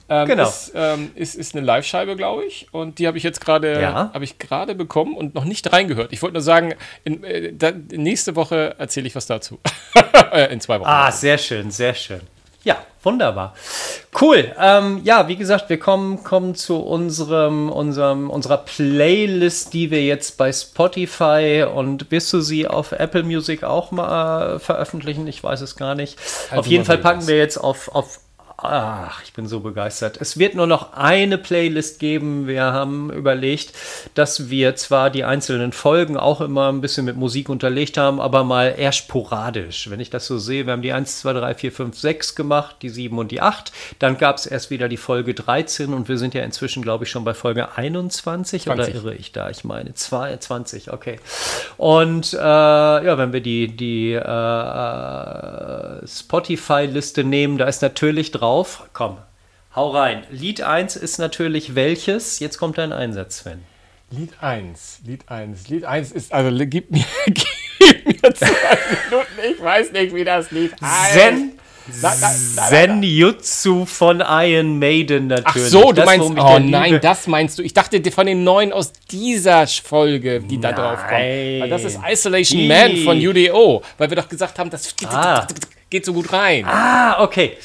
ähm, 0.08 0.26
genau. 0.26 0.48
Ist, 0.48 0.72
ähm, 0.74 1.10
ist, 1.14 1.34
ist 1.34 1.54
eine 1.54 1.66
Live-Scheibe, 1.66 2.16
glaube 2.16 2.46
ich. 2.46 2.68
Und 2.72 2.98
die 2.98 3.06
habe 3.06 3.18
ich 3.18 3.24
jetzt 3.24 3.42
gerade 3.42 3.78
ja. 3.80 4.12
ich 4.20 4.38
gerade 4.38 4.74
bekommen 4.74 5.14
und 5.14 5.34
noch 5.34 5.44
nicht 5.44 5.70
reingehört. 5.70 6.12
Ich 6.14 6.22
wollte 6.22 6.34
nur 6.34 6.42
sagen, 6.42 6.74
in, 7.04 7.22
äh, 7.24 7.52
da, 7.52 7.72
nächste 7.72 8.36
Woche 8.36 8.76
erzähle 8.78 9.06
ich 9.06 9.14
was 9.14 9.26
dazu. 9.26 9.58
Äh, 10.32 10.52
in 10.52 10.60
zwei 10.60 10.78
Wochen. 10.78 10.88
Ah, 10.88 11.10
sehr 11.10 11.38
schön, 11.38 11.72
sehr 11.72 11.92
schön. 11.92 12.20
Ja, 12.62 12.76
wunderbar. 13.02 13.54
Cool. 14.20 14.52
Ähm, 14.58 15.00
ja, 15.04 15.28
wie 15.28 15.36
gesagt, 15.36 15.70
wir 15.70 15.78
kommen, 15.78 16.22
kommen 16.24 16.54
zu 16.54 16.76
unserem, 16.78 17.70
unserem, 17.70 18.28
unserer 18.28 18.58
Playlist, 18.58 19.72
die 19.72 19.90
wir 19.90 20.04
jetzt 20.04 20.36
bei 20.36 20.52
Spotify 20.52 21.64
und 21.72 22.10
wirst 22.10 22.32
du 22.32 22.40
sie 22.40 22.66
auf 22.66 22.92
Apple 22.92 23.22
Music 23.22 23.64
auch 23.64 23.92
mal 23.92 24.58
veröffentlichen? 24.58 25.26
Ich 25.26 25.42
weiß 25.42 25.60
es 25.62 25.76
gar 25.76 25.94
nicht. 25.94 26.18
Also 26.50 26.60
auf 26.60 26.66
jeden 26.66 26.84
Fall 26.84 26.98
packen 26.98 27.26
wir 27.26 27.38
jetzt 27.38 27.56
auf, 27.56 27.88
auf 27.94 28.20
Ach, 28.62 29.22
ich 29.24 29.32
bin 29.32 29.46
so 29.46 29.60
begeistert. 29.60 30.18
Es 30.20 30.38
wird 30.38 30.54
nur 30.54 30.66
noch 30.66 30.92
eine 30.92 31.38
Playlist 31.38 31.98
geben. 31.98 32.46
Wir 32.46 32.64
haben 32.64 33.10
überlegt, 33.10 33.72
dass 34.14 34.50
wir 34.50 34.76
zwar 34.76 35.08
die 35.08 35.24
einzelnen 35.24 35.72
Folgen 35.72 36.18
auch 36.18 36.42
immer 36.42 36.70
ein 36.70 36.82
bisschen 36.82 37.06
mit 37.06 37.16
Musik 37.16 37.48
unterlegt 37.48 37.96
haben, 37.96 38.20
aber 38.20 38.44
mal 38.44 38.74
eher 38.76 38.92
sporadisch. 38.92 39.88
Wenn 39.88 39.98
ich 39.98 40.10
das 40.10 40.26
so 40.26 40.38
sehe, 40.38 40.66
wir 40.66 40.74
haben 40.74 40.82
die 40.82 40.92
1, 40.92 41.20
2, 41.20 41.32
3, 41.32 41.54
4, 41.54 41.72
5, 41.72 41.98
6 41.98 42.34
gemacht, 42.34 42.76
die 42.82 42.90
7 42.90 43.16
und 43.18 43.30
die 43.30 43.40
8. 43.40 43.72
Dann 43.98 44.18
gab 44.18 44.36
es 44.36 44.44
erst 44.44 44.70
wieder 44.70 44.90
die 44.90 44.98
Folge 44.98 45.32
13 45.32 45.94
und 45.94 46.08
wir 46.08 46.18
sind 46.18 46.34
ja 46.34 46.42
inzwischen, 46.42 46.82
glaube 46.82 47.04
ich, 47.04 47.10
schon 47.10 47.24
bei 47.24 47.32
Folge 47.32 47.76
21 47.76 48.64
20. 48.64 48.72
oder 48.72 48.94
irre 48.94 49.14
ich 49.14 49.32
da? 49.32 49.48
Ich 49.48 49.64
meine 49.64 49.94
20, 49.94 50.92
okay. 50.92 51.18
Und 51.78 52.34
äh, 52.34 52.36
ja, 52.36 53.16
wenn 53.16 53.32
wir 53.32 53.40
die, 53.40 53.74
die 53.74 54.12
äh, 54.12 54.18
äh 54.20 56.06
Spotify-Liste 56.06 57.24
nehmen, 57.24 57.56
da 57.56 57.66
ist 57.66 57.80
natürlich 57.82 58.30
drauf 58.32 58.49
drauf. 58.50 58.88
Komm, 58.92 59.18
hau 59.76 59.90
rein. 59.90 60.24
Lied 60.30 60.62
1 60.62 60.96
ist 60.96 61.18
natürlich 61.18 61.74
welches? 61.76 62.40
Jetzt 62.40 62.58
kommt 62.58 62.78
dein 62.78 62.92
Einsatz, 62.92 63.38
Sven. 63.38 63.62
Lied 64.10 64.32
1, 64.40 65.02
Lied 65.04 65.28
1. 65.28 65.68
Lied 65.68 65.84
1 65.84 66.10
ist, 66.10 66.32
also 66.32 66.50
gib 66.66 66.90
mir, 66.90 67.04
gib 67.26 68.22
mir 68.22 68.34
zwei 68.34 68.78
Minuten, 69.04 69.54
ich 69.54 69.62
weiß 69.62 69.92
nicht, 69.92 70.12
wie 70.12 70.24
das 70.24 70.50
Lied 70.50 70.72
heißt. 70.82 71.14
Zen, 71.14 71.52
Zenjutsu 72.68 73.84
von 73.86 74.22
Iron 74.26 74.78
Maiden 74.78 75.28
natürlich. 75.28 75.66
Ach 75.66 75.70
so, 75.70 75.88
du 75.88 75.92
das, 75.94 76.06
meinst, 76.06 76.30
oh 76.30 76.58
nein, 76.58 76.98
das 77.00 77.26
meinst 77.26 77.58
du. 77.58 77.62
Ich 77.62 77.74
dachte 77.74 78.00
von 78.10 78.26
den 78.26 78.44
neuen 78.44 78.72
aus 78.72 78.92
dieser 79.10 79.66
Folge, 79.66 80.40
die 80.40 80.58
nein. 80.58 80.74
da 80.74 80.80
drauf 80.80 81.00
kommt. 81.00 81.12
Weil 81.12 81.68
das 81.68 81.84
ist 81.84 81.98
Isolation 82.08 82.66
Man 82.66 82.96
von 82.98 83.18
UDO, 83.18 83.82
weil 83.98 84.10
wir 84.10 84.16
doch 84.16 84.28
gesagt 84.28 84.58
haben, 84.58 84.70
das 84.70 84.94
ah. 85.06 85.46
geht 85.88 86.04
so 86.04 86.12
gut 86.12 86.32
rein. 86.32 86.64
Ah, 86.66 87.22
okay. 87.22 87.56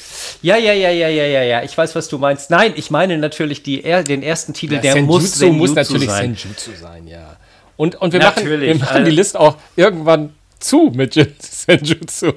Ja, 0.42 0.56
ja, 0.56 0.72
ja, 0.72 0.90
ja, 0.90 1.08
ja, 1.08 1.24
ja, 1.24 1.42
ja. 1.42 1.62
Ich 1.62 1.76
weiß, 1.76 1.94
was 1.94 2.08
du 2.08 2.18
meinst. 2.18 2.50
Nein, 2.50 2.72
ich 2.76 2.90
meine 2.90 3.18
natürlich 3.18 3.62
die, 3.62 3.82
den 3.82 4.22
ersten 4.22 4.52
Titel, 4.52 4.74
ja, 4.74 4.80
der 4.80 4.92
Senjutsu 4.92 5.12
muss 5.12 5.34
Senjutsu 5.34 5.58
muss 5.58 5.74
natürlich 5.74 6.10
sein. 6.10 6.36
Senjutsu 6.36 6.70
sein, 6.80 7.06
ja. 7.06 7.36
Und, 7.76 7.96
und 7.96 8.12
wir, 8.12 8.20
machen, 8.20 8.48
wir 8.48 8.74
machen 8.76 9.04
die 9.04 9.10
Liste 9.10 9.38
auch 9.38 9.56
irgendwann 9.76 10.34
zu 10.58 10.90
mit 10.94 11.14
Senjutsu. 11.40 12.32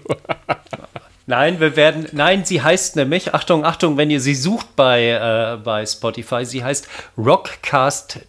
Nein, 1.30 1.60
wir 1.60 1.76
werden. 1.76 2.08
Nein, 2.12 2.44
sie 2.44 2.64
heißt 2.64 2.96
nämlich, 2.96 3.36
Achtung, 3.36 3.64
Achtung, 3.64 3.98
wenn 3.98 4.10
ihr 4.10 4.20
sie 4.20 4.34
sucht 4.34 4.76
bei, 4.76 5.10
äh, 5.10 5.58
bei 5.64 5.86
Spotify, 5.86 6.44
sie 6.44 6.64
heißt 6.64 6.88
rockcast.de, 7.20 8.26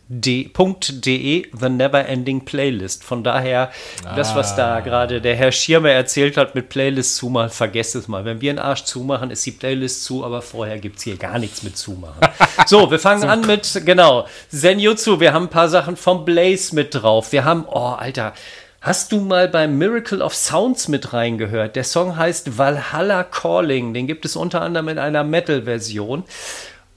The 1.58 1.68
Neverending 1.70 2.44
Playlist. 2.44 3.02
Von 3.02 3.24
daher, 3.24 3.70
ah. 4.04 4.14
das, 4.16 4.34
was 4.34 4.54
da 4.54 4.76
ah. 4.76 4.80
gerade 4.80 5.22
der 5.22 5.34
Herr 5.34 5.50
Schirmer 5.50 5.88
erzählt 5.88 6.36
hat 6.36 6.54
mit 6.54 6.68
Playlist 6.68 7.16
zumachen, 7.16 7.48
vergesst 7.48 7.94
es 7.94 8.06
mal. 8.06 8.26
Wenn 8.26 8.42
wir 8.42 8.50
einen 8.50 8.58
Arsch 8.58 8.84
zumachen, 8.84 9.30
ist 9.30 9.46
die 9.46 9.52
Playlist 9.52 10.04
zu, 10.04 10.22
aber 10.22 10.42
vorher 10.42 10.78
gibt 10.78 10.98
es 10.98 11.04
hier 11.04 11.16
gar 11.16 11.38
nichts 11.38 11.62
mit 11.62 11.78
zumachen. 11.78 12.20
so, 12.66 12.90
wir 12.90 12.98
fangen 12.98 13.24
an 13.24 13.46
mit, 13.46 13.80
genau, 13.86 14.26
Senjutsu. 14.50 15.20
Wir 15.20 15.32
haben 15.32 15.44
ein 15.44 15.50
paar 15.50 15.70
Sachen 15.70 15.96
vom 15.96 16.26
Blaze 16.26 16.74
mit 16.74 16.94
drauf. 16.94 17.32
Wir 17.32 17.46
haben, 17.46 17.64
oh, 17.66 17.94
Alter. 17.98 18.34
Hast 18.82 19.12
du 19.12 19.20
mal 19.20 19.46
beim 19.46 19.76
Miracle 19.76 20.22
of 20.22 20.34
Sounds 20.34 20.88
mit 20.88 21.12
reingehört? 21.12 21.76
Der 21.76 21.84
Song 21.84 22.16
heißt 22.16 22.56
Valhalla 22.56 23.24
Calling. 23.24 23.92
Den 23.92 24.06
gibt 24.06 24.24
es 24.24 24.36
unter 24.36 24.62
anderem 24.62 24.88
in 24.88 24.98
einer 24.98 25.22
Metal-Version. 25.22 26.24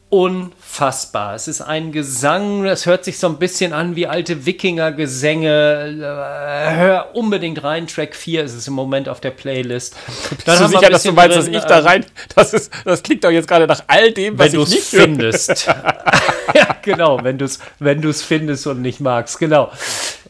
Unfassbar. 0.08 1.36
Es 1.36 1.50
ist 1.50 1.60
ein 1.60 1.92
Gesang, 1.92 2.64
das 2.64 2.86
hört 2.86 3.04
sich 3.04 3.20
so 3.20 3.28
ein 3.28 3.38
bisschen 3.38 3.74
an 3.74 3.98
wie 3.98 4.08
alte 4.08 4.46
Wikinger-Gesänge. 4.46 5.98
Hör 6.00 7.10
unbedingt 7.16 7.62
rein. 7.66 7.86
Track 7.88 8.16
4 8.16 8.46
ist 8.46 8.54
es 8.54 8.66
im 8.66 8.76
Moment 8.76 9.10
auf 9.10 9.20
der 9.20 9.32
Playlist. 9.32 9.98
Bist 10.30 10.48
Dann 10.48 10.60
du 10.60 10.68
sicher, 10.70 10.90
dass 10.90 11.04
du 11.04 11.12
meinst, 11.12 11.36
drin, 11.36 11.52
dass 11.52 11.64
ich 11.64 11.68
da 11.68 11.80
ähm, 11.80 11.86
rein. 11.86 12.06
Das, 12.34 12.54
ist, 12.54 12.72
das 12.86 13.04
klingt 13.04 13.26
doch 13.26 13.32
jetzt 13.32 13.50
gerade 13.50 13.68
nach 13.68 13.84
all 13.88 14.14
dem, 14.14 14.40
was 14.40 14.54
wenn 14.54 14.62
ich 14.62 14.70
nicht 14.70 14.84
findest. 14.84 15.66
ja, 16.56 16.78
genau, 16.82 17.22
wenn 17.22 17.38
du 17.38 17.44
es 17.44 17.60
wenn 17.80 18.14
findest 18.14 18.68
und 18.68 18.82
nicht 18.82 19.02
magst. 19.02 19.38
Genau. 19.38 19.70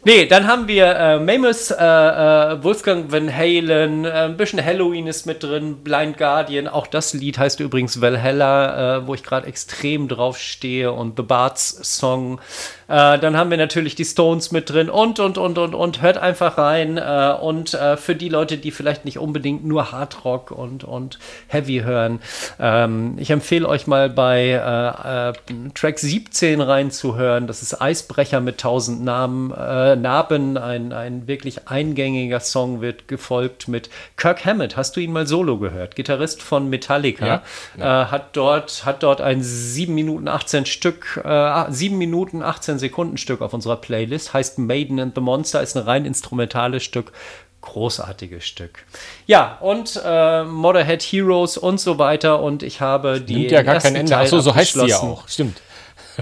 Nee, 0.06 0.26
dann 0.26 0.46
haben 0.46 0.68
wir 0.68 0.84
äh, 0.84 1.18
Mammoth, 1.18 1.70
äh, 1.70 1.76
äh, 1.82 2.62
Wolfgang 2.62 3.10
Van 3.10 3.34
Halen, 3.34 4.04
äh, 4.04 4.10
ein 4.10 4.36
bisschen 4.36 4.62
Halloween 4.62 5.06
ist 5.06 5.24
mit 5.24 5.42
drin, 5.42 5.76
Blind 5.76 6.18
Guardian, 6.18 6.68
auch 6.68 6.86
das 6.86 7.14
Lied 7.14 7.38
heißt 7.38 7.58
übrigens 7.60 8.02
Valhalla, 8.02 8.98
äh, 8.98 9.06
wo 9.06 9.14
ich 9.14 9.22
gerade 9.22 9.46
extrem 9.46 10.08
drauf 10.08 10.38
stehe 10.38 10.92
und 10.92 11.16
The 11.16 11.22
Bards 11.22 11.78
Song. 11.98 12.38
Äh, 12.86 13.18
dann 13.18 13.34
haben 13.38 13.48
wir 13.48 13.56
natürlich 13.56 13.94
die 13.94 14.04
Stones 14.04 14.52
mit 14.52 14.68
drin 14.68 14.90
und, 14.90 15.20
und, 15.20 15.38
und, 15.38 15.56
und, 15.56 15.74
und. 15.74 16.02
Hört 16.02 16.18
einfach 16.18 16.58
rein. 16.58 16.98
Äh, 16.98 17.34
und 17.40 17.78
für 17.96 18.14
die 18.14 18.28
Leute, 18.28 18.58
die 18.58 18.70
vielleicht 18.72 19.06
nicht 19.06 19.18
unbedingt 19.18 19.64
nur 19.64 19.90
Hardrock 19.90 20.50
und, 20.50 20.84
und 20.84 21.18
Heavy 21.48 21.80
hören, 21.80 22.20
ähm, 22.60 23.16
ich 23.18 23.30
empfehle 23.30 23.66
euch 23.66 23.86
mal 23.86 24.10
bei 24.10 25.32
Track 25.74 25.98
17 25.98 26.60
reinzuhören. 26.60 27.46
Das 27.46 27.62
ist 27.62 27.80
Eisbrecher 27.80 28.40
mit 28.40 28.58
tausend 28.58 29.02
Namen, 29.02 29.50
äh, 29.52 29.93
Narben. 29.96 30.58
Ein, 30.58 30.92
ein 30.92 31.26
wirklich 31.26 31.68
eingängiger 31.68 32.40
Song 32.40 32.82
wird 32.82 33.08
gefolgt 33.08 33.66
mit 33.68 33.88
Kirk 34.16 34.44
Hammett. 34.44 34.76
Hast 34.76 34.96
du 34.96 35.00
ihn 35.00 35.12
mal 35.12 35.26
solo 35.26 35.58
gehört? 35.58 35.96
Gitarrist 35.96 36.42
von 36.42 36.68
Metallica. 36.68 37.26
Ja, 37.26 37.42
ja. 37.78 38.10
hat, 38.10 38.36
dort, 38.36 38.84
hat 38.84 39.02
dort 39.02 39.20
ein 39.20 39.42
7 39.42 39.94
Minuten 39.94 40.28
18 40.28 40.66
Stück, 40.66 41.22
7 41.24 41.96
Minuten 41.96 42.42
18 42.42 42.74
15 42.74 42.78
Sekunden 42.78 43.18
Stück 43.18 43.40
auf 43.40 43.52
unserer 43.52 43.76
Playlist. 43.76 44.34
Heißt 44.34 44.58
Maiden 44.58 45.00
and 45.00 45.14
the 45.14 45.20
Monster, 45.20 45.62
ist 45.62 45.76
ein 45.76 45.82
rein 45.82 46.04
instrumentales 46.04 46.82
Stück. 46.82 47.12
Großartiges 47.60 48.44
Stück. 48.44 48.84
Ja, 49.26 49.56
und 49.60 49.98
äh, 50.04 50.44
Motorhead 50.44 51.02
Heroes 51.02 51.56
und 51.56 51.80
so 51.80 51.98
weiter. 51.98 52.42
Und 52.42 52.62
ich 52.62 52.82
habe 52.82 53.22
die. 53.22 53.36
Nimmt 53.36 53.52
ja 53.52 53.62
gar 53.62 53.78
kein 53.78 53.96
Ende. 53.96 54.16
Achso, 54.16 54.40
so 54.40 54.54
heißt 54.54 54.74
sie 54.74 54.86
ja 54.86 54.98
auch. 54.98 55.26
Stimmt. 55.28 55.62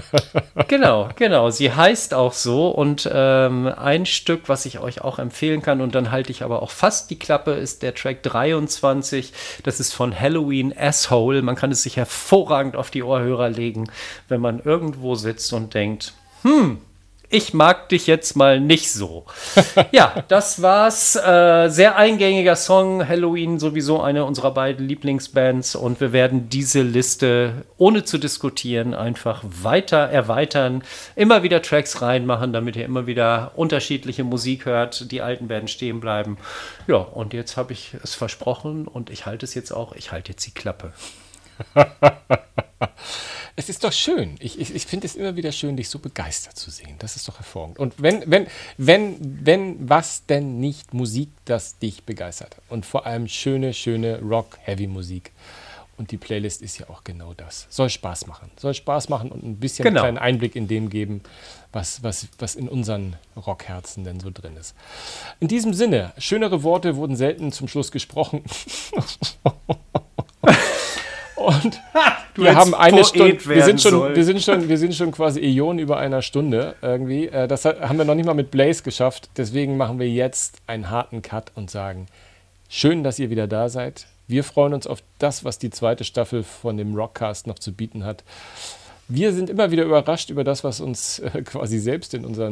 genau, 0.67 1.09
genau. 1.15 1.49
Sie 1.49 1.71
heißt 1.71 2.13
auch 2.13 2.33
so. 2.33 2.69
Und 2.69 3.09
ähm, 3.11 3.67
ein 3.67 4.05
Stück, 4.05 4.49
was 4.49 4.65
ich 4.65 4.79
euch 4.79 5.01
auch 5.01 5.19
empfehlen 5.19 5.61
kann, 5.61 5.81
und 5.81 5.95
dann 5.95 6.11
halte 6.11 6.31
ich 6.31 6.43
aber 6.43 6.61
auch 6.61 6.71
fast 6.71 7.09
die 7.09 7.19
Klappe, 7.19 7.51
ist 7.51 7.83
der 7.83 7.93
Track 7.93 8.23
23. 8.23 9.33
Das 9.63 9.79
ist 9.79 9.93
von 9.93 10.17
Halloween 10.17 10.73
Asshole. 10.77 11.41
Man 11.41 11.55
kann 11.55 11.71
es 11.71 11.83
sich 11.83 11.97
hervorragend 11.97 12.75
auf 12.75 12.91
die 12.91 13.03
Ohrhörer 13.03 13.49
legen, 13.49 13.89
wenn 14.27 14.41
man 14.41 14.59
irgendwo 14.59 15.15
sitzt 15.15 15.53
und 15.53 15.73
denkt, 15.73 16.13
hm, 16.43 16.79
ich 17.33 17.51
mag 17.51 17.89
dich 17.89 18.05
jetzt 18.05 18.35
mal 18.35 18.59
nicht 18.59 18.91
so. 18.91 19.25
ja, 19.91 20.23
das 20.27 20.61
war's. 20.61 21.15
Äh, 21.15 21.69
sehr 21.69 21.95
eingängiger 21.95 22.55
Song. 22.55 23.07
Halloween 23.07 23.57
sowieso 23.57 24.01
eine 24.01 24.23
unserer 24.25 24.53
beiden 24.53 24.87
Lieblingsbands 24.87 25.75
und 25.75 25.99
wir 25.99 26.13
werden 26.13 26.49
diese 26.49 26.83
Liste 26.83 27.65
ohne 27.77 28.03
zu 28.03 28.19
diskutieren 28.19 28.93
einfach 28.93 29.43
weiter 29.43 29.97
erweitern. 29.97 30.83
Immer 31.15 31.41
wieder 31.41 31.63
Tracks 31.63 32.03
reinmachen, 32.03 32.53
damit 32.53 32.75
ihr 32.75 32.85
immer 32.85 33.07
wieder 33.07 33.53
unterschiedliche 33.55 34.23
Musik 34.23 34.65
hört. 34.65 35.11
Die 35.11 35.23
alten 35.23 35.49
werden 35.49 35.67
stehen 35.67 35.99
bleiben. 35.99 36.37
Ja, 36.85 36.97
und 36.97 37.33
jetzt 37.33 37.57
habe 37.57 37.73
ich 37.73 37.95
es 38.03 38.13
versprochen 38.13 38.87
und 38.87 39.09
ich 39.09 39.25
halte 39.25 39.47
es 39.47 39.55
jetzt 39.55 39.71
auch. 39.71 39.95
Ich 39.95 40.11
halte 40.11 40.33
jetzt 40.33 40.45
die 40.45 40.53
Klappe. 40.53 40.93
Es 43.55 43.69
ist 43.69 43.83
doch 43.83 43.91
schön. 43.91 44.35
Ich, 44.39 44.59
ich, 44.59 44.73
ich 44.73 44.85
finde 44.85 45.05
es 45.05 45.15
immer 45.15 45.35
wieder 45.35 45.51
schön, 45.51 45.77
dich 45.77 45.87
so 45.87 45.99
begeistert 45.99 46.57
zu 46.57 46.71
sehen. 46.71 46.95
Das 46.97 47.15
ist 47.15 47.27
doch 47.27 47.37
hervorragend. 47.37 47.77
Und 47.77 47.93
wenn, 48.01 48.23
wenn, 48.25 48.47
wenn, 48.77 49.17
wenn, 49.45 49.89
was 49.89 50.25
denn 50.25 50.59
nicht 50.59 50.93
Musik, 50.93 51.29
das 51.45 51.77
dich 51.77 52.03
begeistert? 52.03 52.55
Und 52.69 52.85
vor 52.85 53.05
allem 53.05 53.27
schöne, 53.27 53.73
schöne 53.73 54.19
Rock-Heavy-Musik. 54.21 55.31
Und 55.97 56.09
die 56.09 56.17
Playlist 56.17 56.63
ist 56.63 56.79
ja 56.79 56.89
auch 56.89 57.03
genau 57.03 57.35
das. 57.35 57.67
Soll 57.69 57.91
Spaß 57.91 58.25
machen. 58.25 58.49
Soll 58.57 58.73
Spaß 58.73 59.09
machen 59.09 59.31
und 59.31 59.43
ein 59.43 59.57
bisschen 59.57 59.83
genau. 59.83 60.01
einen 60.01 60.15
kleinen 60.15 60.33
Einblick 60.33 60.55
in 60.55 60.67
dem 60.67 60.89
geben, 60.89 61.21
was, 61.71 62.01
was, 62.01 62.27
was 62.39 62.55
in 62.55 62.67
unseren 62.67 63.15
Rockherzen 63.35 64.03
denn 64.03 64.19
so 64.19 64.31
drin 64.31 64.57
ist. 64.57 64.73
In 65.39 65.47
diesem 65.47 65.75
Sinne, 65.75 66.11
schönere 66.17 66.63
Worte 66.63 66.95
wurden 66.95 67.15
selten 67.15 67.51
zum 67.51 67.67
Schluss 67.67 67.91
gesprochen. 67.91 68.43
Und 71.43 71.81
wir 72.35 72.55
haben 72.55 72.73
eine 72.73 73.03
Stunde. 73.03 73.45
Wir 73.45 73.63
sind, 73.63 73.81
schon, 73.81 74.15
wir, 74.15 74.23
sind 74.23 74.41
schon, 74.41 74.69
wir 74.69 74.77
sind 74.77 74.95
schon 74.95 75.11
quasi 75.11 75.41
Ionen 75.41 75.79
über 75.79 75.97
einer 75.97 76.21
Stunde 76.21 76.75
irgendwie. 76.81 77.27
Äh, 77.27 77.47
das 77.47 77.65
haben 77.65 77.97
wir 77.97 78.05
noch 78.05 78.15
nicht 78.15 78.25
mal 78.25 78.33
mit 78.33 78.49
Blaze 78.49 78.83
geschafft. 78.83 79.29
Deswegen 79.35 79.75
machen 79.75 79.99
wir 79.99 80.09
jetzt 80.09 80.61
einen 80.67 80.89
harten 80.89 81.21
Cut 81.21 81.51
und 81.55 81.69
sagen: 81.69 82.07
Schön, 82.69 83.03
dass 83.03 83.19
ihr 83.19 83.29
wieder 83.29 83.47
da 83.47 83.67
seid. 83.67 84.07
Wir 84.27 84.45
freuen 84.45 84.73
uns 84.73 84.87
auf 84.87 85.03
das, 85.19 85.43
was 85.43 85.59
die 85.59 85.69
zweite 85.69 86.05
Staffel 86.05 86.43
von 86.43 86.77
dem 86.77 86.95
Rockcast 86.95 87.45
noch 87.45 87.59
zu 87.59 87.73
bieten 87.73 88.05
hat. 88.05 88.23
Wir 89.09 89.33
sind 89.33 89.49
immer 89.49 89.69
wieder 89.71 89.83
überrascht 89.83 90.29
über 90.29 90.45
das, 90.45 90.63
was 90.63 90.79
uns 90.79 91.19
äh, 91.19 91.41
quasi 91.41 91.77
selbst 91.77 92.13
in 92.13 92.23
unser 92.25 92.51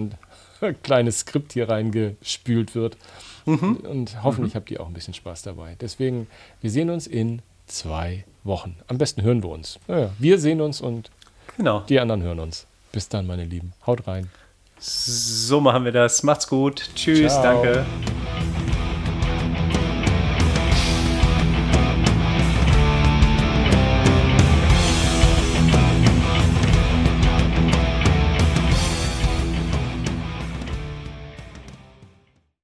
kleines 0.83 1.19
Skript 1.19 1.53
hier 1.53 1.69
reingespült 1.69 2.75
wird. 2.75 2.97
Mhm. 3.45 3.77
Und 3.77 4.21
hoffentlich 4.21 4.53
mhm. 4.53 4.57
habt 4.57 4.71
ihr 4.71 4.81
auch 4.81 4.87
ein 4.87 4.93
bisschen 4.93 5.13
Spaß 5.13 5.43
dabei. 5.43 5.75
Deswegen, 5.79 6.27
wir 6.59 6.69
sehen 6.69 6.89
uns 6.89 7.07
in 7.07 7.41
zwei 7.71 8.25
Wochen. 8.43 8.77
Am 8.87 8.97
besten 8.97 9.21
hören 9.21 9.43
wir 9.43 9.49
uns. 9.49 9.79
Naja, 9.87 10.09
wir 10.19 10.39
sehen 10.39 10.61
uns 10.61 10.81
und 10.81 11.09
genau. 11.57 11.81
die 11.81 11.99
anderen 11.99 12.23
hören 12.23 12.39
uns. 12.39 12.65
Bis 12.91 13.07
dann, 13.07 13.25
meine 13.27 13.45
Lieben. 13.45 13.73
Haut 13.85 14.07
rein. 14.07 14.29
So 14.79 15.61
machen 15.61 15.85
wir 15.85 15.91
das. 15.91 16.23
Macht's 16.23 16.47
gut. 16.47 16.89
Tschüss. 16.95 17.33
Ciao. 17.33 17.63
Danke. 17.63 17.85